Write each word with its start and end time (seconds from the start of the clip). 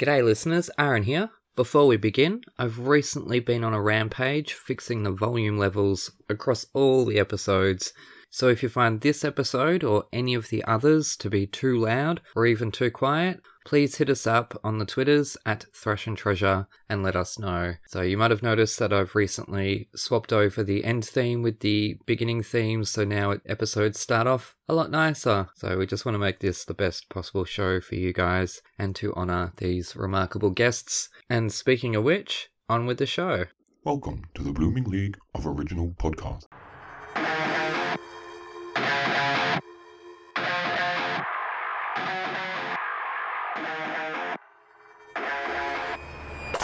G'day, 0.00 0.24
listeners. 0.24 0.70
Aaron 0.78 1.02
here. 1.02 1.28
Before 1.56 1.86
we 1.86 1.98
begin, 1.98 2.40
I've 2.56 2.78
recently 2.78 3.38
been 3.38 3.62
on 3.62 3.74
a 3.74 3.82
rampage 3.82 4.54
fixing 4.54 5.02
the 5.02 5.10
volume 5.10 5.58
levels 5.58 6.10
across 6.30 6.64
all 6.72 7.04
the 7.04 7.18
episodes. 7.18 7.92
So 8.30 8.48
if 8.48 8.62
you 8.62 8.70
find 8.70 9.02
this 9.02 9.26
episode 9.26 9.84
or 9.84 10.06
any 10.10 10.32
of 10.32 10.48
the 10.48 10.64
others 10.64 11.18
to 11.18 11.28
be 11.28 11.46
too 11.46 11.78
loud 11.78 12.22
or 12.34 12.46
even 12.46 12.70
too 12.70 12.90
quiet, 12.90 13.42
please 13.70 13.94
hit 13.94 14.10
us 14.10 14.26
up 14.26 14.58
on 14.64 14.78
the 14.78 14.84
Twitters 14.84 15.36
at 15.46 15.64
Thrash 15.72 16.08
and 16.08 16.18
Treasure 16.18 16.66
and 16.88 17.04
let 17.04 17.14
us 17.14 17.38
know. 17.38 17.74
So 17.86 18.02
you 18.02 18.18
might 18.18 18.32
have 18.32 18.42
noticed 18.42 18.80
that 18.80 18.92
I've 18.92 19.14
recently 19.14 19.88
swapped 19.94 20.32
over 20.32 20.64
the 20.64 20.84
end 20.84 21.04
theme 21.04 21.40
with 21.42 21.60
the 21.60 21.96
beginning 22.04 22.42
theme, 22.42 22.84
so 22.84 23.04
now 23.04 23.36
episodes 23.46 24.00
start 24.00 24.26
off 24.26 24.56
a 24.68 24.74
lot 24.74 24.90
nicer. 24.90 25.46
So 25.54 25.78
we 25.78 25.86
just 25.86 26.04
want 26.04 26.16
to 26.16 26.18
make 26.18 26.40
this 26.40 26.64
the 26.64 26.74
best 26.74 27.08
possible 27.10 27.44
show 27.44 27.80
for 27.80 27.94
you 27.94 28.12
guys 28.12 28.60
and 28.76 28.96
to 28.96 29.14
honour 29.14 29.52
these 29.58 29.94
remarkable 29.94 30.50
guests. 30.50 31.08
And 31.28 31.52
speaking 31.52 31.94
of 31.94 32.02
which, 32.02 32.48
on 32.68 32.86
with 32.86 32.98
the 32.98 33.06
show. 33.06 33.44
Welcome 33.84 34.24
to 34.34 34.42
the 34.42 34.52
Blooming 34.52 34.82
League 34.82 35.16
of 35.36 35.46
Original 35.46 35.94
Podcast. 35.96 36.46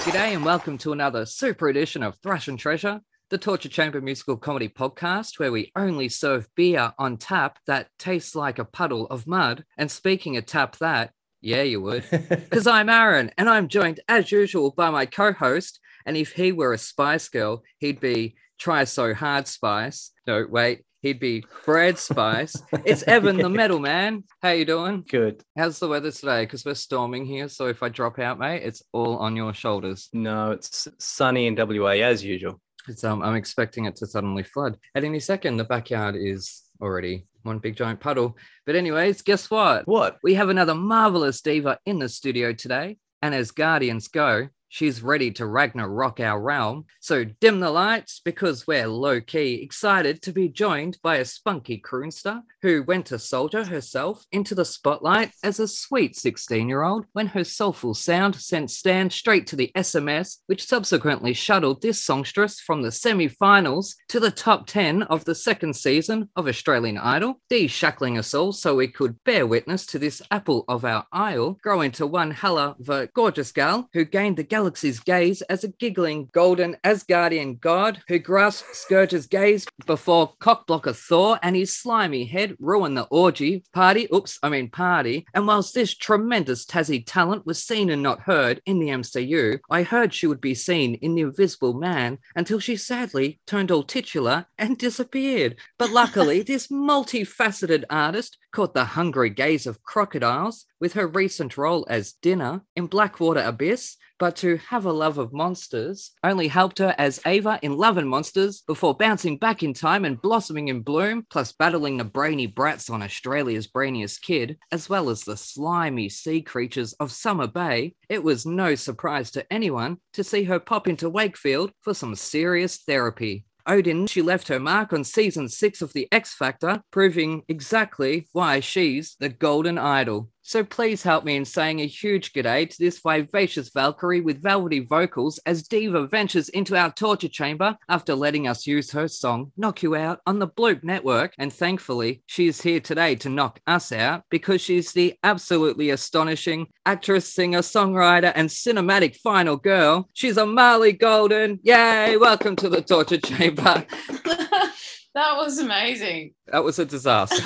G'day 0.06 0.34
and 0.36 0.44
welcome 0.44 0.78
to 0.78 0.92
another 0.92 1.26
super 1.26 1.68
edition 1.68 2.04
of 2.04 2.16
Thrash 2.22 2.46
and 2.46 2.56
Treasure, 2.56 3.00
the 3.28 3.38
Torture 3.38 3.68
Chamber 3.68 4.00
musical 4.00 4.36
comedy 4.36 4.68
podcast 4.68 5.40
where 5.40 5.50
we 5.50 5.72
only 5.74 6.08
serve 6.08 6.46
beer 6.54 6.92
on 6.96 7.16
tap 7.16 7.58
that 7.66 7.88
tastes 7.98 8.36
like 8.36 8.60
a 8.60 8.64
puddle 8.64 9.08
of 9.08 9.26
mud. 9.26 9.64
And 9.76 9.90
speaking 9.90 10.36
of 10.36 10.46
tap 10.46 10.76
that, 10.76 11.10
yeah, 11.40 11.62
you 11.62 11.80
would. 11.80 12.04
Because 12.10 12.68
I'm 12.68 12.88
Aaron 12.88 13.32
and 13.36 13.50
I'm 13.50 13.66
joined 13.66 13.98
as 14.06 14.30
usual 14.30 14.70
by 14.70 14.90
my 14.90 15.06
co 15.06 15.32
host. 15.32 15.80
And 16.06 16.16
if 16.16 16.30
he 16.34 16.52
were 16.52 16.72
a 16.72 16.78
Spice 16.78 17.28
Girl, 17.28 17.64
he'd 17.78 17.98
be 17.98 18.36
Try 18.60 18.84
So 18.84 19.12
Hard 19.12 19.48
Spice. 19.48 20.12
No, 20.24 20.46
wait, 20.48 20.84
he'd 21.06 21.20
be 21.20 21.44
Bread 21.64 21.98
Spice. 21.98 22.60
It's 22.84 23.04
Evan 23.04 23.36
the 23.36 23.48
Metal 23.60 23.78
Man. 23.78 24.24
How 24.42 24.50
you 24.50 24.64
doing? 24.64 25.04
Good. 25.08 25.42
How's 25.56 25.78
the 25.78 25.88
weather 25.88 26.10
today? 26.10 26.42
Because 26.42 26.64
we're 26.64 26.74
storming 26.74 27.24
here, 27.24 27.48
so 27.48 27.66
if 27.66 27.82
I 27.82 27.88
drop 27.88 28.18
out, 28.18 28.38
mate, 28.38 28.62
it's 28.64 28.82
all 28.92 29.16
on 29.18 29.36
your 29.36 29.54
shoulders. 29.54 30.08
No, 30.12 30.50
it's 30.50 30.88
sunny 30.98 31.46
in 31.46 31.54
WA 31.54 31.90
as 31.90 32.24
usual. 32.24 32.60
It's 32.88 33.04
um, 33.04 33.22
I'm 33.22 33.36
expecting 33.36 33.84
it 33.84 33.96
to 33.96 34.06
suddenly 34.06 34.42
flood 34.42 34.78
at 34.94 35.04
any 35.04 35.20
second. 35.20 35.56
The 35.56 35.64
backyard 35.64 36.16
is 36.16 36.62
already 36.80 37.26
one 37.42 37.58
big 37.58 37.76
giant 37.76 38.00
puddle. 38.00 38.36
But 38.64 38.74
anyways, 38.74 39.22
guess 39.22 39.50
what? 39.50 39.86
What? 39.86 40.18
We 40.22 40.34
have 40.34 40.48
another 40.48 40.74
marvelous 40.74 41.40
diva 41.40 41.78
in 41.86 42.00
the 42.00 42.08
studio 42.08 42.52
today, 42.52 42.98
and 43.22 43.34
as 43.34 43.52
Guardians 43.52 44.08
go, 44.08 44.48
she's 44.76 45.02
ready 45.02 45.30
to 45.30 45.46
Ragnarok 45.46 46.20
our 46.20 46.38
realm. 46.38 46.84
So 47.00 47.24
dim 47.24 47.60
the 47.60 47.70
lights 47.70 48.20
because 48.22 48.66
we're 48.66 48.86
low 48.86 49.22
key 49.22 49.54
excited 49.62 50.20
to 50.22 50.32
be 50.32 50.50
joined 50.50 50.98
by 51.02 51.16
a 51.16 51.24
spunky 51.24 51.78
croonster 51.78 52.42
who 52.60 52.82
went 52.82 53.06
to 53.06 53.18
soldier 53.18 53.64
herself 53.64 54.22
into 54.32 54.54
the 54.54 54.66
spotlight 54.66 55.30
as 55.42 55.58
a 55.58 55.66
sweet 55.66 56.14
16 56.14 56.68
year 56.68 56.82
old 56.82 57.06
when 57.14 57.28
her 57.28 57.42
soulful 57.42 57.94
sound 57.94 58.36
sent 58.36 58.70
Stan 58.70 59.08
straight 59.08 59.46
to 59.46 59.56
the 59.56 59.72
SMS, 59.74 60.40
which 60.46 60.66
subsequently 60.66 61.32
shuttled 61.32 61.80
this 61.80 62.02
songstress 62.02 62.60
from 62.60 62.82
the 62.82 62.92
semi 62.92 63.28
finals 63.28 63.96
to 64.08 64.20
the 64.20 64.30
top 64.30 64.66
10 64.66 65.04
of 65.04 65.24
the 65.24 65.34
second 65.34 65.74
season 65.74 66.28
of 66.36 66.48
Australian 66.48 66.98
Idol, 66.98 67.40
de-shackling 67.48 68.18
us 68.18 68.34
all 68.34 68.52
so 68.52 68.74
we 68.74 68.88
could 68.88 69.24
bear 69.24 69.46
witness 69.46 69.86
to 69.86 69.98
this 69.98 70.20
apple 70.30 70.66
of 70.68 70.84
our 70.84 71.06
isle 71.12 71.56
grow 71.62 71.80
into 71.80 72.06
one 72.06 72.30
hella 72.30 72.76
of 72.78 72.90
a 72.90 73.06
gorgeous 73.14 73.52
gal 73.52 73.88
who 73.94 74.04
gained 74.04 74.36
the 74.36 74.42
galaxy's 74.66 74.98
gaze 74.98 75.42
as 75.42 75.62
a 75.62 75.68
giggling 75.68 76.28
golden 76.32 76.76
Asgardian 76.82 77.60
god 77.60 78.02
who 78.08 78.18
grasped 78.18 78.74
Skurge's 78.74 79.28
gaze 79.28 79.64
before 79.86 80.34
cockblocker 80.40 80.96
Thor 80.96 81.38
and 81.40 81.54
his 81.54 81.76
slimy 81.76 82.24
head 82.24 82.56
ruined 82.58 82.96
the 82.96 83.04
orgy 83.04 83.62
party. 83.72 84.08
Oops, 84.12 84.36
I 84.42 84.48
mean 84.48 84.68
party. 84.68 85.24
And 85.34 85.46
whilst 85.46 85.72
this 85.72 85.94
tremendous 85.94 86.66
Tassie 86.66 87.04
talent 87.06 87.46
was 87.46 87.62
seen 87.62 87.90
and 87.90 88.02
not 88.02 88.22
heard 88.22 88.60
in 88.66 88.80
the 88.80 88.88
MCU, 88.88 89.60
I 89.70 89.84
heard 89.84 90.12
she 90.12 90.26
would 90.26 90.40
be 90.40 90.54
seen 90.54 90.94
in 90.96 91.14
The 91.14 91.22
Invisible 91.22 91.74
Man 91.74 92.18
until 92.34 92.58
she 92.58 92.74
sadly 92.74 93.38
turned 93.46 93.70
all 93.70 93.84
titular 93.84 94.46
and 94.58 94.76
disappeared. 94.76 95.56
But 95.78 95.92
luckily, 95.92 96.42
this 96.46 96.66
multifaceted 96.66 97.84
artist 97.88 98.36
caught 98.50 98.74
the 98.74 98.84
hungry 98.84 99.30
gaze 99.30 99.66
of 99.66 99.82
crocodiles 99.82 100.64
with 100.80 100.94
her 100.94 101.06
recent 101.06 101.56
role 101.56 101.86
as 101.88 102.14
Dinner 102.14 102.62
in 102.74 102.86
Blackwater 102.86 103.42
Abyss, 103.42 103.96
but 104.18 104.36
to 104.36 104.56
have 104.68 104.86
a 104.86 104.92
love 104.92 105.18
of 105.18 105.32
monsters 105.32 106.12
only 106.24 106.48
helped 106.48 106.78
her 106.78 106.94
as 106.98 107.20
Ava 107.26 107.58
in 107.62 107.76
Love 107.76 107.96
and 107.96 108.08
Monsters 108.08 108.62
before 108.66 108.94
bouncing 108.94 109.38
back 109.38 109.62
in 109.62 109.74
time 109.74 110.04
and 110.04 110.20
blossoming 110.20 110.68
in 110.68 110.80
bloom, 110.80 111.26
plus 111.30 111.52
battling 111.52 111.96
the 111.96 112.04
brainy 112.04 112.46
brats 112.46 112.90
on 112.90 113.02
Australia's 113.02 113.66
brainiest 113.66 114.22
kid, 114.22 114.58
as 114.72 114.88
well 114.88 115.10
as 115.10 115.24
the 115.24 115.36
slimy 115.36 116.08
sea 116.08 116.42
creatures 116.42 116.92
of 116.94 117.12
Summer 117.12 117.46
Bay. 117.46 117.94
It 118.08 118.22
was 118.22 118.46
no 118.46 118.74
surprise 118.74 119.30
to 119.32 119.52
anyone 119.52 119.98
to 120.14 120.24
see 120.24 120.44
her 120.44 120.58
pop 120.58 120.88
into 120.88 121.10
Wakefield 121.10 121.72
for 121.82 121.94
some 121.94 122.14
serious 122.14 122.78
therapy. 122.78 123.44
Odin, 123.68 124.06
she 124.06 124.22
left 124.22 124.46
her 124.48 124.60
mark 124.60 124.92
on 124.92 125.02
season 125.02 125.48
six 125.48 125.82
of 125.82 125.92
The 125.92 126.06
X 126.12 126.34
Factor, 126.34 126.82
proving 126.92 127.42
exactly 127.48 128.28
why 128.32 128.60
she's 128.60 129.16
the 129.18 129.28
golden 129.28 129.76
idol. 129.76 130.30
So 130.48 130.62
please 130.62 131.02
help 131.02 131.24
me 131.24 131.34
in 131.34 131.44
saying 131.44 131.80
a 131.80 131.88
huge 131.88 132.32
g'day 132.32 132.70
to 132.70 132.78
this 132.78 133.00
vivacious 133.00 133.70
Valkyrie 133.70 134.20
with 134.20 134.40
velvety 134.40 134.78
vocals 134.78 135.40
as 135.44 135.66
Diva 135.66 136.06
ventures 136.06 136.48
into 136.50 136.76
our 136.76 136.92
torture 136.92 137.26
chamber 137.26 137.76
after 137.88 138.14
letting 138.14 138.46
us 138.46 138.64
use 138.64 138.92
her 138.92 139.08
song 139.08 139.50
Knock 139.56 139.82
You 139.82 139.96
Out 139.96 140.20
on 140.24 140.38
the 140.38 140.46
Bloop 140.46 140.84
Network. 140.84 141.34
And 141.36 141.52
thankfully, 141.52 142.22
she 142.26 142.46
is 142.46 142.62
here 142.62 142.78
today 142.78 143.16
to 143.16 143.28
knock 143.28 143.58
us 143.66 143.90
out 143.90 144.22
because 144.30 144.60
she's 144.60 144.92
the 144.92 145.14
absolutely 145.24 145.90
astonishing 145.90 146.68
actress, 146.86 147.34
singer, 147.34 147.58
songwriter, 147.58 148.30
and 148.36 148.48
cinematic 148.48 149.16
final 149.16 149.56
girl. 149.56 150.08
She's 150.12 150.36
a 150.36 150.46
Marley 150.46 150.92
Golden. 150.92 151.58
Yay! 151.64 152.18
Welcome 152.18 152.54
to 152.54 152.68
the 152.68 152.82
torture 152.82 153.18
chamber. 153.18 153.84
that 154.24 155.36
was 155.36 155.58
amazing. 155.58 156.34
That 156.46 156.62
was 156.62 156.78
a 156.78 156.84
disaster. 156.84 157.42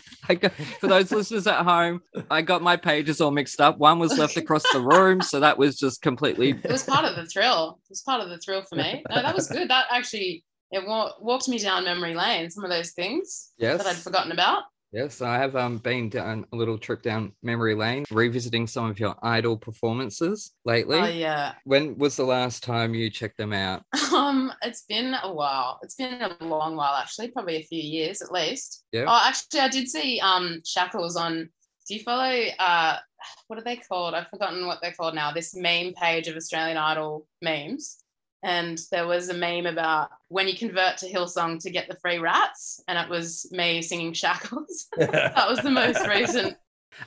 I 0.28 0.34
got, 0.34 0.52
for 0.52 0.86
those 0.86 1.10
listeners 1.12 1.46
at 1.46 1.62
home, 1.64 2.00
I 2.30 2.42
got 2.42 2.62
my 2.62 2.76
pages 2.76 3.20
all 3.20 3.30
mixed 3.30 3.60
up. 3.60 3.78
One 3.78 3.98
was 3.98 4.16
left 4.18 4.36
across 4.36 4.62
the 4.72 4.80
room, 4.80 5.20
so 5.20 5.40
that 5.40 5.58
was 5.58 5.76
just 5.78 6.02
completely. 6.02 6.50
It 6.50 6.70
was 6.70 6.82
part 6.84 7.04
of 7.04 7.16
the 7.16 7.26
thrill. 7.26 7.78
It 7.84 7.90
was 7.90 8.02
part 8.02 8.20
of 8.22 8.28
the 8.28 8.38
thrill 8.38 8.62
for 8.62 8.76
me. 8.76 9.02
No, 9.10 9.22
that 9.22 9.34
was 9.34 9.48
good. 9.48 9.68
That 9.68 9.86
actually 9.90 10.44
it 10.70 10.82
walked 10.86 11.48
me 11.48 11.58
down 11.58 11.84
memory 11.84 12.14
lane. 12.14 12.50
Some 12.50 12.64
of 12.64 12.70
those 12.70 12.92
things 12.92 13.52
Yes. 13.58 13.78
that 13.82 13.86
I'd 13.88 13.96
forgotten 13.96 14.32
about. 14.32 14.62
Yes, 14.94 15.20
I 15.20 15.38
have 15.38 15.56
um, 15.56 15.78
been 15.78 16.08
down 16.08 16.46
a 16.52 16.56
little 16.56 16.78
trip 16.78 17.02
down 17.02 17.32
memory 17.42 17.74
lane, 17.74 18.04
revisiting 18.12 18.68
some 18.68 18.88
of 18.88 19.00
your 19.00 19.16
idol 19.24 19.56
performances 19.56 20.52
lately. 20.64 21.00
Oh 21.00 21.06
yeah. 21.06 21.54
When 21.64 21.98
was 21.98 22.14
the 22.16 22.22
last 22.22 22.62
time 22.62 22.94
you 22.94 23.10
checked 23.10 23.36
them 23.36 23.52
out? 23.52 23.82
Um, 24.14 24.52
it's 24.62 24.82
been 24.82 25.16
a 25.24 25.32
while. 25.32 25.80
It's 25.82 25.96
been 25.96 26.22
a 26.22 26.36
long 26.44 26.76
while 26.76 26.94
actually, 26.94 27.32
probably 27.32 27.56
a 27.56 27.64
few 27.64 27.82
years 27.82 28.22
at 28.22 28.30
least. 28.30 28.84
Yeah. 28.92 29.06
Oh, 29.08 29.22
actually, 29.26 29.58
I 29.58 29.68
did 29.68 29.88
see 29.88 30.20
um 30.20 30.60
Shackles 30.64 31.16
on. 31.16 31.48
Do 31.88 31.94
you 31.94 32.00
follow? 32.04 32.44
Uh, 32.60 32.98
what 33.48 33.58
are 33.58 33.64
they 33.64 33.76
called? 33.76 34.14
I've 34.14 34.28
forgotten 34.28 34.68
what 34.68 34.78
they're 34.80 34.92
called 34.92 35.16
now. 35.16 35.32
This 35.32 35.56
meme 35.56 35.94
page 35.94 36.28
of 36.28 36.36
Australian 36.36 36.76
Idol 36.76 37.26
memes. 37.42 38.03
And 38.44 38.78
there 38.92 39.06
was 39.06 39.30
a 39.30 39.34
meme 39.34 39.64
about 39.64 40.10
when 40.28 40.46
you 40.46 40.54
convert 40.54 40.98
to 40.98 41.10
Hillsong 41.10 41.60
to 41.62 41.70
get 41.70 41.88
the 41.88 41.96
free 41.96 42.18
rats, 42.18 42.78
and 42.86 42.98
it 42.98 43.08
was 43.08 43.50
me 43.50 43.80
singing 43.80 44.12
Shackles. 44.12 44.86
that 44.98 45.48
was 45.48 45.60
the 45.60 45.70
most 45.70 46.06
recent. 46.08 46.56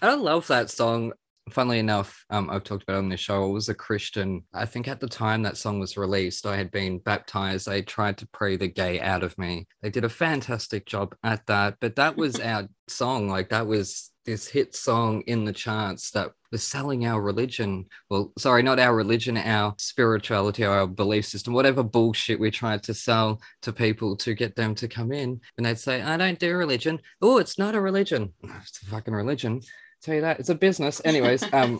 I 0.01 0.15
love 0.15 0.47
that 0.47 0.71
song. 0.71 1.13
Funnily 1.51 1.79
enough, 1.79 2.25
um, 2.29 2.49
I've 2.49 2.63
talked 2.63 2.83
about 2.83 2.95
it 2.95 2.97
on 2.97 3.09
this 3.09 3.21
show. 3.21 3.43
I 3.43 3.47
was 3.47 3.69
a 3.69 3.75
Christian. 3.75 4.43
I 4.53 4.65
think 4.65 4.87
at 4.87 4.99
the 4.99 5.07
time 5.07 5.43
that 5.43 5.55
song 5.55 5.79
was 5.79 5.95
released, 5.95 6.45
I 6.45 6.57
had 6.57 6.71
been 6.71 6.97
baptized. 6.97 7.67
They 7.67 7.83
tried 7.83 8.17
to 8.17 8.27
pray 8.33 8.57
the 8.57 8.67
gay 8.67 8.99
out 8.99 9.23
of 9.23 9.37
me. 9.37 9.67
They 9.81 9.89
did 9.89 10.03
a 10.03 10.09
fantastic 10.09 10.85
job 10.87 11.15
at 11.23 11.45
that. 11.45 11.77
But 11.79 11.95
that 11.97 12.17
was 12.17 12.39
our 12.41 12.67
song. 12.89 13.29
Like 13.29 13.49
that 13.49 13.67
was 13.67 14.11
this 14.25 14.47
hit 14.47 14.75
song 14.75 15.21
in 15.21 15.45
the 15.45 15.53
charts 15.53 16.11
that 16.11 16.31
was 16.51 16.63
selling 16.63 17.05
our 17.05 17.21
religion. 17.21 17.85
Well, 18.09 18.31
sorry, 18.37 18.63
not 18.63 18.79
our 18.79 18.95
religion, 18.95 19.37
our 19.37 19.73
spirituality, 19.77 20.63
our 20.63 20.87
belief 20.87 21.25
system, 21.25 21.53
whatever 21.53 21.83
bullshit 21.83 22.39
we 22.39 22.51
tried 22.51 22.83
to 22.83 22.93
sell 22.93 23.41
to 23.63 23.73
people 23.73 24.15
to 24.17 24.33
get 24.33 24.55
them 24.55 24.75
to 24.75 24.87
come 24.87 25.11
in. 25.11 25.41
And 25.57 25.65
they'd 25.65 25.77
say, 25.79 26.01
I 26.01 26.17
don't 26.17 26.39
do 26.39 26.55
religion. 26.55 26.99
Oh, 27.21 27.37
it's 27.37 27.57
not 27.59 27.75
a 27.75 27.81
religion. 27.81 28.33
It's 28.61 28.81
a 28.81 28.85
fucking 28.85 29.13
religion. 29.13 29.61
Tell 30.01 30.15
you 30.15 30.21
that. 30.21 30.39
It's 30.39 30.49
a 30.49 30.55
business. 30.55 31.01
Anyways, 31.03 31.43
um, 31.53 31.79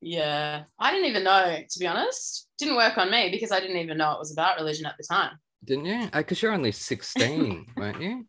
Yeah, 0.00 0.64
I 0.78 0.90
didn't 0.90 1.08
even 1.08 1.24
know 1.24 1.58
to 1.68 1.78
be 1.78 1.86
honest. 1.86 2.48
Didn't 2.58 2.76
work 2.76 2.98
on 2.98 3.10
me 3.10 3.30
because 3.30 3.52
I 3.52 3.60
didn't 3.60 3.76
even 3.78 3.98
know 3.98 4.12
it 4.12 4.18
was 4.18 4.32
about 4.32 4.56
religion 4.58 4.86
at 4.86 4.96
the 4.98 5.04
time. 5.08 5.38
didn't 5.64 5.84
you? 5.86 6.08
Because 6.12 6.42
you're 6.42 6.52
only 6.52 6.72
16, 6.72 7.66
weren't 7.76 8.00
you? 8.02 8.26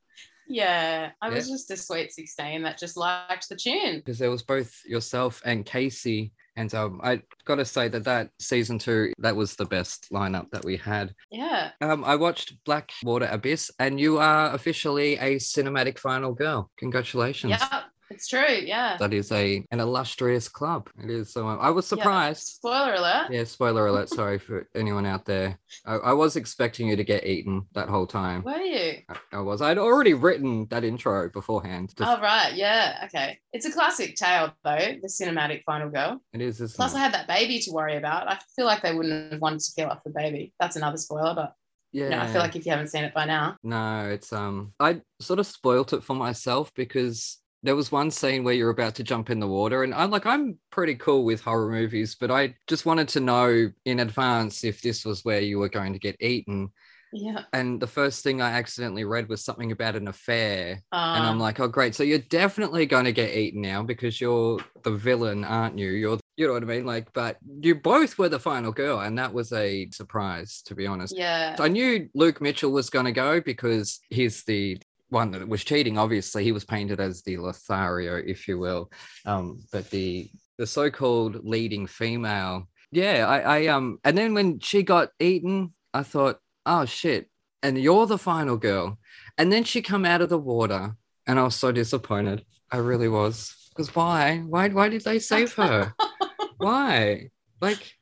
Yeah, 0.47 1.11
I 1.21 1.29
was 1.29 1.49
just 1.49 1.71
a 1.71 1.77
sweet 1.77 2.11
16 2.11 2.63
that 2.63 2.77
just 2.77 2.97
liked 2.97 3.49
the 3.49 3.55
tune. 3.55 3.97
Because 3.97 4.19
there 4.19 4.31
was 4.31 4.43
both 4.43 4.73
yourself 4.85 5.41
and 5.45 5.65
Casey 5.65 6.33
And 6.55 6.73
um, 6.75 6.99
I 7.03 7.21
got 7.45 7.55
to 7.55 7.65
say 7.65 7.87
that 7.87 8.03
that 8.03 8.29
season 8.39 8.77
two, 8.77 9.13
that 9.19 9.35
was 9.35 9.55
the 9.55 9.65
best 9.65 10.09
lineup 10.11 10.49
that 10.51 10.63
we 10.63 10.77
had. 10.77 11.13
Yeah. 11.31 11.71
Um, 11.81 12.03
I 12.03 12.15
watched 12.15 12.63
Blackwater 12.63 13.27
Abyss, 13.31 13.71
and 13.79 13.99
you 13.99 14.19
are 14.19 14.53
officially 14.53 15.17
a 15.17 15.35
cinematic 15.35 15.97
final 15.97 16.33
girl. 16.33 16.69
Congratulations. 16.77 17.51
Yeah. 17.51 17.83
It's 18.13 18.27
true. 18.27 18.55
Yeah. 18.63 18.97
That 18.97 19.13
is 19.13 19.31
a 19.31 19.65
an 19.71 19.79
illustrious 19.79 20.47
club. 20.47 20.89
It 21.03 21.09
is. 21.09 21.31
So 21.33 21.47
I 21.47 21.69
was 21.69 21.85
Yeah. 21.85 21.97
surprised. 21.97 22.43
Spoiler 22.43 22.93
alert. 22.93 23.27
Yeah, 23.31 23.43
spoiler 23.45 23.87
alert. 23.87 24.09
Sorry 24.09 24.37
for 24.39 24.67
anyone 24.75 25.05
out 25.05 25.25
there. 25.25 25.57
I, 25.85 25.95
I 25.95 26.13
was 26.13 26.35
expecting 26.35 26.87
you 26.89 26.95
to 26.95 27.03
get 27.03 27.25
eaten 27.25 27.65
that 27.73 27.89
whole 27.89 28.07
time. 28.07 28.43
Were 28.43 28.57
you? 28.57 28.99
I, 29.09 29.15
I 29.33 29.39
was. 29.39 29.61
I'd 29.61 29.77
already 29.77 30.13
written 30.13 30.67
that 30.69 30.83
intro 30.83 31.29
beforehand. 31.29 31.93
Just- 31.97 32.09
Oh 32.09 32.21
right. 32.21 32.53
Yeah. 32.53 33.01
Okay. 33.05 33.39
It's 33.51 33.65
a 33.65 33.71
classic 33.71 34.15
tale 34.15 34.53
though. 34.63 34.77
The 35.01 35.07
cinematic 35.07 35.63
final 35.65 35.89
girl. 35.89 36.21
it 36.33 36.41
is. 36.41 36.57
Plus, 36.75 36.93
it? 36.93 36.97
I 36.97 36.99
had 36.99 37.13
that 37.13 37.27
baby 37.27 37.59
to 37.59 37.71
worry 37.71 37.95
about. 37.97 38.27
I 38.29 38.37
feel 38.55 38.65
like 38.65 38.81
they 38.81 38.93
wouldn't 38.93 39.33
have 39.33 39.41
wanted 39.41 39.61
to 39.61 39.71
kill 39.75 39.89
off 39.89 40.03
the 40.03 40.11
baby. 40.11 40.53
That's 40.59 40.75
another 40.75 40.97
spoiler, 40.97 41.33
but 41.35 41.53
yeah. 41.91 42.09
know, 42.09 42.19
I 42.21 42.27
feel 42.27 42.41
like 42.41 42.55
if 42.55 42.65
you 42.65 42.71
haven't 42.71 42.87
seen 42.87 43.03
it 43.03 43.13
by 43.13 43.25
now, 43.25 43.55
No, 43.63 44.09
it's 44.09 44.33
um 44.33 44.73
I 44.79 45.01
sort 45.21 45.39
of 45.39 45.45
spoilt 45.47 45.93
it 45.93 46.03
for 46.03 46.15
myself 46.15 46.71
because 46.73 47.39
there 47.63 47.75
was 47.75 47.91
one 47.91 48.11
scene 48.11 48.43
where 48.43 48.53
you're 48.53 48.69
about 48.69 48.95
to 48.95 49.03
jump 49.03 49.29
in 49.29 49.39
the 49.39 49.47
water 49.47 49.83
and 49.83 49.93
I'm 49.93 50.11
like 50.11 50.25
I'm 50.25 50.57
pretty 50.69 50.95
cool 50.95 51.23
with 51.23 51.41
horror 51.41 51.71
movies, 51.71 52.15
but 52.19 52.29
I 52.29 52.55
just 52.67 52.85
wanted 52.85 53.07
to 53.09 53.19
know 53.19 53.71
in 53.85 53.99
advance 53.99 54.63
if 54.63 54.81
this 54.81 55.05
was 55.05 55.23
where 55.23 55.41
you 55.41 55.59
were 55.59 55.69
going 55.69 55.93
to 55.93 55.99
get 55.99 56.17
eaten. 56.21 56.69
yeah. 57.13 57.43
And 57.53 57.79
the 57.79 57.87
first 57.87 58.23
thing 58.23 58.41
I 58.41 58.51
accidentally 58.51 59.05
read 59.05 59.29
was 59.29 59.45
something 59.45 59.71
about 59.71 59.95
an 59.95 60.07
affair. 60.07 60.81
Um, 60.91 61.15
And 61.17 61.25
I'm 61.25 61.39
like, 61.39 61.59
oh 61.59 61.67
great. 61.67 61.95
So 61.95 62.03
you're 62.03 62.19
definitely 62.19 62.85
going 62.85 63.05
to 63.05 63.11
get 63.13 63.35
eaten 63.35 63.61
now 63.61 63.81
because 63.83 64.19
you're 64.19 64.59
the 64.83 64.91
villain, 64.91 65.43
aren't 65.43 65.77
you? 65.79 65.91
You're 65.91 66.19
you 66.35 66.47
know 66.47 66.53
what 66.53 66.63
I 66.63 66.65
mean? 66.65 66.85
Like, 66.85 67.13
but 67.13 67.37
you 67.61 67.75
both 67.75 68.17
were 68.17 68.29
the 68.29 68.39
final 68.39 68.71
girl, 68.71 69.01
and 69.01 69.17
that 69.19 69.31
was 69.31 69.53
a 69.53 69.87
surprise, 69.91 70.63
to 70.65 70.73
be 70.73 70.87
honest. 70.87 71.15
yeah. 71.15 71.55
I 71.59 71.67
knew 71.67 72.09
Luke 72.15 72.41
Mitchell 72.41 72.71
was 72.71 72.89
going 72.89 73.05
to 73.05 73.11
go 73.11 73.39
because 73.39 73.99
he's 74.09 74.43
the 74.43 74.79
one 75.13 75.31
that 75.31 75.47
was 75.47 75.63
cheating. 75.63 75.97
Obviously, 75.97 76.43
he 76.43 76.51
was 76.51 76.65
painted 76.65 76.99
as 76.99 77.21
the 77.21 77.37
Lothario, 77.37 78.15
if 78.17 78.47
you 78.47 78.59
will. 78.59 78.91
Um, 79.25 79.63
but 79.71 79.89
the 79.89 80.29
the 80.57 80.67
so-called 80.67 81.45
leading 81.45 81.87
female, 81.87 82.67
yeah, 82.91 83.25
I, 83.27 83.39
I 83.39 83.67
um, 83.67 83.99
and 84.03 84.17
then 84.17 84.33
when 84.33 84.59
she 84.59 84.83
got 84.83 85.09
eaten, 85.19 85.73
I 85.93 86.03
thought, 86.03 86.39
oh 86.65 86.85
shit, 86.85 87.29
and 87.61 87.77
you're 87.77 88.05
the 88.05 88.17
final 88.17 88.57
girl. 88.57 88.99
And 89.37 89.51
then 89.51 89.63
she 89.63 89.81
come 89.81 90.05
out 90.05 90.21
of 90.21 90.29
the 90.29 90.37
water, 90.37 90.95
and 91.25 91.39
I 91.39 91.43
was 91.43 91.55
so 91.55 91.71
disappointed. 91.71 92.45
I 92.71 92.77
really 92.77 93.07
was. 93.07 93.55
Because 93.69 93.95
why? 93.95 94.39
Why? 94.39 94.69
Why 94.69 94.89
did 94.89 95.03
they 95.03 95.19
save 95.19 95.53
her? 95.53 95.93
why? 96.57 97.29
Like 97.61 97.93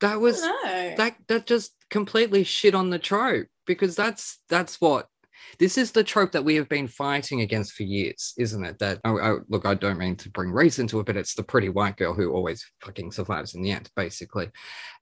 that 0.00 0.20
was 0.20 0.40
that 0.40 1.16
that 1.26 1.46
just 1.46 1.72
completely 1.90 2.44
shit 2.44 2.74
on 2.74 2.90
the 2.90 2.98
trope 2.98 3.48
because 3.66 3.96
that's 3.96 4.38
that's 4.48 4.80
what 4.80 5.08
this 5.58 5.78
is 5.78 5.92
the 5.92 6.04
trope 6.04 6.32
that 6.32 6.44
we 6.44 6.54
have 6.56 6.68
been 6.68 6.88
fighting 6.88 7.40
against 7.40 7.72
for 7.72 7.82
years, 7.82 8.34
isn't 8.38 8.64
it? 8.64 8.78
That 8.78 9.00
oh, 9.04 9.18
oh, 9.18 9.40
look, 9.48 9.66
I 9.66 9.74
don't 9.74 9.98
mean 9.98 10.16
to 10.16 10.30
bring 10.30 10.52
race 10.52 10.78
into 10.78 11.00
it, 11.00 11.06
but 11.06 11.16
it's 11.16 11.34
the 11.34 11.42
pretty 11.42 11.68
white 11.68 11.96
girl 11.96 12.14
who 12.14 12.32
always 12.32 12.64
fucking 12.84 13.12
survives 13.12 13.54
in 13.54 13.62
the 13.62 13.72
end, 13.72 13.90
basically. 13.96 14.50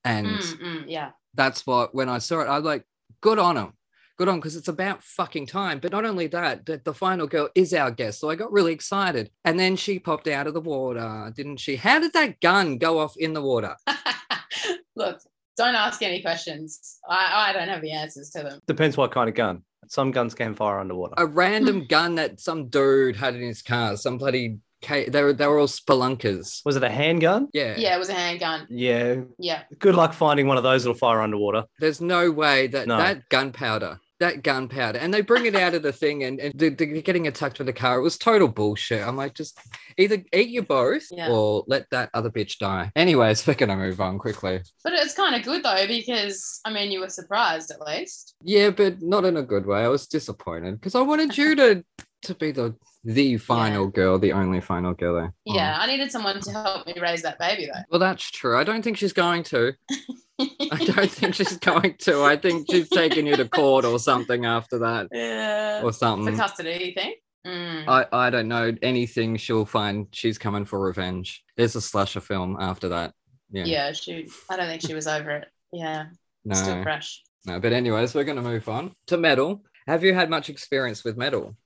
And 0.05 0.27
Mm, 0.27 0.61
mm, 0.61 0.85
yeah. 0.87 1.11
that's 1.35 1.67
what 1.67 1.95
when 1.95 2.09
I 2.09 2.19
saw 2.19 2.41
it, 2.41 2.49
I 2.49 2.57
was 2.57 2.65
like, 2.65 2.85
good 3.21 3.39
on 3.39 3.57
him. 3.57 3.73
Good 4.19 4.29
on, 4.29 4.39
because 4.39 4.57
it's 4.57 4.69
about 4.69 5.03
fucking 5.03 5.47
time. 5.47 5.79
But 5.79 5.93
not 5.93 6.07
only 6.07 6.27
that, 6.29 6.65
that 6.67 6.85
the 6.87 6.95
final 6.95 7.27
girl 7.27 7.51
is 7.55 7.75
our 7.75 7.91
guest. 7.91 8.19
So 8.21 8.31
I 8.31 8.35
got 8.35 8.51
really 8.51 8.73
excited. 8.73 9.31
And 9.45 9.61
then 9.61 9.77
she 9.77 9.99
popped 9.99 10.27
out 10.27 10.47
of 10.47 10.55
the 10.55 10.61
water, 10.61 11.31
didn't 11.37 11.59
she? 11.59 11.77
How 11.77 11.99
did 11.99 12.15
that 12.15 12.41
gun 12.41 12.79
go 12.79 12.99
off 12.99 13.15
in 13.19 13.35
the 13.35 13.43
water? 13.43 13.77
Look, 14.97 15.21
don't 15.57 15.75
ask 15.75 16.03
any 16.03 16.23
questions. 16.23 16.99
I, 17.09 17.51
I 17.51 17.53
don't 17.53 17.69
have 17.69 17.83
the 17.83 17.93
answers 17.93 18.31
to 18.31 18.43
them. 18.43 18.61
Depends 18.67 18.97
what 18.97 19.13
kind 19.13 19.29
of 19.29 19.35
gun. 19.35 19.63
Some 19.89 20.11
guns 20.11 20.35
can 20.35 20.55
fire 20.55 20.79
underwater. 20.79 21.15
a 21.17 21.27
random 21.27 21.81
hmm. 21.81 21.87
gun 21.87 22.15
that 22.17 22.41
some 22.41 22.69
dude 22.69 23.17
had 23.17 23.35
in 23.35 23.43
his 23.43 23.63
car. 23.63 23.97
Some 23.97 24.19
bloody 24.19 24.59
ca- 24.83 25.09
they 25.09 25.23
were 25.23 25.33
they 25.33 25.47
were 25.47 25.59
all 25.59 25.69
spelunkers. 25.69 26.63
Was 26.65 26.77
it 26.77 26.83
a 26.83 26.89
handgun? 26.89 27.49
Yeah. 27.53 27.75
Yeah, 27.77 27.95
it 27.95 27.99
was 27.99 28.09
a 28.09 28.15
handgun. 28.15 28.67
Yeah. 28.69 29.17
Yeah. 29.39 29.63
Good 29.79 29.95
luck 29.95 30.13
finding 30.13 30.47
one 30.47 30.57
of 30.57 30.63
those 30.63 30.83
that'll 30.83 30.99
fire 30.99 31.21
underwater. 31.21 31.65
There's 31.79 32.01
no 32.01 32.31
way 32.31 32.67
that 32.69 32.89
No. 32.89 32.97
that 32.97 33.29
gunpowder, 33.29 34.01
that 34.21 34.43
gunpowder, 34.43 34.99
and 34.99 35.13
they 35.13 35.21
bring 35.21 35.47
it 35.47 35.55
out 35.55 35.75
of 35.75 35.83
the 35.83 35.93
thing 35.93 36.25
and, 36.25 36.41
and 36.41 36.55
they're, 36.59 36.71
they're 36.71 37.03
getting 37.03 37.27
attacked 37.27 37.59
with 37.59 37.67
the 37.67 37.73
car. 37.73 37.99
It 37.99 38.03
was 38.03 38.17
total 38.17 38.49
bullshit. 38.49 39.07
I'm 39.07 39.17
like, 39.17 39.35
just 39.35 39.59
either 39.99 40.23
eat 40.33 40.49
you 40.49 40.63
both 40.63 41.05
Yeah. 41.11 41.29
or 41.31 41.65
let 41.67 41.89
that 41.91 42.11
other 42.15 42.31
bitch 42.31 42.59
die. 42.59 42.91
Anyways, 42.97 43.47
we're 43.47 43.55
gonna 43.55 43.77
move 43.77 44.01
on 44.01 44.19
quickly. 44.19 44.61
But 44.83 44.95
it's 44.95 45.15
kind 45.15 45.35
of 45.35 45.43
good 45.43 45.63
though, 45.63 45.87
because 45.87 46.61
I 46.65 46.73
mean, 46.73 46.91
you 46.91 47.01
were 47.01 47.09
surprised 47.09 47.71
at 47.71 47.81
least. 47.81 48.35
Yeah, 48.43 48.71
but 48.71 49.03
not 49.03 49.25
in 49.25 49.37
a 49.37 49.43
good 49.43 49.67
way. 49.67 49.81
I 49.85 49.89
was 49.89 50.07
disappointed 50.07 50.81
because 50.81 50.95
I 50.95 51.03
wanted 51.03 51.37
you 51.37 51.55
to 51.57 51.85
to 52.27 52.35
be 52.35 52.53
the 52.53 52.75
the 53.05 53.37
final 53.39 53.87
girl, 53.87 54.19
the 54.19 54.33
only 54.33 54.61
final 54.61 54.93
girl 54.93 55.15
there. 55.15 55.35
Yeah, 55.45 55.77
I 55.81 55.87
needed 55.87 56.11
someone 56.11 56.41
to 56.41 56.51
help 56.51 56.87
me 56.87 56.95
raise 57.01 57.23
that 57.23 57.39
baby 57.39 57.67
though. 57.67 57.81
Well, 57.91 58.01
that's 58.01 58.31
true. 58.31 58.59
I 58.59 58.65
don't 58.65 58.83
think 58.83 58.97
she's 58.99 59.13
going 59.13 59.45
to. 59.45 59.73
I 60.39 60.85
don't 60.85 61.11
think 61.11 61.35
she's 61.35 61.57
going 61.59 61.95
to. 62.01 62.23
I 62.25 62.37
think 62.37 62.67
she's 62.71 62.89
taking 62.91 63.27
you 63.27 63.37
to 63.37 63.49
court 63.49 63.85
or 63.85 63.99
something 63.99 64.45
after 64.45 64.79
that, 64.81 65.09
yeah. 65.13 65.79
or 65.83 65.93
For 65.93 65.99
something. 65.99 66.37
custody, 66.37 66.85
you 66.87 66.93
think? 67.01 67.19
Mm. 67.47 67.85
I, 67.89 68.07
I 68.13 68.31
don't 68.31 68.49
know 68.49 68.75
anything. 68.83 69.37
She'll 69.37 69.65
find 69.65 70.09
she's 70.11 70.37
coming 70.37 70.65
for 70.65 70.81
revenge. 70.81 71.45
There's 71.57 71.77
a 71.77 71.81
slasher 71.81 72.21
film 72.21 72.57
after 72.61 72.89
that. 72.91 73.15
Yeah. 73.51 73.65
yeah. 73.65 73.93
she. 73.93 74.29
I 74.51 74.57
don't 74.57 74.67
think 74.67 74.83
she 74.83 74.95
was 74.95 75.07
over 75.07 75.31
it. 75.31 75.49
Yeah, 75.73 76.07
No. 76.45 76.55
still 76.57 76.83
fresh. 76.83 77.23
No. 77.47 77.61
But 77.61 77.73
anyways, 77.73 78.15
we're 78.15 78.25
gonna 78.25 78.43
move 78.43 78.69
on 78.69 78.93
to 79.07 79.17
metal. 79.17 79.63
Have 79.87 80.03
you 80.03 80.13
had 80.13 80.29
much 80.29 80.51
experience 80.51 81.05
with 81.05 81.17
metal? 81.17 81.57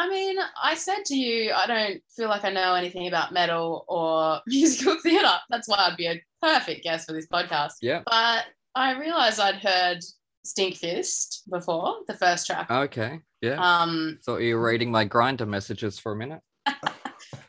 I 0.00 0.08
mean, 0.08 0.38
I 0.60 0.76
said 0.76 1.04
to 1.06 1.14
you, 1.14 1.52
I 1.52 1.66
don't 1.66 2.02
feel 2.16 2.30
like 2.30 2.46
I 2.46 2.50
know 2.50 2.74
anything 2.74 3.06
about 3.06 3.34
metal 3.34 3.84
or 3.86 4.40
musical 4.46 4.96
theatre. 5.02 5.28
That's 5.50 5.68
why 5.68 5.76
I'd 5.76 5.98
be 5.98 6.06
a 6.06 6.22
perfect 6.40 6.84
guest 6.84 7.06
for 7.06 7.12
this 7.12 7.26
podcast. 7.26 7.72
Yeah. 7.82 8.00
But 8.06 8.46
I 8.74 8.98
realised 8.98 9.38
I'd 9.38 9.56
heard 9.56 9.98
Stinkfist 10.46 11.42
before, 11.50 11.98
the 12.08 12.14
first 12.14 12.46
track. 12.46 12.70
Okay. 12.70 13.20
Yeah. 13.42 13.58
Um, 13.60 14.18
Thought 14.24 14.38
you 14.38 14.56
were 14.56 14.66
reading 14.66 14.90
my 14.90 15.04
Grindr 15.04 15.46
messages 15.46 15.98
for 15.98 16.12
a 16.12 16.16
minute. 16.16 16.40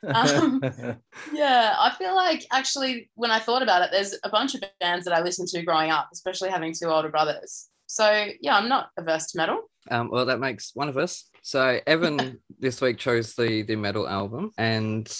Um, 0.03 0.61
yeah, 1.33 1.75
I 1.79 1.95
feel 1.97 2.15
like 2.17 2.45
actually, 2.51 3.09
when 3.15 3.31
I 3.31 3.39
thought 3.39 3.63
about 3.63 3.81
it, 3.81 3.91
there's 3.93 4.17
a 4.25 4.29
bunch 4.29 4.55
of 4.55 4.63
bands 4.81 5.05
that 5.05 5.13
I 5.13 5.21
listened 5.21 5.47
to 5.49 5.61
growing 5.61 5.89
up, 5.89 6.09
especially 6.11 6.49
having 6.49 6.73
two 6.73 6.87
older 6.87 7.07
brothers. 7.07 7.69
So 7.87 8.27
yeah, 8.41 8.57
I'm 8.57 8.67
not 8.67 8.89
averse 8.97 9.27
to 9.27 9.37
metal. 9.37 9.69
Um, 9.89 10.09
well, 10.11 10.25
that 10.25 10.39
makes 10.39 10.71
one 10.73 10.89
of 10.89 10.97
us. 10.97 11.29
So 11.41 11.79
Evan 11.87 12.39
this 12.59 12.81
week 12.81 12.97
chose 12.97 13.33
the 13.33 13.63
the 13.63 13.75
metal 13.75 14.07
album, 14.07 14.51
and 14.57 15.11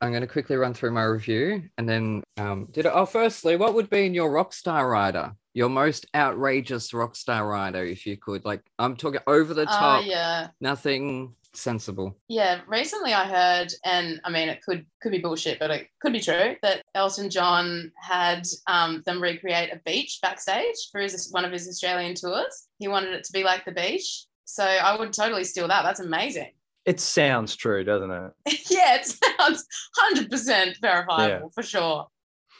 I'm 0.00 0.10
going 0.10 0.20
to 0.22 0.26
quickly 0.28 0.56
run 0.56 0.74
through 0.74 0.92
my 0.92 1.04
review, 1.04 1.62
and 1.78 1.88
then 1.88 2.22
um, 2.36 2.68
did 2.70 2.86
it. 2.86 2.92
Oh, 2.94 3.06
firstly, 3.06 3.56
what 3.56 3.74
would 3.74 3.90
be 3.90 4.06
in 4.06 4.14
your 4.14 4.30
rock 4.30 4.52
star 4.52 4.88
rider? 4.88 5.32
Your 5.54 5.68
most 5.70 6.06
outrageous 6.14 6.92
rock 6.92 7.16
star 7.16 7.48
rider, 7.48 7.82
if 7.82 8.04
you 8.06 8.16
could. 8.18 8.44
Like, 8.44 8.60
I'm 8.78 8.94
talking 8.94 9.20
over 9.26 9.54
the 9.54 9.62
Uh, 9.62 9.78
top, 9.78 10.04
yeah, 10.06 10.48
nothing 10.60 11.34
sensible. 11.54 12.14
yeah. 12.28 12.60
Recently, 12.68 13.14
I 13.14 13.24
heard, 13.24 13.72
and 13.84 14.20
I 14.22 14.30
mean, 14.30 14.50
it 14.50 14.60
could 14.62 14.84
could 15.00 15.12
be 15.12 15.18
bullshit, 15.18 15.58
but 15.58 15.70
it 15.70 15.88
could 16.00 16.12
be 16.12 16.20
true 16.20 16.56
that 16.62 16.82
Elton 16.94 17.30
John 17.30 17.90
had 17.98 18.46
um, 18.66 19.02
them 19.06 19.20
recreate 19.22 19.72
a 19.72 19.80
beach 19.86 20.18
backstage 20.22 20.76
for 20.92 21.00
his 21.00 21.32
one 21.32 21.46
of 21.46 21.52
his 21.52 21.66
Australian 21.66 22.14
tours. 22.14 22.68
He 22.78 22.86
wanted 22.88 23.14
it 23.14 23.24
to 23.24 23.32
be 23.32 23.42
like 23.42 23.64
the 23.64 23.72
beach, 23.72 24.26
so 24.46 24.64
I 24.64 24.96
would 24.98 25.12
totally 25.12 25.44
steal 25.44 25.68
that. 25.68 25.82
That's 25.82 26.00
amazing. 26.00 26.52
it 26.86 26.98
sounds 27.00 27.54
true, 27.56 27.84
doesn't 27.84 28.10
it? 28.10 28.32
yeah, 28.70 28.94
it 28.96 29.04
sounds 29.06 29.66
hundred 29.96 30.30
percent 30.30 30.78
verifiable 30.80 31.50
for 31.54 31.62
sure. 31.62 32.06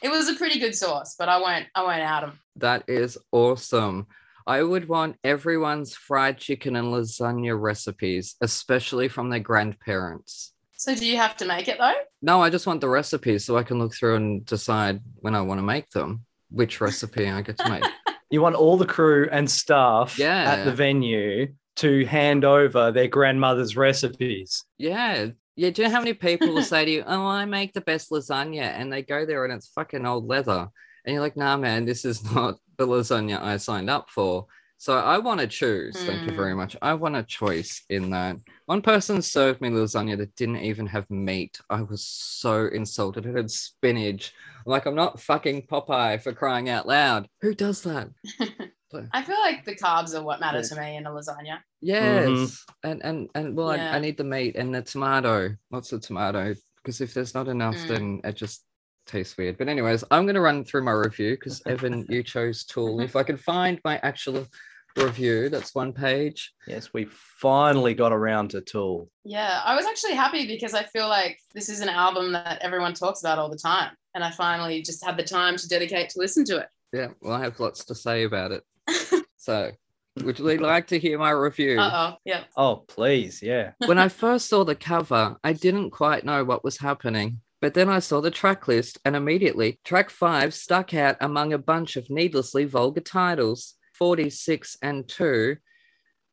It 0.03 0.09
was 0.09 0.29
a 0.29 0.35
pretty 0.35 0.59
good 0.59 0.75
source, 0.75 1.15
but 1.17 1.27
I 1.29 1.39
won't 1.39 1.65
I 1.73 1.81
won't 1.83 2.01
out 2.01 2.23
him. 2.25 2.39
That 2.57 2.83
is 2.87 3.17
awesome. 3.31 4.05
I 4.45 4.61
would 4.63 4.87
want 4.87 5.17
everyone's 5.23 5.93
fried 5.95 6.37
chicken 6.37 6.75
and 6.75 6.87
lasagna 6.93 7.59
recipes, 7.59 8.35
especially 8.41 9.07
from 9.09 9.29
their 9.29 9.39
grandparents. 9.41 10.53
So 10.77 10.93
do 10.95 11.05
you 11.07 11.17
have 11.17 11.35
to 11.37 11.45
make 11.45 11.67
it 11.67 11.77
though? 11.79 11.95
No, 12.21 12.41
I 12.41 12.49
just 12.49 12.67
want 12.67 12.81
the 12.81 12.87
recipes 12.89 13.43
so 13.45 13.57
I 13.57 13.63
can 13.63 13.79
look 13.79 13.93
through 13.95 14.15
and 14.15 14.45
decide 14.45 15.01
when 15.17 15.33
I 15.35 15.41
want 15.41 15.57
to 15.57 15.63
make 15.63 15.89
them, 15.89 16.25
which 16.51 16.79
recipe 16.79 17.27
I 17.29 17.41
get 17.41 17.57
to 17.59 17.69
make. 17.69 17.83
You 18.29 18.41
want 18.41 18.55
all 18.55 18.75
the 18.75 18.85
crew 18.85 19.29
and 19.31 19.49
staff 19.49 20.19
Yeah. 20.19 20.51
at 20.51 20.65
the 20.65 20.73
venue 20.73 21.47
to 21.77 22.05
hand 22.05 22.43
over 22.45 22.91
their 22.91 23.07
grandmother's 23.07 23.75
recipes. 23.77 24.63
yeah. 24.77 25.27
Yeah. 25.59 25.71
Do 25.71 25.81
you 25.81 25.87
know 25.87 25.93
how 25.95 26.01
many 26.01 26.13
people 26.13 26.49
will 26.53 26.61
say 26.61 26.85
to 26.85 26.91
you, 26.91 27.03
Oh, 27.07 27.25
I 27.25 27.45
make 27.45 27.73
the 27.73 27.81
best 27.81 28.11
lasagna? 28.11 28.61
And 28.61 28.93
they 28.93 29.01
go 29.01 29.25
there 29.25 29.43
and 29.43 29.51
it's 29.51 29.69
fucking 29.69 30.05
old 30.05 30.27
leather. 30.27 30.69
And 31.03 31.13
you're 31.13 31.21
like, 31.23 31.35
nah, 31.35 31.57
man, 31.57 31.83
this 31.85 32.05
is 32.05 32.23
not 32.35 32.59
the 32.77 32.85
lasagna 32.85 33.41
I 33.41 33.57
signed 33.57 33.89
up 33.89 34.11
for. 34.11 34.45
So 34.77 34.95
I 34.95 35.17
want 35.17 35.39
to 35.39 35.47
choose. 35.47 35.97
Thank 36.05 36.27
you 36.29 36.35
very 36.35 36.51
Hmm. 36.51 36.59
much. 36.59 36.77
I 36.83 36.93
want 36.93 37.15
a 37.15 37.23
choice 37.23 37.83
in 37.89 38.11
that. 38.11 38.37
One 38.67 38.83
person 38.83 39.19
served 39.23 39.59
me 39.59 39.69
lasagna 39.69 40.15
that 40.19 40.35
didn't 40.35 40.57
even 40.57 40.85
have 40.85 41.09
meat. 41.09 41.59
I 41.71 41.81
was 41.81 42.03
so 42.05 42.67
insulted. 42.67 43.25
It 43.25 43.35
had 43.35 43.49
spinach. 43.49 44.33
I'm 44.63 44.69
like, 44.71 44.85
I'm 44.85 44.93
not 44.93 45.19
fucking 45.19 45.63
Popeye 45.63 46.21
for 46.21 46.33
crying 46.33 46.69
out 46.69 46.87
loud. 46.87 47.27
Who 47.41 47.55
does 47.55 47.81
that? 47.81 48.09
I 49.11 49.21
feel 49.21 49.39
like 49.39 49.65
the 49.65 49.75
carbs 49.75 50.15
are 50.15 50.23
what 50.23 50.39
matter 50.39 50.61
to 50.61 50.75
me 50.79 50.95
in 50.95 51.05
a 51.05 51.09
lasagna. 51.09 51.59
Yes. 51.81 52.27
Mhm. 52.27 52.63
And 52.83 53.03
and 53.03 53.29
and 53.35 53.55
well, 53.55 53.69
I, 53.71 53.77
I 53.77 53.99
need 53.99 54.17
the 54.17 54.23
meat 54.23 54.55
and 54.55 54.73
the 54.73 54.81
tomato. 54.81 55.55
Lots 55.71 55.91
of 55.91 56.01
tomato. 56.01 56.55
Because 56.77 57.01
if 57.01 57.13
there's 57.13 57.33
not 57.33 57.47
enough, 57.49 57.75
Mm. 57.75 57.87
then 57.87 58.21
it 58.23 58.35
just 58.35 58.63
tastes 59.05 59.37
weird. 59.37 59.57
But 59.57 59.67
anyways, 59.67 60.03
I'm 60.09 60.25
gonna 60.25 60.41
run 60.41 60.63
through 60.63 60.83
my 60.83 60.91
review 60.93 61.31
because 61.35 61.61
Evan, 61.65 62.05
you 62.09 62.23
chose 62.23 62.63
Tool. 62.63 63.01
If 63.01 63.15
I 63.15 63.23
can 63.23 63.37
find 63.37 63.79
my 63.83 63.97
actual 64.03 64.47
review, 64.95 65.49
that's 65.49 65.75
one 65.75 65.91
page. 65.93 66.53
Yes, 66.65 66.93
we 66.93 67.05
finally 67.11 67.93
got 67.93 68.13
around 68.13 68.51
to 68.51 68.61
Tool. 68.61 69.09
Yeah, 69.25 69.61
I 69.65 69.75
was 69.75 69.85
actually 69.85 70.13
happy 70.15 70.47
because 70.47 70.73
I 70.73 70.83
feel 70.83 71.07
like 71.09 71.39
this 71.53 71.67
is 71.69 71.81
an 71.81 71.89
album 71.89 72.31
that 72.31 72.59
everyone 72.61 72.93
talks 72.93 73.19
about 73.19 73.37
all 73.37 73.49
the 73.49 73.57
time. 73.57 73.91
And 74.15 74.23
I 74.23 74.31
finally 74.31 74.81
just 74.81 75.05
had 75.05 75.15
the 75.17 75.23
time 75.23 75.57
to 75.57 75.67
dedicate 75.67 76.09
to 76.11 76.19
listen 76.19 76.43
to 76.45 76.57
it. 76.57 76.67
Yeah, 76.93 77.09
well, 77.21 77.33
I 77.33 77.43
have 77.43 77.59
lots 77.59 77.83
to 77.85 77.93
say 77.95 78.23
about 78.23 78.51
it. 78.51 78.63
So 79.37 79.71
would 80.23 80.39
you 80.39 80.57
like 80.57 80.87
to 80.87 80.99
hear 80.99 81.19
my 81.19 81.31
review? 81.31 81.79
Uh 81.79 81.91
oh. 81.93 82.17
Yeah. 82.25 82.43
Oh, 82.55 82.83
please, 82.87 83.41
yeah. 83.41 83.71
when 83.85 83.97
I 83.97 84.07
first 84.07 84.49
saw 84.49 84.63
the 84.63 84.75
cover, 84.75 85.37
I 85.43 85.53
didn't 85.53 85.91
quite 85.91 86.25
know 86.25 86.43
what 86.43 86.63
was 86.63 86.77
happening. 86.77 87.41
But 87.59 87.73
then 87.73 87.89
I 87.89 87.99
saw 87.99 88.21
the 88.21 88.31
track 88.31 88.67
list, 88.67 88.99
and 89.03 89.15
immediately 89.15 89.79
track 89.83 90.09
five 90.09 90.53
stuck 90.53 90.93
out 90.93 91.17
among 91.21 91.53
a 91.53 91.57
bunch 91.57 91.95
of 91.95 92.09
needlessly 92.09 92.65
vulgar 92.65 93.01
titles 93.01 93.75
46 93.93 94.77
and 94.83 95.07
2. 95.07 95.57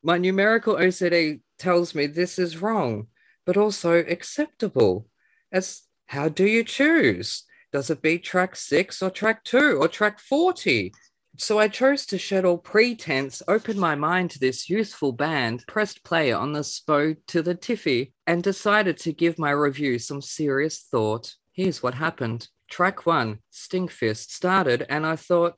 My 0.03 0.19
numerical 0.19 0.75
OCD 0.75 1.41
tells 1.59 1.95
me 1.95 2.07
this 2.07 2.39
is 2.39 2.61
wrong, 2.61 3.07
but 3.47 3.57
also 3.57 4.01
acceptable. 4.01 5.09
As 5.51 5.83
how 6.07 6.29
do 6.29 6.47
you 6.47 6.63
choose? 6.63 7.45
Does 7.73 7.91
it 7.91 8.03
be 8.03 8.19
track 8.19 8.55
six 8.55 9.03
or 9.03 9.11
track 9.11 9.45
two 9.45 9.79
or 9.81 9.89
track 9.89 10.21
40? 10.21 10.93
So 11.37 11.59
I 11.59 11.67
chose 11.67 12.07
to 12.07 12.19
shed 12.19 12.45
all 12.45 12.59
pretense, 12.59 13.43
open 13.49 13.79
my 13.79 13.97
mind 13.97 14.31
to 14.33 14.39
this 14.39 14.71
youthful 14.71 15.11
band, 15.11 15.65
pressed 15.67 16.05
play 16.05 16.33
on 16.33 16.53
the 16.53 16.61
SPO 16.61 17.17
to 17.29 17.43
the 17.43 17.57
Tiffy, 17.57 18.13
and 18.25 18.41
decided 18.43 18.99
to 18.99 19.13
give 19.13 19.37
my 19.39 19.51
review 19.51 19.99
some 19.99 20.23
serious 20.23 20.87
thought. 20.91 21.35
Here's 21.51 21.83
what 21.83 21.95
happened. 21.95 22.49
Track 22.71 23.05
one, 23.05 23.41
Stinkfist, 23.53 24.31
started, 24.31 24.87
and 24.89 25.05
I 25.05 25.17
thought, 25.17 25.55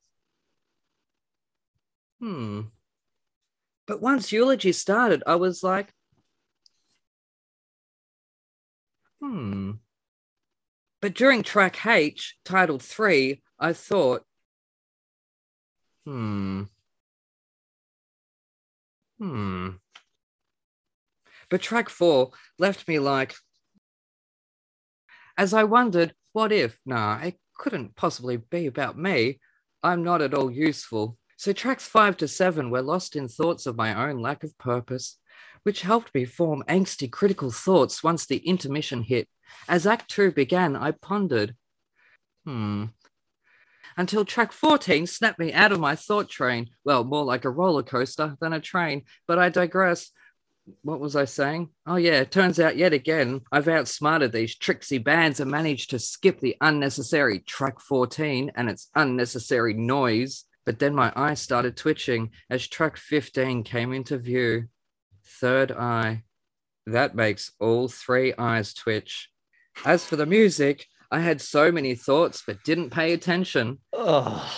hmm. 2.21 2.62
But 3.87 4.00
once 4.00 4.33
Eulogy 4.33 4.73
started, 4.73 5.23
I 5.26 5.37
was 5.37 5.62
like, 5.62 5.92
hmm. 9.21 9.73
But 11.02 11.14
during 11.14 11.42
track 11.42 11.85
H, 11.85 12.37
titled 12.47 12.83
three, 12.83 13.42
I 13.61 13.75
thought, 13.75 14.25
Hmm. 16.07 16.63
Hmm. 19.19 19.71
But 21.51 21.63
track 21.63 21.89
four 21.89 22.31
left 22.59 22.87
me 22.87 23.01
like, 23.01 23.35
as 25.37 25.53
I 25.53 25.65
wondered, 25.65 26.15
what 26.33 26.53
if? 26.53 26.79
Nah, 26.87 27.19
it 27.19 27.37
couldn't 27.57 27.97
possibly 27.97 28.37
be 28.37 28.67
about 28.67 28.97
me. 28.97 29.41
I'm 29.83 30.05
not 30.05 30.23
at 30.23 30.33
all 30.33 30.51
useful. 30.51 31.19
So 31.37 31.53
tracks 31.53 31.87
five 31.87 32.17
to 32.19 32.29
seven 32.29 32.71
were 32.71 32.83
lost 32.83 33.17
in 33.17 33.27
thoughts 33.27 33.67
of 33.67 33.77
my 33.77 34.09
own 34.09 34.21
lack 34.21 34.45
of 34.45 34.57
purpose, 34.59 35.19
which 35.65 35.83
helped 35.83 36.15
me 36.15 36.25
form 36.25 36.63
angsty 36.69 37.11
critical 37.11 37.51
thoughts 37.51 38.05
once 38.05 38.27
the 38.27 38.39
intermission 38.39 39.03
hit. 39.03 39.29
As 39.69 39.87
Act 39.87 40.09
Two 40.09 40.31
began, 40.31 40.77
I 40.77 40.93
pondered, 40.93 41.55
hmm, 42.45 42.87
until 43.97 44.25
track 44.25 44.53
14 44.53 45.07
snapped 45.07 45.38
me 45.38 45.53
out 45.53 45.73
of 45.73 45.81
my 45.81 45.97
thought 45.97 46.29
train. 46.29 46.71
Well, 46.85 47.05
more 47.05 47.25
like 47.25 47.45
a 47.45 47.50
roller 47.50 47.83
coaster 47.83 48.37
than 48.41 48.53
a 48.53 48.61
train, 48.61 49.03
but 49.26 49.38
I 49.38 49.49
digress. 49.49 50.11
What 50.83 51.00
was 51.00 51.15
I 51.15 51.26
saying? 51.26 51.71
Oh, 51.87 51.97
yeah, 51.97 52.25
turns 52.25 52.59
out 52.59 52.76
yet 52.76 52.93
again 52.93 53.43
I've 53.53 53.69
outsmarted 53.69 54.33
these 54.33 54.57
tricksy 54.57 54.99
bands 54.99 55.38
and 55.38 55.50
managed 55.50 55.91
to 55.91 55.99
skip 55.99 56.41
the 56.41 56.57
unnecessary 56.61 57.41
track 57.41 57.81
14 57.81 58.53
and 58.57 58.69
its 58.69 58.88
unnecessary 58.95 59.75
noise. 59.75 60.45
But 60.65 60.81
then 60.81 60.95
my 60.95 61.12
eye 61.15 61.35
started 61.35 61.76
twitching 61.76 62.31
as 62.50 62.67
track 62.67 62.97
15 62.97 63.62
came 63.62 63.93
into 63.93 64.19
view. 64.19 64.67
Third 65.25 65.71
eye. 65.71 66.25
That 66.87 67.15
makes 67.15 67.53
all 67.61 67.88
three 67.88 68.35
eyes 68.37 68.75
twitch. 68.75 69.31
As 69.85 70.05
for 70.05 70.17
the 70.17 70.26
music, 70.26 70.87
I 71.11 71.21
had 71.21 71.41
so 71.41 71.71
many 71.71 71.95
thoughts 71.95 72.43
but 72.47 72.65
didn't 72.65 72.91
pay 72.91 73.13
attention. 73.13 73.79
Oh, 73.93 74.51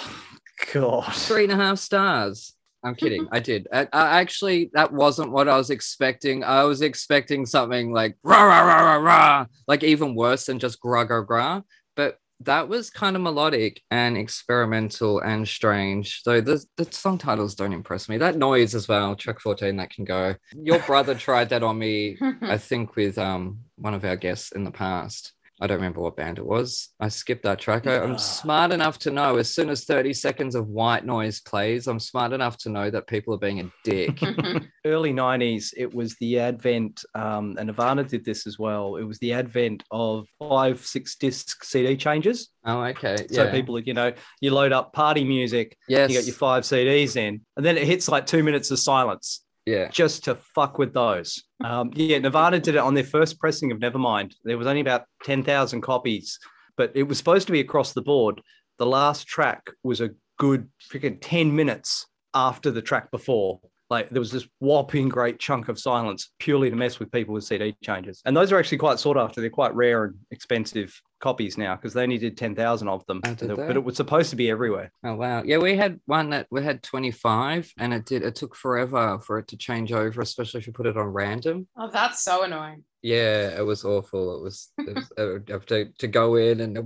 God. 0.72 1.12
Three 1.14 1.44
and 1.44 1.52
a 1.52 1.56
half 1.56 1.78
stars. 1.78 2.54
I'm 2.84 2.94
kidding. 2.94 3.26
I 3.32 3.40
did. 3.40 3.66
I, 3.72 3.88
I 3.92 4.20
actually, 4.20 4.70
that 4.72 4.92
wasn't 4.92 5.32
what 5.32 5.48
I 5.48 5.56
was 5.56 5.70
expecting. 5.70 6.44
I 6.44 6.62
was 6.64 6.80
expecting 6.80 7.44
something 7.44 7.92
like 7.92 8.16
rah 8.22 8.44
rah 8.44 8.60
rah 8.60 8.82
rah 8.82 8.96
rah, 8.96 9.46
like 9.66 9.82
even 9.82 10.14
worse 10.14 10.46
than 10.46 10.58
just 10.58 10.80
gra 10.80 11.04
gra 11.04 11.24
gra. 11.24 11.64
But 11.96 12.18
that 12.40 12.68
was 12.68 12.90
kind 12.90 13.16
of 13.16 13.22
melodic 13.22 13.82
and 13.90 14.16
experimental 14.16 15.18
and 15.20 15.46
strange. 15.46 16.22
Though 16.22 16.40
the 16.40 16.64
the 16.76 16.86
song 16.92 17.18
titles 17.18 17.56
don't 17.56 17.72
impress 17.72 18.08
me. 18.08 18.16
That 18.18 18.36
noise 18.36 18.74
as 18.76 18.86
well, 18.86 19.16
track 19.16 19.40
14, 19.40 19.76
that 19.76 19.90
can 19.90 20.04
go. 20.04 20.36
Your 20.54 20.78
brother 20.80 21.16
tried 21.16 21.48
that 21.48 21.64
on 21.64 21.78
me 21.78 22.16
I 22.42 22.58
think 22.58 22.94
with 22.94 23.18
um 23.18 23.60
one 23.76 23.94
of 23.94 24.04
our 24.04 24.16
guests 24.16 24.52
in 24.52 24.62
the 24.64 24.70
past. 24.70 25.32
I 25.60 25.66
don't 25.66 25.76
remember 25.76 26.00
what 26.00 26.16
band 26.16 26.38
it 26.38 26.46
was. 26.46 26.90
I 27.00 27.08
skipped 27.08 27.42
that 27.42 27.58
track. 27.58 27.86
I. 27.86 27.98
I'm 27.98 28.18
smart 28.18 28.72
enough 28.72 28.98
to 29.00 29.10
know 29.10 29.36
as 29.36 29.52
soon 29.52 29.70
as 29.70 29.84
30 29.84 30.12
seconds 30.12 30.54
of 30.54 30.68
white 30.68 31.04
noise 31.04 31.40
plays, 31.40 31.86
I'm 31.86 31.98
smart 31.98 32.32
enough 32.32 32.56
to 32.58 32.68
know 32.68 32.90
that 32.90 33.06
people 33.06 33.34
are 33.34 33.38
being 33.38 33.60
a 33.60 33.70
dick. 33.82 34.20
Early 34.84 35.12
90s, 35.12 35.72
it 35.76 35.92
was 35.92 36.14
the 36.16 36.38
advent, 36.38 37.04
um, 37.14 37.56
and 37.58 37.66
Nirvana 37.66 38.04
did 38.04 38.24
this 38.24 38.46
as 38.46 38.58
well. 38.58 38.96
It 38.96 39.04
was 39.04 39.18
the 39.18 39.32
advent 39.32 39.82
of 39.90 40.26
five, 40.38 40.84
six 40.84 41.16
disc 41.16 41.64
CD 41.64 41.96
changes. 41.96 42.50
oh, 42.64 42.82
okay. 42.84 43.16
Yeah. 43.28 43.44
So 43.44 43.50
people, 43.50 43.78
you 43.80 43.94
know, 43.94 44.12
you 44.40 44.52
load 44.52 44.72
up 44.72 44.92
party 44.92 45.24
music, 45.24 45.76
yes. 45.88 46.10
you 46.10 46.16
got 46.16 46.26
your 46.26 46.36
five 46.36 46.62
CDs 46.62 47.16
in, 47.16 47.40
and 47.56 47.66
then 47.66 47.76
it 47.76 47.86
hits 47.86 48.08
like 48.08 48.26
two 48.26 48.42
minutes 48.42 48.70
of 48.70 48.78
silence 48.78 49.42
yeah. 49.68 49.88
just 49.88 50.24
to 50.24 50.34
fuck 50.34 50.78
with 50.78 50.92
those. 50.94 51.42
Um, 51.62 51.90
yeah, 51.94 52.18
Nirvana 52.18 52.58
did 52.58 52.74
it 52.74 52.78
on 52.78 52.94
their 52.94 53.04
first 53.04 53.38
pressing 53.38 53.70
of 53.70 53.78
Nevermind. 53.78 54.34
There 54.44 54.58
was 54.58 54.66
only 54.66 54.80
about 54.80 55.04
10,000 55.24 55.80
copies, 55.80 56.38
but 56.76 56.92
it 56.94 57.04
was 57.04 57.18
supposed 57.18 57.46
to 57.46 57.52
be 57.52 57.60
across 57.60 57.92
the 57.92 58.02
board. 58.02 58.40
The 58.78 58.86
last 58.86 59.26
track 59.26 59.70
was 59.82 60.00
a 60.00 60.10
good 60.38 60.68
freaking 60.90 61.18
10 61.20 61.54
minutes 61.54 62.06
after 62.34 62.70
the 62.70 62.82
track 62.82 63.10
before. 63.10 63.60
Like 63.90 64.10
there 64.10 64.20
was 64.20 64.30
this 64.30 64.46
whopping 64.60 65.08
great 65.08 65.38
chunk 65.38 65.68
of 65.68 65.78
silence 65.78 66.30
purely 66.38 66.70
to 66.70 66.76
mess 66.76 66.98
with 66.98 67.10
people 67.10 67.34
with 67.34 67.44
CD 67.44 67.74
changes. 67.82 68.20
And 68.24 68.36
those 68.36 68.52
are 68.52 68.58
actually 68.58 68.78
quite 68.78 68.98
sought 68.98 69.16
after. 69.16 69.40
They're 69.40 69.50
quite 69.50 69.74
rare 69.74 70.04
and 70.04 70.14
expensive 70.30 71.00
copies 71.20 71.58
now 71.58 71.76
because 71.76 71.92
they 71.92 72.02
only 72.02 72.18
did 72.18 72.36
10,000 72.36 72.88
of 72.88 73.04
them. 73.06 73.20
Oh, 73.24 73.34
did 73.34 73.56
but 73.56 73.76
it 73.76 73.84
was 73.84 73.96
supposed 73.96 74.30
to 74.30 74.36
be 74.36 74.50
everywhere. 74.50 74.92
Oh 75.04 75.14
wow. 75.14 75.42
Yeah, 75.44 75.58
we 75.58 75.76
had 75.76 76.00
one 76.06 76.30
that 76.30 76.46
we 76.50 76.62
had 76.62 76.82
25 76.82 77.72
and 77.78 77.92
it 77.92 78.06
did 78.06 78.22
it 78.22 78.34
took 78.34 78.54
forever 78.54 79.18
for 79.20 79.38
it 79.38 79.48
to 79.48 79.56
change 79.56 79.92
over, 79.92 80.20
especially 80.20 80.60
if 80.60 80.66
you 80.66 80.72
put 80.72 80.86
it 80.86 80.96
on 80.96 81.06
random. 81.06 81.66
oh, 81.76 81.90
that's 81.90 82.22
so 82.22 82.44
annoying. 82.44 82.84
Yeah, 83.02 83.56
it 83.56 83.64
was 83.64 83.84
awful. 83.84 84.36
It 84.38 84.42
was, 84.42 84.72
it 84.78 84.94
was 84.94 85.12
I 85.18 85.24
would 85.24 85.48
have 85.48 85.66
to, 85.66 85.86
to 85.98 86.08
go 86.08 86.34
in 86.34 86.60
and 86.60 86.76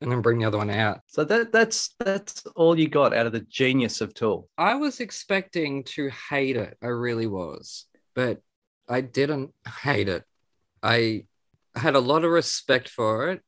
and 0.00 0.12
then 0.12 0.20
bring 0.20 0.38
the 0.38 0.44
other 0.44 0.58
one 0.58 0.70
out. 0.70 1.00
So 1.06 1.24
that 1.24 1.52
that's 1.52 1.94
that's 1.98 2.44
all 2.54 2.78
you 2.78 2.88
got 2.88 3.14
out 3.14 3.26
of 3.26 3.32
the 3.32 3.40
genius 3.40 4.00
of 4.00 4.14
Tool. 4.14 4.48
I 4.58 4.74
was 4.74 5.00
expecting 5.00 5.84
to 5.84 6.10
hate 6.30 6.56
it. 6.56 6.76
I 6.82 6.88
really 6.88 7.26
was, 7.26 7.86
but 8.14 8.40
I 8.88 9.00
didn't 9.00 9.52
hate 9.82 10.08
it. 10.08 10.24
I 10.82 11.24
had 11.74 11.94
a 11.94 12.00
lot 12.00 12.24
of 12.24 12.30
respect 12.30 12.88
for 12.88 13.30
it. 13.30 13.42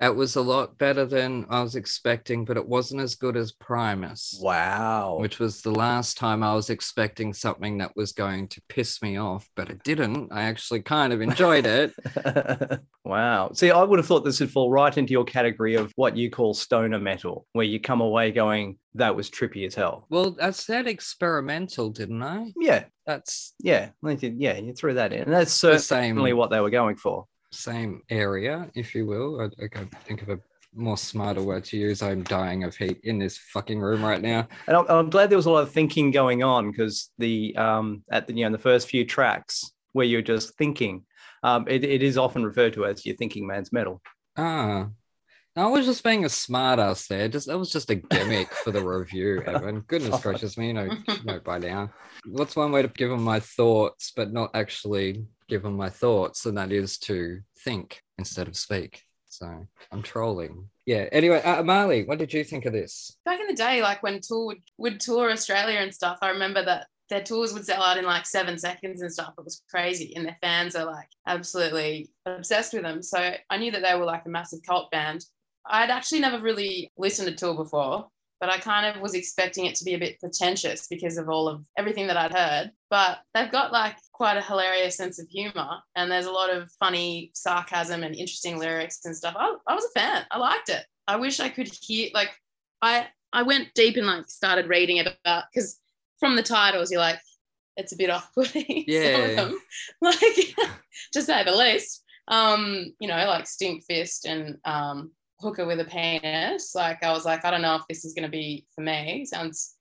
It 0.00 0.16
was 0.16 0.34
a 0.34 0.42
lot 0.42 0.76
better 0.76 1.06
than 1.06 1.46
I 1.48 1.62
was 1.62 1.76
expecting, 1.76 2.44
but 2.44 2.56
it 2.56 2.66
wasn't 2.66 3.00
as 3.00 3.14
good 3.14 3.36
as 3.36 3.52
Primus, 3.52 4.36
Wow. 4.42 5.18
which 5.20 5.38
was 5.38 5.62
the 5.62 5.70
last 5.70 6.18
time 6.18 6.42
I 6.42 6.52
was 6.54 6.68
expecting 6.68 7.32
something 7.32 7.78
that 7.78 7.92
was 7.94 8.12
going 8.12 8.48
to 8.48 8.60
piss 8.68 9.00
me 9.02 9.16
off, 9.18 9.48
but 9.54 9.70
it 9.70 9.84
didn't. 9.84 10.32
I 10.32 10.42
actually 10.42 10.82
kind 10.82 11.12
of 11.12 11.22
enjoyed 11.22 11.64
it. 11.64 11.92
wow. 13.04 13.52
See, 13.54 13.70
I 13.70 13.82
would 13.84 14.00
have 14.00 14.06
thought 14.06 14.24
this 14.24 14.40
would 14.40 14.50
fall 14.50 14.68
right 14.70 14.96
into 14.98 15.12
your 15.12 15.24
category 15.24 15.76
of 15.76 15.92
what 15.94 16.16
you 16.16 16.28
call 16.28 16.54
stoner 16.54 16.98
metal, 16.98 17.46
where 17.52 17.64
you 17.64 17.80
come 17.80 18.00
away 18.00 18.32
going, 18.32 18.78
that 18.94 19.14
was 19.14 19.30
trippy 19.30 19.64
as 19.64 19.76
hell. 19.76 20.06
Well, 20.10 20.36
I 20.42 20.50
said 20.50 20.88
experimental, 20.88 21.90
didn't 21.90 22.22
I? 22.22 22.52
Yeah. 22.60 22.84
That's 23.06 23.54
Yeah. 23.60 23.90
Yeah. 24.02 24.58
You 24.58 24.74
threw 24.74 24.94
that 24.94 25.12
in. 25.12 25.22
And 25.22 25.32
that's 25.32 25.52
certainly 25.52 26.32
what 26.32 26.50
they 26.50 26.60
were 26.60 26.70
going 26.70 26.96
for. 26.96 27.26
Same 27.54 28.02
area, 28.10 28.70
if 28.74 28.94
you 28.94 29.06
will. 29.06 29.40
I, 29.40 29.64
I 29.64 29.68
can 29.68 29.88
think 30.04 30.22
of 30.22 30.28
a 30.30 30.38
more 30.74 30.96
smarter 30.96 31.42
word 31.42 31.64
to 31.64 31.76
use. 31.76 32.02
I'm 32.02 32.22
dying 32.24 32.64
of 32.64 32.76
heat 32.76 33.00
in 33.04 33.18
this 33.18 33.38
fucking 33.38 33.80
room 33.80 34.04
right 34.04 34.20
now. 34.20 34.48
And 34.66 34.76
I'm, 34.76 34.86
I'm 34.88 35.10
glad 35.10 35.30
there 35.30 35.38
was 35.38 35.46
a 35.46 35.50
lot 35.50 35.62
of 35.62 35.72
thinking 35.72 36.10
going 36.10 36.42
on 36.42 36.70
because 36.70 37.10
the 37.18 37.56
um 37.56 38.02
at 38.10 38.26
the 38.26 38.34
you 38.34 38.40
know 38.40 38.46
in 38.46 38.52
the 38.52 38.58
first 38.58 38.88
few 38.88 39.04
tracks 39.04 39.72
where 39.92 40.06
you're 40.06 40.22
just 40.22 40.56
thinking, 40.56 41.04
um, 41.42 41.66
it, 41.68 41.84
it 41.84 42.02
is 42.02 42.18
often 42.18 42.44
referred 42.44 42.72
to 42.74 42.84
as 42.84 43.06
your 43.06 43.16
thinking 43.16 43.46
man's 43.46 43.72
metal. 43.72 44.02
Ah. 44.36 44.88
I 45.56 45.66
was 45.66 45.86
just 45.86 46.02
being 46.02 46.24
a 46.24 46.28
smartass 46.28 47.06
there. 47.06 47.28
Just 47.28 47.46
that 47.46 47.56
was 47.56 47.70
just 47.70 47.88
a 47.88 47.94
gimmick 47.94 48.52
for 48.52 48.72
the 48.72 48.84
review, 48.84 49.40
Evan. 49.46 49.80
Goodness 49.86 50.20
gracious 50.20 50.58
me, 50.58 50.68
you 50.68 50.72
know, 50.72 50.88
you 51.06 51.24
know 51.24 51.38
by 51.38 51.58
now. 51.58 51.92
What's 52.26 52.56
one 52.56 52.72
way 52.72 52.82
to 52.82 52.88
give 52.88 53.10
them 53.10 53.22
my 53.22 53.38
thoughts, 53.38 54.12
but 54.16 54.32
not 54.32 54.50
actually 54.54 55.24
give 55.48 55.62
them 55.62 55.76
my 55.76 55.90
thoughts, 55.90 56.46
and 56.46 56.56
that 56.58 56.72
is 56.72 56.98
to 56.98 57.40
think 57.64 58.02
instead 58.18 58.48
of 58.48 58.56
speak. 58.56 59.02
So 59.26 59.66
I'm 59.90 60.02
trolling. 60.02 60.68
Yeah. 60.86 61.08
Anyway, 61.10 61.42
uh, 61.42 61.62
Marley, 61.62 62.04
what 62.04 62.18
did 62.18 62.32
you 62.32 62.44
think 62.44 62.66
of 62.66 62.72
this? 62.72 63.16
Back 63.24 63.40
in 63.40 63.48
the 63.48 63.54
day, 63.54 63.82
like 63.82 64.02
when 64.02 64.20
Tool 64.20 64.46
would, 64.46 64.62
would 64.78 65.00
tour 65.00 65.30
Australia 65.30 65.80
and 65.80 65.92
stuff, 65.92 66.18
I 66.22 66.28
remember 66.30 66.64
that 66.64 66.86
their 67.10 67.22
tours 67.22 67.52
would 67.52 67.66
sell 67.66 67.82
out 67.82 67.98
in 67.98 68.04
like 68.04 68.26
seven 68.26 68.58
seconds 68.58 69.02
and 69.02 69.12
stuff. 69.12 69.34
It 69.36 69.44
was 69.44 69.62
crazy. 69.68 70.14
And 70.16 70.24
their 70.24 70.38
fans 70.40 70.74
are 70.74 70.86
like 70.86 71.08
absolutely 71.26 72.10
obsessed 72.26 72.72
with 72.72 72.82
them. 72.82 73.02
So 73.02 73.34
I 73.50 73.56
knew 73.58 73.70
that 73.72 73.82
they 73.82 73.98
were 73.98 74.04
like 74.04 74.24
a 74.24 74.30
massive 74.30 74.60
cult 74.66 74.90
band. 74.90 75.24
I'd 75.66 75.90
actually 75.90 76.20
never 76.20 76.40
really 76.40 76.92
listened 76.96 77.28
to 77.28 77.34
Tool 77.34 77.56
before, 77.56 78.08
but 78.40 78.50
I 78.50 78.58
kind 78.58 78.86
of 78.86 79.02
was 79.02 79.14
expecting 79.14 79.66
it 79.66 79.74
to 79.76 79.84
be 79.84 79.94
a 79.94 79.98
bit 79.98 80.20
pretentious 80.20 80.86
because 80.86 81.18
of 81.18 81.28
all 81.28 81.48
of 81.48 81.66
everything 81.76 82.06
that 82.06 82.16
I'd 82.16 82.34
heard. 82.34 82.70
But 82.90 83.18
they've 83.34 83.52
got 83.52 83.72
like 83.72 83.96
quite 84.14 84.36
a 84.36 84.42
hilarious 84.42 84.96
sense 84.96 85.18
of 85.18 85.28
humor, 85.28 85.78
and 85.96 86.10
there's 86.10 86.26
a 86.26 86.32
lot 86.32 86.54
of 86.54 86.70
funny 86.80 87.30
sarcasm 87.34 88.02
and 88.02 88.14
interesting 88.14 88.58
lyrics 88.58 89.04
and 89.04 89.14
stuff. 89.14 89.34
I, 89.36 89.54
I 89.66 89.74
was 89.74 89.84
a 89.84 89.98
fan. 89.98 90.24
I 90.30 90.38
liked 90.38 90.70
it. 90.70 90.84
I 91.06 91.16
wish 91.16 91.40
I 91.40 91.50
could 91.50 91.68
hear 91.68 92.08
like 92.14 92.30
I 92.80 93.08
I 93.32 93.42
went 93.42 93.74
deep 93.74 93.96
and 93.96 94.06
like 94.06 94.28
started 94.28 94.68
reading 94.68 94.96
it 94.98 95.08
about 95.24 95.44
because 95.52 95.78
from 96.20 96.36
the 96.36 96.42
titles 96.42 96.90
you're 96.90 97.00
like 97.00 97.18
it's 97.76 97.92
a 97.92 97.96
bit 97.96 98.10
off-putting. 98.16 98.84
Yeah. 98.86 99.34
Them, 99.34 99.58
like 100.00 100.18
to 101.12 101.22
say 101.22 101.44
the 101.44 101.52
least. 101.52 102.02
Um, 102.28 102.94
you 103.00 103.08
know, 103.08 103.26
like 103.26 103.46
Stink 103.46 103.84
Fist 103.84 104.24
and 104.24 104.56
um, 104.64 105.10
hooker 105.40 105.66
with 105.66 105.80
a 105.80 105.84
penis. 105.84 106.74
Like 106.74 107.02
I 107.02 107.12
was 107.12 107.24
like, 107.24 107.44
I 107.44 107.50
don't 107.50 107.62
know 107.62 107.76
if 107.76 107.82
this 107.88 108.04
is 108.04 108.14
going 108.14 108.24
to 108.24 108.30
be 108.30 108.66
for 108.74 108.80
me. 108.80 109.26
Sounds, 109.26 109.73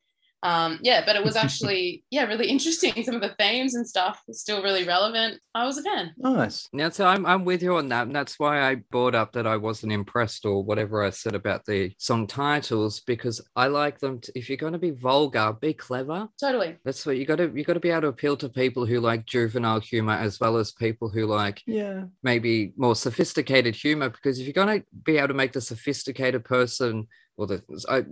um, 0.43 0.79
yeah, 0.83 1.03
but 1.05 1.15
it 1.15 1.23
was 1.23 1.35
actually, 1.45 2.03
yeah, 2.11 2.25
really 2.25 2.47
interesting. 2.47 3.03
Some 3.03 3.15
of 3.15 3.21
the 3.21 3.33
themes 3.39 3.75
and 3.75 3.87
stuff 3.87 4.21
is 4.27 4.41
still 4.41 4.61
really 4.61 4.83
relevant. 4.83 5.39
I 5.55 5.65
was 5.65 5.77
a 5.77 5.83
fan. 5.83 6.13
Nice. 6.17 6.67
Now, 6.73 6.89
so 6.89 7.05
I'm, 7.05 7.25
I'm 7.25 7.45
with 7.45 7.63
you 7.63 7.75
on 7.77 7.89
that. 7.89 8.07
And 8.07 8.15
that's 8.15 8.37
why 8.37 8.61
I 8.61 8.75
brought 8.75 9.15
up 9.15 9.33
that 9.33 9.47
I 9.47 9.57
wasn't 9.57 9.93
impressed 9.93 10.45
or 10.45 10.63
whatever 10.63 11.03
I 11.03 11.09
said 11.09 11.33
about 11.33 11.65
the 11.65 11.91
song 11.97 12.27
titles, 12.27 12.99
because 12.99 13.41
I 13.55 13.67
like 13.67 13.99
them. 13.99 14.19
To, 14.19 14.31
if 14.35 14.49
you're 14.49 14.57
going 14.57 14.73
to 14.73 14.79
be 14.79 14.91
vulgar, 14.91 15.53
be 15.59 15.73
clever. 15.73 16.27
Totally. 16.39 16.77
That's 16.83 17.05
what 17.05 17.17
you 17.17 17.25
got 17.25 17.37
to, 17.37 17.51
you 17.55 17.63
got 17.63 17.73
to 17.73 17.79
be 17.79 17.89
able 17.89 18.01
to 18.01 18.07
appeal 18.07 18.37
to 18.37 18.49
people 18.49 18.85
who 18.85 18.99
like 18.99 19.25
juvenile 19.25 19.79
humor 19.79 20.13
as 20.13 20.39
well 20.39 20.57
as 20.57 20.71
people 20.71 21.09
who 21.09 21.25
like 21.25 21.61
Yeah. 21.65 22.03
maybe 22.21 22.73
more 22.77 22.95
sophisticated 22.95 23.75
humor 23.75 24.09
because 24.09 24.39
if 24.39 24.45
you're 24.45 24.53
going 24.53 24.81
to 24.81 24.85
be 25.03 25.17
able 25.17 25.29
to 25.29 25.33
make 25.33 25.53
the 25.53 25.61
sophisticated 25.61 26.43
person 26.43 27.07
or 27.37 27.47
the 27.47 27.63
I, 27.89 28.03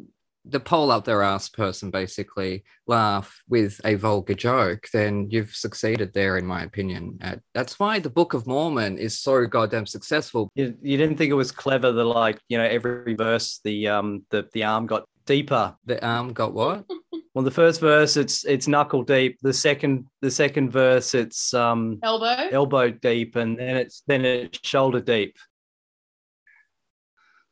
the 0.45 0.59
pole 0.59 0.91
up 0.91 1.05
their 1.05 1.21
ass 1.21 1.49
person 1.49 1.91
basically 1.91 2.63
laugh 2.87 3.41
with 3.47 3.79
a 3.85 3.95
vulgar 3.95 4.33
joke 4.33 4.87
then 4.93 5.27
you've 5.29 5.53
succeeded 5.55 6.11
there 6.13 6.37
in 6.37 6.45
my 6.45 6.63
opinion 6.63 7.17
Uh, 7.21 7.35
that's 7.53 7.79
why 7.79 7.99
the 7.99 8.09
book 8.09 8.33
of 8.33 8.47
mormon 8.47 8.97
is 8.97 9.19
so 9.19 9.45
goddamn 9.45 9.85
successful 9.85 10.49
You, 10.55 10.75
you 10.81 10.97
didn't 10.97 11.17
think 11.17 11.31
it 11.31 11.35
was 11.35 11.51
clever 11.51 11.91
that 11.91 12.03
like 12.05 12.39
you 12.49 12.57
know 12.57 12.65
every 12.65 13.13
verse 13.15 13.59
the 13.63 13.87
um 13.87 14.25
the 14.31 14.47
the 14.53 14.63
arm 14.63 14.87
got 14.87 15.05
deeper. 15.25 15.75
the 15.85 16.03
arm 16.05 16.33
got 16.33 16.53
what 16.53 16.85
Well, 17.33 17.45
the 17.45 17.51
first 17.51 17.79
verse 17.79 18.17
it's 18.17 18.43
it's 18.43 18.67
knuckle 18.67 19.03
deep. 19.03 19.37
The 19.41 19.53
second 19.53 20.05
the 20.21 20.29
second 20.29 20.69
verse 20.71 21.13
it's 21.15 21.53
um 21.53 21.97
Elbow. 22.03 22.49
elbow 22.51 22.89
deep, 22.89 23.37
and 23.37 23.57
then 23.57 23.77
it's 23.77 24.03
then 24.05 24.25
it's 24.25 24.59
shoulder 24.67 24.99
deep. 24.99 25.37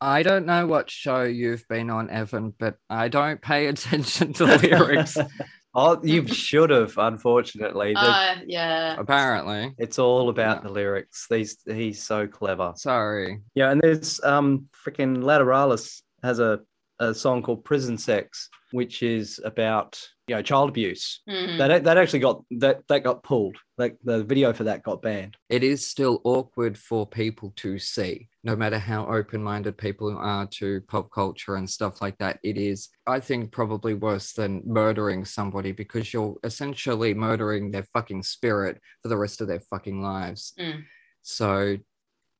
I 0.02 0.24
don't 0.24 0.46
know 0.46 0.66
what 0.68 0.90
show 0.90 1.24
you've 1.24 1.68
been 1.68 1.90
on 1.90 2.10
evan 2.10 2.54
but 2.58 2.76
i 2.90 3.08
don't 3.10 3.42
pay 3.42 3.68
attention 3.74 4.34
to 4.34 4.46
lyrics 4.46 5.18
oh, 5.76 6.00
you 6.04 6.26
should 6.28 6.72
have. 6.72 6.98
Unfortunately, 6.98 7.94
The- 7.94 8.00
Uh, 8.00 8.36
yeah. 8.48 8.96
apparently 8.98 9.74
it's 9.78 10.00
all 10.00 10.30
about 10.30 10.64
No. 10.64 10.70
the 10.70 10.74
lyrics. 10.74 11.28
These 11.30 11.58
he's 11.68 12.02
so 12.02 12.28
clever. 12.28 12.74
sorry 12.76 13.42
Yeah, 13.56 13.72
and 13.72 13.80
there's 13.82 14.20
um 14.24 14.68
freaking 14.84 15.18
Lateralus 15.18 16.02
has 16.24 16.40
a 16.40 16.60
a 17.02 17.14
song 17.14 17.42
called 17.44 17.64
Prison 17.64 17.98
Sex, 17.98 18.50
which 18.72 19.04
is 19.04 19.40
about 19.46 20.02
you 20.30 20.36
know 20.36 20.42
child 20.42 20.70
abuse. 20.70 21.22
Mhm. 21.28 21.58
That 21.58 21.84
that 21.84 21.98
actually 21.98 22.20
got 22.20 22.44
that 22.60 22.88
that 22.88 23.04
got 23.04 23.24
pulled. 23.24 23.58
Like 23.78 23.98
the 24.04 24.24
video 24.24 24.54
for 24.54 24.66
that 24.66 24.84
got 24.84 25.02
banned. 25.02 25.38
it 25.50 25.64
is 25.64 25.86
still 25.86 26.22
awkward 26.26 26.78
for 26.78 27.08
people 27.08 27.54
to 27.58 27.80
see, 27.80 28.28
no 28.44 28.56
matter 28.56 28.78
how 28.78 29.08
open 29.08 29.42
minded 29.42 29.78
people 29.78 30.18
are 30.18 30.46
to 30.48 30.82
pop 30.82 31.10
culture 31.12 31.56
and 31.56 31.70
stuff 31.70 32.02
like 32.02 32.18
that. 32.18 32.40
It 32.44 32.58
is, 32.58 32.90
I 33.08 33.20
think, 33.22 33.52
probably 33.52 33.94
worse 33.94 34.34
than 34.34 34.62
murdering 34.66 35.24
somebody 35.26 35.72
because 35.72 36.14
you're 36.14 36.38
essentially 36.44 37.14
murdering 37.14 37.72
their 37.72 37.88
fucking 37.94 38.24
spirit 38.24 38.82
for 39.02 39.08
the 39.08 39.18
rest 39.18 39.40
of 39.42 39.48
their 39.48 39.62
fucking 39.62 40.02
lives. 40.02 40.54
Mm. 40.60 40.84
So, 41.22 41.78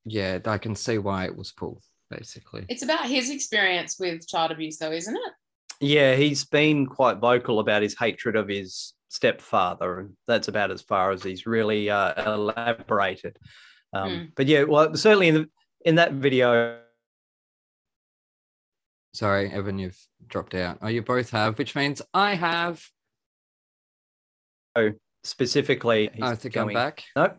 yeah, 0.06 0.40
I 0.46 0.58
can 0.58 0.76
see 0.76 0.98
why 0.98 1.26
it 1.26 1.36
was 1.38 1.52
pulled, 1.54 1.84
basically. 2.10 2.66
It's 2.68 2.84
about 2.84 3.06
his 3.08 3.30
experience 3.30 3.98
with 3.98 4.28
child 4.28 4.52
abuse, 4.52 4.78
though, 4.78 4.92
isn't 4.92 5.16
it? 5.16 5.34
Yeah, 5.80 6.16
he's 6.16 6.46
been 6.46 6.86
quite 6.86 7.18
vocal 7.18 7.60
about 7.60 7.82
his 7.82 7.98
hatred 7.98 8.36
of 8.36 8.48
his 8.48 8.94
stepfather, 9.08 10.00
and 10.00 10.14
that's 10.28 10.48
about 10.48 10.72
as 10.72 10.82
far 10.82 11.12
as 11.12 11.24
he's 11.24 11.46
really 11.46 11.90
uh, 11.90 12.34
elaborated. 12.34 13.38
Um, 13.94 14.10
Mm. 14.10 14.32
But 14.36 14.48
yeah, 14.48 14.64
well, 14.64 14.94
certainly 14.96 15.30
in 15.30 15.34
the, 15.36 15.50
in 15.86 15.96
that 15.96 16.14
video, 16.14 16.80
Sorry, 19.14 19.52
Evan, 19.52 19.80
you've 19.80 20.00
dropped 20.28 20.54
out. 20.54 20.78
Oh, 20.82 20.88
you 20.88 21.02
both 21.02 21.32
have, 21.32 21.58
which 21.58 21.76
means 21.76 22.02
I 22.14 22.36
have. 22.36 22.86
Oh, 24.76 24.92
specifically, 25.24 26.12
he's 26.14 26.24
I 26.24 26.36
think 26.36 26.54
going, 26.54 26.70
I'm 26.70 26.74
back. 26.76 27.04
Nope, 27.16 27.38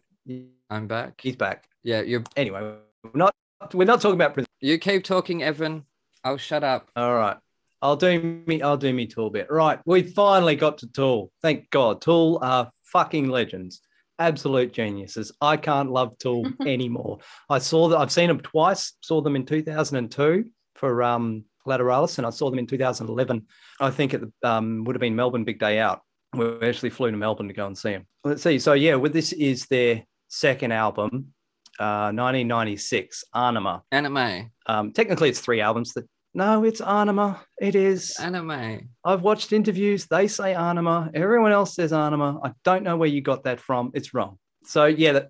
I'm 0.69 0.87
back. 0.89 1.21
he's 1.21 1.37
back. 1.37 1.69
Yeah, 1.83 2.01
you're. 2.01 2.25
Anyway, 2.37 2.61
we're 2.61 3.11
not 3.15 3.35
we're 3.73 3.85
not 3.85 4.01
talking 4.01 4.17
about 4.17 4.35
prison. 4.35 4.49
you 4.61 4.79
keep 4.79 5.05
talking, 5.05 5.43
Evan. 5.43 5.85
I'll 6.25 6.37
shut 6.37 6.65
up. 6.65 6.91
All 6.97 7.15
right. 7.15 7.37
I'll 7.83 7.97
do 7.97 8.43
me. 8.47 8.63
I'll 8.63 8.77
do 8.77 8.93
me 8.93 9.07
Tool 9.07 9.31
bit. 9.31 9.51
Right. 9.51 9.79
We 9.87 10.03
finally 10.03 10.57
got 10.57 10.79
to 10.79 10.93
Tool. 10.93 11.33
Thank 11.43 11.71
God. 11.71 12.01
Tool 12.01 12.39
are 12.43 12.71
fucking 12.93 13.29
legends. 13.29 13.81
Absolute 14.19 14.73
geniuses. 14.73 15.33
I 15.41 15.57
can't 15.57 15.91
love 15.91 16.19
Tool 16.19 16.47
anymore. 16.67 17.19
I 17.49 17.59
saw 17.59 17.89
that. 17.89 17.99
I've 17.99 18.13
seen 18.13 18.29
them 18.29 18.41
twice. 18.41 18.95
Saw 19.01 19.23
them 19.23 19.37
in 19.37 19.47
2002 19.47 20.45
for 20.75 21.03
um, 21.03 21.45
Lateralus, 21.67 22.19
and 22.19 22.27
I 22.27 22.31
saw 22.31 22.51
them 22.51 22.59
in 22.59 22.67
2011. 22.67 23.47
I 23.81 23.91
think 23.91 24.15
it 24.15 24.23
um, 24.43 24.85
would 24.85 24.95
have 24.95 25.01
been 25.01 25.17
Melbourne 25.17 25.45
Big 25.45 25.59
Day 25.59 25.79
Out. 25.79 26.01
We 26.35 26.59
actually 26.63 26.91
flew 26.91 27.11
to 27.11 27.17
Melbourne 27.17 27.49
to 27.49 27.55
go 27.55 27.67
and 27.67 27.77
see 27.77 27.93
them. 27.93 28.07
Let's 28.25 28.43
see. 28.43 28.59
So 28.59 28.75
yeah, 28.75 28.95
with 28.95 29.13
this 29.13 29.33
is 29.33 29.67
their 29.67 30.05
second 30.29 30.73
album, 30.73 31.33
uh, 31.79 32.13
1996, 32.13 33.25
Anima. 33.35 33.83
Anime. 33.91 34.51
Um, 34.67 34.93
technically, 34.93 35.31
it's 35.31 35.41
three 35.41 35.61
albums. 35.61 35.93
That 35.95 36.07
no, 36.35 36.65
it's 36.65 36.81
Anima. 36.81 37.41
It 37.61 37.75
is. 37.75 38.17
Anime. 38.21 38.89
I've 39.05 39.23
watched 39.23 39.53
interviews. 39.53 40.07
They 40.07 40.29
say 40.29 40.55
Anima. 40.55 41.11
Everyone 41.15 41.53
else 41.53 41.75
says 41.75 41.93
Anima. 41.93 42.39
I 42.45 42.53
don't 42.65 42.85
know 42.85 42.97
where 42.97 43.09
you 43.09 43.21
got 43.21 43.45
that 43.45 43.61
from. 43.61 43.91
It's 43.95 44.15
wrong. 44.15 44.39
So 44.65 44.87
yeah, 44.87 45.21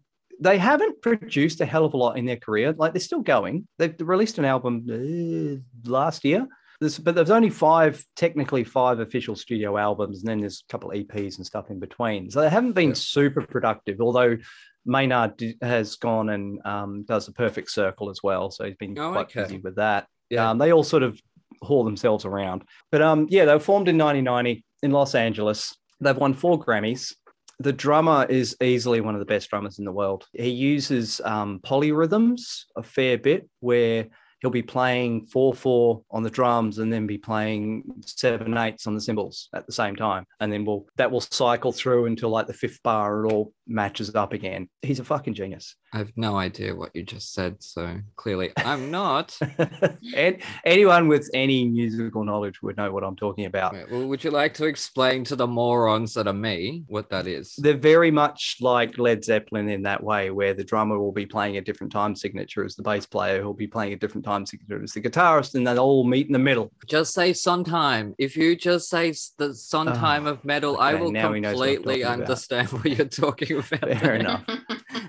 they 0.40 0.58
haven't 0.58 1.02
produced 1.02 1.60
a 1.60 1.66
hell 1.66 1.84
of 1.84 1.94
a 1.94 1.96
lot 1.96 2.18
in 2.18 2.24
their 2.26 2.36
career. 2.36 2.72
Like 2.76 2.92
they're 2.92 3.00
still 3.00 3.22
going. 3.22 3.66
They've 3.78 3.94
released 4.00 4.38
an 4.38 4.44
album 4.44 4.86
uh, 4.90 5.90
last 5.90 6.24
year. 6.24 6.46
There's, 6.80 6.98
but 6.98 7.14
there's 7.14 7.30
only 7.30 7.50
five, 7.50 8.02
technically 8.16 8.64
five 8.64 9.00
official 9.00 9.36
studio 9.36 9.76
albums, 9.76 10.20
and 10.20 10.28
then 10.28 10.40
there's 10.40 10.64
a 10.66 10.72
couple 10.72 10.90
of 10.90 10.96
EPs 10.96 11.36
and 11.36 11.44
stuff 11.44 11.68
in 11.70 11.78
between. 11.78 12.30
So 12.30 12.40
they 12.40 12.48
haven't 12.48 12.72
been 12.72 12.88
Yeah. 12.90 12.94
super 12.94 13.42
productive. 13.42 14.00
Although 14.00 14.38
Maynard 14.86 15.42
has 15.60 15.96
gone 15.96 16.30
and 16.30 16.58
um, 16.66 17.02
does 17.04 17.28
a 17.28 17.32
perfect 17.32 17.70
circle 17.70 18.08
as 18.08 18.20
well, 18.22 18.50
so 18.50 18.64
he's 18.64 18.76
been 18.76 18.98
Oh, 18.98 19.12
quite 19.12 19.26
okay. 19.26 19.42
busy 19.42 19.58
with 19.58 19.76
that. 19.76 20.06
Yeah. 20.30 20.50
Um, 20.50 20.58
they 20.58 20.72
all 20.72 20.84
sort 20.84 21.02
of 21.02 21.20
haul 21.62 21.84
themselves 21.84 22.24
around. 22.24 22.64
But 22.90 23.02
um, 23.02 23.26
yeah, 23.30 23.44
they 23.44 23.52
were 23.52 23.60
formed 23.60 23.88
in 23.88 23.98
1990 23.98 24.64
in 24.82 24.90
Los 24.90 25.14
Angeles. 25.14 25.76
They've 26.00 26.16
won 26.16 26.34
four 26.34 26.58
Grammys. 26.58 27.14
The 27.58 27.72
drummer 27.72 28.24
is 28.24 28.56
easily 28.62 29.02
one 29.02 29.14
of 29.14 29.18
the 29.18 29.26
best 29.26 29.50
drummers 29.50 29.78
in 29.78 29.84
the 29.84 29.92
world. 29.92 30.24
He 30.32 30.48
uses 30.48 31.20
um, 31.24 31.60
polyrhythms 31.60 32.64
a 32.74 32.82
fair 32.82 33.18
bit, 33.18 33.50
where 33.60 34.06
he'll 34.40 34.50
be 34.50 34.62
playing 34.62 35.26
four 35.26 35.52
four 35.52 36.02
on 36.10 36.22
the 36.22 36.30
drums 36.30 36.78
and 36.78 36.90
then 36.90 37.06
be 37.06 37.18
playing 37.18 37.84
seven 38.06 38.56
eights 38.56 38.86
on 38.86 38.94
the 38.94 39.00
cymbals 39.00 39.50
at 39.54 39.66
the 39.66 39.72
same 39.72 39.94
time, 39.94 40.24
and 40.40 40.50
then 40.50 40.64
we'll 40.64 40.86
that 40.96 41.10
will 41.10 41.20
cycle 41.20 41.72
through 41.72 42.06
until 42.06 42.30
like 42.30 42.46
the 42.46 42.54
fifth 42.54 42.82
bar. 42.82 43.26
It'll 43.26 43.36
all 43.36 43.52
matches 43.70 44.14
up 44.14 44.32
again. 44.32 44.68
He's 44.82 45.00
a 45.00 45.04
fucking 45.04 45.34
genius. 45.34 45.76
I 45.92 45.98
have 45.98 46.12
no 46.16 46.36
idea 46.36 46.74
what 46.74 46.90
you 46.94 47.02
just 47.02 47.32
said, 47.32 47.56
so 47.62 47.96
clearly 48.16 48.50
I'm 48.58 48.90
not. 48.90 49.38
and 50.14 50.38
anyone 50.64 51.08
with 51.08 51.28
any 51.34 51.66
musical 51.68 52.24
knowledge 52.24 52.62
would 52.62 52.76
know 52.76 52.92
what 52.92 53.04
I'm 53.04 53.16
talking 53.16 53.46
about. 53.46 53.72
Right, 53.72 53.90
well, 53.90 54.06
would 54.06 54.22
you 54.22 54.30
like 54.30 54.54
to 54.54 54.66
explain 54.66 55.24
to 55.24 55.36
the 55.36 55.46
morons 55.46 56.14
that 56.14 56.26
are 56.26 56.32
me 56.32 56.84
what 56.88 57.10
that 57.10 57.26
is? 57.26 57.54
They're 57.56 57.76
very 57.76 58.10
much 58.10 58.56
like 58.60 58.98
Led 58.98 59.24
Zeppelin 59.24 59.68
in 59.68 59.82
that 59.82 60.02
way, 60.02 60.30
where 60.30 60.54
the 60.54 60.64
drummer 60.64 60.98
will 60.98 61.12
be 61.12 61.26
playing 61.26 61.56
a 61.56 61.60
different 61.60 61.92
time 61.92 62.14
signature 62.14 62.64
as 62.64 62.76
the 62.76 62.82
bass 62.82 63.06
player, 63.06 63.42
who'll 63.42 63.54
be 63.54 63.66
playing 63.66 63.92
a 63.92 63.96
different 63.96 64.24
time 64.24 64.46
signature 64.46 64.82
as 64.82 64.92
the 64.92 65.00
guitarist, 65.00 65.54
and 65.54 65.66
they'll 65.66 65.78
all 65.78 66.04
meet 66.04 66.26
in 66.26 66.32
the 66.32 66.38
middle. 66.38 66.72
Just 66.86 67.14
say 67.14 67.32
Sondheim. 67.32 68.14
If 68.18 68.36
you 68.36 68.56
just 68.56 68.88
say 68.88 69.12
the 69.38 69.54
Sondheim 69.54 70.26
ah, 70.26 70.30
of 70.30 70.44
metal, 70.44 70.78
I 70.78 70.94
Oh, 70.94 71.04
will 71.04 71.12
now 71.12 71.28
what 71.30 71.36
I'm 71.36 71.42
completely 71.42 72.02
talking 72.02 72.02
about. 72.02 72.20
understand 72.20 72.68
what 72.72 72.84
you're 72.86 73.06
talking 73.06 73.59
about. 73.60 73.98
Fair 73.98 74.14
enough. 74.14 74.44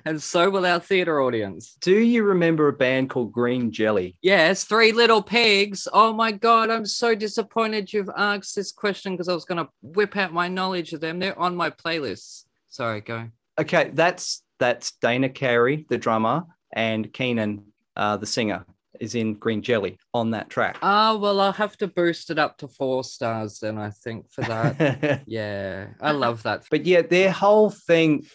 And 0.05 0.21
so 0.21 0.49
will 0.49 0.65
our 0.65 0.79
theater 0.79 1.21
audience. 1.21 1.77
Do 1.79 1.99
you 1.99 2.23
remember 2.23 2.67
a 2.67 2.73
band 2.73 3.09
called 3.09 3.31
Green 3.31 3.71
Jelly? 3.71 4.15
Yes, 4.21 4.63
Three 4.63 4.91
Little 4.91 5.21
Pigs. 5.21 5.87
Oh 5.93 6.11
my 6.11 6.31
God, 6.31 6.71
I'm 6.71 6.85
so 6.85 7.13
disappointed 7.13 7.93
you've 7.93 8.09
asked 8.17 8.55
this 8.55 8.71
question 8.71 9.13
because 9.13 9.29
I 9.29 9.33
was 9.33 9.45
going 9.45 9.63
to 9.63 9.69
whip 9.81 10.17
out 10.17 10.33
my 10.33 10.47
knowledge 10.47 10.93
of 10.93 11.01
them. 11.01 11.19
They're 11.19 11.37
on 11.37 11.55
my 11.55 11.69
playlist. 11.69 12.45
Sorry, 12.69 13.01
go. 13.01 13.29
Okay, 13.59 13.91
that's 13.93 14.43
that's 14.59 14.93
Danny 14.93 15.29
Carey, 15.29 15.85
the 15.89 15.97
drummer, 15.97 16.43
and 16.73 17.11
Keenan, 17.11 17.65
uh, 17.95 18.17
the 18.17 18.25
singer, 18.25 18.65
is 19.01 19.15
in 19.15 19.33
Green 19.33 19.61
Jelly 19.61 19.97
on 20.13 20.31
that 20.31 20.49
track. 20.49 20.77
Ah, 20.81 21.15
well, 21.15 21.41
I'll 21.41 21.51
have 21.51 21.75
to 21.77 21.87
boost 21.87 22.29
it 22.29 22.37
up 22.39 22.57
to 22.59 22.67
four 22.67 23.03
stars 23.03 23.59
then, 23.59 23.77
I 23.77 23.89
think, 23.89 24.31
for 24.31 24.41
that. 24.43 25.23
yeah, 25.27 25.87
I 25.99 26.11
love 26.11 26.43
that. 26.43 26.63
But 26.69 26.85
yeah, 26.85 27.01
their 27.01 27.31
whole 27.31 27.71
thing, 27.71 28.27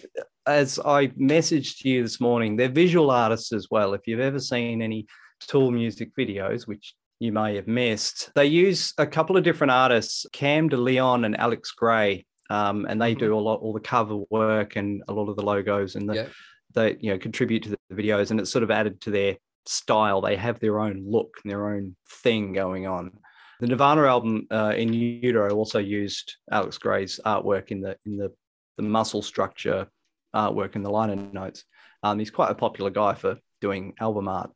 as 0.44 0.78
I 0.84 1.06
messaged 1.08 1.84
you 1.84 2.02
this 2.02 2.20
morning, 2.20 2.56
they're 2.56 2.68
visual 2.68 3.10
artists 3.12 3.52
as 3.52 3.68
well. 3.70 3.94
If 3.94 4.02
you've 4.06 4.20
ever 4.20 4.40
seen 4.40 4.82
any 4.82 5.06
Tool 5.40 5.70
music 5.70 6.10
videos, 6.18 6.66
which 6.66 6.94
you 7.20 7.30
may 7.30 7.54
have 7.56 7.68
missed, 7.68 8.30
they 8.34 8.46
use 8.46 8.92
a 8.98 9.06
couple 9.06 9.36
of 9.36 9.44
different 9.44 9.70
artists, 9.70 10.26
Cam 10.32 10.68
De 10.68 10.76
Leon 10.76 11.24
and 11.24 11.38
Alex 11.38 11.70
Grey. 11.72 12.26
Um, 12.48 12.86
and 12.88 13.00
they 13.02 13.14
do 13.14 13.34
a 13.34 13.38
lot, 13.40 13.60
all 13.60 13.72
the 13.72 13.80
cover 13.80 14.18
work 14.30 14.76
and 14.76 15.02
a 15.08 15.12
lot 15.12 15.28
of 15.28 15.36
the 15.36 15.42
logos, 15.42 15.94
and 15.96 16.08
the, 16.08 16.14
Yeah. 16.14 16.26
they 16.74 16.96
you 17.00 17.10
know 17.12 17.18
contribute 17.18 17.62
to 17.64 17.70
the 17.70 17.78
videos, 17.92 18.30
and 18.30 18.38
it's 18.40 18.50
sort 18.50 18.62
of 18.62 18.70
added 18.70 19.00
to 19.02 19.10
their 19.10 19.36
style. 19.68 20.20
They 20.20 20.36
have 20.36 20.60
their 20.60 20.80
own 20.80 21.04
look 21.06 21.36
and 21.42 21.50
their 21.50 21.74
own 21.74 21.96
thing 22.22 22.52
going 22.52 22.86
on. 22.86 23.12
The 23.60 23.68
Nirvana 23.68 24.02
album 24.06 24.46
uh, 24.50 24.74
in 24.76 24.92
Utero 24.92 25.54
also 25.54 25.78
used 25.78 26.36
Alex 26.50 26.76
Grey's 26.78 27.18
artwork 27.24 27.70
in 27.70 27.80
the 27.80 27.96
in 28.04 28.16
the 28.16 28.32
the 28.76 28.82
muscle 28.82 29.22
structure 29.22 29.88
artwork 30.34 30.76
in 30.76 30.82
the 30.82 30.90
liner 30.90 31.16
notes. 31.16 31.64
Um, 32.02 32.18
he's 32.18 32.30
quite 32.30 32.50
a 32.50 32.54
popular 32.54 32.90
guy 32.90 33.14
for 33.14 33.38
doing 33.60 33.94
album 34.00 34.28
art. 34.28 34.50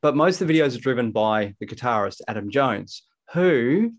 But 0.00 0.16
most 0.16 0.40
of 0.40 0.46
the 0.46 0.54
videos 0.54 0.76
are 0.76 0.80
driven 0.80 1.10
by 1.10 1.54
the 1.58 1.66
guitarist 1.66 2.20
Adam 2.28 2.50
Jones, 2.50 3.02
who, 3.32 3.92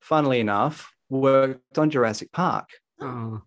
funnily 0.00 0.40
enough, 0.40 0.92
worked 1.08 1.78
on 1.78 1.90
Jurassic 1.90 2.32
Park. 2.32 2.68
Oh, 3.00 3.42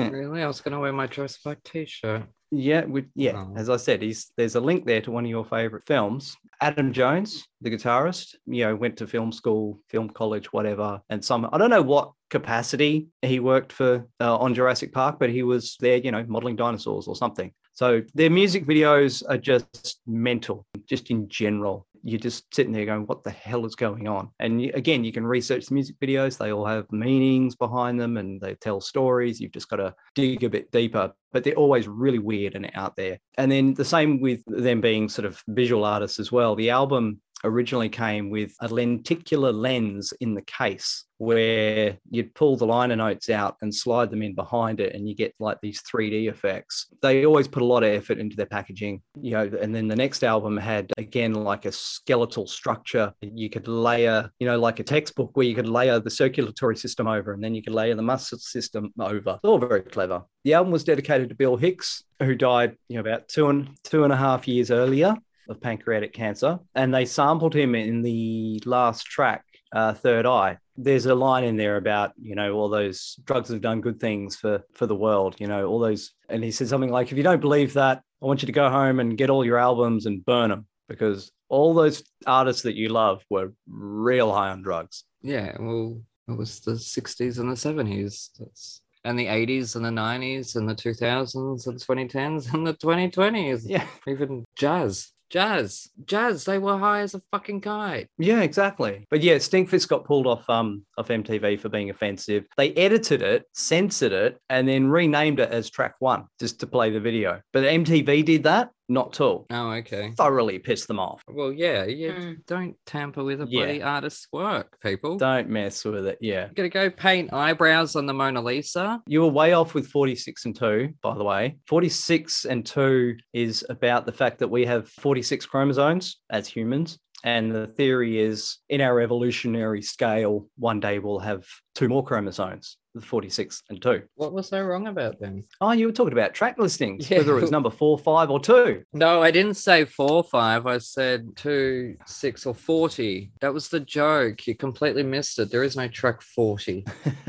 Mm. 0.00 0.12
really? 0.12 0.42
I 0.42 0.46
was 0.46 0.60
going 0.60 0.72
to 0.72 0.80
wear 0.80 0.92
my 0.92 1.06
Jurassic 1.06 1.42
Park 1.42 1.58
t 1.64 1.86
shirt. 1.86 2.22
Yeah, 2.50 2.84
we, 2.84 3.04
yeah. 3.14 3.32
Oh. 3.36 3.54
As 3.56 3.70
I 3.70 3.76
said, 3.76 4.02
he's 4.02 4.32
there's 4.36 4.56
a 4.56 4.60
link 4.60 4.84
there 4.84 5.00
to 5.02 5.10
one 5.10 5.24
of 5.24 5.30
your 5.30 5.44
favorite 5.44 5.86
films. 5.86 6.36
Adam 6.60 6.92
Jones, 6.92 7.46
the 7.60 7.70
guitarist, 7.70 8.34
you 8.46 8.64
know, 8.64 8.76
went 8.76 8.96
to 8.98 9.06
film 9.06 9.32
school, 9.32 9.80
film 9.88 10.10
college, 10.10 10.52
whatever, 10.52 11.00
and 11.08 11.24
some 11.24 11.48
I 11.52 11.58
don't 11.58 11.70
know 11.70 11.82
what 11.82 12.12
capacity 12.28 13.08
he 13.22 13.40
worked 13.40 13.72
for 13.72 14.06
uh, 14.20 14.36
on 14.36 14.54
Jurassic 14.54 14.92
Park, 14.92 15.18
but 15.18 15.30
he 15.30 15.42
was 15.42 15.76
there, 15.80 15.96
you 15.96 16.10
know, 16.10 16.24
modeling 16.28 16.56
dinosaurs 16.56 17.06
or 17.06 17.16
something. 17.16 17.52
So 17.72 18.02
their 18.14 18.30
music 18.30 18.66
videos 18.66 19.22
are 19.28 19.38
just 19.38 20.00
mental, 20.06 20.66
just 20.86 21.10
in 21.10 21.28
general. 21.28 21.86
You're 22.02 22.18
just 22.18 22.54
sitting 22.54 22.72
there 22.72 22.86
going, 22.86 23.06
"What 23.06 23.24
the 23.24 23.30
hell 23.30 23.64
is 23.66 23.74
going 23.74 24.08
on?" 24.08 24.30
And 24.38 24.62
you, 24.62 24.70
again, 24.74 25.04
you 25.04 25.12
can 25.12 25.26
research 25.26 25.66
the 25.66 25.74
music 25.74 25.96
videos; 26.00 26.38
they 26.38 26.52
all 26.52 26.64
have 26.66 26.90
meanings 26.90 27.54
behind 27.56 28.00
them, 28.00 28.16
and 28.16 28.40
they 28.40 28.54
tell 28.54 28.80
stories. 28.80 29.40
You've 29.40 29.52
just 29.52 29.68
got 29.68 29.76
to 29.76 29.94
dig 30.14 30.44
a 30.44 30.50
bit 30.50 30.70
deeper, 30.72 31.12
but 31.32 31.44
they're 31.44 31.54
always 31.54 31.88
really 31.88 32.18
weird 32.18 32.54
and 32.54 32.70
out 32.74 32.96
there. 32.96 33.18
And 33.38 33.50
then 33.50 33.74
the 33.74 33.84
same 33.84 34.20
with 34.20 34.42
them 34.46 34.80
being 34.80 35.08
sort 35.08 35.26
of 35.26 35.42
visual 35.48 35.84
artists 35.84 36.18
as 36.18 36.32
well. 36.32 36.54
The 36.56 36.70
album 36.70 37.20
originally 37.44 37.88
came 37.88 38.30
with 38.30 38.54
a 38.60 38.68
lenticular 38.68 39.52
lens 39.52 40.12
in 40.20 40.34
the 40.34 40.42
case 40.42 41.04
where 41.20 41.98
you'd 42.10 42.34
pull 42.34 42.56
the 42.56 42.66
liner 42.66 42.96
notes 42.96 43.28
out 43.28 43.54
and 43.60 43.74
slide 43.74 44.10
them 44.10 44.22
in 44.22 44.34
behind 44.34 44.80
it 44.80 44.94
and 44.94 45.06
you 45.06 45.14
get 45.14 45.34
like 45.38 45.58
these 45.60 45.82
3D 45.82 46.30
effects. 46.30 46.86
They 47.02 47.26
always 47.26 47.46
put 47.46 47.62
a 47.62 47.66
lot 47.66 47.82
of 47.82 47.90
effort 47.90 48.16
into 48.16 48.36
their 48.36 48.46
packaging, 48.46 49.02
you 49.20 49.32
know, 49.32 49.50
and 49.60 49.74
then 49.74 49.86
the 49.86 49.96
next 49.96 50.24
album 50.24 50.56
had 50.56 50.90
again 50.96 51.34
like 51.34 51.66
a 51.66 51.72
skeletal 51.72 52.46
structure. 52.46 53.12
You 53.20 53.50
could 53.50 53.68
layer, 53.68 54.30
you 54.38 54.46
know, 54.46 54.58
like 54.58 54.80
a 54.80 54.82
textbook 54.84 55.36
where 55.36 55.46
you 55.46 55.54
could 55.54 55.68
layer 55.68 56.00
the 56.00 56.10
circulatory 56.10 56.76
system 56.76 57.06
over 57.06 57.32
and 57.32 57.44
then 57.44 57.54
you 57.54 57.62
could 57.62 57.74
layer 57.74 57.94
the 57.94 58.02
muscle 58.02 58.38
system 58.38 58.90
over. 58.98 59.38
All 59.42 59.58
very 59.58 59.82
clever. 59.82 60.22
The 60.44 60.54
album 60.54 60.72
was 60.72 60.84
dedicated 60.84 61.28
to 61.28 61.34
Bill 61.34 61.58
Hicks, 61.58 62.02
who 62.22 62.34
died, 62.34 62.76
you 62.88 62.94
know, 62.94 63.02
about 63.02 63.28
two 63.28 63.50
and 63.50 63.76
two 63.84 64.04
and 64.04 64.12
a 64.12 64.16
half 64.16 64.48
years 64.48 64.70
earlier 64.70 65.16
of 65.50 65.60
pancreatic 65.60 66.12
cancer, 66.12 66.58
and 66.74 66.94
they 66.94 67.04
sampled 67.04 67.54
him 67.54 67.74
in 67.74 68.02
the 68.02 68.62
last 68.64 69.04
track, 69.04 69.44
uh, 69.72 69.92
Third 69.92 70.24
Eye. 70.24 70.58
There's 70.76 71.06
a 71.06 71.14
line 71.14 71.44
in 71.44 71.56
there 71.56 71.76
about 71.76 72.12
you 72.20 72.34
know 72.34 72.54
all 72.54 72.68
those 72.68 73.18
drugs 73.24 73.50
have 73.50 73.60
done 73.60 73.80
good 73.80 74.00
things 74.00 74.36
for 74.36 74.62
for 74.72 74.86
the 74.86 74.96
world, 74.96 75.36
you 75.38 75.46
know 75.46 75.66
all 75.66 75.80
those, 75.80 76.12
and 76.28 76.42
he 76.42 76.50
said 76.50 76.68
something 76.68 76.90
like, 76.90 77.12
if 77.12 77.18
you 77.18 77.24
don't 77.24 77.40
believe 77.40 77.74
that, 77.74 78.02
I 78.22 78.26
want 78.26 78.42
you 78.42 78.46
to 78.46 78.52
go 78.52 78.70
home 78.70 79.00
and 79.00 79.18
get 79.18 79.30
all 79.30 79.44
your 79.44 79.58
albums 79.58 80.06
and 80.06 80.24
burn 80.24 80.50
them 80.50 80.66
because 80.88 81.30
all 81.48 81.74
those 81.74 82.02
artists 82.26 82.62
that 82.62 82.76
you 82.76 82.88
love 82.88 83.22
were 83.28 83.52
real 83.68 84.32
high 84.32 84.50
on 84.50 84.62
drugs. 84.62 85.04
Yeah, 85.22 85.56
well, 85.58 86.00
it 86.28 86.36
was 86.38 86.60
the 86.60 86.72
60s 86.72 87.38
and 87.38 87.50
the 87.50 87.56
70s. 87.56 88.30
That's 88.38 88.80
and 89.04 89.18
the 89.18 89.26
80s 89.26 89.76
and 89.76 89.84
the 89.84 89.90
90s 89.90 90.56
and 90.56 90.68
the 90.68 90.74
2000s 90.74 91.66
and 91.66 91.78
2010s 91.78 92.52
and 92.52 92.66
the 92.66 92.74
2020s. 92.74 93.62
Yeah, 93.64 93.86
Even 94.06 94.44
jazz. 94.56 95.10
Jazz. 95.30 95.88
Jazz. 96.04 96.44
They 96.44 96.58
were 96.58 96.76
high 96.76 97.00
as 97.00 97.14
a 97.14 97.22
fucking 97.30 97.60
kite. 97.60 98.08
Yeah, 98.18 98.40
exactly. 98.40 99.06
But 99.10 99.22
yeah, 99.22 99.36
Stinkfist 99.36 99.88
got 99.88 100.04
pulled 100.04 100.26
off 100.26 100.48
um 100.50 100.84
off 100.98 101.08
MTV 101.08 101.58
for 101.60 101.68
being 101.68 101.88
offensive. 101.90 102.44
They 102.56 102.72
edited 102.74 103.22
it, 103.22 103.44
censored 103.54 104.12
it, 104.12 104.40
and 104.50 104.68
then 104.68 104.88
renamed 104.88 105.40
it 105.40 105.50
as 105.50 105.70
track 105.70 105.94
one 106.00 106.24
just 106.38 106.60
to 106.60 106.66
play 106.66 106.90
the 106.90 107.00
video. 107.00 107.40
But 107.52 107.64
MTV 107.64 108.24
did 108.24 108.42
that, 108.42 108.70
not 108.90 109.12
Tool. 109.12 109.46
Oh, 109.50 109.70
okay. 109.72 110.12
Thoroughly 110.16 110.58
pissed 110.58 110.88
them 110.88 110.98
off. 110.98 111.22
Well, 111.28 111.52
yeah, 111.52 111.84
you 111.84 112.12
Mm. 112.12 112.36
don't 112.46 112.76
tamper 112.86 113.22
with 113.24 113.40
a 113.40 113.46
Yeah. 113.48 113.64
bloody 113.64 113.82
artist's 113.82 114.26
work, 114.32 114.78
people. 114.82 115.16
Don't 115.16 115.48
mess 115.48 115.84
with 115.84 116.06
it. 116.06 116.18
Yeah. 116.20 116.46
You're 116.46 116.54
gonna 116.54 116.68
go 116.68 116.90
paint 116.90 117.32
eyebrows 117.32 117.96
on 117.96 118.06
the 118.06 118.12
Mona 118.14 118.42
Lisa. 118.42 119.00
You 119.06 119.22
were 119.22 119.28
way 119.28 119.52
off 119.52 119.74
with 119.74 119.86
46 119.86 120.44
and 120.44 120.54
2, 120.56 120.90
by 121.02 121.16
the 121.16 121.24
way. 121.24 121.56
46 121.68 122.44
and 122.44 122.66
2 122.66 123.16
is 123.32 123.64
about 123.70 124.06
the 124.06 124.12
fact 124.12 124.38
that 124.40 124.48
we 124.48 124.66
have 124.66 124.88
46 124.88 125.46
chromosomes 125.46 126.18
as 126.30 126.48
humans. 126.48 126.98
And 127.22 127.52
the 127.54 127.66
theory 127.66 128.18
is 128.18 128.58
in 128.70 128.80
our 128.80 128.98
evolutionary 129.00 129.82
scale, 129.82 130.46
one 130.56 130.80
day 130.80 130.98
we'll 130.98 131.18
have 131.18 131.44
two 131.74 131.86
more 131.88 132.02
chromosomes, 132.02 132.78
the 132.94 133.00
46 133.00 133.62
and 133.70 133.80
2. 133.80 134.02
What 134.16 134.32
was 134.32 134.48
so 134.48 134.60
wrong 134.62 134.86
about 134.88 135.20
them? 135.20 135.44
Oh, 135.60 135.72
you 135.72 135.86
were 135.86 135.92
talking 135.92 136.12
about 136.12 136.34
track 136.34 136.58
listings, 136.58 137.10
Yeah. 137.10 137.18
whether 137.18 137.36
it 137.38 137.40
was 137.40 137.50
number 137.50 137.70
four, 137.70 137.98
five, 137.98 138.30
or 138.30 138.40
two. 138.40 138.82
No, 138.92 139.22
I 139.22 139.30
didn't 139.30 139.54
say 139.54 139.84
four, 139.84 140.24
five. 140.24 140.66
I 140.66 140.78
said 140.78 141.28
two, 141.36 141.96
six, 142.06 142.46
or 142.46 142.54
40. 142.54 143.30
That 143.40 143.54
was 143.54 143.68
the 143.68 143.80
joke. 143.80 144.46
You 144.46 144.54
completely 144.56 145.02
missed 145.02 145.38
it. 145.38 145.50
There 145.50 145.62
is 145.64 145.76
no 145.76 145.88
track 145.88 146.20
40. 146.22 146.84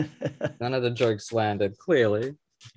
None 0.60 0.74
of 0.74 0.84
the 0.84 0.92
jokes 0.92 1.32
landed, 1.32 1.78
clearly. 1.78 2.34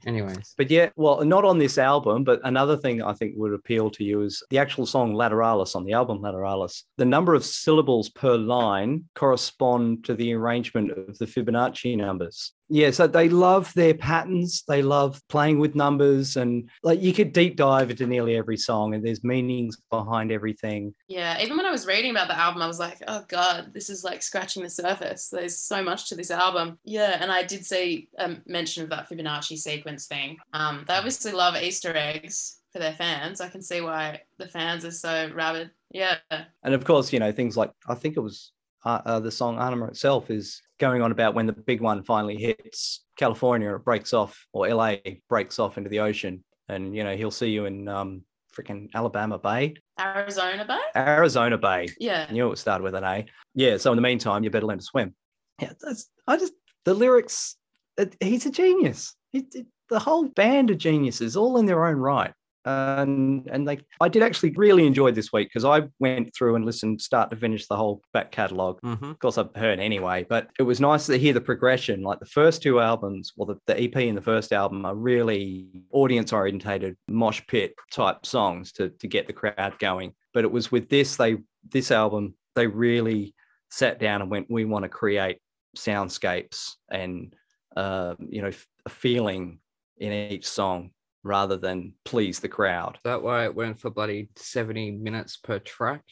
Anyways. 0.07 0.55
but 0.57 0.71
yeah, 0.71 0.89
well, 0.97 1.23
not 1.27 1.45
on 1.45 1.59
this 1.59 1.77
album, 1.77 2.25
but 2.25 2.41
another 2.45 2.75
thing 2.75 3.03
I 3.03 3.13
think 3.13 3.35
would 3.37 3.53
appeal 3.53 3.91
to 3.91 4.03
you 4.03 4.23
is 4.23 4.43
the 4.49 4.57
actual 4.57 4.87
song 4.87 5.13
Lateralus 5.13 5.77
on 5.77 5.85
the 5.85 5.93
album 5.93 6.21
Lateralus. 6.21 6.85
The 6.97 7.05
number 7.05 7.35
of 7.35 7.45
syllables 7.45 8.09
per 8.09 8.35
line 8.35 9.05
correspond 9.15 10.05
to 10.07 10.15
the 10.15 10.33
arrangement 10.33 10.91
of 10.93 11.19
the 11.19 11.27
Fibonacci 11.27 11.99
numbers. 11.99 12.53
Yeah, 12.69 12.91
so 12.91 13.07
they 13.07 13.29
love 13.29 13.73
their 13.75 13.95
patterns. 13.95 14.65
They 14.67 14.83
love 14.83 15.21
playing 15.29 15.59
with 15.59 15.75
numbers, 15.75 16.37
and 16.37 16.71
like 16.83 17.03
you 17.03 17.13
could 17.13 17.33
deep 17.33 17.57
dive 17.57 17.91
into 17.91 18.07
nearly 18.07 18.37
every 18.37 18.57
song, 18.57 18.95
and 18.95 19.05
there's 19.05 19.23
meanings 19.23 19.77
behind 19.91 20.33
everything. 20.33 20.95
Yeah, 21.09 21.41
even 21.41 21.57
when 21.57 21.67
I 21.67 21.71
was 21.71 21.87
reading 21.87 22.11
about 22.11 22.29
the 22.29 22.39
album, 22.39 22.63
I 22.63 22.67
was 22.67 22.79
like, 22.79 22.99
oh 23.07 23.25
God, 23.29 23.73
this 23.75 23.91
is 23.91 24.03
like 24.05 24.23
scratching 24.23 24.63
the 24.63 24.71
surface. 24.71 25.29
There's 25.29 25.59
so 25.59 25.83
much 25.83 26.09
to 26.09 26.17
this 26.17 26.31
album. 26.31 26.79
Yeah, 26.85 27.19
and 27.21 27.31
I 27.31 27.43
did 27.43 27.67
see 27.67 28.09
a 28.19 28.37
mention 28.47 28.83
of 28.83 28.91
that 28.91 29.09
Fibonacci 29.09 29.59
sequence 29.59 30.07
thing. 30.07 30.39
Um, 30.53 30.85
they 30.89 30.95
obviously 30.95 31.33
love 31.33 31.57
Easter 31.57 31.95
eggs 31.95 32.61
for 32.73 32.81
their 32.81 32.93
fans. 32.95 33.41
I 33.41 33.49
can 33.49 33.63
see 33.63 33.81
why 33.81 34.23
the 34.39 34.49
fans 34.49 34.85
are 34.85 34.91
so 34.91 35.31
rabid. 35.33 35.71
Yeah. 35.93 36.17
And 36.63 36.75
of 36.75 36.85
course, 36.85 37.13
you 37.13 37.21
know, 37.21 37.31
things 37.31 37.57
like 37.57 37.71
I 37.89 37.95
think 37.95 38.17
it 38.17 38.21
was 38.21 38.51
uh, 38.85 39.01
uh, 39.05 39.21
the 39.21 39.31
song 39.31 39.59
Anima 39.59 39.87
itself 39.87 40.31
is 40.31 40.61
going 40.79 41.03
on 41.03 41.13
about 41.13 41.35
when 41.35 41.47
the 41.47 41.53
big 41.53 41.81
one 41.81 42.03
finally 42.03 42.37
hits 42.37 43.05
California 43.17 43.75
it 43.75 43.85
breaks 43.85 44.13
off, 44.13 44.47
or 44.53 44.69
LA 44.69 44.97
breaks 45.29 45.59
off 45.59 45.79
into 45.79 45.89
the 45.91 46.01
ocean, 46.01 46.45
and 46.69 46.95
you 46.95 47.05
know 47.05 47.17
he'll 47.17 47.31
see 47.31 47.49
you 47.51 47.65
in 47.67 47.89
um, 47.89 48.23
freaking 48.55 48.89
Alabama 48.95 49.39
Bay, 49.39 49.75
Arizona 50.01 50.65
Bay. 50.65 50.81
Arizona 50.97 51.59
Bay. 51.59 51.89
Yeah. 51.99 52.27
I 52.29 52.33
knew 52.33 52.51
it 52.53 52.59
started 52.59 52.85
with 52.85 52.95
an 52.95 53.05
A. 53.05 53.27
Yeah. 53.55 53.77
So 53.77 53.93
in 53.93 53.97
the 53.97 54.03
meantime, 54.03 54.45
you 54.45 54.51
better 54.51 54.67
learn 54.67 54.79
to 54.79 54.85
swim. 54.85 55.15
Yeah. 55.61 55.73
That's, 55.81 56.09
I 56.27 56.37
just, 56.37 56.53
the 56.85 56.95
lyrics, 56.95 57.57
it, 57.97 58.17
he's 58.21 58.47
a 58.47 58.51
genius. 58.51 59.15
It, 59.33 59.47
it- 59.55 59.67
the 59.91 59.99
whole 59.99 60.29
band 60.29 60.71
of 60.71 60.79
geniuses, 60.79 61.37
all 61.37 61.59
in 61.59 61.67
their 61.67 61.85
own 61.85 61.97
right. 61.97 62.33
And 62.65 63.49
and 63.53 63.65
like 63.65 63.85
I 64.01 64.09
did 64.09 64.23
actually 64.23 64.53
really 64.57 64.87
enjoy 64.87 65.13
this 65.13 65.33
week 65.33 65.49
because 65.49 65.65
I 65.65 65.89
went 65.99 66.35
through 66.35 66.57
and 66.57 66.65
listened 66.65 67.01
start 67.01 67.31
to 67.31 67.37
finish 67.37 67.67
the 67.67 67.77
whole 67.77 68.03
back 68.13 68.33
catalogue. 68.33 68.81
Mm-hmm. 68.83 69.05
Of 69.05 69.19
course, 69.19 69.39
I've 69.39 69.55
heard 69.55 69.81
anyway, 69.81 70.27
but 70.29 70.49
it 70.59 70.63
was 70.63 70.81
nice 70.81 71.07
to 71.07 71.19
hear 71.19 71.33
the 71.33 71.41
progression. 71.41 72.03
Like 72.03 72.21
the 72.21 72.27
first 72.27 72.63
two 72.63 72.81
albums, 72.81 73.33
well, 73.37 73.47
the, 73.47 73.59
the 73.67 73.83
EP 73.83 73.97
and 73.97 74.17
the 74.17 74.23
first 74.23 74.53
album 74.53 74.85
are 74.85 74.95
really 74.95 75.69
audience 75.93 76.33
orientated, 76.33 76.97
mosh 77.09 77.43
pit 77.49 77.75
type 77.93 78.25
songs 78.25 78.73
to, 78.73 78.91
to 78.91 79.09
get 79.09 79.27
the 79.27 79.33
crowd 79.33 79.79
going. 79.79 80.15
But 80.33 80.45
it 80.45 80.51
was 80.51 80.73
with 80.73 80.89
this, 80.89 81.17
they 81.17 81.37
this 81.71 81.91
album, 81.91 82.35
they 82.55 82.67
really 82.67 83.35
sat 83.71 83.99
down 83.99 84.23
and 84.23 84.31
went, 84.31 84.51
we 84.51 84.65
want 84.65 84.85
to 84.85 84.89
create 84.89 85.39
soundscapes 85.77 86.73
and 86.91 87.35
uh, 87.77 88.15
you 88.21 88.43
know 88.43 88.53
a 88.87 88.89
feeling 88.89 89.59
in 89.99 90.13
each 90.13 90.47
song 90.47 90.91
rather 91.25 91.57
than 91.57 91.95
please 92.05 92.39
the 92.39 92.49
crowd. 92.49 92.99
That 93.03 93.23
why 93.23 93.45
it 93.45 93.55
went 93.55 93.81
for 93.81 93.91
bloody 93.91 94.29
70 94.37 94.93
minutes 94.93 95.37
per 95.37 95.59
track? 95.59 96.03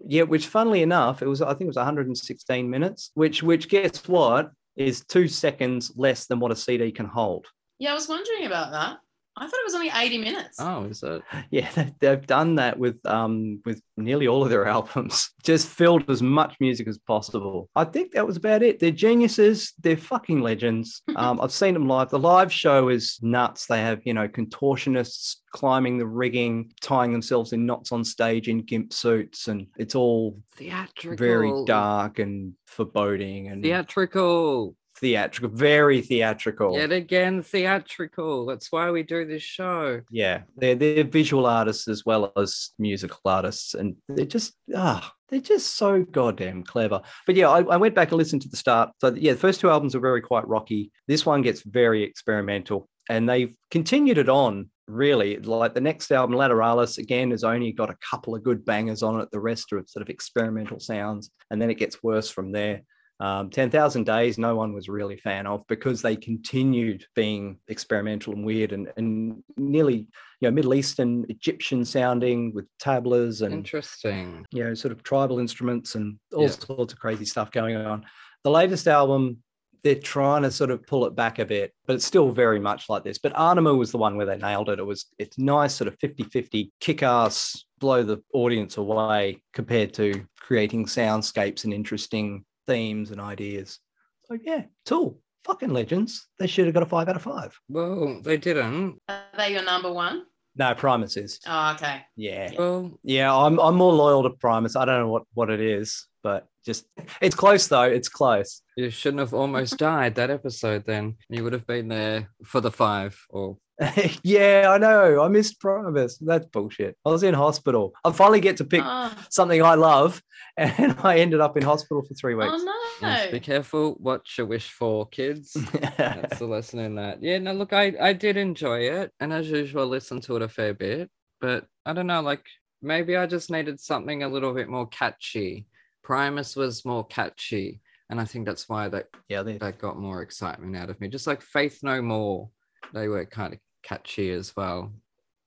Yeah, 0.00 0.22
which 0.22 0.46
funnily 0.46 0.82
enough, 0.82 1.22
it 1.22 1.28
was 1.28 1.42
I 1.42 1.50
think 1.50 1.62
it 1.62 1.66
was 1.66 1.76
116 1.76 2.68
minutes, 2.68 3.10
which 3.14 3.42
which 3.42 3.68
guess 3.68 4.08
what 4.08 4.50
is 4.76 5.04
two 5.04 5.28
seconds 5.28 5.92
less 5.96 6.26
than 6.26 6.40
what 6.40 6.52
a 6.52 6.56
CD 6.56 6.90
can 6.90 7.06
hold. 7.06 7.46
Yeah, 7.78 7.90
I 7.90 7.94
was 7.94 8.08
wondering 8.08 8.46
about 8.46 8.72
that. 8.72 8.98
I 9.34 9.46
thought 9.46 9.60
it 9.60 9.64
was 9.64 9.74
only 9.74 9.90
80 9.94 10.18
minutes. 10.18 10.58
Oh, 10.60 10.84
is 10.84 11.02
it? 11.02 11.22
Yeah, 11.50 11.70
they- 11.74 11.94
they've 12.00 12.26
done 12.26 12.56
that 12.56 12.78
with 12.78 12.98
um 13.06 13.60
with 13.64 13.80
nearly 13.96 14.26
all 14.28 14.42
of 14.42 14.50
their 14.50 14.66
albums. 14.76 15.30
Just 15.42 15.68
filled 15.68 16.08
as 16.10 16.20
much 16.22 16.56
music 16.60 16.86
as 16.86 16.98
possible. 16.98 17.70
I 17.74 17.84
think 17.84 18.12
that 18.12 18.26
was 18.26 18.36
about 18.36 18.62
it. 18.62 18.78
They're 18.78 18.90
geniuses. 18.90 19.72
They're 19.80 19.96
fucking 19.96 20.40
legends. 20.42 21.02
Um, 21.16 21.40
I've 21.40 21.52
seen 21.52 21.74
them 21.74 21.86
live. 21.88 22.10
The 22.10 22.18
live 22.18 22.52
show 22.52 22.88
is 22.88 23.18
nuts. 23.22 23.66
They 23.66 23.78
have 23.80 24.00
you 24.04 24.12
know 24.14 24.26
contortionists 24.28 25.36
climbing 25.52 25.98
the 25.98 26.06
rigging, 26.06 26.72
tying 26.80 27.12
themselves 27.12 27.52
in 27.52 27.66
knots 27.66 27.92
on 27.92 28.04
stage 28.04 28.48
in 28.48 28.62
gimp 28.62 28.92
suits, 28.92 29.48
and 29.48 29.66
it's 29.76 29.94
all 29.94 30.38
Theatrical. 30.56 31.16
very 31.24 31.52
dark 31.66 32.18
and 32.18 32.54
foreboding 32.66 33.48
and 33.48 33.62
Theatrical. 33.62 34.74
Theatrical, 35.02 35.50
very 35.50 36.00
theatrical. 36.00 36.78
Yet 36.78 36.92
again, 36.92 37.42
theatrical. 37.42 38.46
That's 38.46 38.70
why 38.70 38.88
we 38.92 39.02
do 39.02 39.26
this 39.26 39.42
show. 39.42 40.00
Yeah, 40.12 40.42
they're 40.56 40.76
they're 40.76 41.02
visual 41.02 41.44
artists 41.44 41.88
as 41.88 42.06
well 42.06 42.32
as 42.36 42.70
musical 42.78 43.18
artists, 43.24 43.74
and 43.74 43.96
they're 44.08 44.24
just 44.24 44.54
ah, 44.76 45.12
they're 45.28 45.40
just 45.40 45.76
so 45.76 46.04
goddamn 46.04 46.62
clever. 46.62 47.00
But 47.26 47.34
yeah, 47.34 47.50
I, 47.50 47.62
I 47.62 47.78
went 47.78 47.96
back 47.96 48.12
and 48.12 48.18
listened 48.18 48.42
to 48.42 48.48
the 48.48 48.56
start. 48.56 48.90
So 49.00 49.12
yeah, 49.12 49.32
the 49.32 49.40
first 49.40 49.60
two 49.60 49.70
albums 49.70 49.96
are 49.96 50.00
very 50.00 50.20
quite 50.20 50.46
rocky. 50.46 50.92
This 51.08 51.26
one 51.26 51.42
gets 51.42 51.62
very 51.62 52.04
experimental, 52.04 52.88
and 53.10 53.28
they've 53.28 53.52
continued 53.72 54.18
it 54.18 54.28
on. 54.28 54.70
Really, 54.86 55.36
like 55.38 55.74
the 55.74 55.80
next 55.80 56.12
album, 56.12 56.36
Lateralus, 56.36 56.98
again 56.98 57.32
has 57.32 57.42
only 57.42 57.72
got 57.72 57.90
a 57.90 57.96
couple 58.08 58.36
of 58.36 58.44
good 58.44 58.64
bangers 58.64 59.02
on 59.02 59.20
it. 59.20 59.30
The 59.32 59.40
rest 59.40 59.72
are 59.72 59.82
sort 59.84 60.02
of 60.02 60.10
experimental 60.10 60.78
sounds, 60.78 61.32
and 61.50 61.60
then 61.60 61.70
it 61.70 61.78
gets 61.78 62.04
worse 62.04 62.30
from 62.30 62.52
there. 62.52 62.82
Um, 63.20 63.50
10,000 63.50 64.04
Days, 64.04 64.36
no 64.36 64.56
one 64.56 64.72
was 64.72 64.88
really 64.88 65.14
a 65.14 65.18
fan 65.18 65.46
of 65.46 65.64
because 65.68 66.02
they 66.02 66.16
continued 66.16 67.04
being 67.14 67.58
experimental 67.68 68.32
and 68.32 68.44
weird 68.44 68.72
and, 68.72 68.92
and 68.96 69.44
nearly, 69.56 69.98
you 69.98 70.06
know, 70.42 70.50
Middle 70.50 70.74
Eastern, 70.74 71.24
Egyptian 71.28 71.84
sounding 71.84 72.52
with 72.52 72.66
tablas 72.82 73.42
and, 73.42 73.54
Interesting. 73.54 74.44
you 74.50 74.64
know, 74.64 74.74
sort 74.74 74.90
of 74.90 75.04
tribal 75.04 75.38
instruments 75.38 75.94
and 75.94 76.18
all 76.34 76.42
Yeah. 76.44 76.48
sorts 76.50 76.92
of 76.92 76.98
crazy 76.98 77.24
stuff 77.24 77.52
going 77.52 77.76
on. 77.76 78.04
The 78.42 78.50
latest 78.50 78.88
album, 78.88 79.38
they're 79.84 79.94
trying 79.94 80.42
to 80.42 80.50
sort 80.50 80.70
of 80.72 80.84
pull 80.86 81.06
it 81.06 81.14
back 81.14 81.38
a 81.38 81.44
bit, 81.44 81.72
but 81.86 81.94
it's 81.94 82.04
still 82.04 82.32
very 82.32 82.58
much 82.58 82.88
like 82.88 83.04
this. 83.04 83.18
But 83.18 83.38
Anima 83.38 83.74
was 83.74 83.92
the 83.92 83.98
one 83.98 84.16
where 84.16 84.26
they 84.26 84.36
nailed 84.36 84.68
it. 84.68 84.78
It 84.80 84.86
was, 84.86 85.06
it's 85.18 85.38
nice, 85.38 85.74
sort 85.74 85.86
of 85.88 85.96
50 86.00 86.24
50 86.24 86.72
kick 86.80 87.02
ass, 87.04 87.64
blow 87.78 88.02
the 88.02 88.20
audience 88.34 88.78
away 88.78 89.42
compared 89.52 89.92
to 89.94 90.24
creating 90.40 90.86
soundscapes 90.86 91.62
and 91.64 91.72
interesting 91.72 92.44
themes 92.72 93.10
and 93.10 93.20
ideas. 93.20 93.78
So, 94.24 94.38
yeah, 94.42 94.62
Tool, 94.86 95.18
fucking 95.44 95.70
legends. 95.70 96.28
They 96.38 96.46
should 96.46 96.64
have 96.64 96.74
got 96.74 96.82
a 96.82 96.86
five 96.86 97.08
out 97.08 97.16
of 97.16 97.22
five. 97.22 97.58
Well, 97.68 98.20
they 98.22 98.38
didn't. 98.38 98.98
Are 99.08 99.22
they 99.36 99.52
your 99.52 99.64
number 99.64 99.92
one? 99.92 100.24
No, 100.56 100.74
Primus 100.74 101.16
is. 101.16 101.40
Oh, 101.46 101.72
okay. 101.74 102.02
Yeah. 102.16 102.50
Well, 102.58 102.98
Yeah, 103.02 103.34
I'm 103.34 103.58
I'm 103.58 103.76
more 103.76 103.92
loyal 103.92 104.22
to 104.24 104.30
Primus. 104.30 104.76
I 104.76 104.84
don't 104.84 105.00
know 105.00 105.08
what 105.08 105.22
what 105.34 105.48
it 105.50 105.60
is, 105.60 106.06
but 106.22 106.46
just 106.64 106.84
it's 107.20 107.34
close 107.34 107.66
though. 107.68 107.82
It's 107.82 108.08
close. 108.08 108.62
you 108.76 108.90
shouldn't 108.90 109.20
have 109.20 109.34
almost 109.34 109.78
died 109.78 110.14
that 110.16 110.30
episode 110.30 110.84
then. 110.86 111.16
You 111.28 111.42
would 111.44 111.52
have 111.54 111.66
been 111.66 111.88
there 111.88 112.28
for 112.44 112.60
the 112.60 112.70
five 112.70 113.18
or 113.30 113.56
yeah, 114.22 114.66
I 114.68 114.78
know. 114.78 115.22
I 115.22 115.28
missed 115.28 115.58
Primus. 115.58 116.18
That's 116.18 116.46
bullshit. 116.46 116.96
I 117.04 117.08
was 117.08 117.22
in 117.22 117.34
hospital. 117.34 117.92
I 118.04 118.12
finally 118.12 118.40
get 118.40 118.58
to 118.58 118.64
pick 118.64 118.82
Oh, 118.84 119.12
something 119.30 119.60
I 119.62 119.74
love, 119.74 120.22
and 120.56 120.94
I 121.02 121.18
ended 121.18 121.40
up 121.40 121.56
in 121.56 121.62
hospital 121.64 122.02
for 122.06 122.14
three 122.14 122.34
weeks. 122.34 122.52
oh 122.54 122.58
Yes, 122.58 122.91
be 123.02 123.38
no. 123.38 123.40
careful 123.40 123.92
what 124.00 124.22
you 124.36 124.46
wish 124.46 124.70
for, 124.70 125.06
kids. 125.08 125.52
That's 125.96 126.38
the 126.38 126.46
lesson 126.46 126.78
in 126.80 126.94
that. 126.96 127.22
Yeah, 127.22 127.38
no, 127.38 127.52
look, 127.52 127.72
I, 127.72 127.94
I 128.00 128.12
did 128.12 128.36
enjoy 128.36 128.80
it. 128.80 129.12
And 129.20 129.32
as 129.32 129.50
usual, 129.50 129.86
listen 129.86 130.20
to 130.22 130.36
it 130.36 130.42
a 130.42 130.48
fair 130.48 130.74
bit. 130.74 131.10
But 131.40 131.66
I 131.84 131.92
don't 131.92 132.06
know, 132.06 132.20
like 132.20 132.44
maybe 132.80 133.16
I 133.16 133.26
just 133.26 133.50
needed 133.50 133.80
something 133.80 134.22
a 134.22 134.28
little 134.28 134.52
bit 134.54 134.68
more 134.68 134.86
catchy. 134.86 135.66
Primus 136.02 136.56
was 136.56 136.84
more 136.84 137.06
catchy. 137.06 137.80
And 138.10 138.20
I 138.20 138.24
think 138.24 138.46
that's 138.46 138.68
why 138.68 138.88
that, 138.88 139.06
yeah, 139.28 139.42
they, 139.42 139.56
that 139.58 139.78
got 139.78 139.98
more 139.98 140.22
excitement 140.22 140.76
out 140.76 140.90
of 140.90 141.00
me. 141.00 141.08
Just 141.08 141.26
like 141.26 141.40
Faith 141.42 141.80
No 141.82 142.02
More, 142.02 142.50
they 142.92 143.08
were 143.08 143.24
kind 143.24 143.54
of 143.54 143.58
catchy 143.82 144.30
as 144.32 144.54
well, 144.56 144.92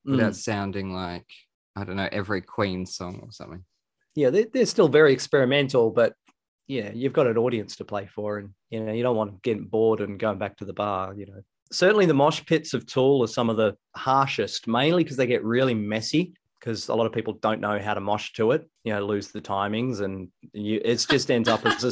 without 0.04 0.32
Mm. 0.34 0.36
sounding 0.36 0.94
like, 0.94 1.28
I 1.76 1.84
don't 1.84 1.96
know, 1.98 2.10
every 2.12 2.42
Queen 2.42 2.86
song 2.86 3.20
or 3.22 3.32
something. 3.32 3.64
yeah, 4.16 4.30
they, 4.30 4.46
they're 4.46 4.66
still 4.66 4.88
very 4.88 5.12
experimental, 5.14 5.92
but 5.92 6.14
yeah, 6.68 6.92
you've 6.94 7.14
got 7.14 7.28
an 7.28 7.38
audience 7.38 7.76
to 7.78 7.86
play 7.86 8.08
for, 8.08 8.38
and 8.40 8.50
you 8.70 8.84
know 8.84 8.92
you 8.94 9.04
don't 9.04 9.16
want 9.16 9.32
them 9.32 9.40
getting 9.44 9.66
bored 9.66 10.02
and 10.02 10.20
going 10.20 10.38
back 10.40 10.58
to 10.58 10.66
the 10.66 10.74
bar. 10.74 11.14
You 11.16 11.28
know, 11.28 11.42
certainly 11.72 12.06
the 12.06 12.14
mosh 12.14 12.44
pits 12.46 12.74
of 12.74 12.86
Tool 12.86 13.24
are 13.24 13.28
some 13.28 13.50
of 13.50 13.58
the 13.58 13.76
harshest, 13.96 14.68
mainly 14.68 15.04
because 15.04 15.18
they 15.18 15.28
get 15.28 15.44
really 15.44 15.74
messy. 15.74 16.34
Because 16.60 16.88
a 16.88 16.96
lot 16.96 17.06
of 17.06 17.12
people 17.12 17.34
don't 17.34 17.62
know 17.62 17.78
how 17.80 17.94
to 17.94 18.00
mosh 18.02 18.32
to 18.34 18.50
it, 18.52 18.68
you 18.84 18.92
know, 18.92 19.06
lose 19.06 19.28
the 19.28 19.42
timings, 19.42 20.02
and 20.02 20.30
you, 20.52 20.82
it 20.84 21.06
just 21.08 21.30
ends 21.30 21.48
up 21.48 21.64
as 21.64 21.84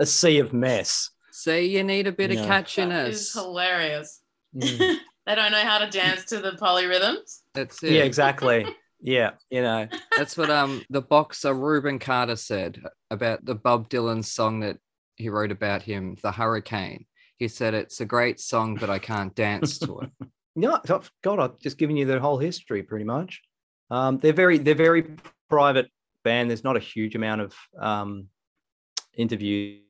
a 0.00 0.04
sea 0.06 0.40
of 0.40 0.52
mess. 0.52 1.10
See, 1.30 1.66
you 1.66 1.84
need 1.84 2.08
a 2.08 2.12
bit 2.12 2.32
Yeah. 2.32 2.40
of 2.40 2.46
catchiness. 2.46 3.08
It's 3.10 3.32
hilarious. 3.34 4.22
Mm. 4.56 4.96
they 5.26 5.34
don't 5.36 5.52
know 5.52 5.60
how 5.62 5.78
to 5.78 5.88
dance 5.88 6.24
to 6.24 6.40
the 6.40 6.52
polyrhythms. 6.52 7.42
That's 7.54 7.80
it. 7.84 7.92
Yeah, 7.92 8.02
exactly. 8.02 8.66
Yeah, 9.00 9.32
you 9.50 9.62
know, 9.62 9.88
That's 10.16 10.36
what 10.36 10.50
um 10.50 10.82
the 10.90 11.02
boxer 11.02 11.54
Rubin 11.54 11.98
Carter 11.98 12.36
said 12.36 12.82
about 13.10 13.44
the 13.44 13.54
Bob 13.54 13.88
Dylan 13.88 14.24
song 14.24 14.60
that 14.60 14.78
he 15.16 15.28
wrote 15.28 15.52
about 15.52 15.82
him, 15.82 16.16
The 16.22 16.32
Hurricane. 16.32 17.06
He 17.38 17.48
said 17.48 17.74
it's 17.74 18.00
a 18.00 18.06
great 18.06 18.40
song, 18.40 18.76
but 18.76 18.90
I 18.90 18.98
can't 18.98 19.34
dance 19.34 19.78
to 19.80 20.00
it. 20.00 20.10
No, 20.58 20.80
God, 21.22 21.38
I've 21.38 21.58
just 21.58 21.76
given 21.76 21.98
you 21.98 22.06
the 22.06 22.18
whole 22.18 22.38
history 22.38 22.82
pretty 22.82 23.04
much. 23.04 23.42
Um, 23.90 24.16
they're 24.16 24.32
very, 24.32 24.56
they're 24.56 24.74
very 24.74 25.04
private 25.50 25.90
band. 26.24 26.48
There's 26.48 26.64
not 26.64 26.78
a 26.78 26.80
huge 26.80 27.14
amount 27.14 27.42
of 27.42 27.54
um, 27.78 28.28
interviews 29.14 29.82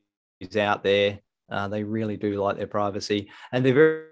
out 0.58 0.82
there. 0.82 1.20
Uh, 1.48 1.68
they 1.68 1.84
really 1.84 2.16
do 2.16 2.42
like 2.42 2.56
their 2.56 2.66
privacy, 2.66 3.30
and 3.52 3.64
they're 3.64 3.74
very, 3.74 4.06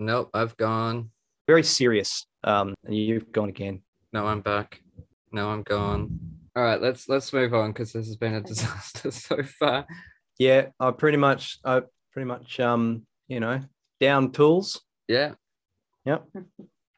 Nope, 0.00 0.30
I've 0.34 0.56
gone. 0.56 1.10
Very 1.46 1.62
serious. 1.62 2.26
Um, 2.44 2.74
and 2.84 2.96
you've 2.96 3.32
gone 3.32 3.48
again. 3.48 3.82
No, 4.12 4.26
I'm 4.26 4.40
back. 4.40 4.80
No, 5.32 5.48
I'm 5.48 5.62
gone. 5.62 6.18
All 6.54 6.62
right, 6.62 6.80
let's 6.80 7.08
let's 7.08 7.32
move 7.32 7.52
on 7.54 7.72
because 7.72 7.92
this 7.92 8.06
has 8.06 8.16
been 8.16 8.34
a 8.34 8.40
disaster 8.52 9.10
so 9.10 9.42
far. 9.42 9.86
Yeah, 10.38 10.66
I 10.80 10.90
pretty 10.92 11.18
much, 11.18 11.58
I 11.64 11.82
pretty 12.12 12.26
much, 12.26 12.60
um, 12.60 13.02
you 13.28 13.40
know, 13.40 13.60
down 14.00 14.32
tools. 14.32 14.80
Yeah, 15.08 15.32
Yep. 16.04 16.26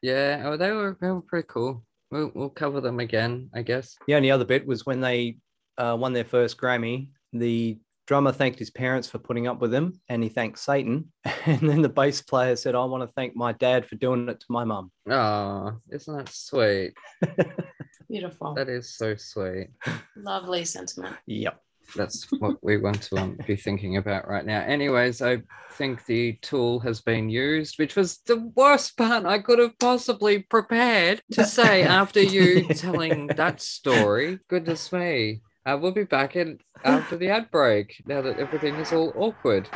yeah. 0.01 0.43
Oh, 0.45 0.57
they 0.57 0.71
were 0.71 0.97
they 1.01 1.09
were 1.09 1.21
pretty 1.21 1.47
cool. 1.49 1.83
We'll 2.11 2.31
we'll 2.33 2.49
cover 2.49 2.81
them 2.81 2.99
again, 2.99 3.49
I 3.53 3.61
guess. 3.61 3.95
The 4.07 4.15
only 4.15 4.31
other 4.31 4.45
bit 4.45 4.65
was 4.65 4.85
when 4.85 5.01
they 5.01 5.37
uh, 5.77 5.95
won 5.99 6.13
their 6.13 6.25
first 6.25 6.57
Grammy, 6.57 7.09
the 7.33 7.77
drummer 8.09 8.31
thanked 8.31 8.57
his 8.57 8.71
parents 8.71 9.07
for 9.07 9.19
putting 9.19 9.45
up 9.45 9.61
with 9.61 9.71
him 9.71 10.01
and 10.09 10.23
he 10.23 10.29
thanked 10.29 10.57
Satan. 10.57 11.11
And 11.45 11.69
then 11.69 11.83
the 11.83 11.89
bass 11.89 12.21
player 12.21 12.55
said, 12.55 12.73
I 12.73 12.83
want 12.85 13.07
to 13.07 13.13
thank 13.13 13.35
my 13.35 13.53
dad 13.53 13.85
for 13.85 13.95
doing 13.95 14.27
it 14.29 14.39
to 14.39 14.45
my 14.49 14.63
mum. 14.63 14.91
Oh, 15.07 15.77
isn't 15.91 16.17
that 16.17 16.29
sweet? 16.29 16.93
Beautiful. 18.09 18.55
That 18.55 18.67
is 18.67 18.95
so 18.95 19.15
sweet. 19.15 19.69
Lovely 20.17 20.65
sentiment. 20.65 21.15
Yep. 21.27 21.61
that's 21.95 22.25
what 22.39 22.57
we 22.63 22.77
want 22.77 23.03
to 23.03 23.17
um, 23.17 23.37
be 23.45 23.55
thinking 23.55 23.97
about 23.97 24.27
right 24.27 24.45
now. 24.45 24.61
Anyways, 24.61 25.21
I 25.21 25.43
think 25.73 26.05
the 26.05 26.33
tool 26.41 26.79
has 26.79 27.01
been 27.01 27.29
used, 27.29 27.77
which 27.77 27.95
was 27.95 28.17
the 28.25 28.51
worst 28.55 28.97
part 28.97 29.25
I 29.25 29.37
could 29.37 29.59
have 29.59 29.77
possibly 29.77 30.39
prepared 30.39 31.21
to 31.33 31.45
say 31.45 31.83
after 31.99 32.21
you 32.21 32.67
telling 32.69 33.27
that 33.27 33.61
story. 33.61 34.39
Goodness 34.49 34.91
me. 34.91 35.41
Uh, 35.69 35.77
we'll 35.77 35.91
be 35.91 36.03
back 36.03 36.35
in 36.35 36.59
after 36.83 37.15
the 37.15 37.29
ad 37.29 37.51
break 37.51 38.01
now 38.07 38.23
that 38.23 38.39
everything 38.39 38.73
is 38.75 38.91
all 38.91 39.13
awkward. 39.15 39.69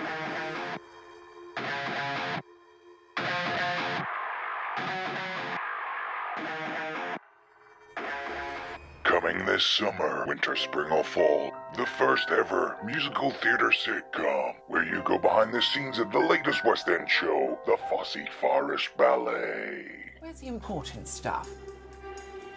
Coming 9.03 9.45
this 9.45 9.63
summer, 9.63 10.25
winter, 10.27 10.55
spring, 10.55 10.91
or 10.91 11.03
fall, 11.03 11.51
the 11.77 11.85
first 11.85 12.31
ever 12.31 12.75
musical 12.83 13.29
theater 13.29 13.71
sitcom 13.71 14.55
where 14.69 14.83
you 14.83 15.03
go 15.05 15.19
behind 15.19 15.53
the 15.53 15.61
scenes 15.61 15.99
of 15.99 16.11
the 16.11 16.17
latest 16.17 16.65
West 16.65 16.89
End 16.89 17.07
show, 17.07 17.59
the 17.67 17.77
Fosse 17.87 18.17
Forest 18.41 18.89
Ballet. 18.97 19.85
Where's 20.21 20.39
the 20.39 20.47
important 20.47 21.07
stuff? 21.07 21.47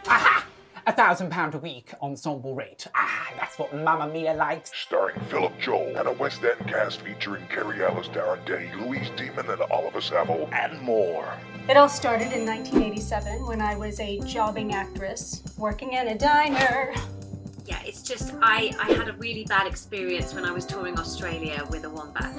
Aha! 0.06 0.45
A 0.88 0.92
thousand 0.92 1.30
pound 1.30 1.52
a 1.56 1.58
week 1.58 1.92
ensemble 2.00 2.54
rate. 2.54 2.86
Ah, 2.94 3.32
that's 3.36 3.58
what 3.58 3.74
Mamma 3.74 4.06
Mia 4.06 4.34
likes. 4.34 4.70
Starring 4.72 5.18
Philip 5.22 5.58
Joel 5.58 5.96
and 5.96 6.06
a 6.06 6.12
West 6.12 6.44
End 6.44 6.64
cast 6.68 7.00
featuring 7.00 7.44
Kerry 7.48 7.84
Ellis, 7.84 8.06
Darren 8.06 8.44
Day, 8.44 8.70
Louise 8.78 9.10
Dearman, 9.16 9.52
and 9.52 9.62
Oliver 9.62 10.00
Saville, 10.00 10.48
and 10.52 10.80
more. 10.82 11.28
It 11.68 11.76
all 11.76 11.88
started 11.88 12.32
in 12.32 12.46
1987 12.46 13.46
when 13.46 13.60
I 13.60 13.74
was 13.74 13.98
a 13.98 14.20
jobbing 14.20 14.74
actress 14.74 15.42
working 15.58 15.94
in 15.94 16.06
a 16.06 16.16
diner. 16.16 16.94
Yeah, 17.64 17.80
it's 17.84 18.02
just 18.02 18.34
I, 18.40 18.72
I 18.80 18.92
had 18.92 19.08
a 19.08 19.14
really 19.14 19.44
bad 19.44 19.66
experience 19.66 20.34
when 20.34 20.44
I 20.44 20.52
was 20.52 20.64
touring 20.64 21.00
Australia 21.00 21.66
with 21.68 21.84
a 21.84 21.90
wombat. 21.90 22.32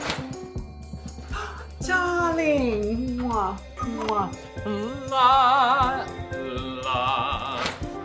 Darling! 1.86 3.18
Mwah, 3.18 3.60
mwah. 3.76 5.10
La, 5.10 6.06
la. 6.86 7.97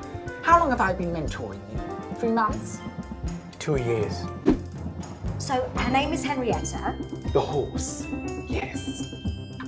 How 0.42 0.58
long 0.58 0.70
have 0.70 0.80
I 0.80 0.92
been 0.92 1.12
mentoring 1.12 1.60
you? 1.72 2.16
Three 2.16 2.32
months? 2.32 2.80
Two 3.60 3.76
years. 3.76 4.24
So 5.38 5.70
her 5.76 5.90
name 5.90 6.12
is 6.12 6.24
Henrietta. 6.24 6.96
The 7.32 7.40
horse. 7.40 8.06
Yes. 8.48 9.14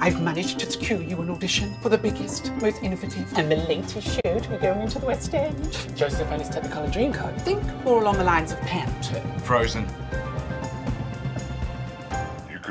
I've 0.00 0.20
managed 0.20 0.58
to 0.58 0.70
secure 0.70 1.00
you 1.00 1.20
an 1.22 1.30
audition 1.30 1.74
for 1.80 1.88
the 1.88 1.96
biggest, 1.96 2.52
most 2.56 2.82
innovative, 2.82 3.32
and 3.38 3.50
the 3.50 3.56
latest 3.56 4.20
show 4.24 4.38
to 4.38 4.48
be 4.50 4.56
going 4.56 4.82
into 4.82 4.98
the 4.98 5.06
West 5.06 5.32
End. 5.32 5.62
Joseph 5.94 6.28
and 6.30 6.42
his 6.42 6.50
Technicolor 6.50 6.92
Dreamcoat. 6.92 7.40
Think 7.42 7.62
more 7.84 8.02
along 8.02 8.18
the 8.18 8.24
lines 8.24 8.50
of 8.52 8.60
Panto. 8.62 9.20
Frozen. 9.38 9.87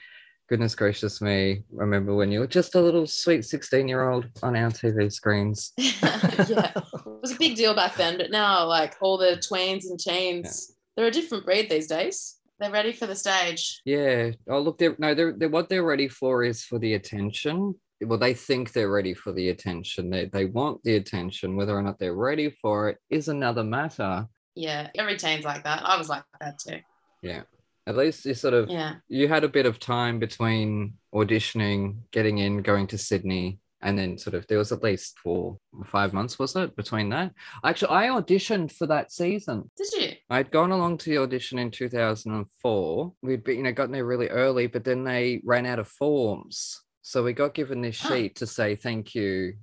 Goodness 0.49 0.77
gracious 0.77 1.21
me. 1.21 1.65
Remember 1.73 2.15
when 2.15 2.31
you 2.31 2.38
were 2.38 2.47
just 2.47 2.77
a 2.77 2.81
little 2.81 3.09
sweet 3.09 3.45
16 3.45 3.88
year 3.88 4.09
old 4.09 4.27
on 4.41 4.55
our 4.55 4.71
TV 4.71 5.12
screens? 5.12 5.73
yeah, 5.79 6.71
it 6.77 7.21
was 7.21 7.33
a 7.33 7.38
big 7.41 7.57
deal 7.57 7.75
back 7.75 7.97
then, 7.97 8.19
but 8.19 8.31
now 8.31 8.65
like 8.67 8.95
all 9.01 9.19
the 9.19 9.43
twains 9.45 9.91
and 9.91 9.99
chains, 9.99 10.77
they're 10.97 11.07
a 11.07 11.11
different 11.11 11.45
breed 11.45 11.69
these 11.69 11.88
days. 11.88 12.37
They're 12.62 12.70
ready 12.70 12.92
for 12.92 13.07
the 13.07 13.16
stage. 13.16 13.83
Yeah. 13.85 14.31
Oh, 14.48 14.61
look, 14.61 14.79
they're 14.79 14.94
no, 14.98 15.14
they're, 15.14 15.33
they're 15.37 15.48
what 15.48 15.68
they're 15.68 15.83
ready 15.83 16.07
for 16.09 16.44
is 16.44 16.62
for 16.62 16.79
the 16.79 16.94
attention. 16.94 17.75
Well, 18.01 18.20
they 18.20 18.35
think 18.35 18.72
they're 18.72 18.90
ready 18.90 19.14
for 19.14 19.33
the 19.33 19.48
attention. 19.48 20.11
They 20.11 20.27
they 20.27 20.44
want 20.44 20.81
the 20.85 20.94
attention. 20.94 21.57
Whether 21.57 21.77
or 21.77 21.83
not 21.83 21.98
they're 21.98 22.14
ready 22.14 22.51
for 22.62 22.88
it 22.88 22.98
is 23.11 23.27
another 23.27 23.64
matter. 23.64 24.29
Yeah, 24.55 24.90
every 24.94 25.16
teen's 25.16 25.44
like 25.44 25.64
that. 25.64 25.83
I 25.85 25.96
was 25.98 26.09
like 26.09 26.22
that 26.40 26.61
too. 26.61 26.79
Yeah. 27.20 27.42
At 27.88 27.96
least 27.96 28.25
you 28.27 28.35
sort 28.35 28.55
of 28.55 28.70
Yeah. 28.70 28.94
you 29.09 29.27
had 29.27 29.42
a 29.42 29.48
bit 29.48 29.66
of 29.66 29.81
time 29.81 30.20
between 30.20 30.94
auditioning, 31.12 31.96
getting 32.12 32.38
in, 32.38 32.62
going 32.62 32.87
to 32.88 32.98
Sydney, 32.98 33.59
and 33.81 33.98
then 33.98 34.18
sort 34.18 34.35
of 34.35 34.46
there 34.46 34.59
was 34.59 34.70
at 34.70 34.85
least 34.85 35.18
four 35.18 35.59
five 35.85 36.12
months, 36.12 36.38
was 36.38 36.55
it, 36.55 36.77
between 36.77 37.09
that? 37.09 37.33
Actually, 37.64 37.90
I 37.90 38.07
auditioned 38.09 38.70
for 38.70 38.87
that 38.87 39.11
season. 39.11 39.68
Did 39.77 39.88
you? 40.01 40.12
I'd 40.33 40.51
gone 40.51 40.73
along 40.73 40.97
to 40.99 41.11
the 41.11 41.18
audition 41.18 41.59
in 41.59 41.71
2004. 41.71 43.12
We'd 43.21 43.45
be, 43.45 43.57
you 43.57 43.62
know, 43.62 43.71
gotten 43.71 43.92
there 43.92 44.07
really 44.07 44.29
early, 44.29 44.66
but 44.66 44.83
then 44.83 45.05
they 45.05 45.42
ran 45.45 45.66
out 45.66 45.79
of 45.79 45.88
forms. 45.88 46.81
So 47.03 47.23
we 47.23 47.35
got 47.35 47.53
given 47.53 47.83
this 47.83 47.97
sheet 47.97 48.37
to 48.37 48.47
say 48.47 48.75
thank 48.75 49.14
you, 49.14 49.57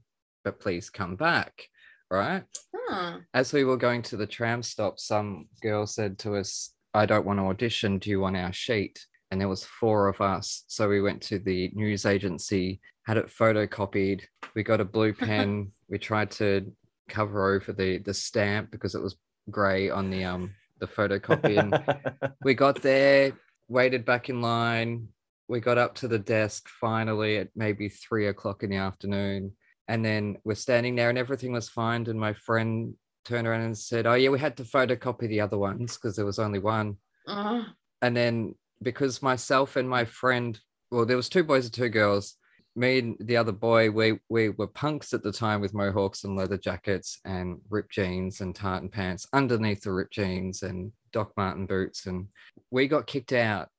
but 0.43 0.59
please 0.59 0.91
come 0.91 1.15
back. 1.15 1.63
Right. 2.11 2.43
Hmm. 2.75 3.17
As 3.33 3.51
we 3.51 3.63
were 3.63 3.77
going 3.77 4.03
to 4.03 4.17
the 4.17 4.27
tram 4.27 4.61
stop, 4.61 4.99
some 4.99 5.47
girl 5.63 5.87
said 5.87 6.19
to 6.19 6.35
us, 6.35 6.71
I 6.93 7.07
don't 7.07 7.25
want 7.25 7.39
to 7.39 7.45
audition. 7.45 7.97
Do 7.97 8.11
you 8.11 8.19
want 8.19 8.37
our 8.37 8.53
sheet? 8.53 9.03
And 9.31 9.41
there 9.41 9.49
was 9.49 9.65
four 9.65 10.07
of 10.07 10.21
us. 10.21 10.65
So 10.67 10.87
we 10.87 11.01
went 11.01 11.23
to 11.23 11.39
the 11.39 11.71
news 11.73 12.05
agency, 12.05 12.79
had 13.07 13.17
it 13.17 13.29
photocopied. 13.29 14.21
We 14.53 14.61
got 14.61 14.81
a 14.81 14.85
blue 14.85 15.13
pen. 15.15 15.71
we 15.89 15.97
tried 15.97 16.29
to 16.31 16.71
cover 17.07 17.55
over 17.55 17.73
the 17.73 17.97
the 17.97 18.13
stamp 18.13 18.69
because 18.69 18.93
it 18.93 19.01
was 19.01 19.15
grey 19.49 19.89
on 19.89 20.09
the 20.09 20.23
um 20.23 20.53
the 20.79 20.87
photocopy. 20.87 21.57
And 21.59 22.33
we 22.43 22.53
got 22.53 22.81
there, 22.81 23.33
waited 23.67 24.05
back 24.05 24.29
in 24.29 24.41
line. 24.41 25.09
We 25.47 25.59
got 25.59 25.77
up 25.77 25.95
to 25.95 26.07
the 26.07 26.19
desk 26.19 26.67
finally 26.69 27.37
at 27.37 27.49
maybe 27.55 27.89
three 27.89 28.27
o'clock 28.27 28.63
in 28.63 28.69
the 28.69 28.77
afternoon. 28.77 29.53
And 29.87 30.05
then 30.05 30.37
we're 30.43 30.55
standing 30.55 30.95
there 30.95 31.09
and 31.09 31.17
everything 31.17 31.51
was 31.51 31.69
fine. 31.69 32.07
And 32.07 32.19
my 32.19 32.33
friend 32.33 32.93
turned 33.25 33.47
around 33.47 33.61
and 33.61 33.77
said, 33.77 34.05
Oh, 34.05 34.13
yeah, 34.13 34.29
we 34.29 34.39
had 34.39 34.57
to 34.57 34.63
photocopy 34.63 35.27
the 35.27 35.41
other 35.41 35.57
ones 35.57 35.95
because 35.95 36.15
there 36.15 36.25
was 36.25 36.39
only 36.39 36.59
one. 36.59 36.97
Oh, 37.27 37.65
And 38.01 38.15
then 38.15 38.55
because 38.81 39.21
myself 39.21 39.75
and 39.75 39.89
my 39.89 40.05
friend, 40.05 40.59
well, 40.91 41.05
there 41.05 41.17
was 41.17 41.29
two 41.29 41.43
boys 41.43 41.65
and 41.65 41.73
two 41.73 41.89
girls. 41.89 42.35
Me 42.75 42.99
and 42.99 43.17
the 43.19 43.35
other 43.37 43.51
boy, 43.51 43.89
we 43.91 44.19
we 44.29 44.49
were 44.49 44.67
punks 44.67 45.13
at 45.13 45.23
the 45.23 45.31
time 45.31 45.59
with 45.59 45.73
mohawks 45.73 46.23
and 46.23 46.35
leather 46.37 46.57
jackets 46.57 47.19
and 47.25 47.59
ripped 47.69 47.91
jeans 47.91 48.41
and 48.41 48.55
tartan 48.55 48.89
pants 48.89 49.27
underneath 49.33 49.81
the 49.81 49.91
ripped 49.91 50.13
jeans 50.13 50.63
and 50.63 50.91
Doc 51.11 51.31
Marten 51.35 51.65
boots. 51.65 52.05
And 52.05 52.27
we 52.71 52.87
got 52.87 53.07
kicked 53.07 53.33
out, 53.33 53.69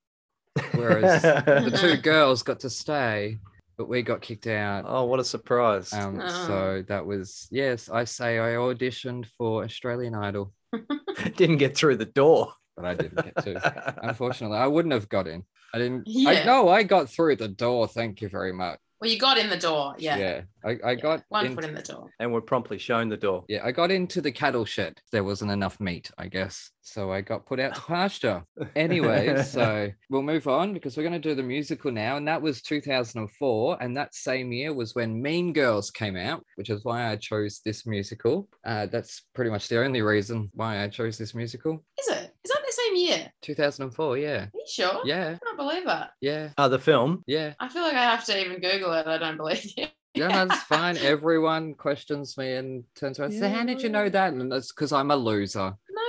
whereas 0.72 1.22
the 1.22 1.76
two 1.80 1.96
girls 2.02 2.42
got 2.42 2.60
to 2.60 2.70
stay, 2.70 3.38
but 3.78 3.88
we 3.88 4.02
got 4.02 4.20
kicked 4.20 4.48
out. 4.48 4.84
oh, 4.86 5.04
what 5.04 5.20
a 5.20 5.24
surprise. 5.24 5.92
Um, 5.92 6.20
Oh. 6.20 6.46
so 6.46 6.84
that 6.88 7.06
was 7.06 7.48
yes, 7.50 7.88
I 7.88 8.04
say 8.04 8.38
I 8.38 8.54
auditioned 8.56 9.26
for 9.38 9.64
Australian 9.64 10.14
Idol, 10.14 10.52
Didn't 11.36 11.58
get 11.58 11.76
through 11.76 11.96
the 11.96 12.06
door. 12.06 12.52
but 12.76 12.84
I 12.84 12.94
didn't 12.94 13.22
get 13.24 13.36
to. 13.44 13.94
Unfortunately, 14.02 14.58
I 14.58 14.66
wouldn't 14.66 14.94
have 14.94 15.08
got 15.08 15.26
in. 15.28 15.44
I 15.72 15.78
didn't. 15.78 16.08
I 16.08 16.32
Yeah. 16.32 16.44
no, 16.44 16.68
I 16.68 16.82
got 16.82 17.08
through 17.08 17.36
the 17.36 17.48
door. 17.48 17.86
Thank 17.88 18.20
you 18.20 18.28
very 18.28 18.52
much. 18.52 18.78
well, 19.00 19.10
you 19.10 19.18
got 19.18 19.38
in 19.38 19.48
the 19.48 19.56
door. 19.56 19.94
Yeah. 19.98 20.18
Yeah, 20.18 20.40
I, 20.64 20.70
I 20.84 20.90
Yeah. 20.92 20.94
got 20.96 21.24
one 21.28 21.46
in- 21.46 21.54
foot 21.54 21.64
in 21.64 21.74
the 21.74 21.82
door. 21.82 22.08
and 22.18 22.32
we're 22.32 22.40
promptly 22.40 22.78
shown 22.78 23.08
the 23.08 23.16
door. 23.16 23.44
Yeah, 23.48 23.60
I 23.64 23.72
got 23.72 23.90
into 23.90 24.20
the 24.20 24.32
cattle 24.32 24.64
shed. 24.64 25.00
There 25.12 25.24
wasn't 25.24 25.50
enough 25.50 25.78
meat, 25.80 26.10
I 26.18 26.28
guess. 26.28 26.70
So 26.82 27.12
I 27.12 27.20
got 27.20 27.46
put 27.46 27.60
out 27.60 27.74
to 27.74 27.80
pasture. 27.86 28.42
Anyway, 28.74 29.42
so 29.44 29.88
we'll 30.08 30.22
move 30.22 30.48
on 30.48 30.72
because 30.74 30.96
we're 30.96 31.02
going 31.02 31.20
to 31.20 31.28
do 31.28 31.34
the 31.34 31.42
musical 31.42 31.92
now. 31.92 32.16
And 32.16 32.26
that 32.26 32.40
was 32.42 32.62
2004. 32.62 33.78
And 33.80 33.96
that 33.96 34.14
same 34.14 34.52
year 34.52 34.72
was 34.74 34.94
when 34.94 35.20
Mean 35.22 35.52
Girls 35.52 35.90
came 35.90 36.16
out, 36.16 36.44
which 36.56 36.70
is 36.70 36.84
why 36.84 37.10
I 37.10 37.16
chose 37.16 37.60
this 37.64 37.86
musical. 37.86 38.48
Uh, 38.64 38.86
that's 38.86 39.22
pretty 39.34 39.50
much 39.50 39.68
the 39.68 39.82
only 39.82 40.02
reason 40.02 40.50
why 40.54 40.82
I 40.82 40.88
chose 40.88 41.16
this 41.18 41.34
musical. 41.34 41.84
Is 42.00 42.08
it? 42.08 42.34
Is 42.44 42.50
that 42.50 42.62
the 42.66 42.72
same 42.72 42.96
year? 42.96 43.32
2004, 43.42 44.18
yeah. 44.18 44.28
Are 44.44 44.50
you 44.54 44.64
sure? 44.66 45.00
Yeah, 45.04 45.36
I 45.40 45.44
can't 45.44 45.56
believe 45.58 45.86
it. 45.86 46.08
yeah, 46.22 46.48
Uh, 46.56 46.68
the 46.68 46.78
film. 46.78 47.22
yeah. 47.26 47.52
I 47.60 47.68
feel 47.68 47.82
like 47.82 47.94
I 47.94 48.04
have 48.04 48.24
to 48.26 48.40
even 48.40 48.60
Google 48.60 48.92
it. 48.94 49.06
I 49.06 49.18
don't 49.18 49.36
believe 49.36 49.64
you. 49.76 49.86
Yeah, 50.14 50.44
that's 50.46 50.62
fine. 50.64 50.96
Everyone 50.98 51.74
questions 51.74 52.36
me 52.36 52.54
and 52.54 52.84
turns 52.94 53.18
around 53.18 53.32
and 53.32 53.40
says, 53.40 53.52
How 53.54 53.64
did 53.64 53.82
you 53.82 53.88
know 53.88 54.08
that? 54.08 54.32
And 54.32 54.50
that's 54.50 54.72
because 54.72 54.92
I'm 54.92 55.10
a 55.10 55.16
loser. 55.16 55.74
No. 55.90 56.02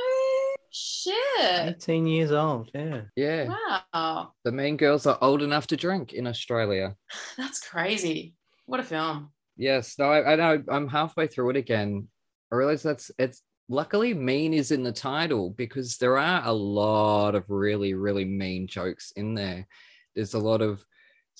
Shit. 0.72 1.76
18 1.76 2.08
years 2.08 2.32
old. 2.32 2.70
Yeah. 2.74 3.02
Yeah. 3.16 3.56
Wow. 3.94 4.34
The 4.44 4.52
Mean 4.52 4.78
Girls 4.78 5.06
are 5.06 5.18
old 5.22 5.42
enough 5.42 5.68
to 5.68 5.78
drink 5.78 6.14
in 6.14 6.28
Australia. 6.28 6.96
That's 7.38 7.60
crazy. 7.60 8.36
What 8.66 8.80
a 8.80 8.84
film. 8.84 9.32
Yes, 9.58 10.00
no, 10.00 10.06
I, 10.06 10.34
I 10.34 10.36
know. 10.38 10.64
I'm 10.70 10.88
halfway 10.88 11.28
through 11.28 11.52
it 11.52 11.58
again. 11.58 12.08
I 12.52 12.56
realize 12.56 12.84
that's 12.84 13.12
it's 13.20 13.44
luckily 13.70 14.14
mean 14.14 14.54
is 14.54 14.72
in 14.72 14.84
the 14.84 14.92
title 14.92 15.50
because 15.52 15.98
there 15.98 16.18
are 16.18 16.42
a 16.46 16.54
lot 16.54 17.36
of 17.36 17.50
really, 17.50 17.94
really 17.94 18.26
mean 18.26 18.68
jokes 18.68 19.12
in 19.16 19.36
there. 19.36 19.68
There's 20.16 20.34
a 20.34 20.40
lot 20.40 20.62
of 20.62 20.84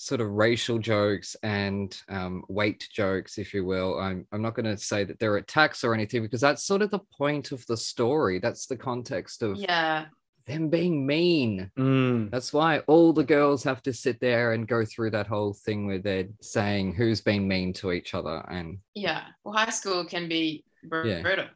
sort 0.02 0.20
of 0.20 0.28
racial 0.30 0.80
jokes 0.80 1.36
and 1.44 1.96
um, 2.08 2.42
weight 2.48 2.88
jokes, 2.92 3.38
if 3.38 3.54
you 3.54 3.64
will. 3.64 4.00
I'm, 4.00 4.26
I'm 4.32 4.42
not 4.42 4.54
going 4.56 4.66
to 4.66 4.76
say 4.76 5.04
that 5.04 5.20
they're 5.20 5.36
attacks 5.36 5.84
or 5.84 5.94
anything 5.94 6.22
because 6.22 6.40
that's 6.40 6.64
sort 6.64 6.82
of 6.82 6.90
the 6.90 6.98
point 7.16 7.52
of 7.52 7.64
the 7.66 7.76
story. 7.76 8.40
That's 8.40 8.66
the 8.66 8.76
context 8.76 9.42
of 9.44 9.56
Yeah. 9.58 10.06
them 10.48 10.70
being 10.70 11.06
mean. 11.06 11.70
Mm. 11.78 12.32
That's 12.32 12.52
why 12.52 12.80
all 12.88 13.12
the 13.12 13.22
girls 13.22 13.62
have 13.62 13.80
to 13.84 13.92
sit 13.92 14.18
there 14.18 14.54
and 14.54 14.66
go 14.66 14.84
through 14.84 15.12
that 15.12 15.28
whole 15.28 15.52
thing 15.54 15.86
where 15.86 16.00
they're 16.00 16.26
saying 16.40 16.94
who's 16.94 17.20
been 17.20 17.46
mean 17.46 17.72
to 17.74 17.92
each 17.92 18.12
other. 18.12 18.44
And 18.50 18.78
Yeah. 18.96 19.22
Well, 19.44 19.54
high 19.54 19.70
school 19.70 20.04
can 20.04 20.28
be 20.28 20.64
br- 20.82 21.06
Yeah. 21.06 21.22
brutal. 21.22 21.46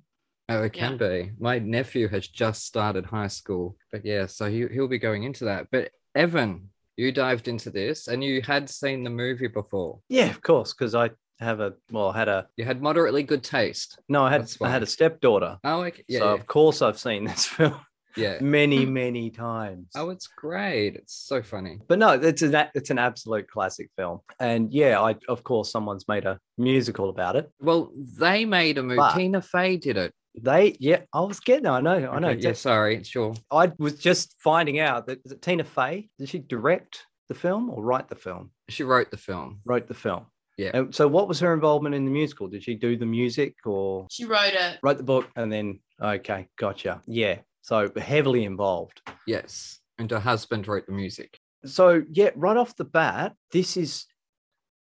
oh, 0.49 0.63
it 0.63 0.73
can 0.73 0.97
be. 0.97 1.33
My 1.41 1.59
nephew 1.59 2.07
has 2.07 2.29
just 2.29 2.65
started 2.65 3.07
high 3.07 3.27
school. 3.27 3.77
But 3.91 4.05
yeah, 4.05 4.27
so 4.27 4.49
he, 4.49 4.69
he'll 4.73 4.87
be 4.87 5.01
going 5.01 5.25
into 5.25 5.47
that. 5.47 5.67
But 5.73 5.91
Evan, 6.15 6.71
you 6.97 7.13
dived 7.13 7.49
into 7.49 7.71
this 7.71 8.09
and 8.09 8.23
you 8.25 8.43
had 8.43 8.69
seen 8.69 9.05
the 9.05 9.11
movie 9.11 9.49
before. 9.49 10.01
Yeah, 10.09 10.31
of 10.31 10.43
course, 10.43 10.73
because 10.73 10.95
I 10.95 11.11
have 11.39 11.61
a 11.61 11.75
well, 11.91 12.09
I 12.11 12.19
had 12.19 12.29
a 12.29 12.47
You 12.57 12.65
had 12.65 12.81
moderately 12.83 13.23
good 13.23 13.43
taste. 13.45 13.99
no, 14.09 14.25
I 14.25 14.31
had 14.31 14.51
I 14.63 14.71
had 14.71 14.83
a 14.83 14.87
stepdaughter. 14.87 15.59
Oh, 15.65 15.83
okay. 15.85 16.03
yeah. 16.09 16.19
so 16.21 16.25
yeah, 16.27 16.33
of 16.41 16.47
course 16.47 16.83
I've 16.83 16.99
seen 16.99 17.25
this 17.31 17.45
film 17.47 17.79
yeah. 18.17 18.39
many, 18.41 18.85
many 19.03 19.31
times. 19.31 19.89
Oh, 19.95 20.11
it's 20.11 20.27
great. 20.27 20.97
It's 20.97 21.15
so 21.15 21.43
funny. 21.43 21.79
but 21.89 21.99
no, 21.99 22.11
it's 22.13 22.43
an 22.43 22.69
it's 22.75 22.91
an 22.91 22.99
absolute 22.99 23.49
classic 23.51 23.91
film. 23.97 24.21
And 24.41 24.73
yeah, 24.73 25.01
I 25.01 25.17
of 25.29 25.45
course 25.45 25.71
someone's 25.71 26.07
made 26.09 26.25
a 26.25 26.39
musical 26.59 27.09
about 27.11 27.37
it. 27.37 27.51
Well, 27.61 27.93
they 28.19 28.45
made 28.45 28.79
a 28.79 28.83
movie. 28.83 28.97
But- 28.97 29.15
Tina 29.15 29.43
Fey 29.43 29.77
did 29.77 29.97
it. 29.97 30.13
They 30.39 30.77
yeah, 30.81 31.01
I 31.15 31.21
was 31.23 31.41
getting 31.41 31.67
I 31.67 31.81
know, 31.81 32.11
I 32.11 32.19
know. 32.19 32.29
Okay, 32.29 32.41
yeah, 32.41 32.53
sorry. 32.53 33.03
Sure. 33.05 33.35
I 33.51 33.73
was 33.79 33.95
just 33.99 34.35
finding 34.45 34.79
out 34.81 35.07
that 35.07 35.21
is 35.25 35.33
it 35.33 35.41
Tina 35.41 35.65
Fey? 35.65 36.11
Did 36.19 36.29
she 36.29 36.41
direct 36.41 37.07
the 37.29 37.35
film 37.35 37.71
or 37.71 37.83
write 37.83 38.09
the 38.11 38.17
film? 38.17 38.51
She 38.69 38.83
wrote 38.85 39.11
the 39.11 39.17
film. 39.17 39.61
Wrote 39.65 39.89
the 39.89 39.95
film. 39.95 40.27
Yeah. 40.59 40.73
And 40.75 40.95
so 40.95 41.09
what 41.09 41.27
was 41.27 41.41
her 41.41 41.55
involvement 41.55 41.95
in 41.95 42.05
the 42.05 42.11
musical? 42.11 42.49
Did 42.49 42.63
she 42.65 42.75
do 42.75 42.97
the 42.99 43.07
music 43.07 43.55
or 43.65 44.07
She 44.11 44.27
wrote 44.27 44.53
it. 44.55 44.79
wrote 44.83 44.99
the 44.99 45.03
book 45.05 45.27
and 45.37 45.51
then 45.51 45.81
okay, 46.03 46.49
gotcha. 46.59 47.01
Yeah. 47.07 47.39
So 47.67 47.91
heavily 47.97 48.45
involved. 48.45 49.03
Yes. 49.27 49.81
And 49.99 50.09
her 50.13 50.21
husband 50.21 50.69
wrote 50.69 50.87
the 50.87 50.93
music. 50.93 51.37
So 51.65 52.05
yeah, 52.13 52.31
right 52.37 52.57
off 52.57 52.77
the 52.77 52.85
bat, 52.85 53.35
this 53.51 53.77
is 53.77 54.07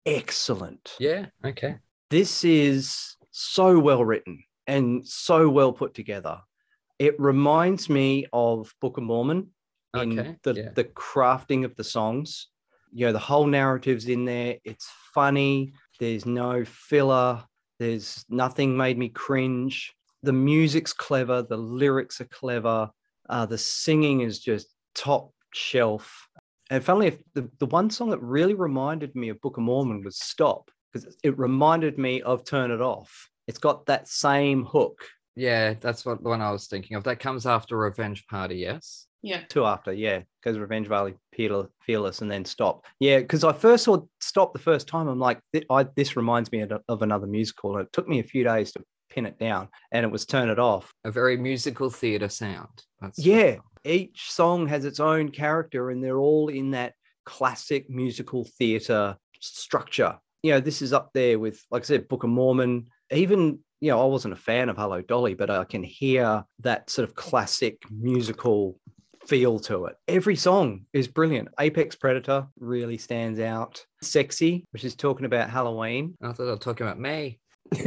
excellent. 0.04 0.96
Yeah. 0.98 1.26
Okay. 1.44 1.76
This 2.10 2.42
is 2.42 3.16
so 3.30 3.78
well 3.78 4.04
written 4.04 4.42
and 4.66 5.06
so 5.06 5.48
well 5.48 5.72
put 5.72 5.94
together. 5.94 6.40
It 6.98 7.14
reminds 7.20 7.88
me 7.88 8.26
of 8.32 8.74
Book 8.80 8.98
of 8.98 9.04
Mormon 9.04 9.50
in 9.94 10.18
Okay, 10.18 10.36
the, 10.42 10.54
yeah. 10.54 10.68
the 10.74 10.82
crafting 10.82 11.64
of 11.64 11.76
the 11.76 11.84
songs. 11.84 12.48
You 12.92 13.06
know, 13.06 13.12
the 13.12 13.20
whole 13.20 13.46
narrative's 13.46 14.06
in 14.06 14.24
there. 14.24 14.56
It's 14.64 14.90
funny. 15.14 15.74
There's 16.00 16.26
no 16.26 16.64
filler. 16.64 17.44
There's 17.78 18.24
nothing 18.28 18.76
made 18.76 18.98
me 18.98 19.10
cringe. 19.10 19.94
The 20.24 20.32
music's 20.32 20.92
clever. 20.92 21.42
The 21.42 21.56
lyrics 21.56 22.20
are 22.20 22.26
clever. 22.26 22.90
Uh, 23.28 23.46
the 23.46 23.58
singing 23.58 24.22
is 24.22 24.38
just 24.38 24.68
top 24.94 25.32
shelf. 25.52 26.28
And 26.70 26.82
funnily, 26.82 27.08
if 27.08 27.18
the, 27.34 27.50
the 27.58 27.66
one 27.66 27.90
song 27.90 28.10
that 28.10 28.22
really 28.22 28.54
reminded 28.54 29.14
me 29.14 29.28
of 29.28 29.40
Book 29.40 29.58
of 29.58 29.62
Mormon 29.64 30.02
was 30.02 30.18
Stop, 30.18 30.70
because 30.92 31.14
it 31.22 31.38
reminded 31.38 31.98
me 31.98 32.22
of 32.22 32.44
Turn 32.44 32.70
It 32.70 32.80
Off. 32.80 33.28
It's 33.46 33.58
got 33.58 33.86
that 33.86 34.08
same 34.08 34.64
hook. 34.64 34.98
Yeah, 35.36 35.74
that's 35.80 36.06
what 36.06 36.22
the 36.22 36.28
one 36.28 36.40
I 36.40 36.52
was 36.52 36.66
thinking 36.68 36.96
of. 36.96 37.04
That 37.04 37.20
comes 37.20 37.44
after 37.44 37.76
Revenge 37.76 38.26
Party, 38.26 38.56
yes? 38.56 39.06
Yeah. 39.20 39.40
Two 39.48 39.64
after, 39.64 39.92
yeah, 39.92 40.20
because 40.42 40.58
Revenge 40.58 40.86
Valley, 40.86 41.14
Fearless, 41.34 41.68
Fearless, 41.82 42.20
and 42.20 42.30
then 42.30 42.44
Stop. 42.44 42.84
Yeah, 43.00 43.18
because 43.18 43.42
I 43.42 43.52
first 43.52 43.84
saw 43.84 44.02
Stop 44.20 44.52
the 44.52 44.58
first 44.58 44.86
time. 44.86 45.08
I'm 45.08 45.18
like, 45.18 45.40
"Th- 45.52 45.66
I, 45.70 45.84
this 45.96 46.16
reminds 46.16 46.52
me 46.52 46.60
of, 46.60 46.72
of 46.88 47.02
another 47.02 47.26
musical. 47.26 47.76
And 47.76 47.86
it 47.86 47.92
took 47.92 48.06
me 48.08 48.20
a 48.20 48.24
few 48.24 48.44
days 48.44 48.72
to 48.72 48.84
pin 49.14 49.26
it 49.26 49.38
down, 49.38 49.68
and 49.92 50.04
it 50.04 50.10
was 50.10 50.26
Turn 50.26 50.48
It 50.48 50.58
Off. 50.58 50.92
A 51.04 51.10
very 51.10 51.36
musical 51.36 51.90
theatre 51.90 52.28
sound. 52.28 52.82
That's 53.00 53.18
Yeah, 53.18 53.56
each 53.84 54.30
song 54.30 54.66
has 54.68 54.84
its 54.84 55.00
own 55.00 55.30
character, 55.30 55.90
and 55.90 56.02
they're 56.02 56.18
all 56.18 56.48
in 56.48 56.72
that 56.72 56.94
classic 57.24 57.88
musical 57.88 58.44
theatre 58.58 59.16
structure. 59.40 60.18
You 60.42 60.52
know, 60.52 60.60
this 60.60 60.82
is 60.82 60.92
up 60.92 61.10
there 61.14 61.38
with, 61.38 61.62
like 61.70 61.82
I 61.82 61.86
said, 61.86 62.08
Book 62.08 62.24
of 62.24 62.30
Mormon. 62.30 62.88
Even, 63.10 63.60
you 63.80 63.90
know, 63.90 64.02
I 64.02 64.06
wasn't 64.06 64.34
a 64.34 64.38
fan 64.38 64.68
of 64.68 64.76
Hello 64.76 65.00
Dolly, 65.00 65.34
but 65.34 65.50
I 65.50 65.64
can 65.64 65.82
hear 65.82 66.44
that 66.60 66.90
sort 66.90 67.08
of 67.08 67.14
classic 67.14 67.80
musical 67.90 68.78
feel 69.26 69.58
to 69.58 69.86
it. 69.86 69.96
Every 70.06 70.36
song 70.36 70.84
is 70.92 71.08
brilliant. 71.08 71.48
Apex 71.58 71.96
Predator 71.96 72.46
really 72.58 72.98
stands 72.98 73.40
out. 73.40 73.84
Sexy, 74.02 74.66
which 74.72 74.84
is 74.84 74.94
talking 74.94 75.24
about 75.24 75.48
Halloween. 75.48 76.14
I 76.22 76.28
thought 76.28 76.44
they 76.44 76.50
were 76.50 76.56
talking 76.56 76.86
about 76.86 77.00
me. 77.00 77.40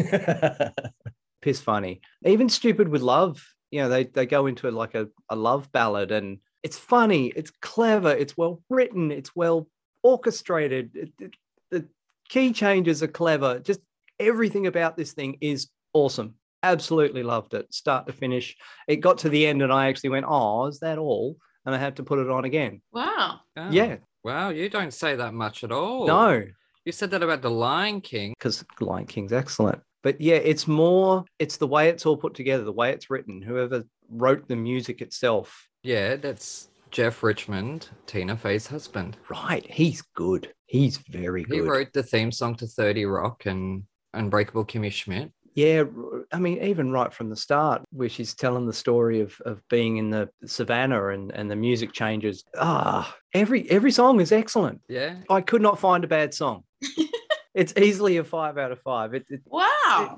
piss 1.48 1.62
funny. 1.62 2.02
Even 2.26 2.50
stupid 2.50 2.90
with 2.90 3.02
love, 3.02 3.42
you 3.72 3.80
know, 3.82 3.88
they 3.90 4.04
they 4.04 4.26
go 4.26 4.48
into 4.48 4.70
like 4.72 4.96
a, 4.96 5.08
a 5.30 5.36
love 5.36 5.72
ballad 5.72 6.12
and 6.12 6.40
it's 6.64 6.78
funny, 6.78 7.28
it's 7.36 7.52
clever, 7.62 8.12
it's 8.12 8.36
well 8.36 8.62
written, 8.70 9.12
it's 9.12 9.34
well 9.36 9.68
orchestrated. 10.04 10.92
It- 10.96 11.14
it- 11.20 11.36
the 11.72 11.86
key 12.30 12.52
changes 12.54 13.02
are 13.04 13.08
clever. 13.22 13.60
Just 13.60 13.80
everything 14.20 14.68
about 14.68 14.98
this 14.98 15.14
thing 15.14 15.38
is 15.42 15.68
awesome. 15.94 16.36
Absolutely 16.64 17.24
loved 17.24 17.54
it, 17.54 17.74
start 17.74 18.08
to 18.08 18.14
finish. 18.14 18.56
It 18.88 18.98
got 18.98 19.20
to 19.20 19.30
the 19.30 19.46
end 19.48 19.62
and 19.62 19.72
I 19.72 19.88
actually 19.88 20.10
went, 20.12 20.26
"Oh, 20.28 20.66
is 20.68 20.80
that 20.80 20.98
all?" 20.98 21.38
And 21.66 21.76
I 21.76 21.78
had 21.78 21.96
to 21.98 22.04
put 22.04 22.20
it 22.20 22.30
on 22.30 22.44
again. 22.46 22.82
Wow. 22.92 23.40
Oh, 23.58 23.70
Yeah, 23.72 23.98
Wow, 24.24 24.50
you 24.50 24.68
don't 24.70 24.94
say 24.94 25.16
that 25.16 25.34
much 25.34 25.64
at 25.64 25.72
all. 25.72 26.06
no, 26.08 26.44
You 26.86 26.92
said 26.94 27.12
that 27.12 27.24
about 27.24 27.42
The 27.42 27.52
Lion 27.52 28.02
King. 28.02 28.34
because 28.38 28.66
Lion 28.82 29.06
King's 29.06 29.34
excellent. 29.34 29.82
But 30.04 30.22
yeah, 30.22 30.36
it's 30.36 30.68
more, 30.68 31.26
it's 31.40 31.58
the 31.58 31.68
way 31.68 31.90
it's 31.90 32.06
all 32.06 32.18
put 32.18 32.34
together, 32.34 32.64
the 32.64 32.72
way 32.72 32.92
it's 32.92 33.10
written. 33.10 33.42
Whoever 33.42 33.84
wrote 34.10 34.48
the 34.48 34.56
music 34.56 35.02
itself, 35.02 35.68
Yeah, 35.84 36.16
that's 36.16 36.70
Jeff 36.92 37.24
Richmond, 37.24 37.90
Tina 38.06 38.38
Fey's 38.38 38.68
husband. 38.68 39.18
right? 39.30 39.66
He's 39.70 40.02
good. 40.16 40.54
He's 40.68 40.98
very 41.10 41.44
good 41.44 41.54
He 41.56 41.62
wrote 41.62 41.94
the 41.94 42.04
theme 42.04 42.32
song 42.32 42.56
to 42.56 42.68
30 42.68 43.06
Rock 43.06 43.46
and 43.46 43.84
Unbreakable 44.14 44.66
Kimmy 44.66 44.92
Schmidt. 44.92 45.32
yeah, 45.56 45.84
i 46.32 46.40
mean, 46.40 46.62
even 46.64 46.92
right 46.92 47.14
from 47.14 47.30
the 47.30 47.36
start, 47.36 47.82
where 47.92 48.10
she's 48.10 48.34
telling 48.36 48.66
the 48.68 48.74
story 48.74 49.22
of 49.22 49.36
of 49.46 49.62
being 49.70 49.98
in 49.98 50.10
the 50.10 50.30
savannah 50.46 51.08
and 51.10 51.32
and 51.32 51.50
the 51.52 51.56
music 51.56 51.92
changes. 51.94 52.44
Ah, 52.58 53.14
every 53.34 53.70
every 53.70 53.92
song 53.92 54.20
is 54.22 54.32
excellent. 54.32 54.82
Yeah. 54.88 55.16
I 55.30 55.42
could 55.42 55.62
not 55.62 55.80
find 55.80 56.04
a 56.04 56.08
bad 56.08 56.34
song. 56.34 56.64
it's 57.56 57.74
easily 57.78 58.18
a 58.18 58.24
five 58.24 58.58
out 58.58 58.72
of 58.72 58.80
five. 58.82 59.14
It, 59.14 59.26
it- 59.30 59.42
Wow. 59.46 59.68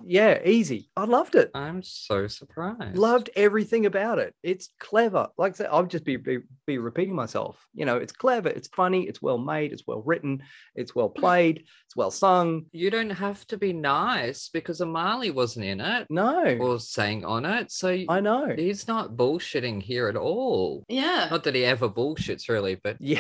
Yeah, 0.06 0.40
easy. 0.46 0.90
I 0.96 1.06
loved 1.06 1.36
it. 1.36 1.52
I'm 1.54 1.82
so 1.84 2.28
surprised. 2.28 2.98
Loved 2.98 3.30
everything 3.36 3.86
about 3.86 4.20
it. 4.20 4.34
It's 4.44 4.70
clever. 4.80 5.28
Like 5.38 5.54
I 5.54 5.56
said, 5.56 5.70
I'll 5.72 5.86
just 5.86 6.04
be, 6.06 6.18
be 6.18 6.40
be 6.66 6.78
repeating 6.78 7.16
myself. 7.16 7.66
You 7.74 7.86
know, 7.86 7.98
it's 7.98 8.12
clever. 8.12 8.50
It's 8.50 8.68
funny. 8.70 9.04
It's 9.04 9.22
well 9.22 9.38
made. 9.38 9.72
It's 9.72 9.88
well 9.88 10.02
written. 10.06 10.44
It's 10.76 10.94
well 10.96 11.10
played. 11.10 11.64
It's 11.86 11.96
well 11.96 12.12
sung. 12.12 12.66
You 12.72 12.90
don't 12.90 13.10
have 13.10 13.46
to 13.48 13.58
be 13.58 13.74
nice 13.74 14.50
because 14.50 14.80
Amali 14.82 15.34
wasn't 15.34 15.66
in 15.66 15.82
it 15.82 16.08
No, 16.10 16.58
or 16.60 16.80
sang 16.80 17.26
on 17.26 17.46
it. 17.46 17.72
So 17.72 17.98
I 18.08 18.20
know. 18.20 18.54
he's 18.56 18.88
not 18.88 19.16
bullshitting 19.16 19.82
here 19.82 20.08
at 20.08 20.16
all. 20.16 20.86
Yeah. 20.88 21.28
Not 21.32 21.44
that 21.46 21.56
he 21.56 21.66
ever 21.66 21.90
bullshits, 21.90 22.50
really, 22.50 22.76
but 22.76 22.98
Yeah. 23.02 23.20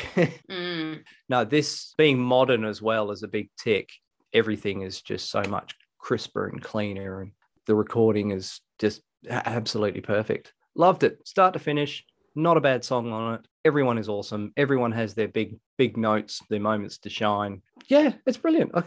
Mm. 0.50 1.02
No, 1.28 1.44
this 1.46 1.94
being 1.98 2.20
modern 2.20 2.66
as 2.66 2.82
well 2.82 3.12
is 3.12 3.24
a 3.24 3.28
big 3.28 3.50
tick. 3.62 3.90
Everything 4.34 4.82
is 4.82 5.02
just 5.02 5.32
so 5.32 5.42
much 5.42 5.74
crisper 6.00 6.48
and 6.48 6.62
cleaner, 6.62 7.22
and 7.22 7.32
the 7.68 7.76
recording 7.76 8.32
is 8.32 8.62
just 8.80 9.02
absolutely 9.30 10.02
perfect. 10.02 10.54
Loved 10.76 11.04
it, 11.04 11.20
start 11.28 11.54
to 11.54 11.60
finish. 11.60 12.04
Not 12.36 12.58
a 12.58 12.62
bad 12.62 12.84
song 12.84 13.12
on 13.12 13.36
it. 13.36 13.42
Everyone 13.66 13.98
is 13.98 14.08
awesome. 14.08 14.54
Everyone 14.56 14.92
has 14.92 15.14
their 15.14 15.28
big, 15.28 15.60
big 15.78 15.98
notes, 15.98 16.42
their 16.50 16.60
moments 16.60 17.00
to 17.00 17.10
shine. 17.10 17.62
Yeah, 17.88 18.14
it's 18.26 18.38
brilliant. 18.38 18.72
I, 18.74 18.84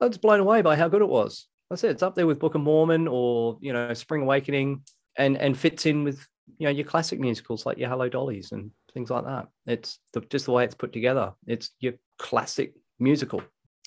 I 0.00 0.06
was 0.06 0.18
blown 0.18 0.40
away 0.40 0.62
by 0.62 0.76
how 0.76 0.88
good 0.88 1.02
it 1.02 1.08
was. 1.08 1.46
I 1.70 1.74
said 1.74 1.90
it's 1.90 2.02
up 2.02 2.14
there 2.14 2.26
with 2.26 2.38
Book 2.38 2.54
of 2.54 2.60
Mormon 2.60 3.08
or 3.08 3.58
you 3.60 3.72
know 3.72 3.92
Spring 3.94 4.22
Awakening, 4.22 4.82
and 5.18 5.36
and 5.36 5.58
fits 5.58 5.84
in 5.86 6.04
with 6.04 6.26
you 6.58 6.66
know 6.66 6.70
your 6.70 6.86
classic 6.86 7.18
musicals 7.18 7.66
like 7.66 7.78
your 7.78 7.88
Hello 7.88 8.08
Dollies 8.08 8.52
and 8.52 8.70
things 8.94 9.10
like 9.10 9.24
that. 9.24 9.48
It's 9.66 9.98
the, 10.12 10.20
just 10.20 10.46
the 10.46 10.52
way 10.52 10.64
it's 10.64 10.74
put 10.74 10.92
together. 10.92 11.32
It's 11.46 11.70
your 11.80 11.94
classic 12.18 12.74
musical. 12.98 13.42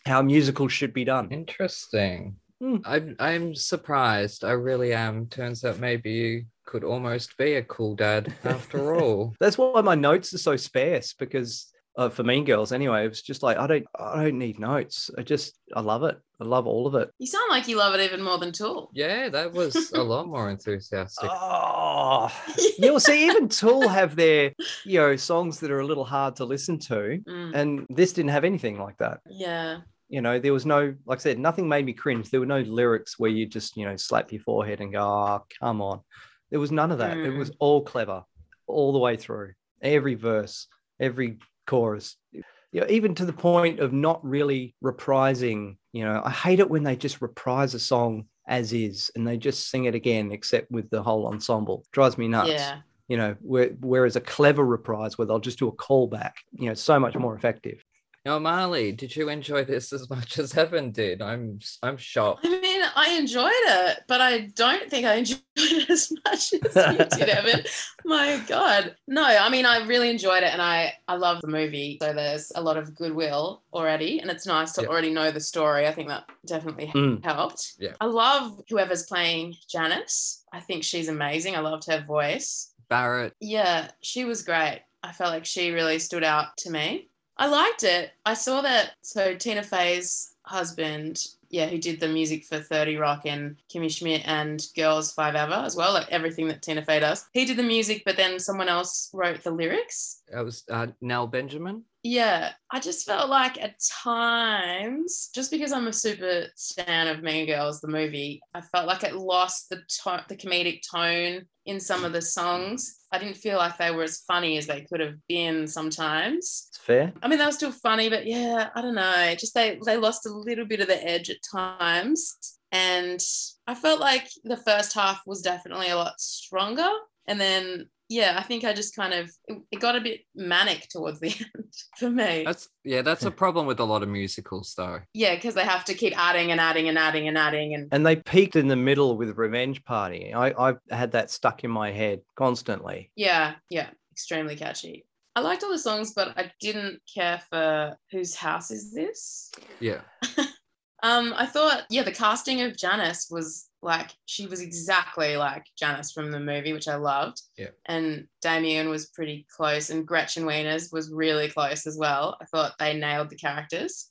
How 0.06 0.22
musicals 0.22 0.72
should 0.72 0.94
be 0.94 1.06
done. 1.06 1.30
interesting. 1.32 2.36
Hmm. 2.62 2.78
I'm 2.86 3.16
I'm 3.20 3.56
surprised. 3.56 4.44
I 4.44 4.52
really 4.52 4.94
am. 4.94 5.28
Turns 5.28 5.64
out 5.64 5.80
maybe 5.80 6.12
you 6.12 6.46
could 6.66 6.84
almost 6.84 7.38
be 7.38 7.56
a 7.56 7.64
cool 7.64 7.96
dad 7.96 8.34
after 8.44 8.96
all. 9.02 9.34
That's 9.40 9.58
why 9.58 9.82
my 9.82 9.96
notes 9.96 10.34
are 10.34 10.38
so 10.40 10.56
sparse 10.58 11.14
because 11.14 11.72
uh, 11.98 12.10
for 12.10 12.24
Mean 12.24 12.46
Girls 12.46 12.72
anyway, 12.72 13.06
it 13.06 13.10
was 13.10 13.22
just 13.22 13.44
like 13.44 13.58
I 13.58 13.66
don't 13.68 13.86
I 13.98 14.24
don't 14.26 14.38
need 14.38 14.60
notes. 14.60 15.10
I 15.18 15.24
just 15.24 15.58
I 15.74 15.82
love 15.82 16.04
it. 16.04 16.18
I 16.42 16.46
love 16.46 16.68
all 16.68 16.86
of 16.88 16.96
it. 16.96 17.10
You 17.18 17.28
sound 17.28 17.50
like 17.50 17.68
you 17.68 17.76
love 17.78 17.94
it 17.96 18.02
even 18.02 18.22
more 18.22 18.38
than 18.38 18.52
Tool. 18.54 18.90
Yeah, 18.94 19.28
that 19.30 19.52
was 19.52 19.92
a 19.94 20.02
lot 20.04 20.28
more 20.28 20.50
enthusiastic. 20.50 21.30
Oh, 21.32 22.32
yeah. 22.78 22.92
Well, 22.92 23.00
see, 23.00 23.26
even 23.28 23.50
Tool 23.50 23.88
have 23.90 24.16
their 24.16 24.54
you 24.86 25.00
know 25.00 25.16
songs 25.16 25.60
that 25.62 25.72
are 25.72 25.80
a 25.82 25.86
little 25.86 26.06
hard 26.06 26.36
to 26.38 26.46
listen 26.46 26.78
to, 26.80 27.20
Mm. 27.28 27.56
and 27.56 27.86
this 27.90 28.14
didn't 28.14 28.32
have 28.32 28.44
anything 28.46 28.80
like 28.80 28.98
that. 29.00 29.20
Yeah. 29.30 29.80
You 30.10 30.22
know, 30.22 30.40
there 30.40 30.54
was 30.54 30.66
no, 30.66 30.96
like 31.06 31.20
I 31.20 31.22
said, 31.22 31.40
nothing 31.40 31.68
made 31.70 31.86
me 31.86 31.94
cringe. 31.94 32.30
There 32.30 32.40
were 32.40 32.46
no 32.46 32.62
lyrics 32.62 33.20
where 33.20 33.30
you 33.30 33.46
just 33.46 33.78
you 33.78 33.86
know 33.86 33.96
slap 33.96 34.32
your 34.32 34.42
forehead 34.42 34.82
and 34.82 34.92
go, 34.92 35.02
"Oh, 35.02 35.46
come 35.60 35.82
on." 35.82 36.02
There 36.50 36.60
was 36.60 36.72
none 36.72 36.92
of 36.92 36.98
that. 36.98 37.18
It 37.18 37.28
Mm. 37.34 37.38
was 37.38 37.52
all 37.60 37.84
clever, 37.84 38.24
all 38.66 38.92
the 38.92 39.00
way 39.00 39.18
through. 39.18 39.54
Every 39.82 40.16
verse, 40.16 40.68
every 41.00 41.38
chorus. 41.68 42.18
You 42.32 42.82
know, 42.82 42.88
even 42.90 43.14
to 43.16 43.26
the 43.26 43.34
point 43.34 43.80
of 43.80 43.94
not 43.94 44.24
really 44.26 44.76
reprising. 44.84 45.78
You 45.94 46.06
know, 46.06 46.22
I 46.24 46.32
hate 46.32 46.60
it 46.60 46.70
when 46.70 46.84
they 46.84 46.96
just 46.96 47.22
reprise 47.22 47.74
a 47.74 47.80
song 47.80 48.26
as 48.48 48.74
is 48.74 49.12
and 49.16 49.28
they 49.28 49.38
just 49.38 49.70
sing 49.70 49.86
it 49.86 49.94
again, 49.96 50.32
except 50.32 50.72
with 50.72 50.90
the 50.90 51.04
whole 51.04 51.28
ensemble. 51.28 51.86
Drives 51.92 52.18
me 52.18 52.28
nuts. 52.28 52.50
Yeah. 52.52 52.82
You 53.08 53.18
know, 53.18 53.36
whereas 53.42 54.16
a 54.16 54.22
clever 54.22 54.64
reprise 54.66 55.18
where 55.18 55.26
they'll 55.26 55.40
just 55.40 55.58
do 55.60 55.68
a 55.68 55.76
callback, 55.76 56.34
you 56.52 56.68
know, 56.68 56.76
so 56.76 57.00
much 57.00 57.16
more 57.16 57.36
effective. 57.36 57.84
Now, 58.26 58.38
Amali, 58.38 58.96
did 58.96 59.16
you 59.16 59.30
enjoy 59.30 59.64
this 59.64 59.94
as 59.94 60.10
much 60.10 60.38
as 60.40 60.56
Evan 60.58 60.92
did? 60.92 61.22
I'm 61.22 61.60
I'm 61.82 61.96
shocked. 61.98 62.46
I 62.46 62.50
mean, 62.60 62.82
I 62.96 63.12
enjoyed 63.18 63.52
it, 63.54 64.00
but 64.08 64.20
I 64.20 64.48
don't 64.56 64.90
think 64.90 65.06
I 65.06 65.14
enjoyed 65.16 65.40
it 65.56 65.90
as 65.90 66.12
much 66.26 66.54
as 66.54 66.76
you 66.76 67.18
did, 67.18 67.30
Evan. 67.30 67.64
My 68.04 68.42
God. 68.48 68.96
No, 69.08 69.24
I 69.24 69.48
mean, 69.50 69.66
I 69.66 69.86
really 69.88 70.10
enjoyed 70.10 70.44
it 70.44 70.52
and 70.52 70.62
I, 70.62 70.94
I 71.08 71.16
love 71.16 71.40
the 71.42 71.48
movie. 71.48 71.98
So 72.02 72.12
there's 72.14 72.52
a 72.56 72.62
lot 72.62 72.76
of 72.78 72.94
goodwill 72.94 73.64
already, 73.74 74.20
and 74.20 74.30
it's 74.30 74.46
nice 74.46 74.74
to 74.74 74.82
Yeah. 74.82 74.88
already 74.90 75.12
know 75.14 75.32
the 75.32 75.40
story. 75.40 75.88
I 75.88 75.94
think 75.94 76.10
that 76.10 76.26
definitely 76.46 76.88
Mm. 76.94 77.24
helped. 77.24 77.74
Yeah. 77.80 77.94
I 78.02 78.06
love 78.06 78.62
whoever's 78.70 79.04
playing 79.04 79.56
Janis. 79.70 80.44
I 80.52 80.60
think 80.60 80.84
she's 80.84 81.08
amazing. 81.08 81.56
I 81.56 81.60
loved 81.60 81.88
her 81.90 82.04
voice. 82.06 82.74
Barrett, 82.90 83.34
Yeah, 83.40 83.92
she 84.02 84.26
was 84.26 84.42
great. 84.44 84.82
I 85.04 85.14
felt 85.14 85.32
like 85.32 85.46
she 85.46 85.72
really 85.72 86.00
stood 86.00 86.24
out 86.26 86.58
to 86.58 86.72
me. 86.72 87.10
I 87.40 87.48
liked 87.48 87.84
it. 87.84 88.12
I 88.26 88.34
saw 88.34 88.62
that. 88.62 88.92
So 89.02 89.34
Tina 89.34 89.64
Fey's 89.64 90.34
husband, 90.44 91.26
yeah, 91.50 91.68
who 91.68 91.78
did 91.78 92.02
the 92.02 92.10
music 92.10 92.44
for 92.44 92.60
30 92.60 92.98
Rock 92.98 93.22
and 93.26 93.56
Kimmy 93.74 93.90
Schmidt 93.90 94.28
and 94.28 94.60
Girls5eva 94.78 95.64
as 95.64 95.76
well, 95.76 95.94
like 95.94 96.10
everything 96.12 96.50
that 96.50 96.62
Tina 96.62 96.84
Fey 96.84 97.00
does. 97.00 97.26
He 97.32 97.46
did 97.46 97.56
the 97.56 97.64
music, 97.64 98.04
but 98.06 98.18
then 98.18 98.40
someone 98.40 98.68
else 98.68 99.10
wrote 99.14 99.42
the 99.42 99.52
lyrics. 99.52 100.22
that 100.32 100.44
was 100.44 100.66
uh, 100.70 100.88
Nell 101.00 101.28
Benjamin. 101.28 101.86
Yeah, 102.02 102.54
I 102.72 102.80
just 102.80 103.06
felt 103.06 103.30
like 103.30 103.62
at 103.62 103.76
times, 104.04 105.30
just 105.36 105.52
because 105.52 105.74
I'm 105.74 105.88
a 105.88 105.94
super 105.94 106.46
fan 106.76 107.08
of 107.08 107.22
Mean 107.22 107.46
Girls, 107.46 107.82
the 107.82 107.90
movie, 107.90 108.40
I 108.54 108.62
felt 108.62 108.88
like 108.88 109.04
it 109.04 109.16
lost 109.16 109.70
the 109.70 109.78
to- 110.04 110.26
the 110.30 110.38
comedic 110.38 110.82
tone 110.90 111.46
in 111.66 111.80
some 111.80 112.06
of 112.06 112.14
the 112.14 112.22
songs. 112.22 113.00
I 113.12 113.18
didn't 113.20 113.36
feel 113.36 113.58
like 113.58 113.78
they 113.78 113.92
were 113.92 114.04
as 114.04 114.24
funny 114.26 114.58
as 114.58 114.66
they 114.66 114.86
could 114.90 115.02
have 115.02 115.16
been 115.28 115.68
sometimes. 115.68 116.70
It's 116.70 116.78
fair. 116.78 117.12
I 117.22 117.28
mean, 117.28 117.38
they 117.38 117.46
were 117.46 117.52
still 117.52 117.74
funny, 117.74 118.10
but 118.10 118.26
yeah, 118.26 118.70
I 118.74 118.82
don't 118.82 118.96
know. 118.96 119.36
Just 119.38 119.54
they 119.54 119.78
they 119.86 119.98
lost 119.98 120.26
a 120.26 120.32
little 120.34 120.66
bit 120.66 120.80
of 120.80 120.88
the 120.88 121.04
edge 121.06 121.30
at 121.30 121.38
times, 121.52 122.58
and 122.72 123.20
I 123.68 123.76
felt 123.76 124.00
like 124.00 124.30
the 124.46 124.58
first 124.58 124.94
half 124.94 125.22
was 125.26 125.42
definitely 125.42 125.90
a 125.90 125.98
lot 125.98 126.20
stronger, 126.22 126.90
and 127.28 127.42
then 127.42 127.90
yeah, 128.10 128.36
I 128.38 128.44
think 128.44 128.64
I 128.64 128.74
just 128.74 128.96
kind 128.96 129.14
of 129.14 129.30
it, 129.48 129.58
it 129.72 129.80
got 129.80 129.96
a 129.96 130.02
bit 130.02 130.22
manic 130.36 130.88
towards 130.90 131.20
the 131.20 131.28
end 131.56 131.74
for 131.98 132.10
me. 132.10 132.44
That's 132.44 132.68
yeah, 132.84 133.02
that's 133.04 133.24
a 133.24 133.32
problem 133.32 133.66
with 133.68 133.80
a 133.80 133.84
lot 133.86 134.04
of 134.04 134.10
musicals, 134.10 134.74
though. 134.76 135.00
yeah, 135.14 135.36
because 135.36 135.54
they 135.54 135.64
have 135.64 135.86
to 135.86 135.94
keep 135.94 136.18
adding 136.18 136.52
and 136.52 136.60
adding 136.60 136.90
and 136.90 136.98
adding 136.98 137.28
and 137.28 137.38
adding, 137.38 137.74
and 137.76 137.88
And 137.92 138.06
they 138.06 138.16
peaked 138.18 138.56
in 138.56 138.68
the 138.68 138.76
middle 138.76 139.16
with 139.18 139.38
Revenge 139.38 139.84
Party. 139.86 140.34
I, 140.34 140.70
I 140.70 140.74
had 140.90 141.12
that 141.12 141.30
stuck 141.32 141.64
in 141.64 141.72
my 141.72 141.92
head 141.92 142.22
constantly. 142.36 143.12
yeah, 143.16 143.56
yeah, 143.70 143.90
extremely 144.12 144.56
catchy. 144.56 145.06
I 145.36 145.42
liked 145.42 145.64
all 145.64 145.70
the 145.70 145.78
songs, 145.80 146.14
but 146.14 146.38
I 146.38 146.52
didn't 146.60 147.00
care 147.14 147.40
for 147.50 147.96
whose 148.12 148.36
house 148.36 148.72
is 148.72 148.92
this. 148.94 149.52
Yeah, 149.80 150.02
Um, 151.02 151.34
I 151.38 151.46
thought, 151.46 151.84
yeah, 151.90 152.04
the 152.04 152.12
casting 152.12 152.62
of 152.62 152.78
Janis 152.78 153.28
was 153.30 153.68
like 153.82 154.12
she 154.26 154.46
was 154.46 154.62
exactly 154.62 155.38
like 155.38 155.66
Janis 155.78 156.12
from 156.12 156.32
the 156.32 156.40
movie, 156.40 156.74
which 156.74 156.88
I 156.88 156.96
loved. 156.96 157.42
Yeah. 157.58 157.70
And 157.86 158.28
Damien 158.42 158.90
was 158.90 159.08
pretty 159.08 159.46
close, 159.56 159.90
and 159.90 160.08
Gretchen 160.08 160.44
Wieners 160.44 160.92
was 160.92 161.12
really 161.12 161.50
close 161.50 161.88
as 161.88 161.98
well. 161.98 162.38
I 162.42 162.46
thought 162.46 162.76
they 162.78 162.98
nailed 162.98 163.30
the 163.30 163.38
characters. 163.38 164.10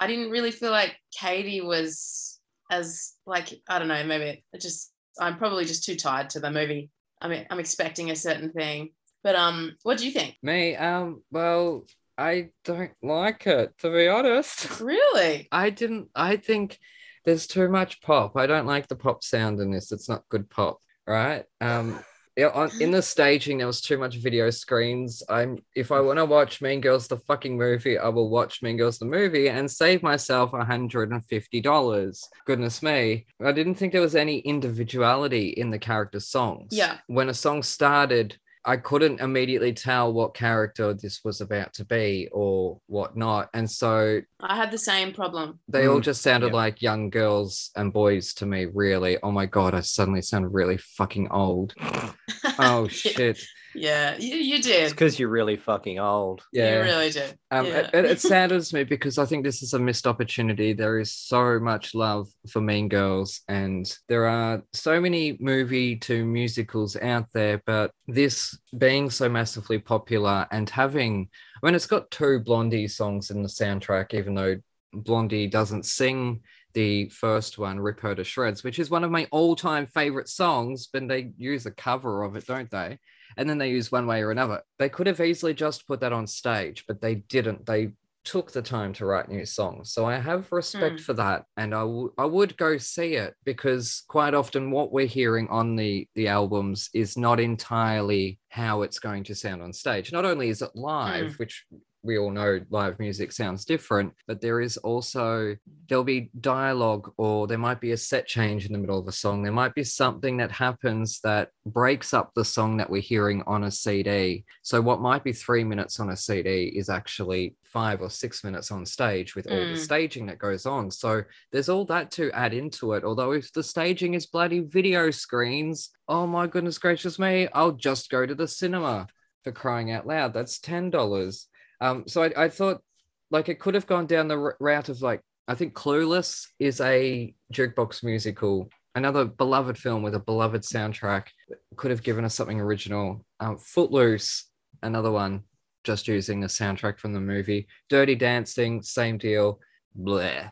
I 0.00 0.06
didn't 0.06 0.30
really 0.30 0.50
feel 0.50 0.70
like 0.70 0.96
Cady 1.18 1.60
was 1.60 2.38
as 2.70 3.14
like 3.26 3.48
I 3.68 3.78
don't 3.78 3.88
know, 3.88 4.04
maybe 4.04 4.44
it 4.52 4.60
just 4.60 4.92
I'm 5.18 5.38
probably 5.38 5.64
just 5.64 5.84
too 5.84 5.96
tired 5.96 6.30
to 6.30 6.40
the 6.40 6.50
movie. 6.50 6.90
I 7.20 7.28
mean, 7.28 7.46
I'm 7.50 7.58
expecting 7.58 8.10
a 8.10 8.16
certain 8.16 8.52
thing. 8.52 8.90
But 9.24 9.34
um, 9.34 9.76
what 9.82 9.98
do 9.98 10.06
you 10.06 10.12
think? 10.12 10.36
me. 10.42 10.76
Um, 10.76 11.22
well, 11.30 11.84
I 12.18 12.50
don't 12.64 12.92
like 13.02 13.46
it 13.46 13.72
to 13.78 13.90
be 13.90 14.08
honest. 14.08 14.80
Really? 14.80 15.48
I 15.52 15.70
didn't. 15.70 16.08
I 16.14 16.36
think 16.36 16.78
there's 17.24 17.46
too 17.46 17.68
much 17.68 18.00
pop. 18.02 18.36
I 18.36 18.46
don't 18.46 18.66
like 18.66 18.88
the 18.88 18.96
pop 18.96 19.22
sound 19.22 19.60
in 19.60 19.70
this. 19.70 19.92
It's 19.92 20.08
not 20.08 20.28
good 20.28 20.50
pop, 20.50 20.78
right? 21.06 21.44
Um, 21.60 22.02
in 22.80 22.90
the 22.90 23.02
staging, 23.02 23.58
there 23.58 23.66
was 23.66 23.80
too 23.80 23.98
much 23.98 24.16
video 24.16 24.50
screens. 24.50 25.22
I'm 25.28 25.58
if 25.74 25.90
I 25.90 26.00
want 26.00 26.18
to 26.18 26.24
watch 26.24 26.62
Mean 26.62 26.80
Girls 26.80 27.08
the 27.08 27.18
fucking 27.18 27.56
movie, 27.56 27.98
I 27.98 28.08
will 28.08 28.30
watch 28.30 28.62
Mean 28.62 28.76
Girls 28.76 28.98
the 28.98 29.04
movie 29.04 29.48
and 29.48 29.70
save 29.70 30.02
myself 30.02 30.52
hundred 30.52 31.10
and 31.10 31.24
fifty 31.26 31.60
dollars. 31.60 32.28
Goodness 32.46 32.82
me, 32.82 33.26
I 33.44 33.52
didn't 33.52 33.74
think 33.74 33.92
there 33.92 34.00
was 34.00 34.16
any 34.16 34.38
individuality 34.38 35.48
in 35.48 35.70
the 35.70 35.78
character 35.78 36.20
songs. 36.20 36.68
Yeah. 36.70 36.98
when 37.06 37.28
a 37.28 37.34
song 37.34 37.62
started. 37.62 38.36
I 38.68 38.76
couldn't 38.76 39.20
immediately 39.20 39.72
tell 39.72 40.12
what 40.12 40.34
character 40.34 40.92
this 40.92 41.20
was 41.24 41.40
about 41.40 41.72
to 41.74 41.84
be 41.86 42.28
or 42.32 42.78
whatnot. 42.86 43.48
And 43.54 43.68
so 43.70 44.20
I 44.40 44.56
had 44.56 44.70
the 44.70 44.76
same 44.78 45.12
problem. 45.14 45.58
they 45.68 45.86
all 45.88 46.00
Mm, 46.00 46.04
just 46.04 46.20
sounded 46.22 46.48
yeah. 46.48 46.52
like 46.64 46.82
young 46.82 47.08
girls 47.08 47.70
and 47.76 47.92
boys 47.94 48.34
to 48.34 48.46
me, 48.46 48.66
really. 48.66 49.16
Oh 49.22 49.32
my 49.32 49.46
God, 49.46 49.74
I 49.74 49.80
suddenly 49.80 50.20
sound 50.20 50.52
really 50.52 50.76
fucking 50.76 51.28
old. 51.30 51.74
Oh 52.60 52.88
shit. 52.88 53.40
Yeah, 53.78 54.16
you, 54.18 54.36
you 54.36 54.62
did. 54.62 54.84
It's 54.84 54.92
because 54.92 55.18
you're 55.18 55.28
really 55.28 55.56
fucking 55.56 55.98
old. 55.98 56.42
Yeah. 56.52 56.76
You 56.76 56.82
really 56.82 57.10
did. 57.10 57.38
Um, 57.50 57.66
yeah. 57.66 57.90
it, 57.92 58.04
it 58.04 58.20
saddens 58.20 58.72
me 58.72 58.84
because 58.84 59.18
I 59.18 59.24
think 59.24 59.44
this 59.44 59.62
is 59.62 59.74
a 59.74 59.78
missed 59.78 60.06
opportunity. 60.06 60.72
There 60.72 60.98
is 60.98 61.12
so 61.12 61.58
much 61.58 61.94
love 61.94 62.28
for 62.50 62.60
Mean 62.60 62.88
Girls, 62.88 63.40
and 63.48 63.90
there 64.08 64.26
are 64.26 64.62
so 64.72 65.00
many 65.00 65.36
movie 65.40 65.96
to 65.96 66.24
musicals 66.24 66.96
out 66.96 67.26
there. 67.32 67.62
But 67.66 67.92
this 68.06 68.58
being 68.76 69.10
so 69.10 69.28
massively 69.28 69.78
popular 69.78 70.46
and 70.50 70.68
having, 70.68 71.28
I 71.62 71.66
mean, 71.66 71.74
it's 71.74 71.86
got 71.86 72.10
two 72.10 72.40
Blondie 72.40 72.88
songs 72.88 73.30
in 73.30 73.42
the 73.42 73.48
soundtrack, 73.48 74.14
even 74.14 74.34
though 74.34 74.56
Blondie 74.92 75.46
doesn't 75.46 75.84
sing 75.84 76.40
the 76.74 77.08
first 77.08 77.58
one, 77.58 77.80
Rip 77.80 78.00
Her 78.00 78.14
to 78.14 78.24
Shreds, 78.24 78.62
which 78.62 78.78
is 78.78 78.90
one 78.90 79.04
of 79.04 79.10
my 79.10 79.26
all 79.30 79.56
time 79.56 79.86
favorite 79.86 80.28
songs, 80.28 80.88
but 80.92 81.08
they 81.08 81.32
use 81.36 81.66
a 81.66 81.70
cover 81.70 82.22
of 82.22 82.36
it, 82.36 82.46
don't 82.46 82.70
they? 82.70 82.98
And 83.36 83.48
then 83.48 83.58
they 83.58 83.70
use 83.70 83.92
one 83.92 84.06
way 84.06 84.22
or 84.22 84.30
another. 84.30 84.62
They 84.78 84.88
could 84.88 85.06
have 85.06 85.20
easily 85.20 85.54
just 85.54 85.86
put 85.86 86.00
that 86.00 86.12
on 86.12 86.26
stage, 86.26 86.84
but 86.86 87.00
they 87.00 87.16
didn't. 87.16 87.66
They 87.66 87.92
took 88.24 88.52
the 88.52 88.60
time 88.60 88.92
to 88.92 89.06
write 89.06 89.28
new 89.30 89.46
songs. 89.46 89.92
So 89.92 90.04
I 90.04 90.16
have 90.18 90.52
respect 90.52 90.96
Mm. 90.96 91.00
for 91.00 91.14
that, 91.14 91.44
and 91.56 91.74
I 91.74 91.80
w- 91.80 92.12
I 92.18 92.26
would 92.26 92.56
go 92.58 92.76
see 92.76 93.14
it 93.14 93.34
because 93.44 94.02
quite 94.08 94.34
often 94.34 94.70
what 94.70 94.92
we're 94.92 95.06
hearing 95.06 95.48
on 95.48 95.76
the 95.76 96.06
the 96.14 96.28
albums 96.28 96.90
is 96.92 97.16
not 97.16 97.40
entirely 97.40 98.38
how 98.50 98.82
it's 98.82 98.98
going 98.98 99.24
to 99.24 99.34
sound 99.34 99.62
on 99.62 99.72
stage. 99.72 100.12
Not 100.12 100.24
only 100.26 100.48
is 100.50 100.60
it 100.62 100.70
live, 100.74 101.38
which 101.38 101.64
we 102.02 102.18
all 102.18 102.30
know 102.30 102.60
live 102.70 102.98
music 102.98 103.32
sounds 103.32 103.64
different, 103.64 104.12
but 104.26 104.40
there 104.40 104.60
is 104.60 104.76
also 104.78 105.56
there'll 105.88 106.04
be 106.04 106.30
dialogue 106.40 107.12
or 107.16 107.46
there 107.46 107.58
might 107.58 107.80
be 107.80 107.92
a 107.92 107.96
set 107.96 108.26
change 108.26 108.66
in 108.66 108.72
the 108.72 108.78
middle 108.78 108.98
of 108.98 109.08
a 109.08 109.12
song. 109.12 109.42
There 109.42 109.52
might 109.52 109.74
be 109.74 109.84
something 109.84 110.36
that 110.36 110.52
happens 110.52 111.20
that 111.20 111.50
breaks 111.66 112.14
up 112.14 112.30
the 112.34 112.44
song 112.44 112.76
that 112.76 112.88
we're 112.88 113.02
hearing 113.02 113.42
on 113.46 113.64
a 113.64 113.70
CD. 113.70 114.44
So 114.62 114.80
what 114.80 115.00
might 115.00 115.24
be 115.24 115.32
three 115.32 115.64
minutes 115.64 115.98
on 115.98 116.10
a 116.10 116.16
CD 116.16 116.66
is 116.74 116.88
actually 116.88 117.56
five 117.64 118.00
or 118.00 118.10
six 118.10 118.44
minutes 118.44 118.70
on 118.70 118.86
stage 118.86 119.34
with 119.34 119.46
all 119.50 119.58
the 119.58 119.74
Mm. 119.74 119.76
staging 119.78 120.26
that 120.26 120.38
goes 120.38 120.66
on. 120.66 120.90
So 120.90 121.22
there's 121.52 121.68
all 121.68 121.84
that 121.86 122.10
to 122.12 122.30
add 122.32 122.54
into 122.54 122.92
it. 122.92 123.04
Although 123.04 123.32
if 123.32 123.52
the 123.52 123.62
staging 123.62 124.14
is 124.14 124.26
bloody 124.26 124.60
video 124.60 125.10
screens, 125.10 125.90
oh 126.06 126.26
my 126.26 126.46
goodness 126.46 126.78
gracious 126.78 127.18
me, 127.18 127.48
I'll 127.52 127.72
just 127.72 128.08
go 128.08 128.24
to 128.24 128.34
the 128.34 128.48
cinema 128.48 129.08
for 129.44 129.52
crying 129.52 129.90
out 129.90 130.06
loud. 130.06 130.32
That's 130.32 130.58
ten 130.58 130.90
dollars. 130.90 131.48
Um, 131.80 132.04
so 132.06 132.22
I, 132.24 132.44
I 132.44 132.48
thought 132.48 132.82
like 133.30 133.48
it 133.48 133.60
could 133.60 133.74
have 133.74 133.86
gone 133.86 134.06
down 134.06 134.28
the 134.28 134.54
route 134.58 134.88
of 134.88 135.02
like 135.02 135.20
I 135.46 135.54
think 135.54 135.74
Clueless 135.74 136.46
is 136.58 136.80
a 136.80 137.34
jukebox 137.52 138.02
musical 138.02 138.68
another 138.98 139.24
beloved 139.24 139.78
film 139.78 140.02
with 140.02 140.14
a 140.14 140.18
beloved 140.18 140.62
soundtrack 140.62 141.28
could 141.76 141.90
have 141.90 142.02
given 142.02 142.24
us 142.24 142.34
something 142.34 142.60
original. 142.60 143.24
Um, 143.40 143.56
Footloose, 143.56 144.50
another 144.82 145.12
one, 145.12 145.44
just 145.84 146.08
using 146.08 146.40
the 146.40 146.48
soundtrack 146.48 146.98
from 146.98 147.12
the 147.12 147.20
movie. 147.20 147.68
Dirty 147.88 148.16
Dancing, 148.16 148.82
same 148.82 149.16
deal. 149.16 149.60
Bleh. 149.98 150.50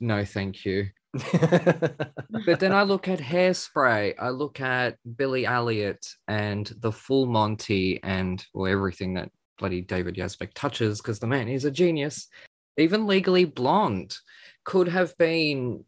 No, 0.00 0.24
thank 0.24 0.64
you. 0.64 0.88
but 1.32 2.58
then 2.58 2.72
I 2.72 2.82
look 2.82 3.06
at 3.06 3.20
Hairspray, 3.20 4.14
I 4.18 4.30
look 4.30 4.60
at 4.60 4.96
Billy 5.16 5.46
Elliot 5.46 6.04
and 6.26 6.66
the 6.80 6.90
Full 6.90 7.26
Monty 7.26 8.02
and 8.02 8.44
well, 8.52 8.72
everything 8.72 9.14
that 9.14 9.30
bloody 9.58 9.80
David 9.80 10.16
Yazbek 10.16 10.50
touches 10.54 11.00
because 11.00 11.18
the 11.18 11.26
man 11.26 11.48
is 11.48 11.64
a 11.64 11.70
genius. 11.70 12.28
Even 12.76 13.06
Legally 13.06 13.44
Blonde 13.44 14.16
could 14.64 14.88
have 14.88 15.16
been 15.18 15.84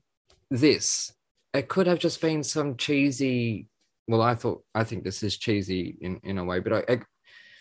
this. 0.51 1.13
It 1.53 1.69
could 1.69 1.87
have 1.87 1.99
just 1.99 2.21
been 2.21 2.43
some 2.43 2.77
cheesy. 2.77 3.67
Well, 4.09 4.23
I 4.23 4.35
thought 4.35 4.63
I 4.75 4.85
think 4.85 5.03
this 5.05 5.23
is 5.23 5.37
cheesy 5.37 5.97
in 6.01 6.21
in 6.23 6.39
a 6.39 6.45
way, 6.45 6.61
but 6.61 6.73
I, 6.73 6.93
I 6.93 7.01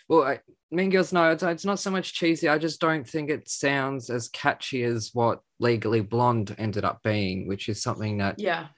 well, 0.08 0.22
I, 0.22 0.40
Mean 0.70 0.90
Girls, 0.90 1.12
no, 1.12 1.30
it's, 1.30 1.42
it's 1.42 1.64
not 1.64 1.80
so 1.80 1.90
much 1.90 2.14
cheesy. 2.14 2.48
I 2.48 2.58
just 2.58 2.80
don't 2.80 3.08
think 3.08 3.28
it 3.30 3.48
sounds 3.48 4.10
as 4.10 4.28
catchy 4.28 4.84
as 4.84 5.10
what 5.12 5.40
Legally 5.58 6.00
Blonde 6.00 6.54
ended 6.58 6.84
up 6.84 7.02
being, 7.02 7.48
which 7.48 7.68
is 7.68 7.82
something 7.82 8.18
that 8.18 8.36
Yeah. 8.38 8.68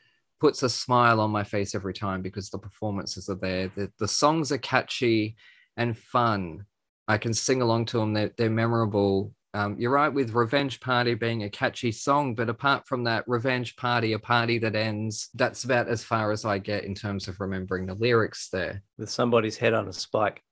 puts 0.40 0.62
a 0.62 0.70
smile 0.70 1.20
on 1.20 1.30
my 1.30 1.44
face 1.44 1.74
every 1.74 1.92
time 1.92 2.22
because 2.22 2.48
the 2.48 2.58
performances 2.58 3.28
are 3.28 3.34
there. 3.34 3.68
The, 3.74 3.92
the 3.98 4.08
songs 4.08 4.52
are 4.52 4.58
catchy 4.58 5.36
and 5.76 5.96
fun. 5.98 6.64
I 7.08 7.18
can 7.18 7.32
sing 7.34 7.62
along 7.62 7.86
to 7.86 7.98
them. 7.98 8.12
They're, 8.12 8.30
they're 8.36 8.50
memorable. 8.50 9.32
Um, 9.54 9.76
you're 9.78 9.90
right 9.90 10.12
with 10.12 10.34
Revenge 10.34 10.78
Party 10.78 11.14
being 11.14 11.42
a 11.42 11.50
catchy 11.50 11.90
song, 11.90 12.34
but 12.34 12.50
apart 12.50 12.86
from 12.86 13.04
that, 13.04 13.24
Revenge 13.26 13.76
Party, 13.76 14.12
a 14.12 14.18
party 14.18 14.58
that 14.58 14.76
ends, 14.76 15.30
that's 15.34 15.64
about 15.64 15.88
as 15.88 16.04
far 16.04 16.30
as 16.32 16.44
I 16.44 16.58
get 16.58 16.84
in 16.84 16.94
terms 16.94 17.26
of 17.28 17.40
remembering 17.40 17.86
the 17.86 17.94
lyrics 17.94 18.50
there. 18.50 18.82
With 18.98 19.08
somebody's 19.08 19.56
head 19.56 19.72
on 19.72 19.88
a 19.88 19.92
spike. 19.92 20.42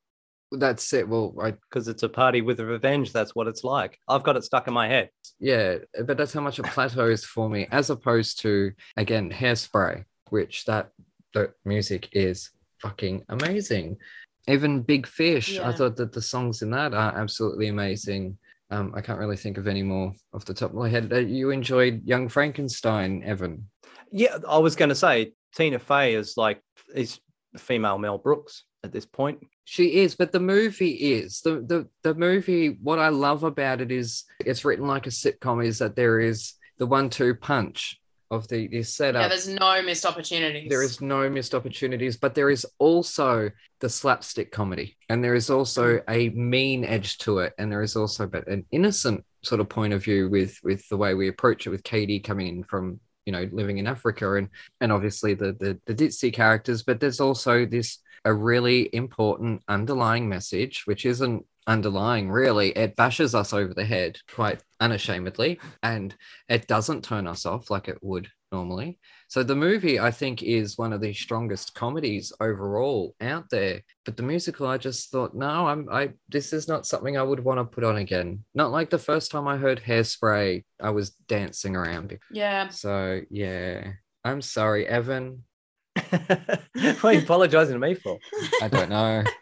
That's 0.51 0.93
it. 0.95 1.07
Well, 1.07 1.35
Because 1.69 1.89
it's 1.89 2.05
a 2.05 2.09
party 2.09 2.41
with 2.41 2.59
a 2.61 2.65
revenge. 2.65 3.13
That's 3.13 3.35
what 3.35 3.49
it's 3.49 3.65
like. 3.65 3.99
I've 4.09 4.23
got 4.23 4.37
it 4.37 4.45
stuck 4.45 4.67
in 4.67 4.75
my 4.75 4.89
head. 4.89 5.11
yeah, 5.39 5.77
but 6.05 6.17
that's 6.17 6.33
how 6.33 6.41
much 6.41 6.59
it 6.59 6.65
plateaus 6.65 7.25
for 7.25 7.51
me, 7.51 7.69
as 7.71 7.91
opposed 7.91 8.41
to, 8.41 8.73
again, 8.97 9.31
Hairspray, 9.31 10.05
which 10.31 10.65
that 10.65 10.91
the 11.35 11.53
music 11.67 12.09
is 12.13 12.51
fucking 12.81 13.25
amazing. 13.29 13.99
Even 14.49 14.83
Big 14.83 15.07
Fish, 15.07 15.59
I 15.59 15.73
thought 15.73 15.97
that 15.97 16.13
the 16.13 16.23
songs 16.23 16.63
in 16.63 16.71
that 16.71 16.95
are 16.95 17.17
absolutely 17.19 17.69
amazing. 17.69 18.39
Um, 18.71 18.93
I 18.97 19.01
can't 19.01 19.19
really 19.19 19.37
think 19.37 19.59
of 19.59 19.67
any 19.67 19.83
more 19.83 20.13
off 20.33 20.45
the 20.45 20.55
top 20.55 20.71
of 20.71 20.77
my 20.77 20.89
head. 20.89 21.13
Uh, 21.13 21.19
You 21.19 21.51
enjoyed 21.51 22.03
Young 22.05 22.29
Frankenstein, 22.29 23.23
Evan. 23.25 23.69
Yeah, 24.11 24.39
I 24.49 24.59
was 24.59 24.77
going 24.77 24.89
to 24.89 24.95
say 24.95 25.33
Tina 25.55 25.79
Fey 25.79 26.15
is 26.15 26.37
like 26.37 26.61
is 26.95 27.19
female 27.57 27.99
Mel 27.99 28.19
Brooks 28.19 28.65
at 28.85 28.93
this 28.93 29.07
point. 29.07 29.39
She 29.65 29.97
is, 29.97 30.15
but 30.15 30.31
the 30.31 30.41
movie 30.41 30.93
is 30.93 31.41
the 31.41 31.61
the 31.61 31.89
the 32.05 32.15
movie. 32.15 32.79
What 32.83 32.99
I 33.01 33.09
love 33.09 33.43
about 33.43 33.81
it 33.81 33.91
is 33.91 34.25
it's 34.41 34.65
written 34.65 34.87
like 34.87 35.07
a 35.07 35.11
sitcom. 35.11 35.65
Is 35.65 35.79
that 35.79 35.97
there 35.97 36.21
is 36.21 36.55
the 36.79 36.87
one-two 36.87 37.35
punch 37.37 37.99
of 38.31 38.49
the 38.49 38.67
the 38.69 38.83
setup. 38.83 39.23
Yeah, 39.23 39.29
there's 39.29 39.49
no 39.49 39.83
missed 39.83 40.05
opportunities. 40.05 40.69
there 40.69 40.83
is 40.83 41.01
no 41.01 41.29
missed 41.31 41.55
opportunities, 41.55 42.17
but 42.17 42.35
there 42.35 42.51
is 42.51 42.67
also 42.79 43.51
the 43.81 43.89
slapstick 43.89 44.53
comedy, 44.53 44.97
and 45.09 45.23
there 45.23 45.35
is 45.35 45.51
also 45.51 45.99
mm. 45.99 46.03
a 46.09 46.29
mean 46.31 46.85
edge 46.85 47.19
to 47.19 47.39
it, 47.39 47.55
and 47.59 47.71
there 47.71 47.83
is 47.83 47.97
also 47.97 48.27
but 48.27 48.47
an 48.49 48.65
innocent 48.71 49.25
sort 49.43 49.61
of 49.61 49.69
point 49.69 49.93
of 49.93 50.03
view 50.03 50.29
with 50.29 50.59
with 50.63 50.89
the 50.89 50.97
way 50.97 51.15
we 51.15 51.29
approach 51.29 51.67
it, 51.67 51.71
with 51.71 51.85
Cady 51.85 52.21
coming 52.21 52.49
in 52.49 52.65
from 52.65 53.01
you 53.25 53.33
know 53.33 53.49
living 53.53 53.79
in 53.79 53.87
Africa, 53.87 54.35
and 54.35 54.49
and 54.81 54.93
obviously 54.93 55.35
the 55.35 55.53
the, 55.53 55.79
the 55.87 55.95
ditzy 55.95 56.33
characters, 56.33 56.83
but 56.83 57.01
there's 57.01 57.21
also 57.21 57.65
this 57.67 57.99
a 58.25 58.35
really 58.35 58.91
important 58.93 59.63
underlying 59.69 60.29
message, 60.29 60.83
which 60.87 61.07
isn't 61.07 61.47
underlying 61.67 62.31
really. 62.31 62.71
It 62.71 62.97
bashes 62.97 63.35
us 63.35 63.53
over 63.53 63.73
the 63.73 63.85
head 63.85 64.19
quite 64.35 64.63
unashamedly, 64.81 65.61
and 65.83 66.15
it 66.49 66.67
doesn't 66.67 67.05
turn 67.05 67.27
us 67.27 67.47
off 67.47 67.71
like 67.71 67.89
it 67.89 67.99
would 68.03 68.29
normally. 68.53 68.99
So 69.29 69.43
the 69.43 69.57
movie, 69.57 69.99
I 69.99 70.11
think, 70.11 70.43
is 70.43 70.79
one 70.79 70.93
of 70.93 71.01
the 71.01 71.13
strongest 71.13 71.75
comedies 71.75 72.33
overall 72.41 73.15
out 73.21 73.51
there. 73.51 73.83
But 74.05 74.17
the 74.17 74.23
musical, 74.23 74.67
I 74.67 74.79
just 74.79 75.11
thought, 75.11 75.35
no, 75.35 75.67
I'm 75.67 75.89
I 75.91 76.13
this 76.29 76.53
is 76.53 76.69
not 76.69 76.87
something 76.87 77.17
I 77.17 77.23
would 77.23 77.41
want 77.41 77.59
to 77.59 77.65
put 77.65 77.85
on 77.85 77.97
again. 77.97 78.45
Not 78.55 78.71
like 78.71 78.91
the 78.91 78.99
first 78.99 79.31
time 79.31 79.49
I 79.49 79.57
heard 79.57 79.83
Hairspray, 79.83 80.65
I 80.81 80.91
was 80.91 81.11
dancing 81.29 81.77
around. 81.77 82.19
Yeah. 82.31 82.69
So 82.69 83.21
yeah. 83.31 83.93
I'm 84.25 84.43
sorry, 84.43 84.89
Evan. 84.89 85.45
what 86.11 87.05
are 87.05 87.13
you 87.13 87.21
apologizing 87.21 87.75
to 87.75 87.79
me 87.79 87.95
for? 87.95 88.19
I 88.61 88.69
don't 88.69 88.91
know. 88.91 89.25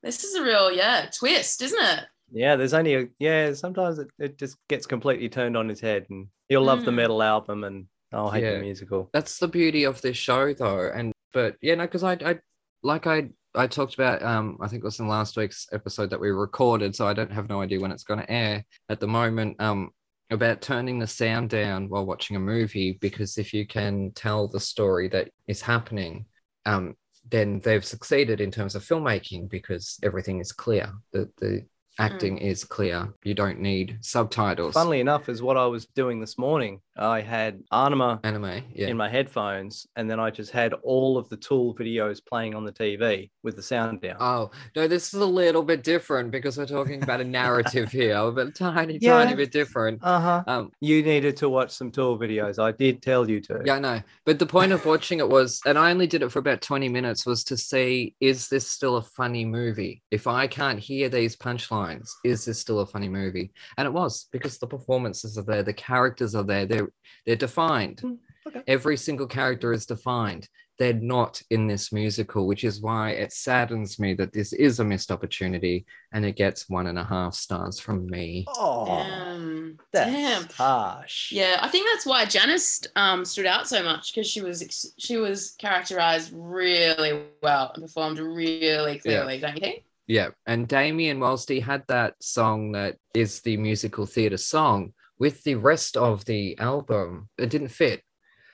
This 0.00 0.22
is 0.22 0.36
a 0.36 0.44
real, 0.44 0.70
yeah, 0.70 1.10
twist, 1.12 1.60
isn't 1.60 1.82
it? 1.82 2.04
Yeah, 2.32 2.56
there's 2.56 2.74
only 2.74 2.94
a 2.94 3.06
yeah. 3.18 3.52
Sometimes 3.54 3.98
it, 3.98 4.08
it 4.18 4.38
just 4.38 4.56
gets 4.68 4.86
completely 4.86 5.28
turned 5.28 5.56
on 5.56 5.68
his 5.68 5.80
head, 5.80 6.06
and 6.10 6.28
he'll 6.48 6.62
love 6.62 6.84
the 6.84 6.90
Mm. 6.90 6.96
metal 6.96 7.22
album, 7.22 7.64
and 7.64 7.86
I'll 8.12 8.30
hate 8.30 8.42
Yeah. 8.44 8.54
the 8.54 8.60
musical. 8.60 9.10
That's 9.12 9.38
the 9.38 9.48
beauty 9.48 9.84
of 9.84 10.00
this 10.02 10.16
show, 10.16 10.52
though. 10.52 10.90
And 10.94 11.12
but 11.32 11.56
yeah, 11.62 11.74
no, 11.76 11.84
because 11.84 12.04
I, 12.04 12.12
I 12.24 12.38
like 12.82 13.06
I 13.06 13.28
I 13.54 13.66
talked 13.66 13.94
about 13.94 14.22
um 14.22 14.58
I 14.60 14.68
think 14.68 14.82
it 14.82 14.84
was 14.84 15.00
in 15.00 15.08
last 15.08 15.36
week's 15.36 15.66
episode 15.72 16.10
that 16.10 16.20
we 16.20 16.30
recorded, 16.30 16.94
so 16.94 17.06
I 17.06 17.14
don't 17.14 17.32
have 17.32 17.48
no 17.48 17.62
idea 17.62 17.80
when 17.80 17.92
it's 17.92 18.04
going 18.04 18.20
to 18.20 18.30
air 18.30 18.64
at 18.88 19.00
the 19.00 19.08
moment. 19.08 19.56
Um, 19.60 19.90
about 20.30 20.60
turning 20.60 20.98
the 20.98 21.06
sound 21.06 21.48
down 21.48 21.88
while 21.88 22.04
watching 22.04 22.36
a 22.36 22.40
movie 22.40 22.98
because 23.00 23.38
if 23.38 23.54
you 23.54 23.66
can 23.66 24.12
tell 24.14 24.46
the 24.46 24.60
story 24.60 25.08
that 25.08 25.30
is 25.46 25.62
happening, 25.62 26.26
um, 26.66 26.94
then 27.30 27.60
they've 27.60 27.82
succeeded 27.84 28.38
in 28.38 28.50
terms 28.50 28.74
of 28.74 28.84
filmmaking 28.84 29.48
because 29.48 29.98
everything 30.02 30.38
is 30.38 30.52
clear. 30.52 30.92
The 31.12 31.30
the 31.38 31.64
acting 31.98 32.38
mm. 32.38 32.42
is 32.42 32.64
clear. 32.64 33.12
You 33.24 33.34
don't 33.34 33.60
need 33.60 33.98
subtitles. 34.00 34.74
Funnily 34.74 35.00
enough, 35.00 35.28
is 35.28 35.42
what 35.42 35.56
I 35.56 35.66
was 35.66 35.86
doing 35.86 36.20
this 36.20 36.38
morning. 36.38 36.80
I 36.98 37.20
had 37.20 37.62
Anima 37.72 38.20
anime, 38.24 38.62
yeah. 38.74 38.88
in 38.88 38.96
my 38.96 39.08
headphones, 39.08 39.86
and 39.96 40.10
then 40.10 40.18
I 40.20 40.30
just 40.30 40.50
had 40.50 40.72
all 40.82 41.16
of 41.18 41.28
the 41.28 41.36
Tool 41.36 41.74
videos 41.74 42.20
playing 42.24 42.54
on 42.54 42.64
the 42.64 42.72
TV 42.72 43.30
with 43.42 43.56
the 43.56 43.62
sound 43.62 44.00
down. 44.00 44.16
Oh 44.20 44.50
no, 44.76 44.88
this 44.88 45.14
is 45.14 45.20
a 45.20 45.26
little 45.26 45.62
bit 45.62 45.82
different 45.84 46.30
because 46.30 46.58
we're 46.58 46.66
talking 46.66 47.02
about 47.02 47.20
a 47.20 47.24
narrative 47.40 47.90
here, 47.90 48.30
but 48.32 48.54
tiny, 48.54 48.98
Yeah. 49.00 49.24
tiny 49.24 49.34
bit 49.36 49.52
different. 49.52 50.00
Uh 50.02 50.20
huh. 50.20 50.44
Um, 50.46 50.70
You 50.80 51.02
needed 51.02 51.36
to 51.38 51.48
watch 51.48 51.70
some 51.70 51.90
Tool 51.90 52.18
videos. 52.18 52.58
I 52.62 52.72
did 52.72 53.02
tell 53.02 53.28
you 53.28 53.40
to. 53.42 53.62
yeah, 53.64 53.74
I 53.74 53.78
know. 53.80 54.02
But 54.26 54.38
the 54.38 54.46
point 54.46 54.72
of 54.72 54.84
watching 54.84 55.18
it 55.20 55.28
was, 55.28 55.60
and 55.66 55.78
I 55.78 55.90
only 55.90 56.06
did 56.06 56.22
it 56.22 56.30
for 56.32 56.38
about 56.40 56.60
20 56.62 56.88
minutes, 56.88 57.24
was 57.26 57.44
to 57.44 57.56
see 57.56 58.14
is 58.20 58.48
this 58.48 58.70
still 58.70 58.96
a 58.96 59.02
funny 59.02 59.44
movie? 59.44 60.02
If 60.10 60.26
I 60.26 60.46
can't 60.46 60.78
hear 60.78 61.08
these 61.08 61.36
punchlines, 61.36 62.10
is 62.24 62.44
this 62.44 62.58
still 62.60 62.80
a 62.80 62.86
funny 62.86 63.08
movie? 63.08 63.52
And 63.76 63.86
it 63.86 63.92
was 63.92 64.26
because 64.32 64.58
the 64.58 64.66
performances 64.66 65.38
are 65.38 65.42
there, 65.42 65.62
the 65.62 65.72
characters 65.72 66.34
are 66.34 66.42
there, 66.44 66.66
they're 66.66 66.87
they're 67.26 67.36
defined. 67.36 68.00
Mm, 68.02 68.18
okay. 68.46 68.62
Every 68.66 68.96
single 68.96 69.26
character 69.26 69.72
is 69.72 69.86
defined. 69.86 70.48
They're 70.78 70.92
not 70.92 71.42
in 71.50 71.66
this 71.66 71.92
musical, 71.92 72.46
which 72.46 72.62
is 72.62 72.80
why 72.80 73.10
it 73.10 73.32
saddens 73.32 73.98
me 73.98 74.14
that 74.14 74.32
this 74.32 74.52
is 74.52 74.78
a 74.78 74.84
missed 74.84 75.10
opportunity 75.10 75.84
and 76.12 76.24
it 76.24 76.36
gets 76.36 76.68
one 76.68 76.86
and 76.86 76.96
a 76.96 77.02
half 77.04 77.34
stars 77.34 77.80
from 77.80 78.06
me. 78.06 78.44
Oh, 78.46 78.84
Damn. 78.86 79.78
that's 79.92 80.12
Damn. 80.12 80.48
harsh. 80.50 81.32
Yeah, 81.32 81.58
I 81.60 81.68
think 81.68 81.88
that's 81.92 82.06
why 82.06 82.26
Janis 82.26 82.82
um, 82.94 83.24
stood 83.24 83.46
out 83.46 83.66
so 83.66 83.82
much 83.82 84.14
because 84.14 84.30
she 84.30 84.40
was 84.40 84.94
she 84.98 85.16
was 85.16 85.56
characterized 85.58 86.30
really 86.32 87.24
well 87.42 87.72
and 87.74 87.82
performed 87.82 88.20
really 88.20 89.00
clearly, 89.00 89.40
don't 89.40 89.56
you 89.56 89.60
think? 89.60 89.84
Yeah, 90.06 90.28
and 90.46 90.66
Damien, 90.66 91.20
whilst 91.20 91.50
he 91.50 91.60
had 91.60 91.82
that 91.88 92.14
song 92.22 92.72
that 92.72 92.96
is 93.14 93.40
the 93.42 93.56
musical 93.58 94.06
theatre 94.06 94.38
song, 94.38 94.94
with 95.18 95.42
the 95.44 95.56
rest 95.56 95.96
of 95.96 96.24
the 96.24 96.58
album, 96.58 97.28
it 97.38 97.50
didn't 97.50 97.68
fit. 97.68 98.02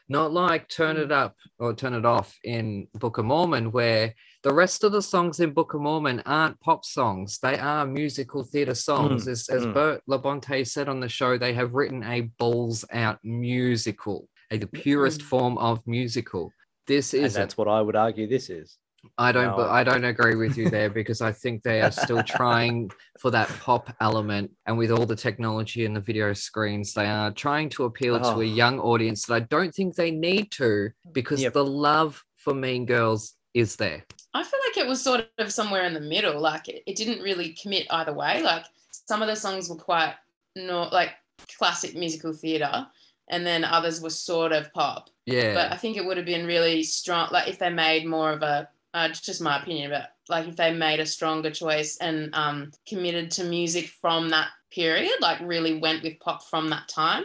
Not 0.08 0.32
like 0.32 0.68
Turn 0.68 0.98
It 0.98 1.10
Up 1.10 1.34
or 1.58 1.74
Turn 1.74 1.94
It 1.94 2.04
Off 2.04 2.36
in 2.44 2.88
Book 2.94 3.16
of 3.16 3.24
Mormon, 3.24 3.72
where 3.72 4.14
the 4.42 4.52
rest 4.52 4.84
of 4.84 4.92
the 4.92 5.00
songs 5.00 5.40
in 5.40 5.52
Book 5.52 5.72
of 5.72 5.80
Mormon 5.80 6.22
aren't 6.26 6.60
pop 6.60 6.84
songs. 6.84 7.38
They 7.38 7.58
are 7.58 7.86
musical 7.86 8.44
theatre 8.44 8.74
songs. 8.74 9.24
Mm, 9.24 9.30
As, 9.30 9.48
as 9.48 9.64
mm. 9.64 9.72
Bert 9.72 10.02
LaBonté 10.08 10.66
said 10.66 10.90
on 10.90 11.00
the 11.00 11.08
show, 11.08 11.38
they 11.38 11.54
have 11.54 11.72
written 11.72 12.02
a 12.02 12.22
balls 12.38 12.84
out 12.92 13.18
musical, 13.24 14.28
a 14.50 14.58
the 14.58 14.66
purest 14.66 15.20
Mm. 15.22 15.24
form 15.24 15.58
of 15.58 15.80
musical. 15.86 16.52
This 16.86 17.14
and 17.14 17.24
is 17.24 17.32
that's 17.32 17.56
what 17.56 17.68
I 17.68 17.80
would 17.80 17.96
argue 17.96 18.26
this 18.28 18.50
is. 18.50 18.76
I 19.18 19.32
don't, 19.32 19.46
No, 19.46 19.56
but 19.56 19.68
I- 19.70 19.80
I 19.80 19.84
don't 19.84 20.04
agree 20.04 20.34
with 20.34 20.56
you 20.56 20.70
there 20.70 20.90
because 20.90 21.20
I 21.20 21.32
think 21.32 21.62
they 21.62 21.80
are 21.82 21.90
still 21.90 22.22
trying 22.38 22.90
for 23.18 23.30
that 23.30 23.48
pop 23.60 23.94
element, 24.00 24.50
and 24.66 24.76
with 24.78 24.90
all 24.90 25.06
the 25.06 25.16
technology 25.16 25.84
and 25.84 25.94
the 25.94 26.00
video 26.00 26.32
screens, 26.32 26.94
they 26.94 27.06
are 27.06 27.30
trying 27.30 27.68
to 27.70 27.84
appeal 27.84 28.18
to 28.20 28.26
Oh. 28.34 28.40
a 28.40 28.44
young 28.44 28.78
audience 28.80 29.26
that 29.26 29.34
I 29.34 29.40
don't 29.40 29.74
think 29.74 29.94
they 29.94 30.10
need 30.10 30.50
to 30.52 30.90
because 31.12 31.42
Yep. 31.42 31.52
the 31.54 31.64
love 31.64 32.24
for 32.36 32.54
Mean 32.54 32.86
Girls 32.86 33.34
is 33.54 33.76
there. 33.76 34.04
I 34.34 34.42
feel 34.42 34.60
like 34.68 34.76
it 34.78 34.88
was 34.88 35.00
sort 35.02 35.28
of 35.38 35.52
somewhere 35.52 35.84
in 35.84 35.94
the 35.94 36.00
middle. 36.00 36.40
Like 36.40 36.68
it, 36.68 36.82
it 36.86 36.96
didn't 36.96 37.22
really 37.22 37.52
commit 37.54 37.86
either 37.90 38.12
way. 38.12 38.42
Like 38.42 38.64
some 39.06 39.22
of 39.22 39.28
the 39.28 39.36
songs 39.36 39.68
were 39.70 39.76
quite 39.76 40.14
not 40.56 40.92
like 40.92 41.10
classic 41.58 41.94
musical 41.94 42.32
theatre, 42.32 42.86
and 43.30 43.46
then 43.46 43.64
others 43.64 44.00
were 44.00 44.10
sort 44.10 44.52
of 44.52 44.72
pop. 44.72 45.08
Yeah. 45.26 45.54
But 45.54 45.72
I 45.72 45.76
think 45.76 45.96
it 45.96 46.04
would 46.04 46.16
have 46.16 46.26
been 46.26 46.46
really 46.46 46.82
strong, 46.82 47.28
like 47.32 47.48
if 47.48 47.58
they 47.58 47.70
made 47.70 48.06
more 48.06 48.32
of 48.32 48.42
a, 48.42 48.68
uh, 48.94 49.08
it's 49.10 49.20
just 49.20 49.42
my 49.42 49.60
opinion, 49.60 49.90
but 49.90 50.10
like 50.28 50.46
if 50.46 50.56
they 50.56 50.72
made 50.72 51.00
a 51.00 51.06
stronger 51.06 51.50
choice 51.50 51.98
and 51.98 52.32
um, 52.34 52.70
committed 52.88 53.30
to 53.32 53.44
music 53.44 53.88
from 53.88 54.28
that 54.30 54.48
period, 54.70 55.12
like 55.20 55.40
really 55.40 55.78
went 55.78 56.02
with 56.04 56.20
pop 56.20 56.44
from 56.44 56.70
that 56.70 56.88
time, 56.88 57.24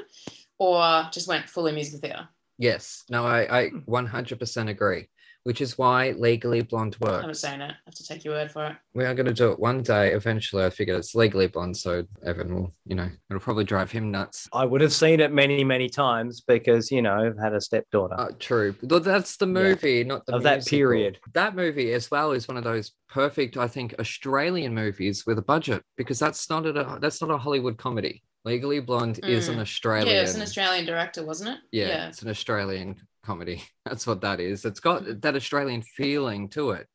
or 0.58 1.08
just 1.14 1.28
went 1.28 1.48
fully 1.48 1.72
musical 1.72 2.00
theatre. 2.00 2.28
yes. 2.58 3.04
No, 3.10 3.26
I, 3.26 3.60
I 3.60 3.70
100% 3.88 4.70
agree, 4.70 5.08
which 5.44 5.62
is 5.62 5.78
why 5.78 6.12
Legally 6.12 6.62
Blonde 6.62 6.96
works. 7.00 7.12
I 7.12 7.16
haven't 7.16 7.28
works. 7.30 7.42
seen 7.42 7.62
it. 7.62 7.72
I 7.72 7.76
have 7.86 7.96
to 7.96 8.06
take 8.06 8.24
your 8.26 8.34
word 8.36 8.52
for 8.52 8.68
it. 8.68 8.76
We 8.94 9.06
are 9.06 9.14
going 9.14 9.26
to 9.28 9.34
do 9.34 9.52
it 9.52 9.60
one 9.60 9.82
day. 9.82 10.12
Eventually, 10.14 10.66
I 10.66 10.70
figure 10.70 10.96
it's 10.96 11.16
Legally 11.16 11.48
Blonde, 11.48 11.78
so 11.78 12.04
Evan 12.26 12.54
will, 12.54 12.74
you 12.86 12.96
know, 12.96 13.10
it'll 13.30 13.40
probably 13.40 13.64
drive 13.64 13.92
him 13.92 14.12
nuts. 14.12 14.48
I 14.54 14.66
would 14.66 14.82
have 14.82 14.94
seen 14.94 15.20
it 15.20 15.32
many, 15.32 15.64
many 15.64 15.90
times 15.90 16.42
because, 16.42 16.92
you 16.92 17.02
know, 17.02 17.16
I've 17.26 17.38
had 17.42 17.54
a 17.54 17.62
stepdaughter. 17.62 18.16
Uh, 18.20 18.32
true. 18.40 18.76
But 18.84 19.04
that's 19.04 19.38
the 19.38 19.48
movie, 19.48 20.04
not 20.04 20.26
the 20.26 20.36
Of 20.36 20.44
that 20.44 20.66
period. 20.66 21.20
That 21.34 21.56
movie 21.56 21.94
as 21.94 22.12
well 22.12 22.32
is 22.32 22.48
one 22.48 22.58
of 22.58 22.64
those 22.64 22.92
perfect, 23.10 23.58
I 23.58 23.68
think, 23.68 23.96
Australian 24.00 24.74
movies 24.76 25.26
with 25.26 25.38
a 25.38 25.42
budget 25.44 25.82
because 25.98 26.20
that's 26.20 26.50
not 26.50 26.66
a 26.66 26.98
that's 27.02 27.22
not 27.22 27.32
a 27.32 27.38
Hollywood 27.38 27.78
comedy. 27.78 28.22
Legally 28.46 28.80
Blonde 28.80 29.20
is 29.24 29.50
an 29.50 29.58
Mm. 29.58 29.62
Australian. 29.62 30.08
Yeah, 30.08 30.20
it 30.20 30.22
was 30.22 30.36
an 30.36 30.42
Australian 30.42 30.86
director, 30.86 31.26
wasn't 31.26 31.50
it? 31.50 31.58
yeah, 31.74 32.08
it's 32.08 32.22
an 32.22 32.30
Australian 32.30 32.96
comedy. 33.30 33.62
That's 33.86 34.08
what 34.08 34.22
that 34.22 34.40
is. 34.40 34.66
It's 34.66 34.80
got 34.80 35.22
that 35.22 35.36
Australian 35.36 35.84
feeling 35.84 36.50
to 36.50 36.72
it. 36.72 36.88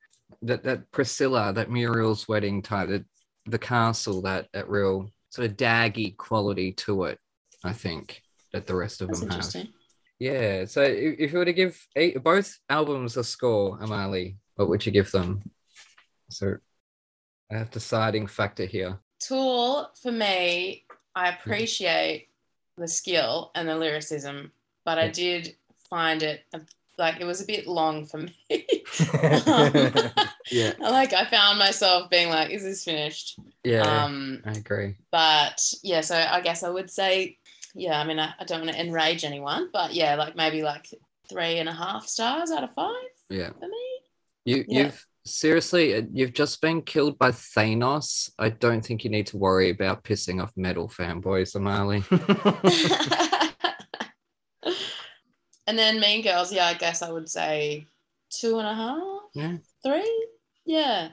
That 0.43 0.64
that 0.64 0.91
Priscilla, 0.91 1.53
that 1.53 1.70
Muriel's 1.70 2.26
wedding 2.26 2.61
type, 2.62 2.89
that 2.89 3.05
the 3.47 3.59
castle, 3.59 4.22
that 4.22 4.49
that 4.53 4.68
real 4.68 5.11
sort 5.30 5.49
of 5.49 5.57
daggy 5.57 6.16
quality 6.16 6.72
to 6.72 7.05
it. 7.05 7.18
I 7.62 7.72
think 7.72 8.22
that 8.53 8.66
the 8.66 8.74
rest 8.74 9.01
of 9.01 9.09
That's 9.09 9.20
them 9.20 9.30
have. 9.30 9.68
Yeah. 10.18 10.64
So 10.64 10.82
if, 10.82 11.32
you 11.32 11.39
were 11.39 11.45
to 11.45 11.53
give 11.53 11.80
eight, 11.97 12.22
both 12.22 12.59
albums 12.68 13.16
a 13.16 13.24
score, 13.24 13.78
Amali, 13.78 14.37
what 14.57 14.68
would 14.68 14.85
you 14.87 14.93
give 14.93 15.11
them? 15.11 15.43
So 16.30 16.57
I 17.51 17.59
have 17.59 17.70
deciding 17.70 18.26
factor 18.26 18.64
here. 18.64 18.99
Tool 19.20 19.89
for 20.01 20.12
me, 20.12 20.85
I 21.14 21.30
appreciate 21.30 22.28
the 22.76 22.89
skill 22.89 23.51
and 23.55 23.68
the 23.68 23.76
lyricism, 23.76 24.53
but 24.85 24.99
I 24.99 25.09
did 25.09 25.57
find 25.95 26.22
it 26.24 26.40
uh, 26.53 26.59
like 26.99 27.20
it 27.20 27.24
was 27.24 27.40
a 27.40 27.47
bit 27.47 27.66
long 27.68 28.05
for 28.07 28.18
me. 28.18 28.34
Yeah. 30.51 30.72
like 30.78 31.12
I 31.14 31.24
found 31.24 31.59
myself 31.59 32.11
being 32.11 32.28
like, 32.28 32.51
"Is 32.51 32.62
this 32.62 32.84
finished?" 32.84 33.38
Yeah. 33.64 33.80
Um, 34.05 34.42
I 34.45 34.53
agree. 34.53 34.97
but 35.11 35.59
yeah, 35.82 36.03
so 36.03 36.14
I 36.16 36.40
guess 36.42 36.62
I 36.62 36.68
would 36.68 36.90
say, 36.90 37.38
yeah. 37.74 37.99
I 37.99 38.05
mean, 38.05 38.18
I, 38.18 38.34
I 38.38 38.45
don't 38.45 38.61
want 38.61 38.72
to 38.74 38.80
enrage 38.80 39.24
anyone, 39.24 39.70
but 39.72 39.95
yeah, 39.95 40.16
like 40.16 40.36
maybe 40.36 40.62
like 40.62 40.86
three 41.30 41.59
and 41.61 41.68
a 41.68 41.72
half 41.72 42.07
stars 42.07 42.51
out 42.51 42.62
of 42.64 42.74
five 42.74 42.95
Yeah. 43.30 43.51
for 43.59 43.66
me. 43.68 43.86
You 44.45 44.64
Yeah. 44.68 44.82
you've 44.82 45.07
seriously 45.24 45.95
uh, 45.97 46.03
you've 46.12 46.34
just 46.34 46.61
been 46.61 46.82
killed 46.82 47.18
by 47.18 47.30
Thanos. 47.30 48.30
I 48.38 48.51
don't 48.51 48.84
think 48.84 49.03
you 49.05 49.11
need 49.11 49.26
to 49.28 49.38
worry 49.38 49.70
about 49.70 50.05
pissing 50.05 50.42
off 50.42 50.53
metal 50.57 50.88
fanboys, 50.88 51.57
Amali. 51.57 52.05
and 55.67 55.79
then 55.79 56.01
Mean 56.01 56.23
Girls, 56.23 56.53
yeah, 56.53 56.67
I 56.67 56.75
guess 56.75 57.03
I 57.03 57.11
would 57.11 57.29
say 57.29 57.87
two 58.31 58.59
and 58.59 58.69
a 58.69 58.75
half, 58.75 59.01
Yeah. 59.35 59.57
three. 59.85 60.27
Yeah. 60.65 61.09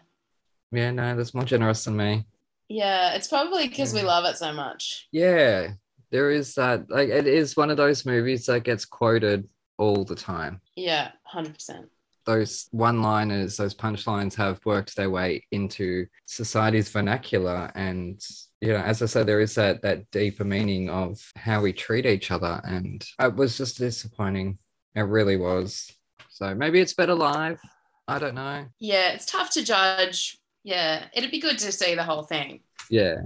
Yeah, 0.72 0.92
no, 0.92 1.16
that's 1.16 1.34
more 1.34 1.44
generous 1.44 1.84
than 1.84 1.98
me. 1.98 2.26
Yeah. 2.70 3.14
It's 3.14 3.28
probably 3.28 3.68
because 3.68 3.94
we 3.94 4.02
love 4.02 4.26
it 4.26 4.38
so 4.38 4.54
much. 4.54 5.08
Yeah. 5.12 5.74
There 6.12 6.32
is 6.32 6.56
that 6.56 6.90
like 6.90 7.10
it 7.10 7.28
is 7.28 7.56
one 7.58 7.70
of 7.70 7.78
those 7.78 8.06
movies 8.06 8.46
that 8.48 8.64
gets 8.64 8.86
quoted 8.86 9.48
all 9.78 10.04
the 10.04 10.16
time. 10.16 10.62
Yeah, 10.76 11.12
100%. 11.34 11.88
Those 12.26 12.68
one 12.72 13.02
liners, 13.02 13.58
those 13.58 13.74
punchlines 13.74 14.36
have 14.36 14.60
worked 14.66 14.96
their 14.96 15.10
way 15.10 15.46
into 15.52 16.06
society's 16.26 16.90
vernacular. 16.90 17.72
And, 17.76 18.24
you 18.62 18.70
know, 18.70 18.80
as 18.80 19.02
I 19.02 19.06
said, 19.06 19.28
there 19.28 19.42
is 19.42 19.56
that 19.56 19.82
that 19.82 20.10
deeper 20.12 20.44
meaning 20.44 20.90
of 20.90 21.20
how 21.36 21.62
we 21.62 21.74
treat 21.74 22.06
each 22.06 22.32
other. 22.32 22.62
And 22.64 23.04
it 23.20 23.36
was 23.36 23.58
just 23.58 23.78
disappointing. 23.78 24.58
It 24.96 25.02
really 25.02 25.38
was. 25.38 25.92
So 26.30 26.54
maybe 26.54 26.80
it's 26.80 26.94
better 26.94 27.16
live. 27.16 27.60
I 28.08 28.20
don't 28.20 28.36
know. 28.36 28.66
Yeah, 28.80 29.10
it's 29.12 29.26
tough 29.26 29.52
to 29.52 29.64
judge. 29.64 30.38
Yeah, 30.64 31.06
it'd 31.14 31.32
be 31.32 31.40
good 31.40 31.58
to 31.60 31.72
see 31.72 31.96
the 31.96 32.04
whole 32.04 32.24
thing. 32.24 32.62
Yeah, 32.90 33.22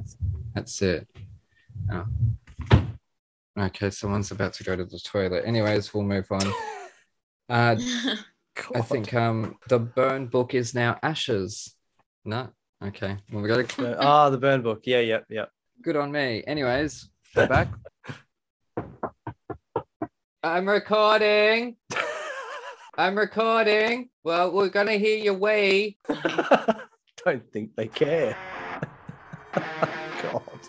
that's 0.53 0.81
it. 0.81 1.07
Oh. 1.91 2.05
Okay, 3.57 3.89
someone's 3.89 4.31
about 4.31 4.53
to 4.53 4.63
go 4.63 4.75
to 4.75 4.85
the 4.85 4.99
toilet. 4.99 5.43
Anyways, 5.45 5.93
we'll 5.93 6.03
move 6.03 6.31
on. 6.31 6.41
Uh, 7.47 7.75
I 8.73 8.81
think 8.81 9.13
um 9.13 9.57
the 9.67 9.79
burn 9.79 10.27
book 10.27 10.53
is 10.53 10.73
now 10.73 10.97
ashes. 11.03 11.75
No, 12.23 12.49
okay. 12.83 13.17
Well, 13.31 13.41
we 13.41 13.49
got 13.49 13.67
to 13.69 13.97
Ah, 13.99 14.29
the 14.29 14.37
burn 14.37 14.61
book. 14.61 14.81
Yeah, 14.85 14.99
yeah, 14.99 15.19
yeah. 15.29 15.45
good 15.81 15.95
on 15.95 16.11
me. 16.11 16.43
Anyways, 16.47 17.09
we're 17.35 17.47
back. 17.47 17.67
I'm 20.43 20.67
recording. 20.67 21.75
I'm 22.97 23.17
recording. 23.17 24.09
Well, 24.23 24.51
we're 24.51 24.69
gonna 24.69 24.97
hear 24.97 25.17
your 25.17 25.33
wee. 25.33 25.97
Don't 27.25 27.51
think 27.51 27.75
they 27.75 27.87
care. 27.87 28.37
God. 29.53 30.59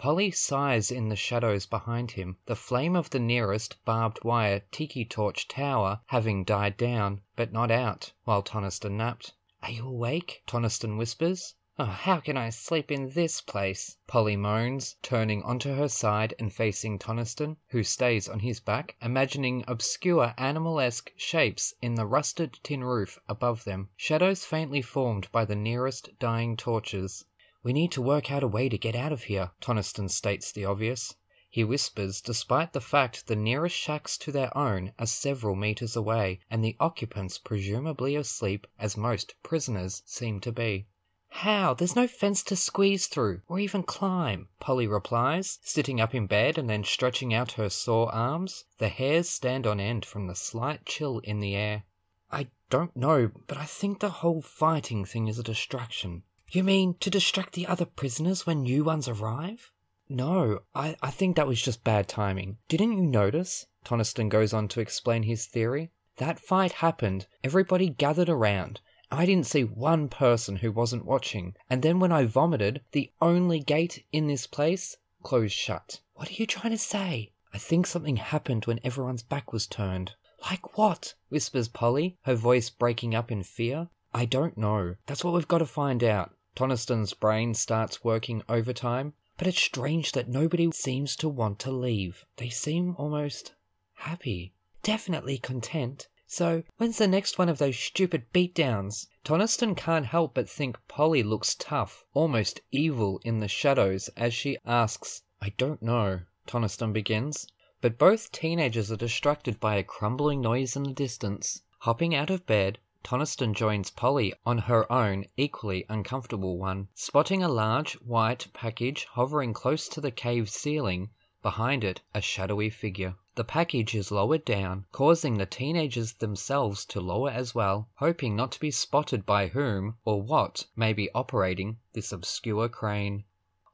Polly 0.02 0.32
sighs 0.32 0.92
in 0.92 1.10
the 1.10 1.16
shadows 1.18 1.66
behind 1.66 2.12
him, 2.12 2.38
the 2.46 2.56
flame 2.56 2.96
of 2.96 3.10
the 3.10 3.20
nearest 3.20 3.84
barbed 3.84 4.24
wire 4.24 4.62
tiki 4.72 5.04
torch 5.04 5.46
tower 5.50 6.00
having 6.06 6.46
died 6.46 6.78
down, 6.78 7.20
but 7.36 7.52
not 7.52 7.70
out, 7.70 8.14
while 8.24 8.42
Toniston 8.42 8.96
napped. 8.96 9.34
Are 9.62 9.72
you 9.72 9.86
awake? 9.86 10.42
Toniston 10.48 10.96
whispers. 10.96 11.56
Oh, 11.78 11.84
how 11.84 12.22
can 12.22 12.38
I 12.38 12.50
sleep 12.50 12.92
in 12.92 13.10
this 13.10 13.42
place? 13.42 13.98
Polly 14.08 14.38
moans, 14.38 14.96
turning 15.02 15.44
onto 15.44 15.74
her 15.76 15.90
side 15.90 16.34
and 16.40 16.54
facing 16.54 16.98
Toniston, 16.98 17.58
who 17.72 17.84
stays 17.84 18.30
on 18.30 18.40
his 18.40 18.62
back, 18.62 18.96
imagining 19.02 19.66
obscure 19.68 20.34
animal-esque 20.38 21.12
shapes 21.18 21.74
in 21.82 21.96
the 21.96 22.06
rusted 22.06 22.58
tin 22.64 22.86
roof 22.86 23.20
above 23.28 23.66
them, 23.66 23.90
shadows 23.98 24.46
faintly 24.46 24.82
formed 24.82 25.30
by 25.34 25.44
the 25.44 25.58
nearest 25.58 26.18
dying 26.20 26.56
torches. 26.56 27.26
We 27.70 27.74
need 27.74 27.92
to 27.92 28.02
work 28.02 28.32
out 28.32 28.42
a 28.42 28.48
way 28.48 28.68
to 28.68 28.80
get 28.80 28.96
out 28.96 29.12
of 29.12 29.26
here, 29.26 29.52
Toniston 29.62 30.10
states 30.10 30.52
the 30.52 30.66
obvious. 30.66 31.14
He 31.52 31.64
whispers, 31.64 32.20
despite 32.20 32.74
the 32.74 32.82
fact 32.82 33.28
the 33.28 33.36
nearest 33.36 33.76
shacks 33.76 34.18
to 34.26 34.32
their 34.32 34.58
own 34.58 34.92
are 34.98 35.06
several 35.06 35.56
meters 35.56 35.96
away, 35.96 36.40
and 36.50 36.64
the 36.64 36.76
occupants 36.80 37.38
presumably 37.38 38.16
asleep, 38.16 38.66
as 38.80 38.98
most 38.98 39.36
prisoners 39.44 40.02
seem 40.08 40.40
to 40.40 40.52
be. 40.52 40.88
How? 41.28 41.76
There's 41.76 41.96
no 41.96 42.08
fence 42.08 42.42
to 42.46 42.56
squeeze 42.56 43.06
through, 43.06 43.44
or 43.48 43.60
even 43.60 43.84
climb, 43.84 44.48
Polly 44.60 44.88
replies, 44.88 45.60
sitting 45.62 46.02
up 46.02 46.16
in 46.16 46.26
bed 46.26 46.58
and 46.58 46.68
then 46.68 46.84
stretching 46.84 47.36
out 47.36 47.52
her 47.52 47.70
sore 47.70 48.12
arms. 48.12 48.66
The 48.80 48.90
hairs 48.90 49.30
stand 49.30 49.68
on 49.68 49.80
end 49.80 50.06
from 50.06 50.26
the 50.26 50.34
slight 50.34 50.88
chill 50.88 51.20
in 51.20 51.40
the 51.40 51.54
air. 51.54 51.84
I 52.32 52.48
don't 52.72 52.96
know, 52.96 53.30
but 53.46 53.60
I 53.60 53.66
think 53.66 54.00
the 54.00 54.10
whole 54.10 54.42
fighting 54.42 55.06
thing 55.06 55.28
is 55.28 55.38
a 55.38 55.44
distraction. 55.44 56.24
You 56.52 56.64
mean 56.64 56.96
to 57.02 57.12
distract 57.12 57.54
the 57.54 57.68
other 57.68 57.86
prisoners 57.86 58.48
when 58.48 58.64
new 58.64 58.84
ones 58.84 59.08
arrive? 59.08 59.72
No, 60.10 60.62
I, 60.74 60.96
I 61.02 61.12
think 61.12 61.36
that 61.36 61.48
was 61.48 61.62
just 61.62 61.84
bad 61.84 62.08
timing. 62.08 62.58
Didn't 62.68 62.98
you 62.98 63.06
notice? 63.06 63.68
Toniston 63.86 64.30
goes 64.30 64.52
on 64.52 64.68
to 64.70 64.80
explain 64.80 65.24
his 65.24 65.46
theory. 65.46 65.92
That 66.18 66.40
fight 66.40 66.72
happened, 66.74 67.28
everybody 67.44 67.90
gathered 67.90 68.30
around. 68.30 68.82
I 69.12 69.26
didn't 69.28 69.46
see 69.46 69.64
one 69.64 70.10
person 70.10 70.58
who 70.58 70.72
wasn't 70.72 71.06
watching, 71.06 71.54
and 71.70 71.84
then 71.84 72.00
when 72.00 72.12
I 72.12 72.26
vomited, 72.26 72.82
the 72.92 73.12
only 73.22 73.60
gate 73.60 74.06
in 74.12 74.26
this 74.26 74.48
place 74.48 74.98
closed 75.22 75.54
shut. 75.54 76.02
What 76.14 76.30
are 76.30 76.34
you 76.34 76.48
trying 76.48 76.72
to 76.72 76.78
say? 76.78 77.32
I 77.54 77.58
think 77.60 77.86
something 77.86 78.18
happened 78.18 78.66
when 78.66 78.80
everyone's 78.84 79.24
back 79.24 79.54
was 79.54 79.68
turned. 79.68 80.14
Like 80.42 80.78
what? 80.78 81.14
whispers 81.30 81.68
Polly, 81.68 82.18
her 82.24 82.36
voice 82.36 82.70
breaking 82.70 83.14
up 83.14 83.32
in 83.32 83.44
fear. 83.44 83.90
I 84.14 84.26
don't 84.26 84.58
know. 84.58 84.96
That's 85.06 85.24
what 85.24 85.34
we've 85.34 85.48
got 85.48 85.60
to 85.60 85.66
find 85.66 86.04
out. 86.04 86.34
Toniston's 86.60 87.14
brain 87.14 87.54
starts 87.54 88.04
working 88.04 88.44
overtime, 88.50 89.14
but 89.38 89.48
it's 89.48 89.62
strange 89.62 90.12
that 90.12 90.28
nobody 90.28 90.70
seems 90.74 91.16
to 91.16 91.30
want 91.30 91.58
to 91.60 91.72
leave. 91.72 92.26
They 92.36 92.50
seem 92.50 92.98
almost 92.98 93.54
happy. 93.94 94.52
Definitely 94.84 95.38
content. 95.38 96.10
So, 96.28 96.64
when's 96.76 96.98
the 96.98 97.08
next 97.08 97.38
one 97.38 97.48
of 97.48 97.60
those 97.60 97.80
stupid 97.80 98.34
beatdowns? 98.34 99.08
Toniston 99.24 99.78
can't 99.78 100.08
help 100.08 100.34
but 100.34 100.50
think 100.50 100.78
Polly 100.90 101.24
looks 101.24 101.56
tough, 101.56 102.04
almost 102.14 102.60
evil 102.74 103.22
in 103.24 103.40
the 103.40 103.48
shadows 103.48 104.10
as 104.18 104.34
she 104.34 104.58
asks, 104.66 105.22
I 105.42 105.54
don't 105.58 105.82
know. 105.82 106.24
Toniston 106.46 106.92
begins, 106.92 107.48
but 107.80 107.98
both 107.98 108.34
teenagers 108.34 108.92
are 108.92 108.98
distracted 108.98 109.62
by 109.62 109.78
a 109.78 109.84
crumbling 109.84 110.42
noise 110.42 110.76
in 110.76 110.84
the 110.84 110.92
distance. 110.92 111.62
Hopping 111.84 112.14
out 112.14 112.30
of 112.30 112.46
bed, 112.46 112.80
Toniston 113.02 113.54
joins 113.54 113.92
Polly 113.92 114.34
on 114.46 114.58
her 114.58 114.92
own, 114.92 115.24
equally 115.38 115.86
uncomfortable 115.88 116.58
one, 116.58 116.90
spotting 116.94 117.42
a 117.42 117.48
large 117.48 117.94
white 118.02 118.48
package 118.54 119.06
hovering 119.06 119.54
close 119.54 119.88
to 119.88 120.02
the 120.02 120.12
cave 120.12 120.50
ceiling, 120.50 121.10
behind 121.42 121.86
it 121.86 122.02
a 122.14 122.20
shadowy 122.20 122.70
figure. 122.70 123.16
The 123.36 123.46
package 123.46 123.96
is 123.96 124.12
lowered 124.12 124.44
down, 124.44 124.86
causing 124.92 125.38
the 125.38 125.46
teenagers 125.46 126.12
themselves 126.12 126.84
to 126.88 127.00
lower 127.00 127.30
as 127.30 127.56
well, 127.56 127.88
hoping 127.96 128.36
not 128.36 128.52
to 128.52 128.60
be 128.60 128.70
spotted 128.70 129.26
by 129.26 129.48
whom 129.48 129.96
or 130.04 130.22
what 130.22 130.66
may 130.76 130.92
be 130.92 131.10
operating 131.16 131.78
this 131.94 132.12
obscure 132.12 132.68
crane. 132.68 133.24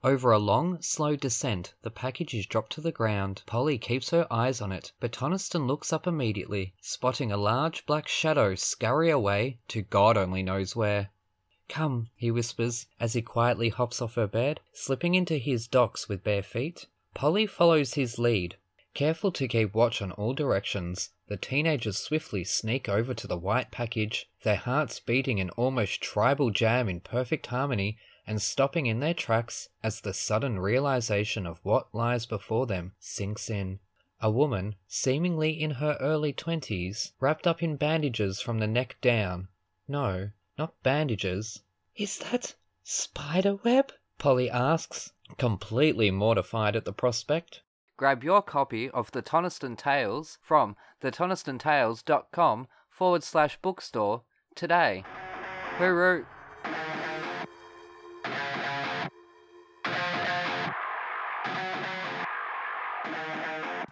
Over 0.05 0.31
a 0.31 0.37
long, 0.37 0.83
slow 0.83 1.15
descent, 1.15 1.73
the 1.81 1.89
package 1.89 2.35
is 2.35 2.45
dropped 2.45 2.73
to 2.73 2.81
the 2.81 2.91
ground. 2.91 3.41
Polly 3.47 3.79
keeps 3.79 4.11
her 4.11 4.27
eyes 4.31 4.61
on 4.61 4.71
it, 4.71 4.91
but 4.99 5.11
Toniston 5.11 5.65
looks 5.65 5.91
up 5.91 6.05
immediately, 6.05 6.75
spotting 6.79 7.31
a 7.31 7.37
large 7.37 7.87
black 7.87 8.07
shadow 8.07 8.53
scurry 8.53 9.09
away 9.09 9.57
to 9.69 9.81
God 9.81 10.15
only 10.15 10.43
knows 10.43 10.75
where. 10.75 11.09
Come, 11.69 12.11
he 12.15 12.29
whispers 12.29 12.85
as 12.99 13.13
he 13.13 13.23
quietly 13.23 13.69
hops 13.69 13.99
off 13.99 14.13
her 14.13 14.27
bed, 14.27 14.59
slipping 14.73 15.15
into 15.15 15.39
his 15.39 15.67
docks 15.67 16.07
with 16.07 16.23
bare 16.23 16.43
feet. 16.43 16.85
Polly 17.15 17.47
follows 17.47 17.95
his 17.95 18.19
lead. 18.19 18.57
Careful 18.93 19.31
to 19.31 19.47
keep 19.47 19.73
watch 19.73 20.03
on 20.03 20.11
all 20.11 20.35
directions, 20.35 21.13
the 21.29 21.35
teenagers 21.35 21.97
swiftly 21.97 22.43
sneak 22.43 22.87
over 22.87 23.15
to 23.15 23.25
the 23.25 23.39
white 23.39 23.71
package, 23.71 24.29
their 24.43 24.55
hearts 24.55 24.99
beating 24.99 25.39
an 25.39 25.49
almost 25.57 25.99
tribal 25.99 26.51
jam 26.51 26.87
in 26.87 26.99
perfect 26.99 27.47
harmony 27.47 27.97
and 28.27 28.41
stopping 28.41 28.85
in 28.85 28.99
their 28.99 29.13
tracks 29.13 29.69
as 29.83 30.01
the 30.01 30.13
sudden 30.13 30.59
realization 30.59 31.45
of 31.45 31.59
what 31.63 31.93
lies 31.93 32.25
before 32.25 32.65
them 32.65 32.93
sinks 32.99 33.49
in. 33.49 33.79
A 34.21 34.31
woman, 34.31 34.75
seemingly 34.87 35.51
in 35.51 35.71
her 35.71 35.97
early 35.99 36.33
twenties, 36.33 37.13
wrapped 37.19 37.45
up 37.45 37.61
in 37.61 37.75
bandages 37.75 38.41
from 38.41 38.59
the 38.59 38.67
neck 38.67 38.95
down. 39.01 39.49
No, 39.87 40.29
not 40.57 40.81
bandages. 40.83 41.61
Is 41.95 42.17
that 42.19 42.55
spider 42.83 43.55
web? 43.63 43.91
Polly 44.17 44.49
asks, 44.49 45.11
completely 45.37 46.11
mortified 46.11 46.75
at 46.75 46.85
the 46.85 46.93
prospect. 46.93 47.61
Grab 47.97 48.23
your 48.23 48.41
copy 48.41 48.89
of 48.89 49.11
the 49.11 49.21
Toniston 49.21 49.77
Tales 49.77 50.37
from 50.41 50.75
thetonistonTales.com 51.01 52.67
forward 52.89 53.23
slash 53.23 53.57
bookstore 53.61 54.23
today. 54.55 55.03
Hooroo! 55.77 56.25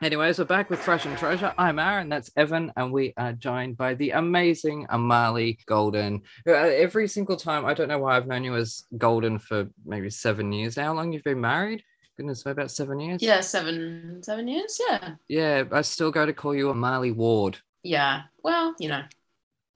Anyways, 0.04 0.38
we're 0.38 0.44
back 0.44 0.70
with 0.70 0.82
Thrash 0.82 1.06
and 1.06 1.18
Treasure. 1.18 1.54
I'm 1.58 1.80
Aaron, 1.80 2.10
that's 2.10 2.30
Evan, 2.36 2.74
and 2.76 2.92
we 2.92 3.14
are 3.16 3.32
joined 3.32 3.78
by 3.78 3.94
the 3.94 4.12
amazing 4.12 4.86
Amali 4.88 5.66
Golden. 5.66 6.24
Uh, 6.46 6.52
every 6.52 7.08
single 7.08 7.38
time, 7.38 7.66
I 7.66 7.74
don't 7.74 7.88
know 7.88 8.00
why 8.00 8.18
I've 8.18 8.28
known 8.28 8.44
you 8.44 8.54
as 8.58 8.84
Golden 8.98 9.40
for 9.40 9.70
maybe 9.86 10.10
seven 10.10 10.52
years 10.52 10.76
now. 10.76 10.88
How 10.88 10.94
long 10.94 11.14
you've 11.14 11.24
been 11.24 11.40
married? 11.40 11.84
Goodness, 12.18 12.46
about 12.46 12.70
seven 12.70 13.00
years? 13.00 13.22
Yeah, 13.22 13.40
seven 13.40 14.20
seven 14.24 14.50
years. 14.50 14.78
Yeah. 14.90 15.12
Yeah, 15.30 15.64
I 15.72 15.82
still 15.84 16.12
go 16.12 16.26
to 16.26 16.34
call 16.34 16.54
you 16.54 16.66
Amali 16.68 17.16
Ward. 17.16 17.60
Yeah. 17.82 18.24
Well, 18.44 18.76
you 18.80 18.90
know. 18.90 19.04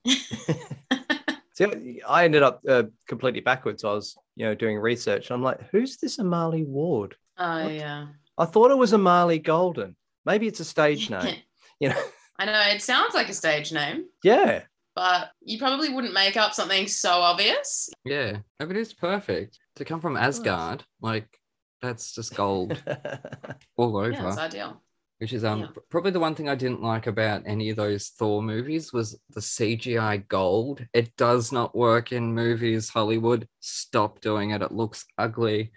See, 1.53 2.01
I 2.05 2.25
ended 2.25 2.43
up 2.43 2.61
uh, 2.67 2.83
completely 3.07 3.39
backwards. 3.41 3.85
I 3.85 3.93
was, 3.93 4.17
you 4.35 4.45
know, 4.45 4.55
doing 4.55 4.77
research. 4.77 5.31
I'm 5.31 5.41
like, 5.41 5.69
who's 5.71 5.95
this 5.97 6.17
Amali 6.17 6.67
Ward? 6.67 7.15
Oh 7.37 7.63
What? 7.63 7.73
yeah. 7.73 8.07
I 8.37 8.43
thought 8.45 8.71
it 8.71 8.77
was 8.77 8.91
Amali 8.91 9.41
Golden. 9.41 9.95
Maybe 10.27 10.45
it's 10.45 10.59
a 10.59 10.65
stage 10.65 11.09
name. 11.15 11.37
You 11.79 11.89
know, 11.89 12.03
I 12.39 12.45
know 12.45 12.59
it 12.75 12.81
sounds 12.83 13.15
like 13.15 13.29
a 13.29 13.33
stage 13.33 13.71
name, 13.71 14.05
yeah. 14.23 14.63
but 14.95 15.31
you 15.41 15.57
probably 15.57 15.89
wouldn't 15.89 16.13
make 16.13 16.37
up 16.37 16.53
something 16.53 16.87
so 16.87 17.09
obvious. 17.11 17.89
Yeah, 18.05 18.39
but 18.59 18.75
it's 18.77 18.93
perfect. 18.93 19.57
To 19.77 19.85
come 19.85 20.01
from 20.01 20.17
Asgard, 20.17 20.83
like, 21.01 21.27
that's 21.81 22.13
just 22.13 22.35
gold 22.35 22.81
all 23.77 23.97
over. 23.97 24.11
Yeah, 24.11 24.27
it's 24.27 24.37
ideal. 24.37 24.81
which 25.19 25.33
is 25.33 25.43
um 25.45 25.61
Yeah. 25.61 25.67
probably 25.89 26.11
the 26.11 26.19
one 26.19 26.35
thing 26.35 26.49
I 26.49 26.55
didn't 26.55 26.81
like 26.83 27.07
about 27.07 27.43
any 27.45 27.69
of 27.69 27.77
those 27.77 28.09
Thor 28.09 28.41
movies 28.43 28.91
was 28.91 29.19
the 29.29 29.39
CGI 29.41 30.27
gold. 30.27 30.85
It 30.93 31.15
does 31.15 31.51
not 31.51 31.75
work 31.75 32.11
in 32.11 32.33
movies. 32.33 32.89
Hollywood, 32.89 33.47
stop 33.61 34.19
doing 34.21 34.49
it. 34.51 34.61
It 34.61 34.71
looks 34.71 35.05
ugly. 35.17 35.71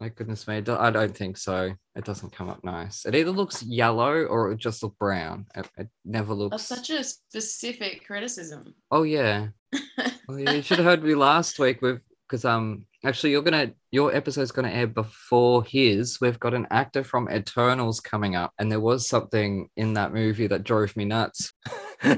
My 0.00 0.08
goodness 0.08 0.48
me, 0.48 0.56
I 0.56 0.90
don't 0.90 1.16
think 1.16 1.36
so. 1.36 1.74
It 1.96 2.04
doesn't 2.04 2.32
come 2.32 2.48
up 2.48 2.64
nice. 2.64 3.06
It 3.06 3.14
either 3.14 3.30
looks 3.30 3.62
yellow 3.62 4.24
or 4.24 4.46
it 4.46 4.48
would 4.50 4.58
just 4.58 4.82
look 4.82 4.98
brown. 4.98 5.46
It, 5.54 5.68
it 5.76 5.88
never 6.04 6.34
looks. 6.34 6.50
That's 6.50 6.64
such 6.64 6.90
a 6.90 7.04
specific 7.04 8.04
criticism. 8.06 8.74
Oh 8.90 9.02
yeah. 9.02 9.48
Well, 10.26 10.38
yeah, 10.38 10.52
you 10.52 10.62
should 10.62 10.78
have 10.78 10.86
heard 10.86 11.04
me 11.04 11.14
last 11.14 11.58
week 11.58 11.82
with 11.82 12.00
because 12.26 12.44
um 12.46 12.86
actually 13.04 13.30
you're 13.30 13.42
gonna 13.42 13.72
your 13.90 14.14
episode's 14.14 14.52
gonna 14.52 14.70
air 14.70 14.86
before 14.86 15.62
his. 15.64 16.18
We've 16.20 16.40
got 16.40 16.54
an 16.54 16.66
actor 16.70 17.04
from 17.04 17.28
Eternals 17.30 18.00
coming 18.00 18.34
up, 18.34 18.52
and 18.58 18.72
there 18.72 18.80
was 18.80 19.08
something 19.08 19.68
in 19.76 19.94
that 19.94 20.12
movie 20.12 20.46
that 20.46 20.64
drove 20.64 20.96
me 20.96 21.04
nuts. 21.04 21.52
oh, 22.02 22.14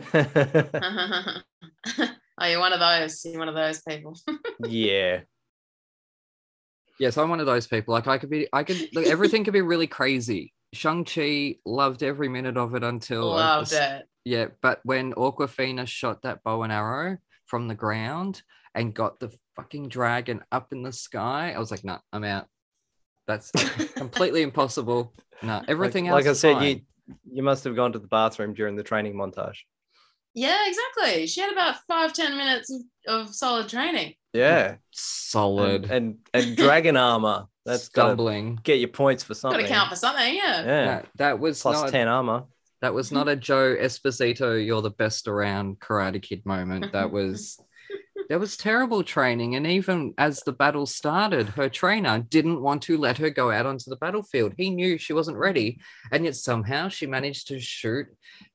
you're 2.44 2.60
one 2.60 2.72
of 2.72 2.80
those. 2.80 3.24
You're 3.24 3.38
one 3.38 3.48
of 3.48 3.54
those 3.54 3.82
people. 3.82 4.16
yeah. 4.66 5.22
Yes, 6.98 7.18
I'm 7.18 7.28
one 7.28 7.40
of 7.40 7.46
those 7.46 7.66
people. 7.66 7.92
Like 7.92 8.06
I 8.06 8.18
could 8.18 8.30
be, 8.30 8.48
I 8.52 8.64
could 8.64 8.94
like 8.94 9.06
everything 9.06 9.44
could 9.44 9.52
be 9.52 9.60
really 9.62 9.86
crazy. 9.86 10.52
Shang 10.72 11.04
Chi 11.04 11.56
loved 11.64 12.02
every 12.02 12.28
minute 12.28 12.56
of 12.56 12.74
it 12.74 12.82
until 12.82 13.32
I 13.32 13.56
Loved 13.56 13.70
just- 13.70 13.82
it. 13.82 14.08
Yeah, 14.24 14.46
but 14.60 14.80
when 14.82 15.12
Awkwafina 15.14 15.86
shot 15.86 16.22
that 16.22 16.42
bow 16.42 16.64
and 16.64 16.72
arrow 16.72 17.18
from 17.44 17.68
the 17.68 17.76
ground 17.76 18.42
and 18.74 18.92
got 18.92 19.20
the 19.20 19.32
fucking 19.54 19.88
dragon 19.88 20.42
up 20.50 20.72
in 20.72 20.82
the 20.82 20.92
sky, 20.92 21.52
I 21.54 21.60
was 21.60 21.70
like, 21.70 21.84
nah, 21.84 21.98
I'm 22.12 22.24
out. 22.24 22.46
That's 23.28 23.52
completely 23.94 24.42
impossible. 24.42 25.12
No, 25.42 25.62
everything 25.68 26.06
like, 26.06 26.12
else. 26.12 26.24
Like 26.24 26.30
I 26.30 26.32
said, 26.34 26.54
fine. 26.54 26.68
you 26.68 26.80
you 27.30 27.42
must 27.44 27.62
have 27.64 27.76
gone 27.76 27.92
to 27.92 28.00
the 28.00 28.08
bathroom 28.08 28.52
during 28.52 28.74
the 28.74 28.82
training 28.82 29.14
montage. 29.14 29.58
Yeah, 30.36 30.64
exactly. 30.66 31.26
She 31.26 31.40
had 31.40 31.50
about 31.50 31.76
five, 31.88 32.12
ten 32.12 32.36
minutes 32.36 32.70
of, 32.70 32.82
of 33.08 33.34
solid 33.34 33.68
training. 33.68 34.14
Yeah. 34.34 34.76
solid 34.90 35.84
And 35.84 36.18
and, 36.34 36.46
and 36.48 36.56
dragon 36.56 36.96
armor. 36.96 37.46
That's 37.64 37.88
got 37.88 38.02
to 38.02 38.08
stumbling. 38.10 38.60
get 38.62 38.78
your 38.78 38.90
points 38.90 39.24
for 39.24 39.34
something. 39.34 39.58
Gotta 39.60 39.72
count 39.72 39.88
for 39.88 39.96
something, 39.96 40.34
yeah. 40.34 40.60
Yeah. 40.60 40.84
That, 40.84 41.06
that 41.16 41.38
was 41.40 41.60
Plus 41.60 41.82
not 41.82 41.90
10 41.90 42.06
armor. 42.06 42.44
that 42.82 42.92
was 42.94 43.10
not 43.10 43.28
a 43.28 43.34
Joe 43.34 43.74
Esposito, 43.74 44.64
you're 44.64 44.82
the 44.82 44.90
best 44.90 45.26
around 45.26 45.80
Karate 45.80 46.22
Kid 46.22 46.44
moment. 46.44 46.92
That 46.92 47.10
was 47.10 47.58
that 48.28 48.40
was 48.40 48.56
terrible 48.56 49.02
training. 49.02 49.54
And 49.56 49.66
even 49.66 50.14
as 50.18 50.40
the 50.40 50.52
battle 50.52 50.86
started, 50.86 51.48
her 51.50 51.68
trainer 51.68 52.18
didn't 52.20 52.60
want 52.62 52.82
to 52.82 52.98
let 52.98 53.18
her 53.18 53.30
go 53.30 53.50
out 53.50 53.66
onto 53.66 53.90
the 53.90 53.96
battlefield. 53.96 54.54
He 54.56 54.70
knew 54.70 54.98
she 54.98 55.12
wasn't 55.12 55.36
ready, 55.38 55.80
and 56.12 56.24
yet 56.24 56.36
somehow 56.36 56.88
she 56.88 57.06
managed 57.06 57.48
to 57.48 57.60
shoot. 57.60 58.06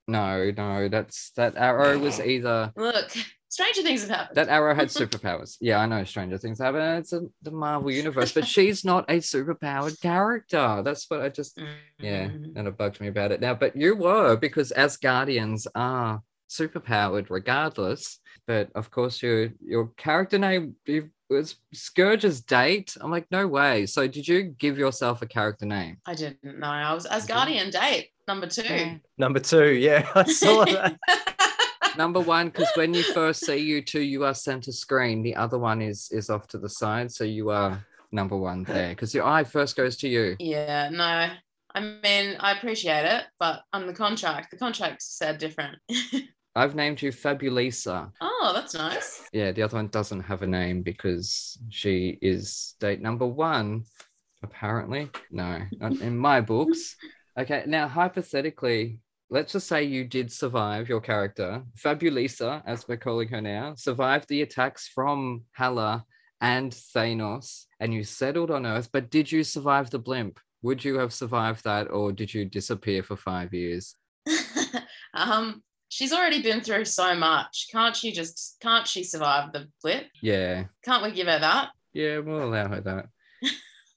No, 0.08 0.50
no, 0.56 0.88
that's 0.88 1.30
that 1.36 1.56
arrow 1.56 1.98
was 1.98 2.20
either 2.20 2.72
Look, 2.76 3.10
stranger 3.48 3.82
things 3.82 4.00
have 4.02 4.10
happened. 4.10 4.36
that 4.36 4.48
arrow 4.48 4.74
had 4.74 4.88
superpowers. 4.88 5.56
Yeah, 5.60 5.78
I 5.78 5.86
know 5.86 6.02
Stranger 6.04 6.38
Things 6.38 6.58
happen. 6.58 6.80
It's 6.98 7.12
a, 7.12 7.22
the 7.42 7.50
Marvel 7.52 7.90
universe, 7.90 8.32
but 8.32 8.46
she's 8.46 8.84
not 8.84 9.04
a 9.08 9.18
superpowered 9.18 10.00
character. 10.00 10.82
That's 10.84 11.08
what 11.08 11.20
I 11.22 11.28
just 11.28 11.58
yeah, 11.98 12.28
Mhm. 12.28 12.52
and 12.56 12.66
it 12.68 12.76
bugged 12.76 13.00
me 13.00 13.08
about 13.08 13.30
it 13.32 13.40
now. 13.40 13.54
But 13.54 13.76
you 13.76 13.94
were 13.96 14.36
because 14.36 14.72
as 14.72 14.96
Guardians 14.96 15.66
are 15.74 16.20
super 16.52 16.80
powered 16.80 17.30
regardless. 17.30 18.18
But 18.46 18.70
of 18.74 18.90
course, 18.90 19.22
your 19.22 19.50
your 19.64 19.88
character 19.96 20.38
name 20.38 20.76
you- 20.86 21.10
was 21.30 21.56
Skurge's 21.74 22.42
date. 22.42 22.94
I'm 23.00 23.10
like, 23.10 23.26
no 23.30 23.46
way. 23.48 23.86
So 23.86 24.06
did 24.06 24.28
you 24.28 24.42
give 24.42 24.76
yourself 24.76 25.22
a 25.22 25.26
character 25.26 25.64
name? 25.64 25.96
I 26.04 26.14
didn't 26.14 26.44
know. 26.44 26.66
I 26.66 26.92
was 26.92 27.06
Asgardian 27.06 27.70
date 27.72 28.10
number 28.28 28.46
two. 28.46 29.00
Number 29.16 29.40
two, 29.40 29.72
yeah, 29.72 30.06
I 30.14 30.24
saw 30.24 30.64
that. 30.66 30.98
Number 31.98 32.20
one, 32.20 32.46
because 32.48 32.70
when 32.74 32.94
you 32.94 33.02
first 33.02 33.44
see 33.44 33.58
you 33.58 33.82
two, 33.82 34.00
you 34.00 34.24
are 34.24 34.32
center 34.32 34.72
screen. 34.72 35.22
The 35.22 35.36
other 35.36 35.58
one 35.58 35.82
is 35.82 36.08
is 36.10 36.30
off 36.30 36.46
to 36.48 36.58
the 36.58 36.68
side, 36.68 37.12
so 37.12 37.22
you 37.24 37.50
are 37.50 37.84
number 38.10 38.36
one 38.36 38.64
there. 38.64 38.90
Because 38.90 39.14
your 39.14 39.26
eye 39.26 39.44
first 39.44 39.76
goes 39.76 39.96
to 39.98 40.08
you. 40.08 40.36
yeah, 40.38 40.88
no. 40.88 41.28
I 41.74 41.80
mean, 41.80 42.36
I 42.40 42.52
appreciate 42.52 43.04
it, 43.06 43.24
but 43.38 43.62
on 43.74 43.86
the 43.86 43.92
contract, 43.92 44.50
the 44.50 44.56
contract 44.58 45.02
said 45.02 45.36
different. 45.38 45.76
I've 46.54 46.74
named 46.74 47.00
you 47.00 47.10
Fabulisa. 47.12 48.10
oh, 48.20 48.52
that's 48.54 48.74
nice. 48.74 49.22
Yeah, 49.32 49.52
the 49.52 49.62
other 49.62 49.76
one 49.76 49.88
doesn't 49.88 50.20
have 50.20 50.42
a 50.42 50.46
name 50.46 50.82
because 50.82 51.58
she 51.70 52.18
is 52.20 52.74
date 52.78 53.00
number 53.00 53.26
one, 53.26 53.84
apparently. 54.42 55.10
No, 55.30 55.60
not 55.78 56.00
in 56.00 56.16
my 56.18 56.40
books. 56.52 56.96
Okay, 57.38 57.64
now 57.66 57.88
hypothetically, 57.88 59.00
let's 59.30 59.52
just 59.54 59.66
say 59.66 59.84
you 59.84 60.04
did 60.04 60.30
survive 60.30 60.90
your 60.90 61.00
character, 61.00 61.62
Fabulisa, 61.78 62.62
as 62.66 62.86
we're 62.86 62.98
calling 62.98 63.28
her 63.28 63.40
now, 63.40 63.74
survived 63.74 64.28
the 64.28 64.42
attacks 64.42 64.88
from 64.88 65.44
Hela 65.52 66.04
and 66.42 66.72
Thanos, 66.72 67.64
and 67.80 67.94
you 67.94 68.04
settled 68.04 68.50
on 68.50 68.66
Earth, 68.66 68.90
but 68.92 69.10
did 69.10 69.32
you 69.32 69.42
survive 69.44 69.88
the 69.88 69.98
Blip? 69.98 70.38
Would 70.62 70.84
you 70.84 70.98
have 70.98 71.12
survived 71.14 71.64
that, 71.64 71.90
or 71.90 72.12
did 72.12 72.34
you 72.34 72.44
disappear 72.44 73.02
for 73.02 73.16
five 73.16 73.54
years? 73.54 73.94
um, 75.14 75.62
she's 75.92 76.12
already 76.12 76.40
been 76.40 76.62
through 76.62 76.86
so 76.86 77.14
much. 77.14 77.68
Can't 77.70 77.94
she 77.94 78.12
just 78.12 78.56
can't 78.60 78.86
she 78.86 79.04
survive 79.04 79.52
the 79.52 79.68
blip? 79.82 80.06
Yeah, 80.22 80.64
Can't 80.84 81.02
we 81.02 81.10
give 81.12 81.26
her 81.26 81.38
that? 81.38 81.70
Yeah, 81.92 82.18
we'll 82.18 82.44
allow 82.44 82.68
her 82.68 82.80
that. 82.80 83.06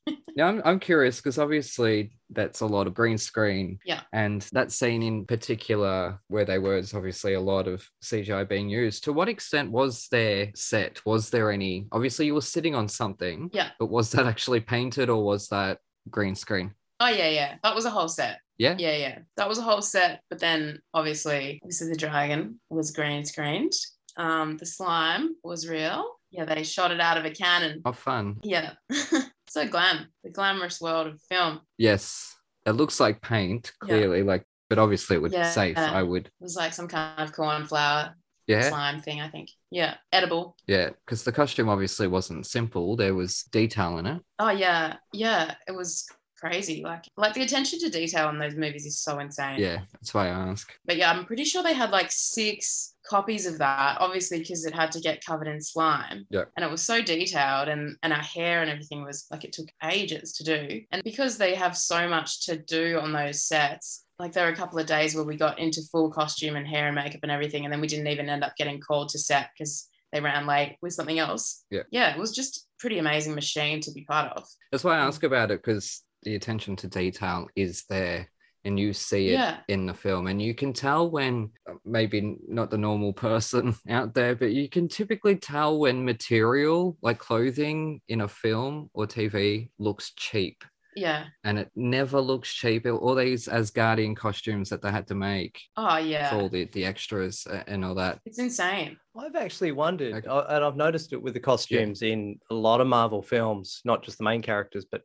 now 0.36 0.48
I'm 0.48 0.62
I'm 0.66 0.80
curious 0.80 1.18
because 1.18 1.40
obviously 1.40 2.18
that's 2.30 2.60
a 2.60 2.66
lot 2.66 2.88
of 2.88 2.94
green 2.94 3.18
screen. 3.18 3.80
Yeah. 3.86 4.02
And 4.12 4.42
that 4.52 4.74
scene 4.74 5.04
in 5.04 5.26
particular 5.26 6.20
where 6.28 6.44
they 6.44 6.60
were 6.60 6.78
is 6.78 6.94
obviously 6.94 7.36
a 7.36 7.40
lot 7.40 7.68
of 7.68 7.88
CGI 8.04 8.48
being 8.48 8.70
used. 8.70 9.06
To 9.06 9.14
what 9.14 9.30
extent 9.30 9.72
was 9.72 10.08
there 10.12 10.52
set? 10.54 11.06
Was 11.06 11.30
there 11.30 11.50
any 11.50 11.88
obviously 11.94 12.26
you 12.26 12.34
were 12.34 12.42
sitting 12.42 12.76
on 12.76 12.90
something. 12.90 13.50
Yeah. 13.54 13.70
But 13.80 13.90
was 13.90 14.12
that 14.12 14.26
actually 14.26 14.60
painted 14.60 15.10
or 15.10 15.24
was 15.24 15.48
that 15.48 15.80
green 16.10 16.36
screen? 16.36 16.74
Oh 17.00 17.08
yeah, 17.08 17.30
yeah. 17.30 17.56
That 17.64 17.76
was 17.76 17.86
a 17.86 17.90
whole 17.90 18.10
set. 18.10 18.40
Yeah. 18.58 18.76
Yeah, 18.78 18.96
yeah. 18.96 19.20
That 19.38 19.50
was 19.50 19.58
a 19.58 19.62
whole 19.64 19.82
set. 19.82 20.22
But 20.30 20.40
then 20.40 20.80
obviously, 20.94 21.60
this 21.66 21.82
is 21.82 21.90
the 21.90 21.96
dragon 21.96 22.60
was 22.70 22.92
green 22.92 23.26
screened. 23.26 23.74
Um, 24.18 24.58
the 24.58 24.66
slime 24.66 25.36
was 25.44 25.68
real. 25.68 26.06
Yeah, 26.32 26.46
they 26.46 26.64
shot 26.64 26.92
it 26.92 27.00
out 27.02 27.18
of 27.18 27.26
a 27.26 27.32
cannon. 27.32 27.82
Oh 27.86 27.92
fun. 27.94 28.38
Yeah. 28.44 28.72
so 29.48 29.68
glam. 29.68 30.08
The 30.24 30.30
glamorous 30.32 30.80
world 30.82 31.08
of 31.08 31.22
film. 31.30 31.62
Yes. 31.78 32.36
It 32.66 32.72
looks 32.72 33.00
like 33.00 33.22
paint, 33.22 33.72
Yeah. 33.84 33.88
clearly, 33.88 34.24
like 34.24 34.46
but 34.70 34.80
obviously 34.80 35.16
it 35.16 35.22
would 35.22 35.32
Yeah. 35.32 35.50
safe, 35.52 35.78
I 35.78 36.02
would. 36.02 36.26
It 36.26 36.32
was 36.40 36.56
like 36.56 36.74
some 36.74 36.88
kind 36.88 37.20
of 37.20 37.32
cornflour 37.34 38.16
Yeah. 38.48 38.68
slime 38.70 39.00
thing, 39.02 39.22
I 39.22 39.30
think. 39.30 39.50
Yeah. 39.70 39.96
Edible. 40.12 40.56
Yeah. 40.66 40.90
Because 41.06 41.24
the 41.24 41.32
costume 41.32 41.70
obviously 41.70 42.08
wasn't 42.08 42.48
simple. 42.48 42.96
There 42.96 43.14
was 43.14 43.44
detail 43.52 43.98
in 44.00 44.06
it. 44.08 44.22
Oh 44.40 44.50
yeah. 44.50 44.96
Yeah. 45.14 45.54
It 45.68 45.74
was 45.76 46.08
crazy. 46.38 46.84
Like 46.84 47.06
like 47.18 47.34
the 47.34 47.44
attention 47.44 47.80
to 47.80 47.90
detail 47.90 48.30
in 48.30 48.38
those 48.38 48.56
movies 48.56 48.86
is 48.86 49.00
so 49.00 49.20
insane. 49.20 49.60
Yeah. 49.60 49.82
That's 49.94 50.14
why 50.14 50.28
I 50.28 50.30
ask. 50.30 50.72
But 50.86 50.98
yeah, 50.98 51.12
I'm 51.12 51.26
pretty 51.26 51.44
sure 51.44 51.64
they 51.64 51.74
had 51.74 51.92
like 51.92 52.12
six 52.12 52.96
copies 53.08 53.46
of 53.46 53.58
that, 53.60 53.98
obviously 54.00 54.40
because 54.40 54.66
it 54.66 54.74
had 54.74 54.92
to 54.94 55.00
get 55.00 55.26
covered 55.26 55.48
in 55.48 55.62
slime. 55.62 56.26
Yeah. 56.30 56.46
And 56.56 56.66
it 56.66 56.72
was 56.72 56.82
so 56.82 57.02
detailed 57.02 57.68
and 57.68 57.98
and 58.04 58.14
our 58.14 58.20
hair 58.20 58.62
and 58.62 58.70
everything 58.70 59.04
was 59.04 59.26
like 59.32 59.44
it 59.44 59.54
took 59.54 59.70
ages 59.84 60.34
to 60.34 60.44
do. 60.44 60.82
And 60.92 61.04
because 61.04 61.38
they 61.38 61.56
have 61.56 61.78
so 61.78 62.08
much 62.08 62.46
to 62.46 62.58
do 62.58 63.00
on 63.00 63.14
those 63.14 63.44
sets, 63.44 64.06
like 64.20 64.32
there 64.32 64.46
were 64.46 64.54
a 64.54 64.56
couple 64.56 64.80
of 64.80 64.86
days 64.86 65.16
where 65.16 65.26
we 65.26 65.38
got 65.38 65.60
into 65.60 65.82
full 65.92 66.10
costume 66.12 66.56
and 66.56 66.68
hair 66.68 66.88
and 66.88 66.96
makeup 66.96 67.22
and 67.24 67.32
everything, 67.32 67.66
and 67.66 67.74
then 67.74 67.82
we 67.82 67.88
didn't 67.88 68.08
even 68.08 68.30
end 68.30 68.44
up 68.44 68.56
getting 68.58 68.80
called 68.80 69.10
to 69.10 69.20
set 69.20 69.50
because 69.58 69.90
they 70.12 70.22
ran 70.22 70.48
late 70.48 70.78
with 70.82 70.94
something 70.94 71.20
else. 71.20 71.66
Yeah. 71.70 71.84
Yeah, 71.92 72.14
it 72.14 72.20
was 72.20 72.32
just 72.32 72.68
pretty 72.80 73.00
amazing 73.00 73.36
machine 73.36 73.82
to 73.82 73.92
be 73.92 74.06
part 74.06 74.32
of. 74.38 74.48
That's 74.72 74.84
why 74.84 74.96
I 74.96 75.06
ask 75.06 75.24
about 75.24 75.52
it 75.52 75.62
because 75.62 76.04
the 76.26 76.36
attention 76.36 76.76
to 76.78 76.88
detail 76.88 77.48
is 77.56 77.86
there 77.90 78.30
and 78.66 78.80
you 78.80 78.94
see 78.94 79.30
it 79.30 79.34
Yeah. 79.34 79.58
in 79.68 79.86
the 79.86 79.94
film. 79.94 80.26
And 80.26 80.42
you 80.42 80.56
can 80.56 80.74
tell 80.74 81.10
when, 81.10 81.52
uh, 81.70 81.76
maybe 81.86 82.36
not 82.48 82.72
the 82.72 82.80
normal 82.80 83.14
person 83.14 83.76
out 83.90 84.16
there, 84.16 84.36
but 84.36 84.52
you 84.52 84.68
can 84.68 84.88
typically 84.88 85.36
tell 85.36 85.78
when 85.80 86.04
material 86.04 86.98
like 87.04 87.20
clothing 87.20 88.02
in 88.10 88.22
a 88.22 88.28
film 88.28 88.90
or 88.94 89.06
TV 89.06 89.70
looks 89.78 90.14
cheap. 90.16 90.64
Yeah. 90.96 91.26
And 91.44 91.60
it 91.60 91.70
never 91.76 92.20
looks 92.22 92.52
cheap. 92.54 92.88
All 92.88 93.14
these 93.16 93.48
Asgardian 93.48 94.16
costumes 94.16 94.70
that 94.70 94.82
they 94.82 94.90
had 94.90 95.08
to 95.10 95.16
make 95.16 95.62
Oh 95.78 95.98
yeah. 95.98 96.32
all 96.34 96.50
the, 96.50 96.66
the 96.72 96.86
extras 96.86 97.46
and 97.68 97.84
all 97.86 97.96
that. 97.96 98.20
It's 98.26 98.40
insane. 98.40 98.98
I've 99.16 99.36
actually 99.36 99.74
wondered, 99.74 100.16
Okay. 100.16 100.28
uh, 100.28 100.46
and 100.56 100.64
I've 100.66 100.78
noticed 100.78 101.14
it 101.14 101.22
with 101.22 101.34
the 101.36 101.40
costumes 101.40 102.02
in 102.02 102.40
a 102.50 102.56
lot 102.56 102.82
of 102.82 102.88
Marvel 102.88 103.22
films, 103.22 103.82
not 103.86 104.04
just 104.04 104.18
the 104.18 104.24
main 104.24 104.42
characters, 104.42 104.86
but 104.90 105.02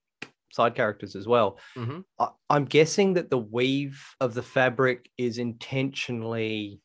side 0.53 0.75
characters 0.75 1.17
as 1.17 1.27
well. 1.29 1.59
Mhm. 1.77 2.05
I, 2.19 2.29
I'm 2.49 2.65
guessing 2.65 3.15
that 3.15 3.31
the 3.31 3.39
weave 3.39 4.03
of 4.21 4.35
the 4.35 4.43
fabric 4.43 5.11
is 5.19 5.39
intentionally 5.39 6.81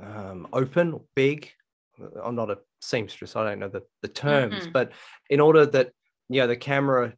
um, 0.00 0.46
open, 0.52 1.00
big. 1.14 1.50
I'm 2.22 2.34
not 2.34 2.50
a 2.50 2.58
seamstress, 2.82 3.36
I 3.36 3.44
don't 3.48 3.58
know 3.58 3.68
the, 3.68 3.82
the 4.02 4.08
terms, 4.08 4.66
Mhm. 4.66 4.72
but 4.72 4.92
in 5.30 5.40
order 5.40 5.64
that, 5.66 5.92
you 6.28 6.40
know, 6.40 6.46
the 6.46 6.56
camera, 6.56 7.14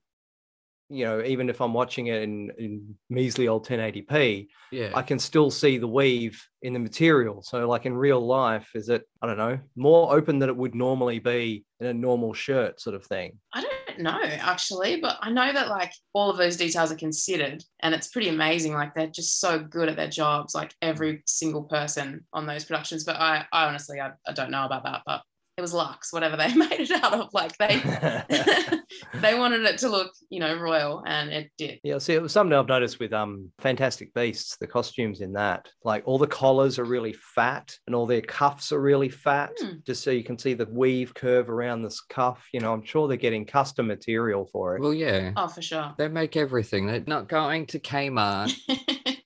you 0.91 1.05
know, 1.05 1.23
even 1.23 1.51
if 1.51 1.61
I'm 1.61 1.75
watching 1.75 2.07
it 2.07 2.23
in, 2.23 2.51
in 2.59 2.95
measly 3.11 3.47
old 3.49 3.67
1080p, 3.67 4.49
Yeah. 4.73 4.91
I 4.95 5.03
can 5.03 5.19
still 5.19 5.51
see 5.51 5.79
the 5.79 5.89
weave 5.89 6.43
in 6.63 6.73
the 6.73 6.79
material. 6.79 7.43
So, 7.43 7.69
like 7.69 7.87
in 7.87 7.95
real 7.95 8.25
life, 8.25 8.69
is 8.75 8.89
it, 8.89 9.03
I 9.23 9.27
don't 9.27 9.37
know, 9.37 9.59
more 9.77 10.15
open 10.15 10.39
than 10.39 10.49
it 10.49 10.57
would 10.57 10.75
normally 10.75 11.19
be 11.19 11.65
in 11.81 11.87
a 11.87 11.95
normal 11.95 12.33
shirt 12.33 12.81
sort 12.81 12.97
of 12.97 13.05
thing? 13.05 13.39
I 13.53 13.61
don't 13.63 14.01
know 14.01 14.21
actually, 14.23 15.01
but 15.01 15.19
I 15.21 15.31
know 15.31 15.53
that 15.53 15.69
like 15.69 15.93
all 16.13 16.31
of 16.31 16.37
those 16.37 16.57
details 16.57 16.91
are 16.91 16.97
considered 16.97 17.63
and 17.81 17.95
it's 17.95 18.09
pretty 18.09 18.29
amazing. 18.29 18.73
Like 18.73 18.95
they're 18.95 19.09
just 19.09 19.41
so 19.41 19.59
good 19.59 19.89
at 19.89 19.97
their 19.97 20.09
jobs, 20.09 20.55
like 20.55 20.75
every 20.81 21.23
single 21.27 21.65
person 21.65 22.25
on 22.33 22.47
those 22.47 22.65
productions. 22.65 23.05
But 23.05 23.17
I, 23.17 23.45
I 23.53 23.67
honestly, 23.67 24.01
I, 24.01 24.13
I 24.27 24.33
don't 24.33 24.51
know 24.51 24.65
about 24.65 24.85
that, 24.85 25.03
but 25.05 25.23
it 25.59 25.61
was 25.61 25.75
Lux, 25.75 26.13
whatever 26.13 26.37
they 26.37 26.55
made 26.55 26.81
it 26.81 26.91
out 26.93 27.13
of. 27.13 27.35
Like 27.35 27.57
they, 27.59 27.81
they 29.21 29.37
wanted 29.37 29.63
it 29.63 29.79
to 29.79 29.89
look, 29.89 30.13
you 30.31 30.39
know, 30.39 30.57
royal 30.57 31.03
and 31.05 31.31
it 31.31 31.51
did. 31.59 31.81
Yeah, 31.83 31.99
see, 31.99 32.15
it 32.15 32.23
was 32.23 32.33
something 32.33 32.57
I've 32.57 32.69
noticed 32.69 33.01
with 33.01 33.13
um 33.13 33.51
Fantastic 33.59 34.15
Beasts, 34.15 34.57
the 34.59 34.69
costumes 34.69 35.21
in 35.21 35.33
that. 35.33 35.69
Like 35.85 36.05
all 36.07 36.17
the 36.19 36.29
collars 36.29 36.79
are 36.79 36.85
really 36.85 37.13
fat 37.35 37.77
and 37.87 37.95
all 37.97 38.07
their 38.07 38.21
cuffs 38.23 38.71
are 38.73 38.81
really 38.81 39.09
fat, 39.09 39.51
Hmm. 39.61 39.79
just 39.85 40.05
so 40.05 40.13
you 40.13 40.23
can 40.23 40.39
see 40.39 40.55
the 40.55 40.67
weave 40.71 41.13
curve 41.13 41.51
around 41.51 41.83
this 41.83 42.01
cuff. 42.01 42.47
You 42.53 42.61
know, 42.61 42.73
I'm 42.73 42.85
sure 42.85 43.09
they're 43.09 43.17
getting 43.17 43.45
custom 43.45 43.89
material 43.89 44.49
for 44.53 44.77
it. 44.77 44.81
well, 44.81 44.95
yeah. 44.95 45.33
Oh, 45.37 45.49
for 45.49 45.61
sure. 45.61 45.93
They 45.99 46.07
make 46.07 46.37
everything. 46.37 46.87
They're 46.87 47.03
not 47.07 47.29
going 47.29 47.67
to 47.67 47.81
Kmart. 47.81 48.55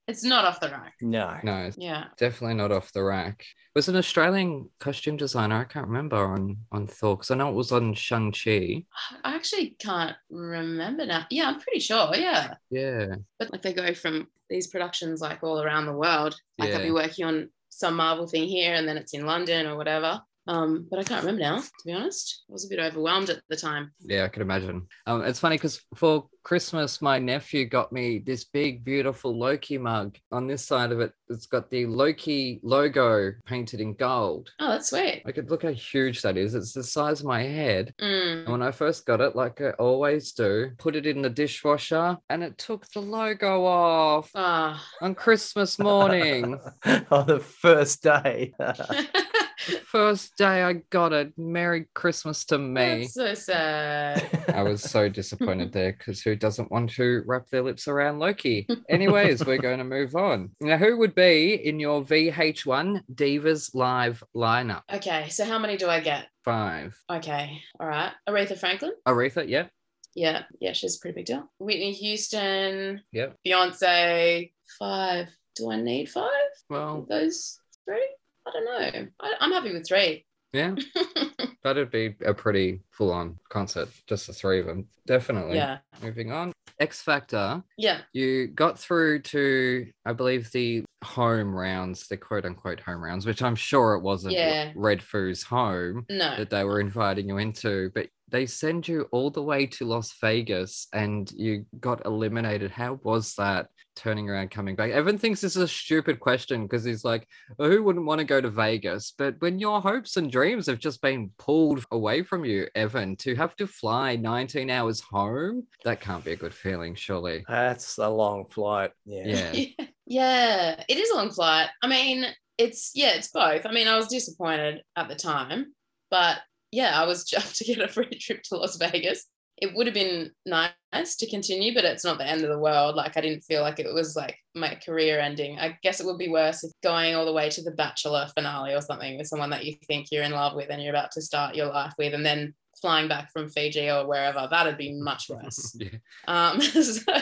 It's 0.09 0.25
not 0.25 0.45
off 0.45 0.61
the 0.61 0.69
rack. 0.69 0.95
no. 1.01 1.39
No, 1.43 1.71
Yeah. 1.77 2.07
definitely 2.19 2.55
not 2.55 2.73
off 2.73 2.93
the 2.93 3.03
rack. 3.03 3.45
Was 3.75 3.89
an 3.89 3.97
Australian 3.97 4.69
costume 4.81 5.17
designer. 5.17 5.57
I 5.61 5.65
can't 5.65 5.87
remember 5.87 6.17
on 6.17 6.59
on 6.73 6.87
Thor 6.87 7.17
because 7.17 7.31
I 7.31 7.37
know 7.37 7.49
it 7.49 7.55
was 7.55 7.73
on 7.73 7.95
Shang 7.95 8.33
Chi. 8.33 8.85
I 9.25 9.35
actually 9.35 9.77
can't 9.79 10.15
remember 10.31 11.07
now. 11.07 11.27
Yeah, 11.31 11.49
I'm 11.49 11.61
pretty 11.61 11.81
sure. 11.81 12.15
Yeah. 12.15 12.55
Yeah, 12.71 13.07
but 13.39 13.51
like 13.53 13.63
they 13.63 13.73
go 13.73 13.95
from 13.95 14.29
these 14.51 14.67
productions 14.67 15.21
like 15.23 15.43
all 15.43 15.63
around 15.63 15.87
the 15.87 15.93
world. 15.97 16.35
Like 16.59 16.75
I'll 16.75 16.83
be 16.83 16.91
working 16.91 17.25
on 17.25 17.49
some 17.71 17.97
Marvel 17.97 18.27
thing 18.27 18.47
here 18.49 18.75
and 18.75 18.87
then 18.87 18.99
it's 18.99 19.15
in 19.15 19.25
London 19.25 19.67
or 19.67 19.77
whatever. 19.77 20.21
Um, 20.47 20.87
but 20.91 20.99
I 20.99 21.05
can't 21.05 21.23
remember 21.25 21.43
now, 21.43 21.59
to 21.59 21.69
be 21.87 21.93
honest. 21.93 22.45
I 22.49 22.53
was 22.53 22.65
a 22.65 22.69
bit 22.69 22.81
overwhelmed 22.81 23.31
at 23.31 23.41
the 23.49 23.57
time. 23.57 23.93
yeah, 24.01 24.25
I 24.25 24.29
could 24.29 24.43
imagine. 24.43 24.87
Um, 25.07 25.23
it's 25.23 25.39
funny 25.41 25.57
because 25.57 25.81
for 25.95 26.27
Christmas, 26.43 27.01
my 27.01 27.21
nephew 27.21 27.67
got 27.67 27.93
me 27.93 28.19
this 28.19 28.45
big, 28.45 28.85
beautiful 28.85 29.39
Loki 29.39 29.79
mug. 29.79 30.17
On 30.33 30.49
this 30.49 30.65
side 30.67 30.91
of 30.91 31.01
it, 31.01 31.13
it's 31.29 31.47
got 31.47 31.71
the 31.71 31.87
Loki 31.87 32.59
logo 32.65 33.33
painted 33.47 33.81
in 33.81 33.95
gold. 33.95 34.51
Oh, 34.59 34.71
that's 34.73 34.91
sweet. 34.91 35.23
Like, 35.25 35.37
look 35.49 35.63
how 35.63 35.71
huge 35.71 36.23
that 36.23 36.37
is. 36.37 36.55
It's 36.57 36.73
the 36.73 36.83
size 36.83 37.21
of 37.21 37.27
my 37.27 37.43
head. 37.45 37.95
Mm. 38.01 38.41
And 38.45 38.49
when 38.49 38.63
I 38.63 38.73
first 38.73 39.07
got 39.07 39.21
it, 39.21 39.37
like 39.37 39.61
I 39.61 39.71
always 39.73 40.33
do, 40.33 40.71
put 40.79 40.97
it 40.97 41.07
in 41.07 41.23
the 41.23 41.31
dishwasher 41.31 42.19
and 42.29 42.43
it 42.43 42.59
took 42.59 42.87
the 42.91 43.01
logo 43.01 43.65
off 43.65 44.31
Ah. 44.35 44.85
on 45.01 45.15
Christmas 45.15 45.79
morning. 45.79 46.59
on 47.11 47.27
the 47.29 47.39
first 47.39 48.03
day. 48.03 48.53
First 49.85 50.37
day 50.37 50.63
I 50.63 50.75
got 50.91 51.13
it. 51.13 51.33
Merry 51.37 51.87
Christmas 51.95 52.45
to 52.47 52.59
me. 52.59 53.01
That's 53.03 53.15
so 53.15 53.35
sad. 53.35 54.45
I 54.55 54.63
was 54.63 54.83
so 54.83 55.09
disappointed 55.09 55.73
there 55.73 55.93
because 55.93 56.21
who 56.23 56.35
doesn't 56.37 56.71
want 56.71 56.91
to 56.91 57.23
wrap 57.27 57.49
their 57.51 57.63
lips 57.63 57.89
around 57.89 58.19
Loki? 58.19 58.67
Anyways, 58.89 59.45
we're 59.47 59.59
going 59.59 59.79
to 59.79 59.85
move 59.85 60.15
on. 60.15 60.51
Now, 60.61 60.77
who 60.77 60.99
would 60.99 61.15
be 61.15 61.55
in 61.55 61.79
your 61.81 62.03
VH1 62.03 63.03
Divas 63.15 63.75
Live 63.75 64.23
lineup? 64.35 64.83
Okay, 64.93 65.29
so 65.29 65.45
how 65.45 65.59
many 65.59 65.77
do 65.77 65.89
I 65.89 66.01
get? 66.01 66.27
Five. 66.45 66.97
Okay, 67.11 67.61
all 67.79 67.87
right. 67.87 68.13
Aretha 68.29 68.59
Franklin. 68.59 68.93
Aretha, 69.07 69.49
yeah. 69.49 69.67
Yeah, 70.15 70.43
yeah, 70.61 70.73
she's 70.73 70.97
a 70.97 71.01
pretty 71.01 71.15
big 71.17 71.27
deal. 71.27 71.51
Whitney 71.59 71.93
Houston. 71.93 73.01
Yep. 73.13 73.37
Beyonce. 73.47 74.53
Five. 74.79 75.29
Do 75.57 75.71
I 75.71 75.81
need 75.81 76.11
five? 76.11 76.29
Well, 76.69 77.07
Those 77.09 77.59
three? 77.85 78.07
I 78.47 78.51
don't 78.53 78.65
know. 78.65 79.07
I, 79.21 79.33
I'm 79.41 79.53
happy 79.53 79.73
with 79.73 79.87
three. 79.87 80.25
yeah, 80.53 80.75
that'd 81.65 81.91
be 81.91 82.15
a 82.25 82.35
pretty 82.35 82.81
full 82.91 83.13
on 83.13 83.39
concert, 83.49 83.89
just 84.07 84.27
the 84.27 84.33
three 84.33 84.61
of 84.61 84.67
them. 84.67 84.87
Definitely. 85.07 85.57
yeah, 85.57 85.79
Moving 86.03 86.33
on. 86.33 86.53
X 86.81 87.03
Factor, 87.03 87.63
yeah. 87.79 88.01
you 88.13 88.49
got 88.49 88.79
through 88.79 89.21
to, 89.23 89.87
I 90.05 90.13
believe, 90.15 90.51
the 90.53 90.85
home 91.05 91.55
rounds, 91.55 92.09
the 92.09 92.17
quote 92.17 92.45
unquote 92.45 92.81
home 92.81 93.03
rounds, 93.05 93.25
which 93.27 93.43
I'm 93.43 93.55
sure 93.55 93.95
it 93.95 94.03
wasn't 94.03 94.35
Yeah. 94.35 94.73
Redfoo's 94.75 95.45
home. 95.45 96.07
No. 96.11 96.37
that 96.37 96.51
they 96.51 96.65
were 96.65 96.81
inviting 96.81 97.29
you 97.29 97.39
into, 97.39 97.91
but 97.95 98.09
they 98.33 98.47
send 98.47 98.89
you 98.89 99.07
all 99.13 99.31
the 99.31 99.43
way 99.43 99.67
to 99.67 99.85
Las 99.85 100.15
Vegas 100.21 100.89
and 100.93 101.31
you 101.33 101.67
got 101.79 102.05
eliminated. 102.07 102.71
How 102.71 102.99
was 103.05 103.35
that 103.35 103.69
turning 103.95 104.29
around, 104.29 104.51
coming 104.51 104.75
back? 104.75 104.91
Evan 104.91 105.19
thinks 105.19 105.41
this 105.41 105.55
is 105.55 105.63
a 105.63 105.69
stupid 105.69 106.19
question 106.19 106.63
because 106.63 106.83
he's 106.83 107.05
like, 107.05 107.29
well, 107.59 107.71
who 107.71 107.83
wouldn't 107.83 108.07
want 108.07 108.21
to 108.21 108.25
go 108.25 108.41
to 108.41 108.49
Vegas? 108.49 109.13
But 109.17 109.37
when 109.41 109.59
your 109.59 109.83
hopes 109.83 110.17
and 110.17 110.33
dreams 110.33 110.67
have 110.67 110.79
just 110.79 111.03
been 111.03 111.31
pulled 111.39 111.85
away 111.93 112.23
from 112.23 112.47
you, 112.47 112.67
Evan, 112.75 113.17
to 113.17 113.37
have 113.37 113.55
to 113.57 113.67
fly 113.67 114.17
19 114.17 114.71
hours 114.71 115.01
home, 115.01 115.67
that 115.85 116.01
can't 116.01 116.25
be 116.25 116.33
a 116.33 116.37
good 116.37 116.55
feeling, 116.55 116.95
surely. 116.95 117.45
That's 117.47 117.99
a 117.99 118.09
long 118.09 118.47
flight. 118.47 118.93
Yeah. 119.05 119.27
Yeah. 119.27 119.53
yeah. 119.53 119.87
yeah, 120.07 120.85
it 120.89 120.97
is 120.97 121.11
a 121.11 121.17
long 121.17 121.31
flight. 121.31 121.69
I 121.83 121.87
mean, 121.87 122.25
it's 122.57 122.93
yeah, 122.95 123.11
it's 123.15 123.29
both. 123.29 123.67
I 123.67 123.73
mean, 123.73 123.89
I 123.89 123.97
was 123.97 124.09
disappointed 124.09 124.83
at 124.97 125.09
the 125.09 125.17
time, 125.17 125.75
but 126.11 126.39
yeah, 126.73 127.01
I 127.01 127.07
was 127.07 127.25
chuffed 127.31 127.59
to 127.59 127.65
get 127.65 127.81
a 127.81 127.89
free 127.89 128.07
trip 128.19 128.43
to 128.45 128.57
Las 128.57 128.77
Vegas. 128.77 129.27
It 129.59 129.77
would 129.77 129.87
have 129.87 129.95
been 129.95 130.33
nice 130.45 131.17
to 131.17 131.31
continue, 131.31 131.73
but 131.73 131.85
it's 131.85 132.05
not 132.05 132.19
the 132.19 132.27
end 132.27 132.43
of 132.43 132.51
the 132.51 132.59
world. 132.59 132.97
Like 132.97 133.17
I 133.17 133.21
didn't 133.21 133.45
feel 133.45 133.61
like 133.61 133.79
it 133.79 133.95
was 133.95 134.17
like 134.17 134.37
my 134.57 134.75
career 134.85 135.21
ending. 135.21 135.61
I 135.61 135.79
guess 135.85 136.01
it 136.01 136.07
would 136.07 136.19
be 136.19 136.31
worse 136.31 136.65
if 136.65 136.73
going 136.83 137.15
all 137.15 137.27
the 137.27 137.33
way 137.33 137.49
to 137.51 137.63
the 137.63 137.71
Bachelor 137.71 138.27
finale 138.35 138.73
or 138.75 138.81
something 138.81 139.17
with 139.19 139.29
someone 139.29 139.51
that 139.51 139.65
you 139.65 139.77
think 139.87 140.09
you're 140.11 140.25
in 140.25 140.33
love 140.33 140.57
with 140.57 140.71
and 140.71 140.83
you're 140.83 140.93
about 140.93 141.13
to 141.13 141.23
start 141.23 141.55
your 141.55 141.67
life 141.67 141.93
with, 141.97 142.13
and 142.13 142.27
then 142.27 142.55
flying 142.81 143.09
back 143.09 143.31
from 143.33 143.49
Fiji 143.49 143.89
or 143.89 144.07
wherever. 144.09 144.49
That'd 144.51 144.79
be 144.79 145.01
much 145.01 145.29
worse. 145.29 145.77
yeah. 145.79 145.99
Um, 146.27 146.61
so 146.61 147.13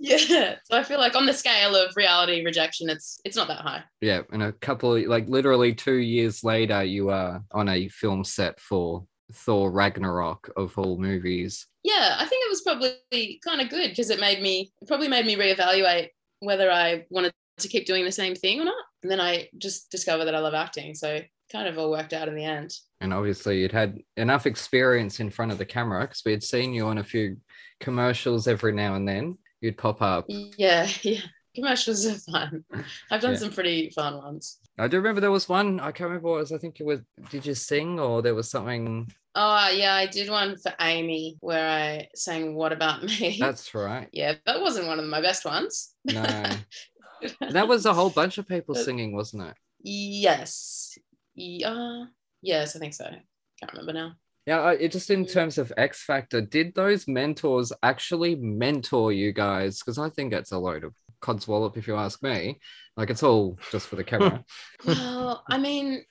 yeah, 0.00 0.56
so 0.64 0.76
I 0.76 0.82
feel 0.82 0.98
like 0.98 1.16
on 1.16 1.26
the 1.26 1.32
scale 1.32 1.74
of 1.74 1.96
reality 1.96 2.44
rejection, 2.44 2.88
it's 2.88 3.20
it's 3.24 3.36
not 3.36 3.48
that 3.48 3.60
high. 3.60 3.82
Yeah. 4.00 4.22
And 4.32 4.42
a 4.42 4.52
couple, 4.52 4.94
of, 4.94 5.04
like 5.04 5.28
literally 5.28 5.74
two 5.74 5.96
years 5.96 6.44
later, 6.44 6.82
you 6.84 7.10
are 7.10 7.42
on 7.52 7.68
a 7.68 7.88
film 7.88 8.24
set 8.24 8.60
for 8.60 9.04
Thor 9.32 9.70
Ragnarok 9.70 10.50
of 10.56 10.76
all 10.78 10.98
movies. 10.98 11.66
Yeah, 11.82 12.16
I 12.18 12.26
think 12.26 12.44
it 12.44 12.50
was 12.50 12.62
probably 12.62 13.40
kind 13.44 13.60
of 13.60 13.68
good 13.68 13.90
because 13.90 14.10
it 14.10 14.20
made 14.20 14.40
me 14.40 14.72
it 14.80 14.88
probably 14.88 15.08
made 15.08 15.26
me 15.26 15.36
reevaluate 15.36 16.08
whether 16.40 16.70
I 16.70 17.06
wanted 17.10 17.32
to 17.58 17.68
keep 17.68 17.86
doing 17.86 18.04
the 18.04 18.12
same 18.12 18.34
thing 18.34 18.60
or 18.60 18.64
not. 18.64 18.84
And 19.02 19.10
then 19.10 19.20
I 19.20 19.48
just 19.58 19.90
discovered 19.90 20.26
that 20.26 20.34
I 20.34 20.40
love 20.40 20.54
acting, 20.54 20.94
so 20.94 21.20
kind 21.50 21.66
of 21.66 21.78
all 21.78 21.90
worked 21.90 22.12
out 22.12 22.28
in 22.28 22.34
the 22.34 22.44
end. 22.44 22.74
And 23.00 23.12
obviously, 23.12 23.60
you'd 23.60 23.72
had 23.72 24.00
enough 24.16 24.46
experience 24.46 25.20
in 25.20 25.30
front 25.30 25.52
of 25.52 25.58
the 25.58 25.64
camera 25.64 26.02
because 26.02 26.22
we 26.24 26.32
had 26.32 26.42
seen 26.42 26.72
you 26.72 26.86
on 26.86 26.98
a 26.98 27.04
few 27.04 27.36
commercials 27.80 28.48
every 28.48 28.72
now 28.72 28.94
and 28.94 29.06
then. 29.06 29.38
You'd 29.60 29.78
pop 29.78 30.00
up. 30.02 30.26
Yeah, 30.28 30.88
yeah. 31.02 31.20
Commercials 31.54 32.06
are 32.06 32.14
fun. 32.32 32.64
I've 33.10 33.20
done 33.20 33.32
Yeah. 33.32 33.38
some 33.38 33.50
pretty 33.52 33.90
fun 33.90 34.16
ones. 34.18 34.58
I 34.78 34.86
do 34.86 34.98
remember 34.98 35.20
there 35.20 35.32
was 35.32 35.48
one. 35.48 35.80
I 35.80 35.90
can't 35.90 36.08
remember 36.08 36.28
what 36.28 36.36
it 36.36 36.40
was. 36.40 36.52
I 36.52 36.58
think 36.58 36.78
it 36.78 36.86
was. 36.86 37.00
Did 37.30 37.44
you 37.44 37.54
sing 37.54 37.98
or 37.98 38.22
there 38.22 38.34
was 38.36 38.48
something? 38.48 39.10
Oh 39.34 39.68
yeah, 39.70 39.94
I 39.94 40.06
did 40.06 40.30
one 40.30 40.56
for 40.56 40.70
AAMI 40.80 41.36
where 41.40 41.68
I 41.68 42.08
sang 42.14 42.54
"What 42.54 42.72
About 42.72 43.02
Me." 43.02 43.36
That's 43.40 43.74
right. 43.74 44.08
yeah, 44.12 44.34
that 44.46 44.60
wasn't 44.60 44.86
one 44.86 45.00
of 45.00 45.06
my 45.06 45.20
best 45.20 45.44
ones. 45.44 45.94
No, 46.04 46.22
that 47.50 47.66
was 47.66 47.86
a 47.86 47.94
whole 47.94 48.10
bunch 48.10 48.38
of 48.38 48.46
people 48.46 48.74
singing, 48.76 49.12
wasn't 49.14 49.42
it? 49.44 49.54
Yes. 49.80 50.96
Yeah. 51.34 52.04
Yes, 52.42 52.76
I 52.76 52.78
think 52.78 52.94
so. 52.94 53.04
Can't 53.04 53.72
remember 53.72 53.92
now. 53.92 54.12
Yeah, 54.48 54.62
uh, 54.62 54.76
it 54.80 54.92
just 54.92 55.10
in 55.10 55.26
terms 55.26 55.58
of 55.58 55.70
X 55.76 56.04
Factor, 56.04 56.40
did 56.40 56.74
those 56.74 57.06
mentors 57.06 57.70
actually 57.82 58.34
mentor 58.36 59.12
you 59.12 59.30
guys? 59.30 59.80
Because 59.80 59.98
I 59.98 60.08
think 60.08 60.32
it's 60.32 60.52
a 60.52 60.58
load 60.58 60.84
of 60.84 60.94
codswallop, 61.20 61.76
if 61.76 61.86
you 61.86 61.96
ask 61.96 62.22
me. 62.22 62.58
Like 62.96 63.10
it's 63.10 63.22
all 63.22 63.58
just 63.70 63.88
for 63.88 63.96
the 63.96 64.04
camera. 64.10 64.42
Well, 64.86 65.44
I 65.50 65.58
mean, 65.58 66.02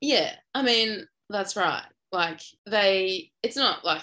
yeah, 0.00 0.34
I 0.52 0.62
mean, 0.62 1.06
that's 1.28 1.54
right. 1.54 1.84
Like 2.10 2.40
they 2.68 3.30
it's 3.44 3.56
not 3.56 3.84
like 3.84 4.02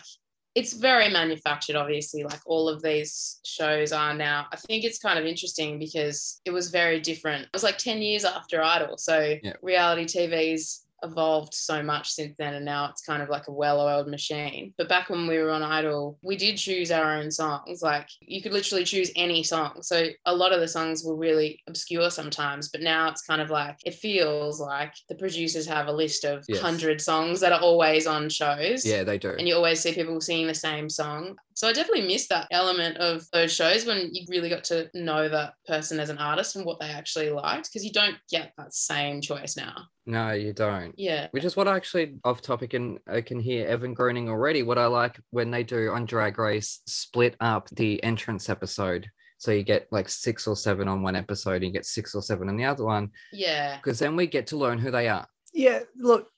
it's 0.56 0.72
very 0.72 1.10
manufactured, 1.10 1.76
obviously, 1.76 2.24
like 2.24 2.40
all 2.46 2.70
of 2.70 2.82
these 2.82 3.42
shows 3.44 3.92
are 3.92 4.14
now. 4.14 4.48
I 4.50 4.56
think 4.56 4.86
it's 4.86 4.98
kind 4.98 5.20
of 5.20 5.26
interesting 5.26 5.78
because 5.78 6.40
it 6.46 6.52
was 6.52 6.70
very 6.70 7.02
different. 7.02 7.44
It 7.44 7.50
was 7.52 7.64
like 7.64 7.78
10 7.78 8.02
years 8.02 8.24
after 8.24 8.64
Idol. 8.64 8.98
So 8.98 9.36
Yeah. 9.44 9.54
reality 9.62 10.06
TV's 10.06 10.87
evolved 11.04 11.54
so 11.54 11.84
much 11.84 12.10
since 12.10 12.36
then 12.38 12.54
and 12.56 12.66
now 12.66 12.90
it's 12.90 13.02
kind 13.02 13.22
of 13.22 13.30
like 13.30 13.48
a 13.48 13.52
well-oiled 13.52 14.08
machine 14.08 14.74
but 14.78 14.90
back 14.90 15.10
when 15.10 15.28
we 15.28 15.38
were 15.38 15.52
on 15.52 15.62
idol 15.64 16.18
we 16.24 16.36
did 16.36 16.58
choose 16.58 16.92
our 16.92 17.14
own 17.18 17.30
songs 17.30 17.82
like 17.82 18.08
you 18.22 18.42
could 18.42 18.52
literally 18.54 18.84
choose 18.84 19.12
any 19.16 19.44
song 19.44 19.74
so 19.82 20.08
a 20.26 20.36
lot 20.36 20.52
of 20.54 20.60
the 20.60 20.68
songs 20.68 21.04
were 21.04 21.16
really 21.16 21.62
obscure 21.68 22.10
sometimes 22.10 22.70
but 22.70 22.82
now 22.82 23.10
it's 23.10 23.22
kind 23.22 23.42
of 23.42 23.50
like 23.50 23.78
it 23.86 23.94
feels 23.96 24.60
like 24.60 24.94
the 25.10 25.16
producers 25.16 25.68
have 25.68 25.88
a 25.88 25.92
list 25.92 26.24
of 26.24 26.44
Yes. 26.48 26.62
100 26.64 27.02
songs 27.02 27.40
that 27.42 27.52
are 27.52 27.60
always 27.62 28.08
on 28.08 28.30
shows 28.30 28.86
yeah, 28.86 29.04
they 29.04 29.18
do. 29.18 29.30
and 29.38 29.48
you 29.48 29.56
always 29.56 29.80
see 29.80 29.94
people 29.94 30.20
singing 30.22 30.48
the 30.48 30.54
same 30.54 30.90
song. 30.90 31.36
So 31.56 31.68
I 31.68 31.74
definitely 31.74 32.08
miss 32.08 32.28
that 32.28 32.48
element 32.52 32.98
of 32.98 33.24
those 33.34 33.52
shows 33.52 33.86
when 33.86 34.10
you 34.14 34.26
really 34.30 34.48
got 34.50 34.64
to 34.66 34.90
know 34.94 35.28
that 35.28 35.54
person 35.66 36.00
as 36.00 36.10
an 36.10 36.20
artist 36.20 36.56
and 36.56 36.66
what 36.66 36.80
they 36.80 36.88
actually 36.90 37.30
liked 37.32 37.68
because 37.70 37.84
you 37.84 37.92
don't 37.92 38.16
get 38.30 38.54
that 38.58 38.74
same 38.74 39.22
choice 39.22 39.58
now. 39.58 39.76
No, 40.08 40.32
you 40.32 40.54
don't. 40.54 40.94
Yeah. 40.98 41.28
Which 41.32 41.44
is 41.44 41.56
what 41.58 41.68
I 41.68 41.76
actually 41.76 42.16
off 42.24 42.42
topic 42.42 42.74
and 42.74 42.98
I 43.12 43.20
can 43.22 43.40
hear 43.40 43.68
Evan 43.68 43.94
groaning 43.94 44.30
already. 44.30 44.64
What 44.64 44.78
I 44.78 44.86
like 44.88 45.20
when 45.32 45.52
they 45.52 45.64
do 45.64 45.92
on 45.92 46.06
Drag 46.06 46.40
Race 46.40 46.80
split 46.88 47.36
up 47.42 47.70
the 47.72 48.02
entrance 48.04 48.50
episode. 48.50 49.10
So 49.38 49.52
you 49.52 49.64
get 49.64 49.88
like 49.92 50.08
six 50.10 50.48
or 50.48 50.56
seven 50.56 50.88
on 50.88 51.04
one 51.04 51.16
episode, 51.16 51.58
and 51.58 51.66
you 51.66 51.72
get 51.72 51.86
six 51.86 52.16
or 52.16 52.24
seven 52.24 52.50
on 52.50 52.58
the 52.58 52.64
other 52.66 52.84
one, 52.86 53.12
Yeah. 53.32 53.76
because 53.78 54.00
then 54.00 54.16
we 54.16 54.26
get 54.26 54.48
to 54.48 54.58
learn 54.58 54.80
who 54.80 54.90
they 54.90 55.10
are. 55.10 55.28
Yeah, 55.54 55.82
look, 55.96 56.32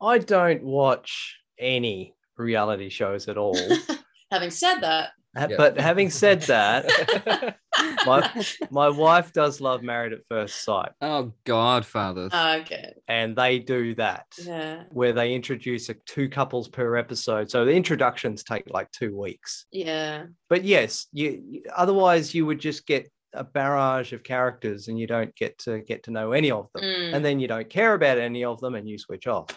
I 0.00 0.18
don't 0.18 0.62
watch 0.62 1.38
any 1.58 2.14
reality 2.36 2.88
shows 2.88 3.26
at 3.28 3.36
all. 3.38 3.58
Having 4.30 4.50
said 4.50 4.80
that, 4.80 5.04
Ha- 5.06 5.12
Yeah. 5.36 5.56
But 5.56 5.78
having 5.78 6.10
said 6.10 6.42
that, 6.42 7.56
my 8.06 8.44
my 8.70 8.88
wife 8.88 9.32
does 9.32 9.60
love 9.60 9.82
Married 9.82 10.12
at 10.12 10.20
First 10.28 10.64
Sight, 10.64 10.92
oh, 11.00 11.32
Godfathers. 11.44 12.32
okay. 12.32 12.94
and 13.08 13.36
they 13.36 13.58
do 13.58 13.94
that 13.96 14.26
Yeah. 14.38 14.84
where 14.90 15.12
they 15.12 15.34
introduce 15.34 15.88
a, 15.88 15.94
two 16.06 16.28
couples 16.28 16.68
per 16.68 16.96
episode. 16.96 17.50
So 17.50 17.64
the 17.64 17.72
introductions 17.72 18.44
take 18.44 18.64
like 18.70 18.90
two 18.92 19.16
weeks. 19.16 19.66
Yeah. 19.70 20.26
But 20.48 20.64
yes, 20.64 21.06
you 21.12 21.42
you- 21.50 21.62
otherwise 21.76 22.34
you 22.34 22.46
would 22.46 22.60
just 22.60 22.86
get 22.86 23.10
a 23.34 23.44
barrage 23.44 24.14
of 24.14 24.22
characters, 24.22 24.88
and 24.88 24.98
you 24.98 25.06
don't 25.06 25.34
get 25.36 25.58
to 25.58 25.80
get 25.80 26.04
to 26.04 26.10
know 26.10 26.32
any 26.32 26.50
of 26.50 26.68
them, 26.74 26.82
Mm, 26.84 27.14
and 27.14 27.24
then 27.24 27.38
you 27.40 27.48
don't 27.48 27.68
care 27.68 27.92
about 27.92 28.16
any 28.18 28.44
of 28.44 28.60
them, 28.60 28.74
and 28.74 28.88
you 28.88 28.96
switch 28.98 29.26
off. 29.26 29.48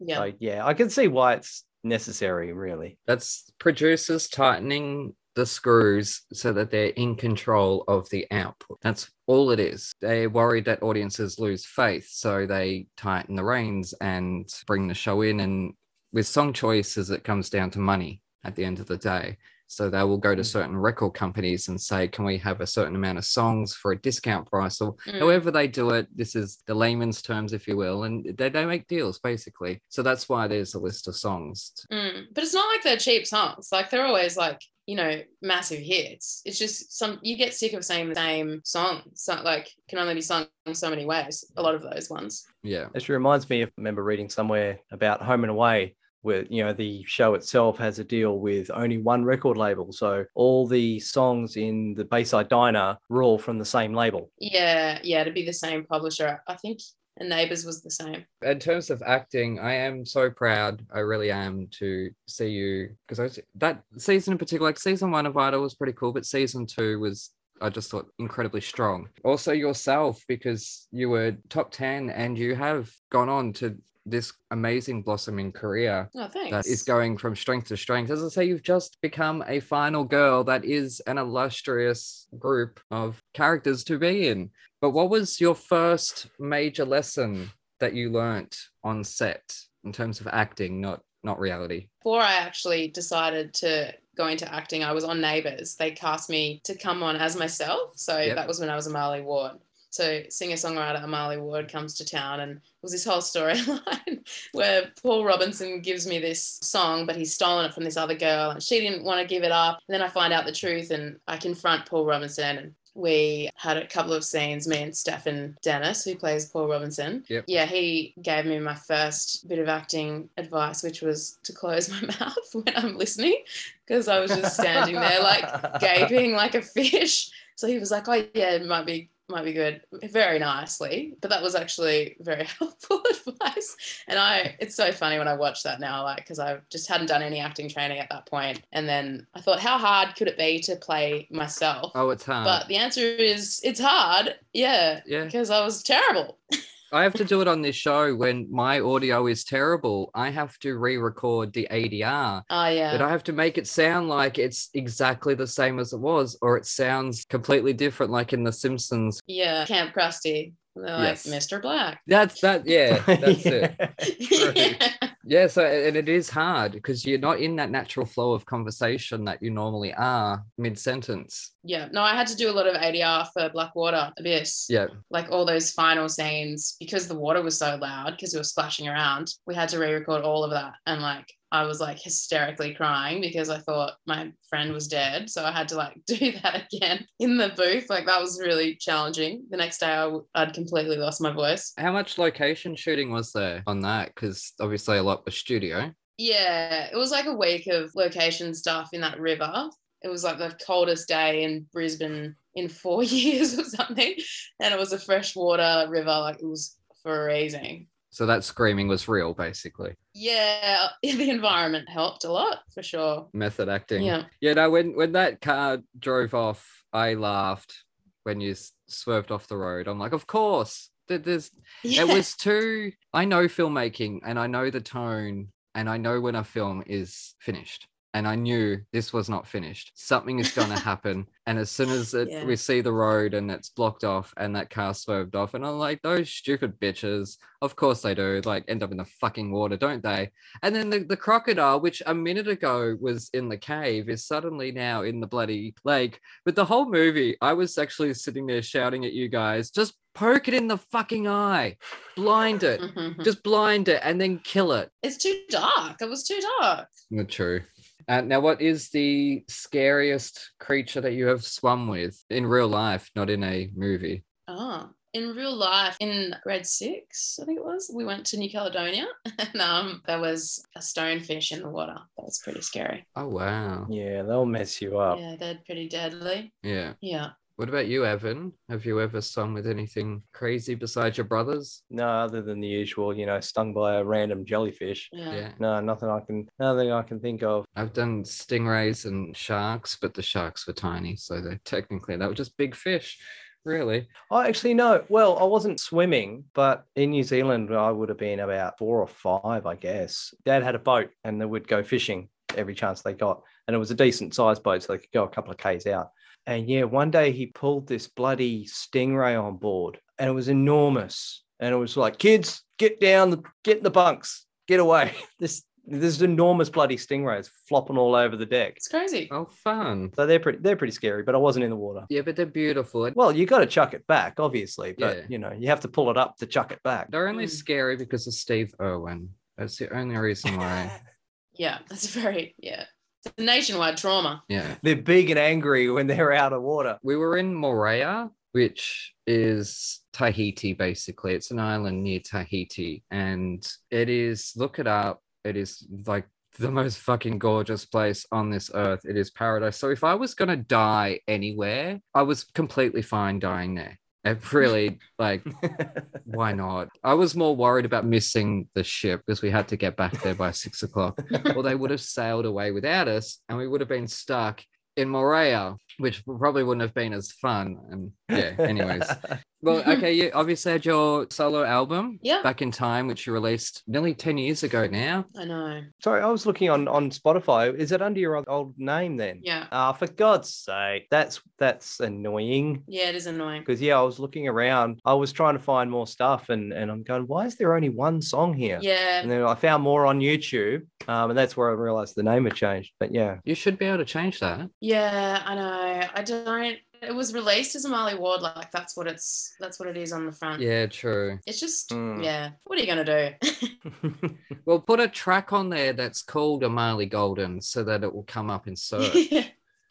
yeah. 0.00 0.16
So 0.16 0.32
yeah, 0.38 0.64
I 0.66 0.72
can 0.74 0.88
see 0.88 1.08
why 1.08 1.34
it's 1.34 1.64
necessary, 1.84 2.52
really. 2.52 2.98
That's 3.06 3.50
producers 3.58 4.28
tightening 4.28 5.14
the 5.34 5.46
screws 5.46 6.22
so 6.32 6.52
that 6.52 6.70
they're 6.70 6.88
in 6.88 7.16
control 7.16 7.84
of 7.88 8.08
the 8.10 8.26
output. 8.30 8.78
That's 8.82 9.10
all 9.26 9.50
it 9.50 9.60
is. 9.60 9.92
They're 10.00 10.28
worried 10.28 10.66
that 10.66 10.82
audiences 10.82 11.38
lose 11.38 11.64
faith, 11.64 12.08
so 12.10 12.46
they 12.46 12.86
tighten 12.96 13.36
the 13.36 13.44
reins 13.44 13.94
and 14.00 14.48
bring 14.66 14.88
the 14.88 14.94
show 14.94 15.22
in. 15.22 15.40
And 15.40 15.72
with 16.12 16.26
song 16.26 16.52
choices, 16.52 17.10
it 17.10 17.24
comes 17.24 17.48
down 17.48 17.70
to 17.70 17.78
money 17.78 18.20
at 18.44 18.54
the 18.56 18.64
end 18.64 18.78
of 18.78 18.86
the 18.86 18.98
day. 18.98 19.38
So 19.72 19.88
they 19.88 20.02
will 20.04 20.18
go 20.18 20.34
to 20.34 20.42
Mm. 20.42 20.46
certain 20.46 20.76
record 20.76 21.14
companies 21.14 21.68
and 21.68 21.80
say, 21.80 22.06
"Can 22.06 22.24
we 22.26 22.36
have 22.38 22.60
a 22.60 22.66
certain 22.66 22.94
amount 22.94 23.16
of 23.18 23.24
songs 23.24 23.74
for 23.74 23.92
a 23.92 23.98
discount 23.98 24.50
price?" 24.50 24.80
Or 24.82 24.94
Mm. 25.06 25.18
however 25.20 25.50
they 25.50 25.66
do 25.66 25.90
it. 25.90 26.08
This 26.14 26.36
is 26.36 26.62
the 26.66 26.74
layman's 26.74 27.22
terms, 27.22 27.52
if 27.54 27.66
you 27.66 27.76
will, 27.76 28.04
and 28.04 28.36
they, 28.36 28.50
they 28.50 28.66
make 28.66 28.86
deals 28.86 29.18
basically. 29.18 29.80
So 29.88 30.02
that's 30.02 30.28
why 30.28 30.46
there's 30.46 30.74
a 30.74 30.78
list 30.78 31.08
of 31.08 31.16
songs 31.16 31.72
Mm, 31.90 32.26
But 32.34 32.44
it's 32.44 32.54
not 32.54 32.68
like 32.68 32.82
they're 32.82 32.96
cheap 32.96 33.26
songs. 33.26 33.70
Like 33.72 33.88
they're 33.90 34.06
always 34.06 34.36
like 34.36 34.60
you 34.84 34.96
know, 34.96 35.22
massive 35.40 35.78
hits. 35.78 36.42
It's 36.44 36.58
just 36.58 36.98
some 36.98 37.20
you 37.22 37.36
get 37.36 37.54
sick 37.54 37.72
of 37.72 37.84
saying 37.84 38.08
the 38.08 38.16
same 38.16 38.60
song. 38.64 39.02
So 39.14 39.40
like 39.42 39.70
can 39.88 40.00
only 40.00 40.14
be 40.14 40.20
sung 40.20 40.48
in 40.66 40.74
so 40.74 40.90
many 40.90 41.04
ways. 41.06 41.44
A 41.56 41.62
lot 41.62 41.76
of 41.76 41.82
those 41.82 42.10
ones. 42.10 42.44
Yeah. 42.64 42.88
It 42.92 43.08
reminds 43.08 43.48
me 43.48 43.62
of 43.62 43.68
I 43.68 43.72
remember 43.76 44.02
reading 44.02 44.28
somewhere 44.28 44.80
about 44.90 45.22
Home 45.22 45.44
and 45.44 45.52
Away 45.52 45.94
where 46.22 46.44
you 46.48 46.64
know 46.64 46.72
the 46.72 47.04
show 47.06 47.34
itself 47.34 47.78
has 47.78 47.98
a 47.98 48.04
deal 48.04 48.38
with 48.38 48.70
only 48.74 48.98
one 48.98 49.24
record 49.24 49.56
label 49.56 49.92
so 49.92 50.24
all 50.34 50.66
the 50.66 50.98
songs 51.00 51.56
in 51.56 51.94
the 51.94 52.04
bayside 52.04 52.48
diner 52.48 52.96
were 53.08 53.22
all 53.22 53.38
from 53.38 53.58
the 53.58 53.64
same 53.64 53.92
label 53.92 54.30
Yeah, 54.38 54.98
yeah, 55.02 55.24
to 55.24 55.30
be 55.30 55.44
the 55.44 55.52
same 55.52 55.84
publisher. 55.84 56.42
I 56.48 56.54
think 56.54 56.80
and 57.18 57.28
Neighbours 57.28 57.64
was 57.64 57.82
the 57.82 57.90
same. 57.90 58.24
In 58.42 58.58
terms 58.58 58.90
of 58.90 59.02
acting, 59.04 59.58
I 59.60 59.74
am 59.74 60.06
so 60.06 60.30
proud. 60.30 60.84
I 60.92 61.00
really 61.00 61.30
am 61.30 61.68
to 61.72 62.10
see 62.26 62.48
you 62.48 62.90
because 63.06 63.20
I 63.20 63.24
was, 63.24 63.38
that 63.56 63.82
season 63.98 64.32
in 64.32 64.38
particular, 64.38 64.68
like 64.68 64.78
season 64.78 65.10
one 65.10 65.26
of 65.26 65.36
Idol 65.36 65.62
was 65.62 65.74
pretty 65.74 65.92
cool, 65.92 66.12
but 66.12 66.24
season 66.24 66.66
two 66.66 66.98
was 67.00 67.30
I 67.60 67.68
just 67.68 67.90
thought 67.90 68.08
incredibly 68.18 68.60
strong. 68.60 69.08
Also 69.24 69.52
yourself 69.52 70.20
because 70.28 70.88
you 70.90 71.10
were 71.10 71.36
top 71.48 71.70
10 71.70 72.10
and 72.10 72.36
you 72.36 72.54
have 72.54 72.90
gone 73.10 73.28
on 73.28 73.52
to 73.54 73.76
this 74.04 74.32
amazing 74.50 75.02
blossoming 75.02 75.52
career 75.52 76.10
Oh, 76.16 76.26
thanks. 76.26 76.50
that 76.50 76.66
is 76.66 76.82
going 76.82 77.16
from 77.18 77.36
strength 77.36 77.68
to 77.68 77.76
strength. 77.76 78.10
As 78.10 78.24
I 78.24 78.28
say, 78.28 78.44
you've 78.46 78.64
just 78.64 78.98
become 79.00 79.44
a 79.46 79.60
final 79.60 80.02
girl 80.02 80.42
that 80.44 80.64
is 80.64 80.98
an 81.06 81.18
illustrious 81.18 82.26
group 82.38 82.80
of 82.90 83.22
characters 83.32 83.84
to 83.84 83.98
be 83.98 84.26
in. 84.26 84.50
But 84.80 84.90
what 84.90 85.08
was 85.10 85.40
your 85.40 85.54
first 85.54 86.26
major 86.40 86.84
lesson 86.84 87.50
that 87.78 87.94
you 87.94 88.10
learnt 88.10 88.56
on 88.82 89.04
set 89.04 89.56
in 89.84 89.92
terms 89.92 90.20
of 90.20 90.26
acting, 90.26 90.80
not 90.80 91.02
not 91.22 91.38
reality? 91.38 91.86
Before 92.02 92.20
I 92.20 92.32
actually 92.32 92.88
decided 92.88 93.54
to 93.54 93.94
go 94.16 94.34
to 94.34 94.54
acting, 94.54 94.84
I 94.84 94.92
was 94.92 95.04
on 95.04 95.20
Neighbours. 95.20 95.74
They 95.76 95.90
cast 95.92 96.28
me 96.28 96.60
to 96.64 96.76
come 96.76 97.02
on 97.02 97.16
as 97.16 97.36
myself. 97.36 97.92
So 97.96 98.18
Yep. 98.18 98.36
that 98.36 98.48
was 98.48 98.60
when 98.60 98.68
I 98.70 98.76
was 98.76 98.88
Amali 98.88 99.22
Ward. 99.22 99.52
So 99.90 100.22
singer 100.30 100.56
songwriter 100.56 101.04
Amali 101.04 101.38
Ward 101.38 101.70
comes 101.70 101.94
to 101.96 102.04
town 102.06 102.40
and 102.40 102.52
it 102.52 102.60
was 102.82 102.92
this 102.92 103.04
whole 103.04 103.18
storyline 103.18 104.26
where 104.52 104.90
Paul 105.02 105.24
Robinson 105.24 105.82
gives 105.82 106.06
me 106.06 106.18
this 106.18 106.58
song, 106.62 107.04
but 107.04 107.14
he's 107.14 107.34
stolen 107.34 107.66
it 107.66 107.74
from 107.74 107.84
this 107.84 107.98
other 107.98 108.14
girl 108.14 108.50
and 108.52 108.62
she 108.62 108.80
didn't 108.80 109.04
want 109.04 109.20
to 109.20 109.26
give 109.26 109.42
it 109.42 109.52
up. 109.52 109.80
And 109.86 109.94
then 109.94 110.00
I 110.02 110.08
find 110.08 110.32
out 110.32 110.46
the 110.46 110.52
truth 110.52 110.90
and 110.92 111.18
I 111.28 111.36
confront 111.36 111.84
Paul 111.84 112.06
Robinson 112.06 112.56
and 112.56 112.74
we 112.94 113.48
had 113.54 113.76
a 113.76 113.86
couple 113.86 114.12
of 114.12 114.24
scenes, 114.24 114.68
me 114.68 114.82
and 114.82 114.96
Stefan 114.96 115.56
Dennis, 115.62 116.04
who 116.04 116.14
plays 116.14 116.46
Paul 116.46 116.68
Robinson. 116.68 117.24
Yep. 117.28 117.44
Yeah, 117.46 117.66
he 117.66 118.14
gave 118.20 118.44
me 118.44 118.58
my 118.58 118.74
first 118.74 119.48
bit 119.48 119.58
of 119.58 119.68
acting 119.68 120.28
advice, 120.36 120.82
which 120.82 121.00
was 121.00 121.38
to 121.44 121.52
close 121.52 121.88
my 121.88 122.00
mouth 122.20 122.54
when 122.54 122.76
I'm 122.76 122.96
listening, 122.96 123.42
because 123.86 124.08
I 124.08 124.20
was 124.20 124.30
just 124.30 124.54
standing 124.54 124.96
there 124.96 125.22
like 125.22 125.80
gaping 125.80 126.32
like 126.32 126.54
a 126.54 126.62
fish. 126.62 127.30
So 127.56 127.66
he 127.66 127.78
was 127.78 127.90
like, 127.90 128.08
"Oh 128.08 128.24
yeah, 128.34 128.52
it 128.52 128.66
might 128.66 128.86
be 128.86 129.08
might 129.28 129.44
be 129.44 129.52
good," 129.52 129.82
very 130.04 130.38
nicely. 130.38 131.14
But 131.20 131.30
that 131.30 131.42
was 131.42 131.54
actually 131.54 132.16
very 132.20 132.44
helpful 132.58 133.02
advice. 133.10 133.76
And 134.08 134.18
I, 134.18 134.56
it's 134.58 134.74
so 134.74 134.92
funny 134.92 135.18
when 135.18 135.28
I 135.28 135.34
watch 135.34 135.62
that 135.62 135.80
now, 135.80 136.02
like 136.04 136.18
because 136.18 136.38
I 136.38 136.58
just 136.70 136.88
hadn't 136.88 137.06
done 137.06 137.22
any 137.22 137.40
acting 137.40 137.68
training 137.68 137.98
at 137.98 138.10
that 138.10 138.26
point, 138.26 138.62
and 138.72 138.88
then 138.88 139.26
I 139.34 139.40
thought, 139.40 139.60
how 139.60 139.78
hard 139.78 140.14
could 140.16 140.28
it 140.28 140.38
be 140.38 140.60
to 140.60 140.76
play 140.76 141.28
myself? 141.30 141.92
Oh, 141.94 142.10
it's 142.10 142.24
hard. 142.24 142.44
But 142.44 142.68
the 142.68 142.76
answer 142.76 143.00
is 143.00 143.60
it's 143.62 143.80
hard. 143.80 144.36
Yeah. 144.52 145.00
Yeah. 145.06 145.24
Because 145.24 145.50
I 145.50 145.64
was 145.64 145.82
terrible. 145.82 146.38
I 146.92 147.02
have 147.04 147.14
to 147.14 147.24
do 147.24 147.40
it 147.40 147.48
on 147.48 147.62
this 147.62 147.74
show 147.76 148.14
when 148.14 148.46
my 148.50 148.80
audio 148.80 149.26
is 149.26 149.44
terrible. 149.44 150.10
I 150.14 150.30
have 150.30 150.58
to 150.58 150.76
re-record 150.78 151.52
the 151.52 151.66
ADR. 151.70 152.42
Oh 152.50 152.66
yeah. 152.68 152.92
But 152.92 153.00
I 153.02 153.08
have 153.10 153.24
to 153.24 153.32
make 153.32 153.56
it 153.56 153.66
sound 153.66 154.08
like 154.08 154.38
it's 154.38 154.68
exactly 154.74 155.34
the 155.34 155.46
same 155.46 155.78
as 155.78 155.92
it 155.94 155.98
was, 156.00 156.36
or 156.42 156.56
it 156.58 156.66
sounds 156.66 157.24
completely 157.24 157.72
different, 157.72 158.12
like 158.12 158.32
in 158.32 158.44
The 158.44 158.52
Simpsons. 158.52 159.20
yeah. 159.26 159.64
Camp 159.64 159.94
Krusty. 159.94 160.52
They're 160.76 160.86
Yes. 160.86 161.26
like 161.26 161.38
Mr. 161.42 161.60
Black. 161.60 162.00
That's 162.06 162.40
that, 162.40 162.66
yeah, 162.66 162.98
that's 163.06 163.44
it. 163.46 163.74
yeah. 164.20 165.08
Yeah, 165.24 165.46
so 165.46 165.64
and 165.64 165.96
it 165.96 166.08
is 166.08 166.28
hard 166.30 166.72
because 166.72 167.04
you're 167.06 167.18
not 167.18 167.40
in 167.40 167.56
that 167.56 167.70
natural 167.70 168.06
flow 168.06 168.32
of 168.32 168.44
conversation 168.46 169.24
that 169.26 169.42
you 169.42 169.50
normally 169.50 169.92
are 169.94 170.44
mid 170.58 170.78
sentence. 170.78 171.52
Yeah. 171.64 171.88
No, 171.92 172.02
I 172.02 172.14
had 172.14 172.26
to 172.28 172.36
do 172.36 172.50
a 172.50 172.52
lot 172.52 172.66
of 172.66 172.74
ADR 172.74 173.28
for 173.32 173.48
Blackwater 173.50 174.12
Abyss. 174.18 174.66
Yeah, 174.68 174.86
Like 175.10 175.30
all 175.30 175.44
those 175.44 175.70
final 175.70 176.08
scenes, 176.08 176.76
because 176.80 177.06
the 177.06 177.18
water 177.18 177.42
was 177.42 177.58
so 177.58 177.76
loud, 177.80 178.12
because 178.16 178.34
it 178.34 178.38
was 178.38 178.50
splashing 178.50 178.88
around, 178.88 179.28
we 179.46 179.54
had 179.54 179.68
to 179.70 179.78
re-record 179.78 180.22
all 180.22 180.42
of 180.44 180.50
that. 180.50 180.72
And 180.86 181.00
like 181.02 181.32
I 181.52 181.64
was 181.64 181.80
like 181.80 182.00
hysterically 182.00 182.72
crying 182.72 183.20
because 183.20 183.50
I 183.50 183.58
thought 183.58 183.92
my 184.06 184.32
friend 184.48 184.72
was 184.72 184.88
dead. 184.88 185.28
So 185.28 185.44
I 185.44 185.52
had 185.52 185.68
to 185.68 185.76
like 185.76 186.00
do 186.06 186.32
that 186.42 186.64
again 186.72 187.06
in 187.18 187.36
the 187.36 187.50
booth. 187.54 187.90
Like 187.90 188.06
that 188.06 188.22
was 188.22 188.40
really 188.40 188.76
challenging. 188.76 189.44
The 189.50 189.58
next 189.58 189.78
day 189.78 189.88
I 189.88 190.04
w- 190.04 190.24
I'd 190.34 190.54
completely 190.54 190.96
lost 190.96 191.20
my 191.20 191.30
voice. 191.30 191.74
how 191.76 191.92
much 191.92 192.16
location 192.16 192.74
shooting 192.74 193.12
was 193.12 193.32
there 193.32 193.62
on 193.66 193.82
that? 193.82 194.14
Because 194.14 194.54
obviously 194.62 194.96
a 194.96 195.02
lot 195.02 195.11
was 195.24 195.36
studio. 195.36 195.92
Yeah, 196.18 196.88
it 196.92 196.96
was 196.96 197.10
like 197.10 197.26
a 197.26 197.34
week 197.34 197.66
of 197.66 197.94
location 197.94 198.54
stuff 198.54 198.90
in 198.92 199.00
that 199.00 199.20
river. 199.20 199.70
It 200.02 200.08
was 200.08 200.24
like 200.24 200.38
the 200.38 200.56
coldest 200.64 201.08
day 201.08 201.44
in 201.44 201.66
Brisbane 201.72 202.36
in 202.54 202.68
four 202.68 203.02
years 203.04 203.58
or 203.58 203.64
something. 203.64 204.14
And 204.60 204.74
it 204.74 204.78
was 204.78 204.92
a 204.92 204.98
freshwater 204.98 205.86
river, 205.88 206.10
like 206.10 206.40
it 206.40 206.46
was 206.46 206.76
freezing. 207.02 207.88
So 208.10 208.26
that 208.26 208.44
screaming 208.44 208.88
was 208.88 209.08
real, 209.08 209.32
basically. 209.32 209.94
Yeah, 210.12 210.88
the 211.02 211.30
environment 211.30 211.88
helped 211.88 212.24
a 212.24 212.32
lot 212.32 212.58
for 212.72 212.82
sure. 212.82 213.28
Method 213.32 213.70
acting. 213.70 214.02
Yeah. 214.02 214.24
Yeah, 214.40 214.52
no, 214.52 214.70
when 214.70 214.94
when 214.94 215.12
that 215.12 215.40
car 215.40 215.78
drove 215.98 216.34
off, 216.34 216.84
I 216.92 217.14
laughed 217.14 217.84
when 218.24 218.40
you 218.40 218.54
swerved 218.86 219.32
off 219.32 219.48
the 219.48 219.56
road. 219.56 219.88
I'm 219.88 219.98
like, 219.98 220.12
of 220.12 220.26
course. 220.26 220.90
There- 221.08 221.18
There's 221.18 221.50
yeah. 221.82 222.02
it 222.02 222.08
was 222.08 222.34
too 222.34 222.92
I 223.12 223.24
know 223.24 223.44
filmmaking 223.46 224.20
and 224.24 224.38
I 224.38 224.46
know 224.46 224.70
the 224.70 224.80
tone 224.80 225.48
and 225.74 225.88
I 225.88 225.96
know 225.96 226.20
when 226.20 226.34
a 226.34 226.44
film 226.44 226.82
is 226.86 227.34
finished. 227.40 227.86
And 228.14 228.28
I 228.28 228.34
knew 228.34 228.78
this 228.92 229.12
was 229.12 229.30
not 229.30 229.46
finished. 229.46 229.92
Something 229.94 230.38
is 230.38 230.52
going 230.52 230.68
to 230.74 230.78
happen. 230.78 231.26
And 231.46 231.58
as 231.58 231.70
soon 231.70 231.88
as 231.88 232.12
it, 232.14 232.28
Yeah. 232.30 232.44
we 232.44 232.56
see 232.56 232.80
the 232.82 232.92
road 232.92 233.32
and 233.34 233.50
it's 233.50 233.70
blocked 233.70 234.04
off 234.04 234.34
and 234.36 234.54
that 234.54 234.68
car 234.70 234.92
swerved 234.94 235.34
off, 235.34 235.54
and 235.54 235.64
I'm 235.66 235.78
like, 235.78 236.02
those 236.02 236.28
stupid 236.30 236.78
bitches. 236.78 237.36
Of 237.62 237.74
course 237.76 238.02
they 238.02 238.14
do. 238.14 238.40
Like, 238.44 238.64
end 238.68 238.82
up 238.82 238.90
in 238.90 238.96
the 238.98 239.04
fucking 239.04 239.50
water, 239.50 239.76
don't 239.76 240.02
they? 240.02 240.30
And 240.62 240.74
then 240.74 240.90
the, 240.90 240.98
the 241.00 241.16
crocodile, 241.16 241.80
which 241.80 242.02
a 242.06 242.14
minute 242.14 242.48
ago 242.48 242.96
was 243.00 243.30
in 243.32 243.48
the 243.48 243.56
cave, 243.56 244.08
is 244.08 244.26
suddenly 244.26 244.72
now 244.72 245.02
in 245.02 245.20
the 245.20 245.26
bloody 245.26 245.74
lake. 245.84 246.20
But 246.44 246.54
the 246.54 246.64
whole 246.64 246.90
movie, 246.90 247.36
I 247.40 247.54
was 247.54 247.78
actually 247.78 248.12
sitting 248.14 248.46
there 248.46 248.62
shouting 248.62 249.04
at 249.04 249.12
you 249.12 249.28
guys, 249.28 249.70
just 249.70 249.94
poke 250.14 250.46
it 250.48 250.54
in 250.54 250.68
the 250.68 250.76
fucking 250.76 251.26
eye, 251.26 251.76
blind 252.16 252.62
it, 252.62 252.80
just 253.24 253.42
blind 253.42 253.88
it, 253.88 254.00
and 254.04 254.20
then 254.20 254.38
kill 254.44 254.72
it. 254.72 254.90
it's 255.02 255.16
too 255.16 255.40
dark. 255.48 256.02
It 256.02 256.08
was 256.10 256.24
too 256.24 256.40
dark. 256.60 256.88
Not 257.10 257.28
true. 257.28 257.62
Uh, 258.08 258.20
now, 258.20 258.40
what 258.40 258.60
is 258.60 258.90
the 258.90 259.44
scariest 259.48 260.52
creature 260.58 261.00
that 261.00 261.12
you 261.12 261.26
have 261.26 261.44
swum 261.44 261.88
with 261.88 262.22
in 262.30 262.46
real 262.46 262.68
life, 262.68 263.10
not 263.14 263.30
in 263.30 263.42
a 263.44 263.70
movie? 263.74 264.24
Oh. 264.48 264.90
In 265.14 265.34
real 265.36 265.54
life, 265.54 265.94
in 266.00 266.34
grade 266.42 266.64
six, 266.64 267.38
I 267.40 267.44
think 267.44 267.58
it 267.58 267.64
was, 267.64 267.92
we 267.94 268.02
went 268.02 268.24
to 268.26 268.38
New 268.38 268.50
Caledonia 268.50 269.04
and 269.38 269.60
um, 269.60 270.00
there 270.06 270.18
was 270.20 270.64
a 270.74 270.80
stonefish 270.80 271.52
in 271.52 271.60
the 271.60 271.68
water. 271.68 271.98
That 272.16 272.24
was 272.24 272.40
pretty 272.42 272.62
scary. 272.62 273.06
Oh, 273.14 273.28
wow. 273.28 273.86
yeah 273.90 274.22
they'll 274.22 274.46
mess 274.46 274.80
you 274.80 274.98
up 274.98 275.18
Yeah, 275.18 275.36
they're 275.38 275.58
pretty 275.66 275.90
deadly. 275.90 276.54
Yeah. 276.62 276.94
Yeah. 277.02 277.32
What 277.62 277.68
about 277.68 277.86
you, 277.86 278.04
Evan? 278.04 278.54
Have 278.68 278.84
you 278.84 279.00
ever 279.00 279.20
swum 279.20 279.54
with 279.54 279.68
anything 279.68 280.24
crazy 280.32 280.74
besides 280.74 281.16
your 281.16 281.26
brothers? 281.26 281.84
no 281.90 282.08
other 282.08 282.42
than 282.42 282.58
the 282.58 282.66
usual 282.66 283.16
you 283.16 283.24
know 283.24 283.38
stung 283.38 283.72
by 283.72 283.94
a 283.94 284.04
random 284.04 284.44
jellyfish 284.44 285.08
Yeah. 285.12 285.32
Yeah. 285.32 285.52
no 285.60 285.78
nothing 285.78 286.08
i 286.08 286.18
can 286.18 286.48
nothing 286.58 286.90
i 286.90 287.02
can 287.02 287.20
think 287.20 287.44
of 287.44 287.64
I've 287.76 287.92
done 287.92 288.24
stingrays 288.24 289.04
and 289.04 289.36
sharks, 289.36 289.96
but 290.02 290.12
the 290.12 290.22
sharks 290.22 290.66
were 290.66 290.72
tiny. 290.72 291.14
So 291.14 291.40
they 291.40 291.60
technically, 291.64 292.16
they 292.16 292.26
were 292.26 292.34
just 292.34 292.56
big 292.56 292.74
fish, 292.74 293.20
really. 293.64 294.08
Oh, 294.32 294.40
actually, 294.40 294.74
no. 294.74 295.04
Well, 295.08 295.38
I 295.38 295.44
wasn't 295.44 295.78
swimming, 295.78 296.42
but 296.54 296.84
in 296.96 297.10
New 297.10 297.22
Zealand, 297.22 297.72
I 297.72 297.92
would 297.92 298.08
have 298.08 298.18
been 298.18 298.40
about 298.40 298.76
four 298.76 299.00
or 299.00 299.06
five, 299.06 299.66
I 299.66 299.76
guess. 299.76 300.34
Dad 300.44 300.64
had 300.64 300.74
a 300.74 300.80
boat 300.80 301.10
and 301.22 301.40
they 301.40 301.46
would 301.46 301.68
go 301.68 301.84
fishing 301.84 302.28
every 302.56 302.74
chance 302.74 303.02
they 303.02 303.12
got. 303.12 303.40
And 303.68 303.76
it 303.76 303.78
was 303.78 303.92
a 303.92 303.94
decent 303.94 304.34
sized 304.34 304.64
boat, 304.64 304.82
so 304.82 304.94
they 304.94 304.98
could 304.98 305.12
go 305.14 305.22
a 305.22 305.28
couple 305.28 305.52
of 305.52 305.58
Ks 305.58 305.86
out. 305.86 306.10
And 306.46 306.68
yeah, 306.68 306.84
one 306.84 307.10
day 307.10 307.32
he 307.32 307.46
pulled 307.46 307.86
this 307.86 308.08
bloody 308.08 308.66
stingray 308.66 309.40
on 309.42 309.56
board 309.58 309.98
and 310.18 310.28
it 310.28 310.32
was 310.32 310.48
enormous. 310.48 311.42
And 311.60 311.72
it 311.72 311.78
was 311.78 311.96
like, 311.96 312.18
kids, 312.18 312.62
get 312.78 312.98
down, 313.00 313.42
get 313.62 313.76
in 313.78 313.82
the 313.84 313.90
bunks, 313.90 314.46
get 314.66 314.80
away. 314.80 315.14
This 315.38 315.62
this 315.84 316.20
enormous 316.20 316.70
bloody 316.70 316.96
stingrays 316.96 317.50
flopping 317.68 317.98
all 317.98 318.14
over 318.14 318.36
the 318.36 318.46
deck. 318.46 318.74
It's 318.76 318.86
crazy. 318.86 319.26
Oh, 319.32 319.46
fun. 319.64 320.10
So 320.14 320.26
they're 320.26 320.38
pretty 320.38 320.58
they're 320.60 320.76
pretty 320.76 320.92
scary, 320.92 321.24
but 321.24 321.34
I 321.34 321.38
wasn't 321.38 321.64
in 321.64 321.70
the 321.70 321.76
water. 321.76 322.06
Yeah, 322.08 322.20
but 322.22 322.36
they're 322.36 322.46
beautiful. 322.46 323.10
Well, 323.16 323.32
you 323.32 323.46
got 323.46 323.58
to 323.58 323.66
chuck 323.66 323.92
it 323.92 324.06
back, 324.06 324.38
obviously, 324.38 324.94
but 324.96 325.16
Yeah. 325.16 325.22
you 325.28 325.38
know, 325.38 325.52
you 325.52 325.68
have 325.68 325.80
to 325.80 325.88
pull 325.88 326.08
it 326.10 326.16
up 326.16 326.36
to 326.36 326.46
chuck 326.46 326.70
it 326.70 326.80
back. 326.84 327.10
They're 327.10 327.26
only 327.28 327.46
Mm. 327.46 327.50
scary 327.50 327.96
because 327.96 328.28
of 328.28 328.34
Steve 328.34 328.72
Irwin. 328.80 329.30
That's 329.58 329.76
the 329.76 329.92
only 329.92 330.16
reason 330.16 330.56
why. 330.56 330.90
Yeah, 331.54 331.80
that's 331.88 332.06
very, 332.06 332.54
yeah. 332.58 332.84
It's 333.24 333.34
a 333.38 333.42
nationwide 333.42 333.96
trauma. 333.96 334.42
Yeah. 334.48 334.74
They're 334.82 334.96
big 334.96 335.30
and 335.30 335.38
angry 335.38 335.90
when 335.90 336.06
they're 336.06 336.32
out 336.32 336.52
of 336.52 336.62
water. 336.62 336.98
We 337.02 337.16
were 337.16 337.36
in 337.36 337.54
Moorea, 337.54 338.30
which 338.52 339.12
is 339.26 340.00
Tahiti, 340.12 340.72
basically. 340.72 341.34
It's 341.34 341.50
an 341.50 341.60
island 341.60 342.02
near 342.02 342.20
Tahiti. 342.20 343.04
And 343.10 343.66
it 343.90 344.08
is, 344.08 344.52
look 344.56 344.78
it 344.78 344.86
up, 344.86 345.22
it 345.44 345.56
is 345.56 345.86
like 346.06 346.26
the 346.58 346.70
most 346.70 346.98
fucking 346.98 347.38
gorgeous 347.38 347.84
place 347.84 348.26
on 348.32 348.50
this 348.50 348.70
earth. 348.74 349.00
It 349.04 349.16
is 349.16 349.30
paradise. 349.30 349.78
So 349.78 349.90
if 349.90 350.04
I 350.04 350.14
was 350.14 350.34
going 350.34 350.50
to 350.50 350.56
die 350.56 351.20
anywhere, 351.28 352.00
I 352.14 352.22
was 352.22 352.44
completely 352.44 353.02
fine 353.02 353.38
dying 353.38 353.74
there. 353.74 353.98
It 354.24 354.52
really, 354.52 354.98
like, 355.18 355.42
why 356.24 356.52
not? 356.52 356.88
I 357.02 357.14
was 357.14 357.34
more 357.34 357.56
worried 357.56 357.84
about 357.84 358.06
missing 358.06 358.68
the 358.74 358.84
ship 358.84 359.22
because 359.26 359.42
we 359.42 359.50
had 359.50 359.68
to 359.68 359.76
get 359.76 359.96
back 359.96 360.12
there 360.22 360.34
by 360.34 360.52
six 360.52 360.82
o'clock, 360.82 361.20
or 361.56 361.62
they 361.62 361.74
would 361.74 361.90
have 361.90 362.00
sailed 362.00 362.46
away 362.46 362.70
without 362.70 363.08
us 363.08 363.40
and 363.48 363.58
we 363.58 363.66
would 363.66 363.80
have 363.80 363.88
been 363.88 364.06
stuck 364.06 364.62
in 364.96 365.08
Moorea, 365.08 365.76
which 365.98 366.24
probably 366.24 366.62
wouldn't 366.62 366.82
have 366.82 366.94
been 366.94 367.12
as 367.12 367.32
fun. 367.32 367.78
And 367.90 368.12
yeah, 368.28 368.54
anyways. 368.58 369.08
Well, 369.62 369.82
okay, 369.86 370.12
you 370.12 370.30
obviously 370.34 370.72
had 370.72 370.84
your 370.84 371.26
solo 371.30 371.62
album 371.64 372.18
Yeah. 372.20 372.42
back 372.42 372.62
in 372.62 372.72
time, 372.72 373.06
which 373.06 373.26
you 373.26 373.32
released 373.32 373.84
nearly 373.86 374.12
10 374.12 374.36
years 374.36 374.64
ago 374.64 374.88
now. 374.88 375.24
I 375.38 375.44
know. 375.44 375.82
Sorry, 376.02 376.20
I 376.20 376.26
was 376.26 376.46
looking 376.46 376.68
on 376.68 376.88
on 376.88 377.10
Spotify. 377.10 377.72
Is 377.74 377.92
it 377.92 378.02
under 378.02 378.18
your 378.18 378.34
old- 378.36 378.46
old 378.48 378.74
name 378.76 379.16
then? 379.16 379.40
Yeah. 379.44 379.66
Ah, 379.70 379.92
for 379.92 380.08
God's 380.08 380.52
sake, 380.52 381.06
that's 381.10 381.40
that's 381.58 382.00
annoying. 382.00 382.82
Yeah, 382.88 383.08
it 383.10 383.14
is 383.14 383.26
annoying. 383.26 383.60
Because 383.62 383.80
yeah, 383.80 383.98
I 383.98 384.02
was 384.02 384.18
looking 384.18 384.48
around. 384.48 385.00
I 385.04 385.14
was 385.14 385.32
trying 385.32 385.54
to 385.56 385.62
find 385.62 385.88
more 385.90 386.06
stuff, 386.08 386.48
and 386.48 386.72
and 386.72 386.90
I'm 386.90 387.04
going, 387.04 387.22
why 387.28 387.46
is 387.46 387.56
there 387.56 387.74
only 387.76 387.88
one 387.88 388.20
song 388.20 388.54
here? 388.54 388.78
Yeah. 388.82 389.20
And 389.22 389.30
then 389.30 389.42
I 389.44 389.54
found 389.54 389.82
more 389.84 390.06
on 390.06 390.18
YouTube, 390.20 390.86
um, 391.06 391.30
and 391.30 391.38
that's 391.38 391.56
where 391.56 391.68
I 391.70 391.74
realized 391.74 392.16
the 392.16 392.24
name 392.24 392.44
had 392.46 392.54
changed. 392.56 392.90
But 392.98 393.14
yeah, 393.14 393.36
You 393.44 393.54
should 393.54 393.78
be 393.78 393.86
able 393.86 393.98
to 393.98 394.04
change 394.04 394.40
that. 394.40 394.68
Yeah, 394.80 395.40
I 395.44 395.54
know. 395.54 396.08
I 396.14 396.22
don't. 396.22 396.78
It 397.02 397.14
was 397.14 397.34
released 397.34 397.74
as 397.74 397.84
Amali 397.84 398.16
Ward. 398.16 398.42
Like 398.42 398.70
that's 398.70 398.96
what 398.96 399.08
it's. 399.08 399.54
That's 399.58 399.78
what 399.80 399.88
it 399.88 399.96
is 399.96 400.12
on 400.12 400.24
the 400.24 400.32
front. 400.32 400.62
Yeah, 400.62 400.86
true. 400.86 401.40
It's 401.46 401.58
just. 401.58 401.90
Mm. 401.90 402.22
Yeah. 402.22 402.50
What 402.64 402.78
are 402.78 402.82
you 402.82 402.86
gonna 402.86 403.04
do? 403.04 404.36
Well, 404.64 404.78
put 404.78 405.00
a 405.00 405.08
track 405.08 405.52
on 405.52 405.70
there 405.70 405.92
that's 405.92 406.22
called 406.22 406.62
Amali 406.62 407.10
Golden 407.10 407.60
so 407.60 407.82
that 407.82 408.04
it 408.04 408.14
will 408.14 408.22
come 408.22 408.48
up 408.48 408.68
in 408.68 408.76
search. 408.76 409.16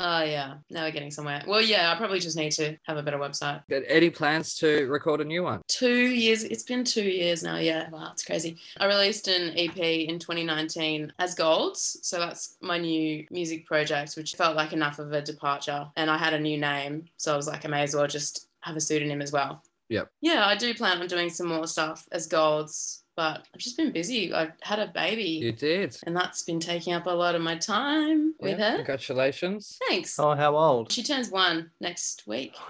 Oh 0.03 0.23
yeah. 0.23 0.55
Now 0.71 0.83
we're 0.83 0.91
getting 0.91 1.11
somewhere. 1.11 1.43
Well, 1.45 1.61
yeah. 1.61 1.91
I 1.91 1.95
probably 1.95 2.19
just 2.19 2.35
need 2.35 2.51
to 2.53 2.75
have 2.83 2.97
a 2.97 3.03
better 3.03 3.19
website. 3.19 3.61
Any 3.87 4.09
plans 4.09 4.55
to 4.55 4.87
record 4.87 5.21
a 5.21 5.23
new 5.23 5.43
one? 5.43 5.61
Two 5.67 6.07
years. 6.07 6.43
It's 6.43 6.63
been 6.63 6.83
two 6.83 7.03
years 7.03 7.43
now. 7.43 7.57
Yeah. 7.57 7.87
Wow, 7.91 8.09
it's 8.11 8.25
crazy. 8.25 8.57
I 8.79 8.87
released 8.87 9.27
an 9.27 9.55
EP 9.55 9.77
in 9.77 10.17
2019 10.17 11.13
as 11.19 11.35
Golds. 11.35 11.99
So 12.01 12.17
that's 12.17 12.57
my 12.61 12.79
new 12.79 13.27
music 13.29 13.67
project, 13.67 14.15
which 14.15 14.33
felt 14.33 14.55
like 14.55 14.73
enough 14.73 14.97
of 14.97 15.13
a 15.13 15.21
departure. 15.21 15.87
And 15.95 16.09
I 16.09 16.17
had 16.17 16.33
a 16.33 16.39
new 16.39 16.57
name, 16.57 17.05
so 17.17 17.33
I 17.33 17.37
was 17.37 17.47
like, 17.47 17.63
I 17.63 17.67
may 17.67 17.83
as 17.83 17.95
well 17.95 18.07
just 18.07 18.47
have 18.61 18.75
a 18.75 18.81
pseudonym 18.81 19.21
as 19.21 19.31
well. 19.31 19.61
Yep. 19.89 20.09
Yeah, 20.21 20.45
I 20.47 20.55
do 20.55 20.73
plan 20.73 21.01
on 21.01 21.07
doing 21.07 21.29
some 21.29 21.47
more 21.47 21.67
stuff 21.67 22.07
as 22.11 22.25
Golds, 22.25 23.00
but 23.15 23.45
I've 23.53 23.59
just 23.59 23.77
been 23.77 23.91
busy. 23.91 24.33
I've 24.33 24.53
had 24.61 24.79
a 24.79 24.87
baby. 24.87 25.23
You 25.23 25.51
did. 25.51 25.97
and 26.05 26.15
that's 26.15 26.43
been 26.43 26.59
taking 26.59 26.93
up 26.93 27.05
a 27.05 27.11
lot 27.11 27.35
of 27.35 27.41
my 27.41 27.55
time 27.57 28.33
with 28.39 28.57
her. 28.59 28.77
Congratulations. 28.77 29.77
Thanks. 29.87 30.17
oh, 30.19 30.33
how 30.35 30.55
old? 30.55 30.91
She 30.91 31.03
turns 31.03 31.29
one 31.29 31.71
next 31.79 32.23
week. 32.27 32.55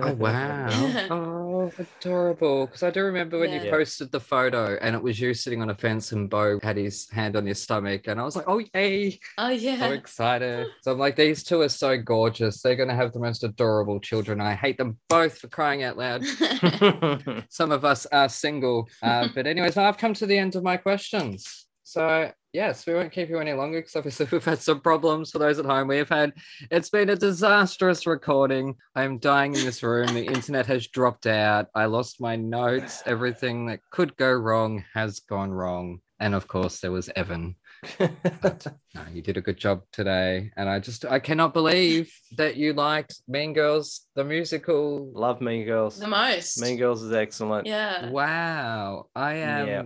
Oh 0.00 0.12
wow! 0.14 0.68
oh, 1.10 1.47
adorable! 1.78 2.66
Because 2.66 2.82
I 2.82 2.90
do 2.90 3.02
remember 3.02 3.38
when 3.38 3.52
you 3.52 3.70
posted 3.70 4.10
the 4.10 4.20
photo, 4.20 4.76
and 4.80 4.94
it 4.94 5.02
was 5.02 5.20
you 5.20 5.34
sitting 5.34 5.62
on 5.62 5.70
a 5.70 5.74
fence, 5.74 6.12
and 6.12 6.28
Bo 6.28 6.58
had 6.62 6.76
his 6.76 7.08
hand 7.10 7.36
on 7.36 7.46
your 7.46 7.54
stomach, 7.54 8.06
and 8.06 8.20
I 8.20 8.24
was 8.24 8.36
like, 8.36 8.46
"Oh 8.48 8.60
yay!" 8.74 9.20
Oh 9.38 9.50
yeah. 9.50 9.78
So 9.78 9.92
excited! 9.92 10.66
So 10.82 10.92
I'm 10.92 10.98
like, 10.98 11.16
these 11.16 11.44
two 11.44 11.60
are 11.60 11.68
so 11.68 11.96
gorgeous. 11.96 12.62
They're 12.62 12.76
gonna 12.76 12.94
have 12.94 13.12
the 13.12 13.20
most 13.20 13.44
adorable 13.44 14.00
children. 14.00 14.40
I 14.40 14.54
hate 14.54 14.78
them 14.78 14.98
both 15.08 15.38
for 15.38 15.48
crying 15.48 15.82
out 15.82 15.96
loud. 15.96 16.24
Some 17.50 17.70
of 17.70 17.84
us 17.84 18.06
are 18.06 18.28
single, 18.28 18.88
uh, 19.02 19.28
but 19.34 19.46
anyways, 19.46 19.76
now 19.76 19.84
I've 19.84 19.98
come 19.98 20.14
to 20.14 20.26
the 20.26 20.38
end 20.38 20.56
of 20.56 20.62
my 20.62 20.76
questions. 20.76 21.67
So 21.88 22.30
yes, 22.52 22.86
we 22.86 22.92
won't 22.92 23.12
keep 23.12 23.30
you 23.30 23.38
any 23.38 23.54
longer 23.54 23.78
because 23.78 23.96
obviously 23.96 24.26
we've 24.30 24.44
had 24.44 24.60
some 24.60 24.82
problems 24.82 25.30
for 25.30 25.38
those 25.38 25.58
at 25.58 25.64
home. 25.64 25.88
We 25.88 25.96
have 25.96 26.10
had 26.10 26.34
it's 26.70 26.90
been 26.90 27.08
a 27.08 27.16
disastrous 27.16 28.06
recording. 28.06 28.74
I 28.94 29.04
am 29.04 29.16
dying 29.16 29.54
in 29.54 29.64
this 29.64 29.82
room. 29.82 30.08
The 30.08 30.26
internet 30.26 30.66
has 30.66 30.86
dropped 30.88 31.26
out. 31.26 31.68
I 31.74 31.86
lost 31.86 32.20
my 32.20 32.36
notes. 32.36 33.02
Everything 33.06 33.64
that 33.68 33.80
could 33.90 34.14
go 34.18 34.30
wrong 34.30 34.84
has 34.92 35.20
gone 35.20 35.50
wrong. 35.50 36.00
And 36.20 36.34
of 36.34 36.46
course, 36.46 36.80
there 36.80 36.92
was 36.92 37.08
Evan. 37.16 37.56
But 37.98 38.66
no, 38.94 39.00
you 39.10 39.22
did 39.22 39.38
a 39.38 39.40
good 39.40 39.56
job 39.56 39.80
today. 39.90 40.50
And 40.58 40.68
I 40.68 40.80
just 40.80 41.06
I 41.06 41.20
cannot 41.20 41.54
believe 41.54 42.12
that 42.36 42.56
you 42.56 42.74
liked 42.74 43.22
Mean 43.26 43.54
Girls, 43.54 44.02
the 44.14 44.24
musical. 44.24 45.10
Love 45.14 45.40
Mean 45.40 45.64
Girls. 45.64 45.98
the 45.98 46.06
most. 46.06 46.60
Mean 46.60 46.76
Girls 46.76 47.02
is 47.02 47.14
excellent. 47.14 47.66
Yeah. 47.66 48.10
Wow. 48.10 49.06
I 49.16 49.36
am 49.36 49.66
Yeah. 49.66 49.82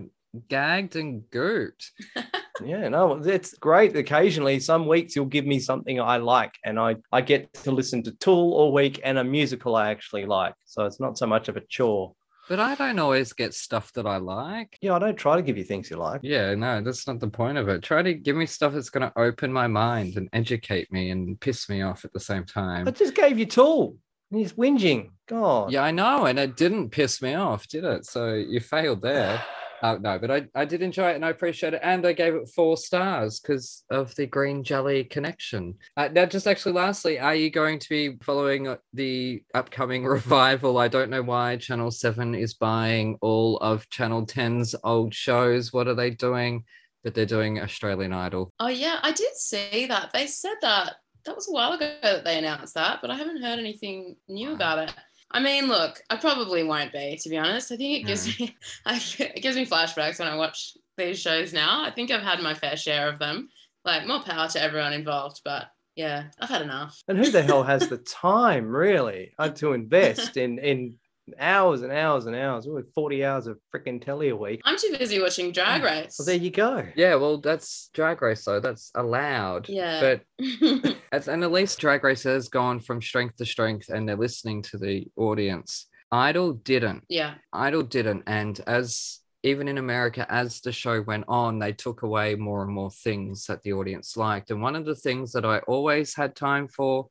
Gagged 0.49 0.97
and 0.97 1.23
gooped. 1.31 1.91
Yeah, 2.65 2.89
no, 2.89 3.15
it's 3.15 3.55
great. 3.55 3.97
Occasionally, 3.97 4.61
some 4.61 4.87
weeks 4.87 5.17
you'll 5.17 5.25
give 5.25 5.47
me 5.47 5.59
something 5.59 6.01
I 6.01 6.19
like, 6.19 6.55
and 6.65 6.79
I 6.79 6.97
I 7.11 7.21
get 7.21 7.53
to 7.65 7.73
listen 7.73 8.03
to 8.05 8.13
Tool 8.13 8.53
all 8.53 8.73
week 8.73 9.01
and 9.03 9.19
a 9.19 9.25
musical 9.25 9.75
I 9.75 9.91
actually 9.91 10.27
like. 10.27 10.55
So 10.65 10.85
it's 10.85 11.01
not 11.01 11.19
so 11.19 11.27
much 11.27 11.49
of 11.49 11.57
a 11.57 11.61
chore. 11.61 12.15
But 12.49 12.61
I 12.61 12.75
don't 12.75 12.99
always 12.99 13.33
get 13.33 13.55
stuff 13.55 13.93
that 13.95 14.07
I 14.07 14.17
like. 14.17 14.77
Yeah, 14.81 14.95
I 14.95 14.99
don't 14.99 15.17
try 15.17 15.37
to 15.37 15.43
give 15.43 15.57
you 15.57 15.65
things 15.65 15.91
you 15.91 15.97
like. 15.97 16.21
Yeah, 16.23 16.55
no, 16.55 16.83
that's 16.83 17.07
not 17.07 17.21
the 17.21 17.29
point 17.29 17.57
of 17.57 17.69
it. 17.69 17.83
Try 17.83 18.03
to 18.03 18.15
give 18.15 18.37
me 18.37 18.47
stuff 18.47 18.75
that's 18.75 18.91
going 18.91 19.09
to 19.09 19.19
open 19.19 19.53
my 19.53 19.69
mind 19.69 20.17
and 20.17 20.29
educate 20.33 20.93
me 20.93 21.11
and 21.11 21.41
piss 21.41 21.69
me 21.69 21.83
off 21.83 22.05
at 22.05 22.13
the 22.13 22.21
same 22.21 22.45
time. 22.45 22.87
I 22.89 22.91
just 22.91 23.15
gave 23.15 23.39
you 23.39 23.47
Tool. 23.47 23.97
He's 24.31 24.55
whinging. 24.55 25.11
God. 25.29 25.71
Yeah, 25.71 25.83
I 25.83 25.93
know. 25.93 26.27
And 26.27 26.39
it 26.39 26.57
didn't 26.57 26.91
piss 26.91 27.23
me 27.23 27.35
off, 27.35 27.69
did 27.69 27.85
it? 27.85 28.07
So 28.07 28.35
you 28.35 28.61
failed 28.61 29.03
there. 29.03 29.43
Uh, 29.83 29.99
no, 30.01 30.17
but 30.19 30.31
I, 30.31 30.47
I 30.55 30.65
did 30.65 30.81
enjoy 30.81 31.11
it 31.11 31.17
and 31.17 31.25
I 31.25 31.31
appreciate 31.31 31.75
it. 31.75 31.81
And 31.83 32.07
I 32.07 32.13
gave 32.13 32.35
it 32.35 32.49
four 32.55 32.77
stars 32.77 33.41
because 33.41 33.85
of 33.91 34.15
the 34.15 34.27
green 34.27 34.63
jelly 34.63 35.03
connection. 35.05 35.75
Uh, 35.97 36.09
now, 36.13 36.25
just 36.25 36.47
actually, 36.47 36.73
lastly, 36.73 37.19
are 37.19 37.35
you 37.35 37.51
going 37.51 37.81
to 37.81 37.89
be 37.89 38.17
following 38.23 38.69
uh, 38.69 38.77
the 38.95 39.43
upcoming 39.55 40.05
revival? 40.19 40.79
I 40.79 40.87
don't 40.89 41.11
know 41.11 41.23
why 41.23 41.57
Channel 41.57 41.91
7 41.91 42.35
is 42.37 42.55
buying 42.55 43.19
all 43.21 43.57
of 43.59 43.89
Channel 43.91 44.25
10's 44.25 44.77
old 44.85 45.13
shows. 45.13 45.73
What 45.73 45.89
are 45.89 45.95
they 45.95 46.11
doing? 46.11 46.65
But 47.03 47.15
they're 47.15 47.27
doing 47.27 47.61
Australian 47.61 48.13
Idol. 48.13 48.53
Oh 48.61 48.69
yeah, 48.69 49.01
I 49.03 49.11
did 49.11 49.35
see 49.35 49.87
that. 49.87 50.13
They 50.13 50.29
said 50.29 50.55
that 50.63 50.95
that 51.25 51.35
was 51.35 51.49
a 51.49 51.53
while 51.53 51.73
ago 51.73 51.93
that 52.03 52.25
they 52.25 52.39
announced 52.39 52.75
that, 52.75 53.01
but 53.03 53.11
I 53.11 53.17
haven't 53.17 53.43
heard 53.43 53.59
anything 53.59 54.15
new 54.29 54.51
Wow. 54.51 54.55
about 54.55 54.79
it. 54.79 54.95
I 55.33 55.41
mean, 55.41 55.67
look, 55.67 56.01
I 56.11 56.17
probably 56.17 56.63
won't 56.63 56.93
be, 56.93 57.19
to 57.23 57.29
be 57.29 57.39
honest. 57.39 57.73
I 57.73 57.77
think 57.77 58.01
it 58.01 58.07
gives 58.07 58.39
me 58.39 58.55
I, 58.87 59.01
it 59.19 59.43
gives 59.43 59.57
me 59.57 59.67
flashbacks 59.67 60.19
when 60.19 60.29
I 60.29 60.37
watch 60.37 60.77
these 60.97 61.21
shows 61.21 61.53
now. 61.53 61.85
I 61.85 61.91
think 61.91 62.11
I've 62.11 62.23
had 62.23 62.41
my 62.41 62.55
fair 62.55 62.77
share 62.77 63.09
of 63.09 63.19
them. 63.19 63.49
Like 63.85 64.07
more 64.07 64.23
power 64.23 64.49
to 64.49 64.63
everyone 64.63 64.93
involved, 64.93 65.41
but 65.45 65.67
yeah, 65.97 66.25
I've 66.41 66.49
had 66.49 66.63
enough. 66.63 67.03
And 67.09 67.19
who 67.19 67.31
the 67.31 67.43
hell 67.43 67.65
has 67.65 67.89
the 67.89 67.99
time, 68.23 68.69
really, 68.69 69.33
uh, 69.39 69.49
to 69.51 69.73
invest 69.73 70.37
in 70.37 70.59
in 70.59 70.99
hours 71.39 71.83
and 71.83 71.93
hours 71.93 72.27
and 72.27 72.37
hours? 72.37 72.67
Ooh, 72.67 72.83
40 72.95 73.25
hours 73.25 73.47
of 73.47 73.59
freaking 73.75 74.03
telly 74.03 74.31
a 74.31 74.37
week. 74.37 74.61
I'm 74.65 74.77
too 74.77 74.95
busy 74.99 75.21
watching 75.21 75.53
Drag 75.53 75.83
oh, 75.83 75.85
Race. 75.85 76.17
Well, 76.19 76.27
there 76.27 76.37
you 76.37 76.51
go. 76.51 76.87
Yeah, 76.97 77.15
well, 77.17 77.39
that's 77.39 77.91
Drag 77.95 78.21
Race, 78.21 78.45
though. 78.45 78.61
That's 78.61 78.91
allowed. 78.95 79.69
Yeah. 79.69 80.19
But 80.39 80.97
As, 81.13 81.29
and 81.29 81.45
at 81.45 81.53
least 81.53 81.79
Drag 81.79 82.03
Race 82.05 82.23
has 82.25 82.49
gone 82.49 82.81
from 82.81 83.03
strength 83.03 83.37
to 83.37 83.47
strength 83.47 83.89
and 83.89 84.09
they're 84.09 84.17
listening 84.17 84.63
to 84.63 84.79
the 84.79 85.07
audience. 85.17 85.87
Idol 86.11 86.53
didn't. 86.53 87.05
yeah. 87.09 87.35
Idol 87.53 87.83
didn't. 87.83 88.25
And 88.27 88.61
as 88.67 89.21
even 89.43 89.67
in 89.67 89.79
America, 89.79 90.27
as 90.31 90.61
the 90.61 90.73
show 90.73 91.03
went 91.03 91.25
on, 91.27 91.59
they 91.59 91.73
took 91.73 92.03
away 92.03 92.35
more 92.35 92.63
and 92.63 92.73
more 92.73 92.91
things 92.91 93.47
that 93.47 93.63
the 93.63 93.73
audience 93.73 94.17
liked. 94.17 94.51
And 94.51 94.63
one 94.63 94.77
of 94.77 94.85
the 94.85 94.95
things 94.95 95.33
that 95.33 95.45
I 95.45 95.59
always 95.61 96.15
had 96.15 96.37
time 96.37 96.69
for, 96.69 97.09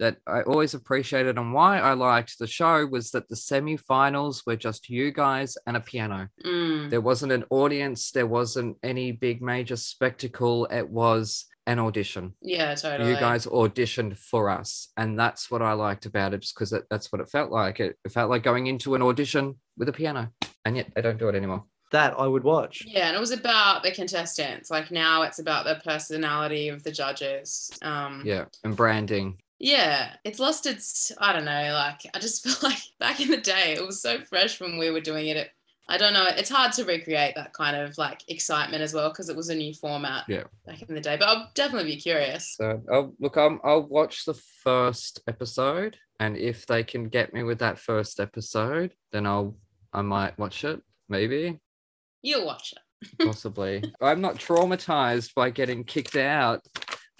that 0.00 0.16
I 0.26 0.40
always 0.42 0.74
appreciated, 0.74 1.38
and 1.38 1.54
why 1.54 1.78
I 1.78 1.92
liked 1.92 2.38
the 2.38 2.46
show 2.48 2.84
was 2.86 3.12
that 3.12 3.28
the 3.28 3.36
semi-finals 3.36 4.42
were 4.46 4.56
just 4.56 4.88
you 4.88 5.12
guys 5.12 5.56
and 5.66 5.76
a 5.76 5.80
piano. 5.80 6.28
Mm. 6.44 6.90
There 6.90 7.00
wasn't 7.00 7.32
an 7.32 7.44
audience, 7.50 8.10
there 8.10 8.26
wasn't 8.26 8.76
any 8.82 9.12
big 9.12 9.40
major 9.42 9.76
spectacle. 9.76 10.66
It 10.66 10.88
was 10.88 11.46
an 11.66 11.78
audition 11.78 12.34
Yeah, 12.40 12.74
totally. 12.74 13.10
you 13.10 13.16
guys 13.20 13.46
auditioned 13.46 14.16
for 14.16 14.48
us 14.48 14.88
and 14.96 15.16
that's 15.16 15.50
what 15.50 15.60
i 15.62 15.72
liked 15.74 16.06
about 16.06 16.32
it 16.34 16.40
just 16.40 16.54
because 16.54 16.72
that's 16.90 17.12
what 17.12 17.20
it 17.20 17.28
felt 17.28 17.52
like 17.52 17.78
it, 17.80 17.96
it 18.04 18.10
felt 18.10 18.30
like 18.30 18.42
going 18.42 18.66
into 18.66 18.94
an 18.96 19.02
audition 19.02 19.54
with 19.76 19.88
a 19.88 19.92
piano 19.92 20.30
and 20.64 20.76
yet 20.76 20.90
they 20.96 21.02
don't 21.02 21.18
do 21.18 21.28
it 21.28 21.34
anymore 21.36 21.62
That 21.92 22.14
I 22.18 22.26
would 22.26 22.44
watch. 22.44 22.82
Yeah, 22.86 23.08
and 23.08 23.16
it 23.16 23.20
was 23.20 23.30
about 23.32 23.82
the 23.82 23.90
contestants. 23.92 24.70
Like 24.70 24.90
now 24.90 25.22
it's 25.22 25.38
about 25.38 25.64
the 25.66 25.76
personality 25.84 26.68
of 26.70 26.82
the 26.82 26.90
judges. 26.90 27.70
Um 27.82 28.22
yeah 28.24 28.46
and 28.64 28.74
branding 28.74 29.38
Yeah, 29.60 30.14
it's 30.24 30.38
lost 30.40 30.64
its. 30.66 31.12
I 31.18 31.32
don't 31.34 31.44
know. 31.44 31.70
Like 31.74 32.00
I 32.14 32.18
just 32.18 32.42
feel 32.44 32.54
like 32.68 32.78
back 32.98 33.20
in 33.20 33.28
the 33.28 33.36
day, 33.36 33.74
it 33.76 33.84
was 33.86 34.00
so 34.02 34.20
fresh 34.22 34.60
when 34.60 34.78
we 34.78 34.90
were 34.90 35.00
doing 35.00 35.28
it. 35.28 35.36
At, 35.36 35.48
I 35.88 35.98
don't 35.98 36.14
know. 36.14 36.24
It's 36.28 36.48
hard 36.48 36.72
to 36.74 36.84
recreate 36.84 37.34
that 37.34 37.52
kind 37.52 37.76
of 37.76 37.98
like 37.98 38.22
excitement 38.28 38.82
as 38.82 38.94
well 38.94 39.10
because 39.10 39.28
it 39.28 39.36
was 39.36 39.48
a 39.50 39.54
new 39.54 39.74
format 39.74 40.24
Yeah. 40.28 40.44
back 40.66 40.80
in 40.82 40.94
the 40.94 41.00
day. 41.00 41.16
But 41.18 41.28
I'll 41.28 41.50
definitely 41.54 41.90
be 41.94 42.00
curious. 42.00 42.54
So 42.56 42.80
I'll 42.90 43.12
look. 43.20 43.36
I'm, 43.36 43.60
I'll 43.62 43.86
watch 43.86 44.24
the 44.24 44.34
first 44.62 45.20
episode, 45.28 45.96
and 46.20 46.36
if 46.38 46.64
they 46.66 46.82
can 46.82 47.08
get 47.08 47.34
me 47.34 47.42
with 47.42 47.58
that 47.58 47.78
first 47.78 48.18
episode, 48.18 48.94
then 49.12 49.26
I'll 49.26 49.56
I 49.92 50.00
might 50.02 50.38
watch 50.38 50.64
it. 50.64 50.80
Maybe, 51.08 51.58
You'll 52.22 52.46
watch 52.46 52.72
it. 52.72 52.78
possibly. 53.26 53.82
I'm 54.00 54.20
not 54.20 54.36
traumatized 54.36 55.34
by 55.34 55.50
getting 55.50 55.82
kicked 55.84 56.16
out 56.16 56.64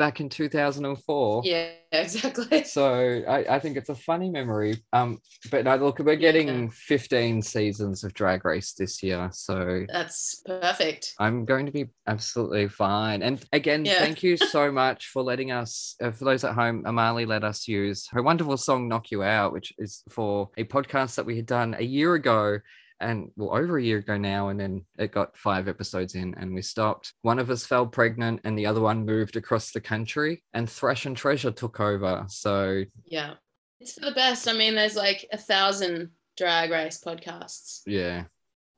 back 0.01 0.19
in 0.19 0.31
2004. 0.31 1.43
Yeah, 1.45 1.69
exactly. 1.93 2.65
So 2.65 3.23
I, 3.29 3.57
I 3.57 3.59
think 3.59 3.77
it's 3.77 3.91
a 3.91 3.95
funny 3.95 4.31
memory. 4.31 4.83
Um, 4.95 5.19
but 5.51 5.65
no, 5.65 5.77
look, 5.77 5.99
we're 5.99 6.17
getting 6.17 6.71
15 6.71 7.43
seasons 7.43 8.03
of 8.03 8.15
Drag 8.15 8.43
Race 8.47 8.73
this 8.73 9.03
year, 9.03 9.29
so 9.31 9.85
That's 9.93 10.43
perfect. 10.47 11.13
I'm 11.19 11.45
going 11.45 11.67
to 11.67 11.73
be 11.73 11.91
absolutely 12.07 12.67
fine. 12.69 13.23
And 13.23 13.45
again, 13.53 13.85
Yeah. 13.85 13.99
thank 13.99 14.23
you 14.23 14.39
so 14.39 14.73
much 14.83 15.09
for 15.09 15.23
letting 15.23 15.53
us, 15.53 15.97
uh, 16.03 16.11
for 16.13 16.25
those 16.25 16.45
at 16.45 16.55
home, 16.55 16.83
Amali 16.85 17.27
let 17.27 17.45
us 17.45 17.69
use 17.69 18.09
her 18.13 18.23
wonderful 18.23 18.57
song 18.57 18.89
Knock 18.89 19.11
You 19.11 19.23
Out, 19.23 19.53
which 19.53 19.75
is 19.77 20.03
for 20.09 20.49
a 20.57 20.65
podcast 20.65 21.17
that 21.17 21.27
we 21.27 21.37
had 21.37 21.47
done 21.47 21.77
a 21.79 21.85
year 21.85 22.15
ago. 22.15 22.59
And 23.01 23.31
well, 23.37 23.57
over 23.57 23.79
a 23.79 23.83
year 23.83 23.99
ago 23.99 24.17
now, 24.19 24.49
and 24.49 24.61
then 24.61 24.85
it 24.99 25.13
got 25.13 25.37
five 25.37 25.69
episodes 25.69 26.15
in, 26.15 26.35
and 26.39 26.55
we 26.55 26.63
stopped. 26.63 27.15
One 27.23 27.39
of 27.39 27.51
us 27.51 27.65
fell 27.67 27.87
pregnant, 27.87 28.41
and 28.45 28.59
the 28.59 28.67
other 28.67 28.81
one 28.81 29.07
moved 29.07 29.37
across 29.37 29.73
the 29.73 29.81
country, 29.81 30.43
and 30.53 30.69
Thrash 30.69 31.07
and 31.07 31.17
Treasure 31.17 31.51
took 31.51 31.81
over. 31.81 32.25
So 32.29 32.85
Yeah. 33.07 33.35
It's 33.81 33.95
for 33.95 34.05
the 34.05 34.13
best. 34.13 34.47
I 34.47 34.53
mean, 34.53 34.75
there's 34.75 34.97
like 34.97 35.27
a 35.33 35.39
thousand 35.39 36.11
drag 36.37 36.71
race 36.71 37.03
podcasts. 37.05 37.81
yeah, 37.87 38.25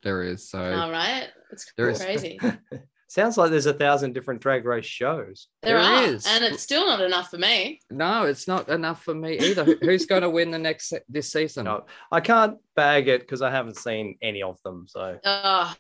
there 0.05 0.23
is. 0.23 0.49
So 0.49 0.61
All 0.61 0.93
right. 0.93 1.29
It's 1.51 1.73
There 1.77 1.93
crazy. 1.93 2.39
Sounds 3.13 3.37
like 3.37 3.51
there's 3.51 3.67
a 3.67 3.75
thousand 3.75 4.15
different 4.15 4.41
drag 4.41 4.65
race 4.65 4.87
shows. 4.87 5.49
There, 5.63 5.77
There 5.77 5.85
are. 5.87 6.03
is. 6.05 6.27
And 6.27 6.43
it's 6.43 6.63
still 6.63 6.87
not 6.87 7.03
enough 7.03 7.29
for 7.29 7.37
me. 7.37 7.79
no, 7.91 8.25
it's 8.25 8.49
not 8.49 8.71
enough 8.71 9.03
for 9.03 9.15
me 9.15 9.37
either. 9.39 9.77
Who's 9.83 10.07
going 10.07 10.23
to 10.23 10.31
win 10.31 10.51
the 10.51 10.59
next 10.59 10.95
this 11.11 11.31
season? 11.31 11.65
No, 11.67 11.85
I 12.11 12.21
can't 12.21 12.57
bag 12.75 13.09
it 13.09 13.21
because 13.21 13.43
I 13.43 13.51
haven't 13.51 13.77
seen 13.77 14.17
any 14.23 14.43
of 14.43 14.57
them. 14.65 14.87
So 14.89 15.19
Oh, 15.27 15.75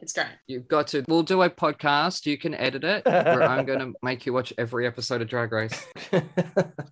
it's 0.00 0.12
great. 0.12 0.26
You've 0.46 0.68
got 0.68 0.86
to. 0.88 1.04
We'll 1.08 1.22
do 1.22 1.42
a 1.42 1.50
podcast. 1.50 2.26
You 2.26 2.36
can 2.38 2.54
edit 2.54 2.84
it. 2.84 3.04
Where 3.04 3.42
I'm 3.42 3.64
going 3.66 3.78
to 3.92 3.92
make 4.02 4.26
you 4.26 4.32
watch 4.32 4.52
every 4.58 4.86
episode 4.86 5.22
of 5.22 5.28
Drag 5.28 5.52
Race. 5.52 5.86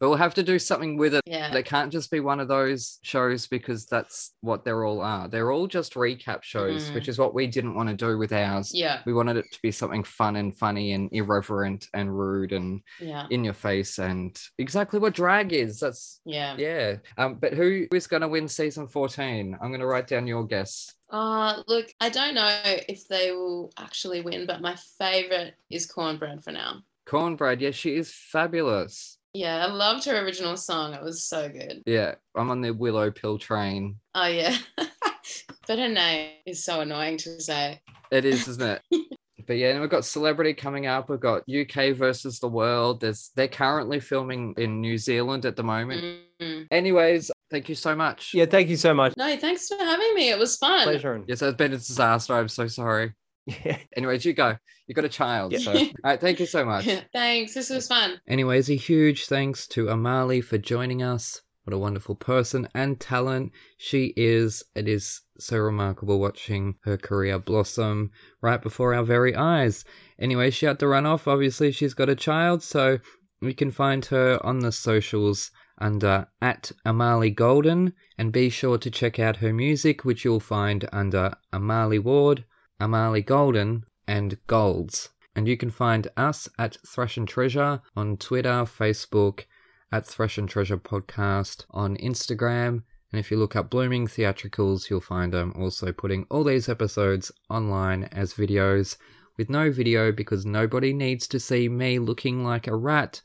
But 0.01 0.09
we'll 0.11 0.17
have 0.19 0.35
to 0.35 0.45
do 0.45 0.61
something 0.61 0.97
with 0.97 1.15
it. 1.15 1.23
Yeah. 1.27 1.51
They 1.53 1.65
can't 1.65 1.91
just 1.91 2.09
be 2.13 2.21
one 2.21 2.39
of 2.39 2.47
those 2.47 3.01
shows 3.03 3.49
because 3.49 3.85
that's 3.87 4.33
what 4.43 4.65
they're 4.65 4.85
all 4.85 5.01
are. 5.01 5.27
They're 5.27 5.51
all 5.51 5.67
just 5.67 5.95
recap 5.95 6.45
shows, 6.45 6.89
Mhm. 6.89 6.95
which 6.95 7.09
is 7.09 7.19
what 7.19 7.35
we 7.35 7.49
didn't 7.49 7.75
want 7.75 7.89
to 7.89 7.97
do 7.97 8.17
with 8.17 8.33
ours. 8.33 8.71
Yeah. 8.73 9.01
We 9.07 9.13
wanted 9.13 9.39
it 9.39 9.47
to 9.51 9.59
be 9.61 9.73
something 9.73 10.05
fun 10.05 10.37
and 10.37 10.57
funny 10.57 10.93
and 10.93 11.09
irreverent 11.13 11.89
and 11.95 12.17
rude 12.17 12.53
and 12.53 12.81
Yeah. 13.01 13.27
in 13.31 13.43
your 13.43 13.55
face 13.55 13.99
and 13.99 14.41
exactly 14.59 15.01
what 15.01 15.15
drag 15.15 15.53
is. 15.53 15.81
That's 15.81 16.21
Yeah. 16.25 16.55
yeah. 16.57 16.97
Um, 17.17 17.35
but 17.35 17.55
who 17.55 17.89
is 17.93 18.07
going 18.07 18.23
to 18.23 18.29
win 18.29 18.47
season 18.47 18.87
14? 18.87 19.57
I'm 19.61 19.71
going 19.71 19.81
to 19.81 19.87
write 19.87 20.07
down 20.07 20.29
your 20.29 20.47
guess. 20.47 20.95
Uh, 21.11 21.63
look, 21.67 21.93
I 22.01 22.11
don't 22.11 22.35
know 22.35 22.61
if 22.65 23.09
they 23.09 23.33
will 23.33 23.73
actually 23.79 24.21
win, 24.21 24.47
but 24.47 24.61
my 24.61 24.77
favorite 24.99 25.55
is 25.71 25.87
Cornbread 25.87 26.45
for 26.45 26.53
now. 26.53 26.83
Cornbread. 27.07 27.61
Yeah, 27.61 27.71
she 27.71 27.97
is 27.97 28.13
fabulous. 28.13 29.19
Yeah, 29.33 29.65
I 29.65 29.71
loved 29.71 30.05
her 30.07 30.19
original 30.19 30.57
song. 30.57 30.95
It 30.95 31.03
was 31.03 31.23
so 31.23 31.49
good. 31.49 31.83
Yeah, 31.87 32.17
I'm 32.35 32.51
on 32.51 32.61
the 32.61 32.73
Willow 32.73 33.11
Pill 33.11 33.39
train. 33.39 33.97
Oh, 34.15 34.27
yeah. 34.27 34.57
but 34.77 35.79
her 35.79 35.89
name 35.89 36.33
is 36.47 36.65
so 36.65 36.81
annoying 36.81 37.19
to 37.19 37.41
say. 37.41 37.81
It 38.11 38.25
is, 38.25 38.49
isn't 38.49 38.63
it? 38.63 38.83
but 39.47 39.57
yeah, 39.57 39.71
and 39.71 39.81
we've 39.81 39.91
got 39.91 40.05
celebrity 40.05 40.55
coming 40.55 40.87
up. 40.87 41.09
We've 41.09 41.21
got 41.21 41.49
UK 41.49 41.95
versus 41.95 42.39
the 42.39 42.49
world. 42.49 43.01
There's 43.01 43.31
they're 43.35 43.49
currently 43.49 44.01
filming 44.01 44.55
in 44.57 44.81
New 44.81 44.99
Zealand 44.99 45.45
at 45.45 45.57
the 45.57 45.63
moment. 45.63 46.21
Mm. 46.41 46.67
Anyways, 46.71 47.31
thank 47.51 47.69
you 47.69 47.75
so 47.75 47.95
much. 47.95 48.33
yeah, 48.35 48.47
thank 48.47 48.69
you 48.69 48.77
so 48.77 48.95
much. 48.95 49.15
No, 49.17 49.37
thanks 49.37 49.69
for 49.69 49.79
having 49.79 50.15
me. 50.15 50.31
It 50.31 50.39
was 50.39 50.57
fun. 50.57 50.85
Pleasure. 50.85 51.15
And, 51.15 51.25
Yes, 51.29 51.43
it's 51.43 51.57
been 51.57 51.73
a 51.73 51.77
disaster. 51.79 52.35
I'm 52.35 52.49
so 52.49 52.67
sorry. 52.67 53.15
yeah. 53.47 53.79
Anyways, 53.97 54.25
you 54.25 54.33
go. 54.35 54.57
You 54.87 54.95
got 54.95 55.05
a 55.05 55.09
child. 55.09 55.53
Yeah. 55.53 55.59
So 55.59 55.73
all 55.73 55.87
right, 56.05 56.21
thank 56.21 56.41
you 56.41 56.47
so 56.47 56.65
much. 56.65 56.89
thanks. 57.13 57.55
This 57.55 57.71
was 57.71 57.87
fun. 57.89 58.21
Anyways, 58.27 58.71
a 58.71 58.75
huge 58.77 59.27
thanks 59.27 59.67
to 59.69 59.87
Amali 59.87 60.43
for 60.43 60.59
joining 60.59 61.03
us. 61.03 61.43
What 61.65 61.75
a 61.75 61.79
wonderful 61.79 62.15
person 62.15 62.67
and 62.75 62.99
talent 62.99 63.53
she 63.77 64.15
is. 64.17 64.63
It 64.75 64.89
is 64.89 65.21
so 65.39 65.59
remarkable 65.59 66.19
watching 66.19 66.77
her 66.85 66.97
career 66.97 67.39
blossom 67.39 68.11
right 68.41 68.61
before 68.63 68.95
our 68.95 69.03
very 69.05 69.35
eyes. 69.37 69.85
Anyway, 70.19 70.49
she 70.51 70.65
had 70.65 70.79
to 70.79 70.89
run 70.89 71.05
off. 71.05 71.29
Obviously, 71.29 71.71
she's 71.71 71.93
got 71.93 72.09
a 72.09 72.15
child, 72.17 72.63
so 72.63 72.99
you 73.43 73.55
can 73.55 73.71
find 73.71 74.03
her 74.07 74.41
on 74.47 74.61
the 74.61 74.73
socials 74.73 75.51
under 75.79 76.27
at 76.43 76.73
Amali 76.85 77.35
Golden 77.35 77.93
and 78.17 78.33
be 78.33 78.49
sure 78.51 78.79
to 78.79 78.91
check 78.91 79.19
out 79.19 79.37
her 79.37 79.53
music, 79.53 80.05
which 80.05 80.25
you'll 80.25 80.41
find 80.41 80.89
under 80.93 81.35
Amali 81.53 82.03
Ward, 82.03 82.45
Amali 82.81 83.25
Golden, 83.25 83.85
and 84.07 84.39
Golds. 84.47 85.11
And 85.35 85.47
you 85.47 85.57
can 85.57 85.71
find 85.71 86.09
us 86.17 86.49
at 86.59 86.77
Thrash 86.87 87.17
and 87.17 87.29
Treasure 87.29 87.81
on 87.97 88.17
Twitter, 88.17 88.65
Facebook, 88.65 89.45
at 89.93 90.07
Thrash 90.07 90.39
and 90.39 90.49
Treasure 90.49 90.79
Podcast 90.79 91.65
on 91.71 91.97
Instagram. 91.97 92.83
And 93.13 93.19
if 93.19 93.31
you 93.31 93.37
look 93.39 93.57
up 93.57 93.71
Blooming 93.71 94.07
Theatricals, 94.07 94.91
you'll 94.91 95.01
find 95.01 95.35
I'm 95.35 95.53
also 95.53 95.93
putting 95.93 96.27
all 96.31 96.45
these 96.45 96.69
episodes 96.69 97.33
online 97.49 98.05
as 98.05 98.35
videos 98.35 98.97
with 99.39 99.49
no 99.49 99.71
video 99.71 100.13
because 100.13 100.45
nobody 100.45 100.93
needs 100.93 101.27
to 101.29 101.41
see 101.41 101.69
me 101.69 101.99
looking 101.99 102.45
like 102.45 102.67
a 102.67 102.77
rat 102.77 103.23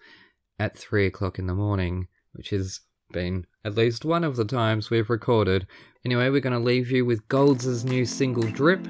at 0.60 0.78
three 0.78 1.08
o'clock 1.08 1.40
in 1.40 1.48
the 1.48 1.56
morning, 1.56 2.08
which 2.34 2.50
has 2.50 2.82
been 3.12 3.46
at 3.64 3.76
least 3.76 4.04
one 4.04 4.24
of 4.24 4.36
the 4.36 4.46
times 4.46 4.90
we've 4.90 5.10
recorded. 5.10 5.68
Anyway, 6.06 6.30
we're 6.30 6.42
going 6.42 6.54
to 6.54 6.60
leave 6.60 6.92
you 6.92 7.06
with 7.06 7.28
Golds' 7.28 7.86
new 7.86 8.06
single 8.06 8.44
Drip. 8.44 8.86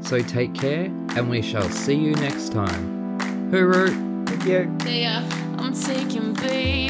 So 0.00 0.20
take 0.20 0.54
care, 0.54 0.86
and 1.16 1.30
we 1.30 1.42
shall 1.42 1.68
see 1.68 1.94
you 1.94 2.12
next 2.14 2.52
time. 2.52 3.18
Hooroo! 3.50 4.28
Thank 4.28 4.46
you. 4.46 4.76
See 4.82 5.02
ya. 5.02 5.22
I'm 5.58 5.72
taking 5.74 6.34
baby 6.34 6.81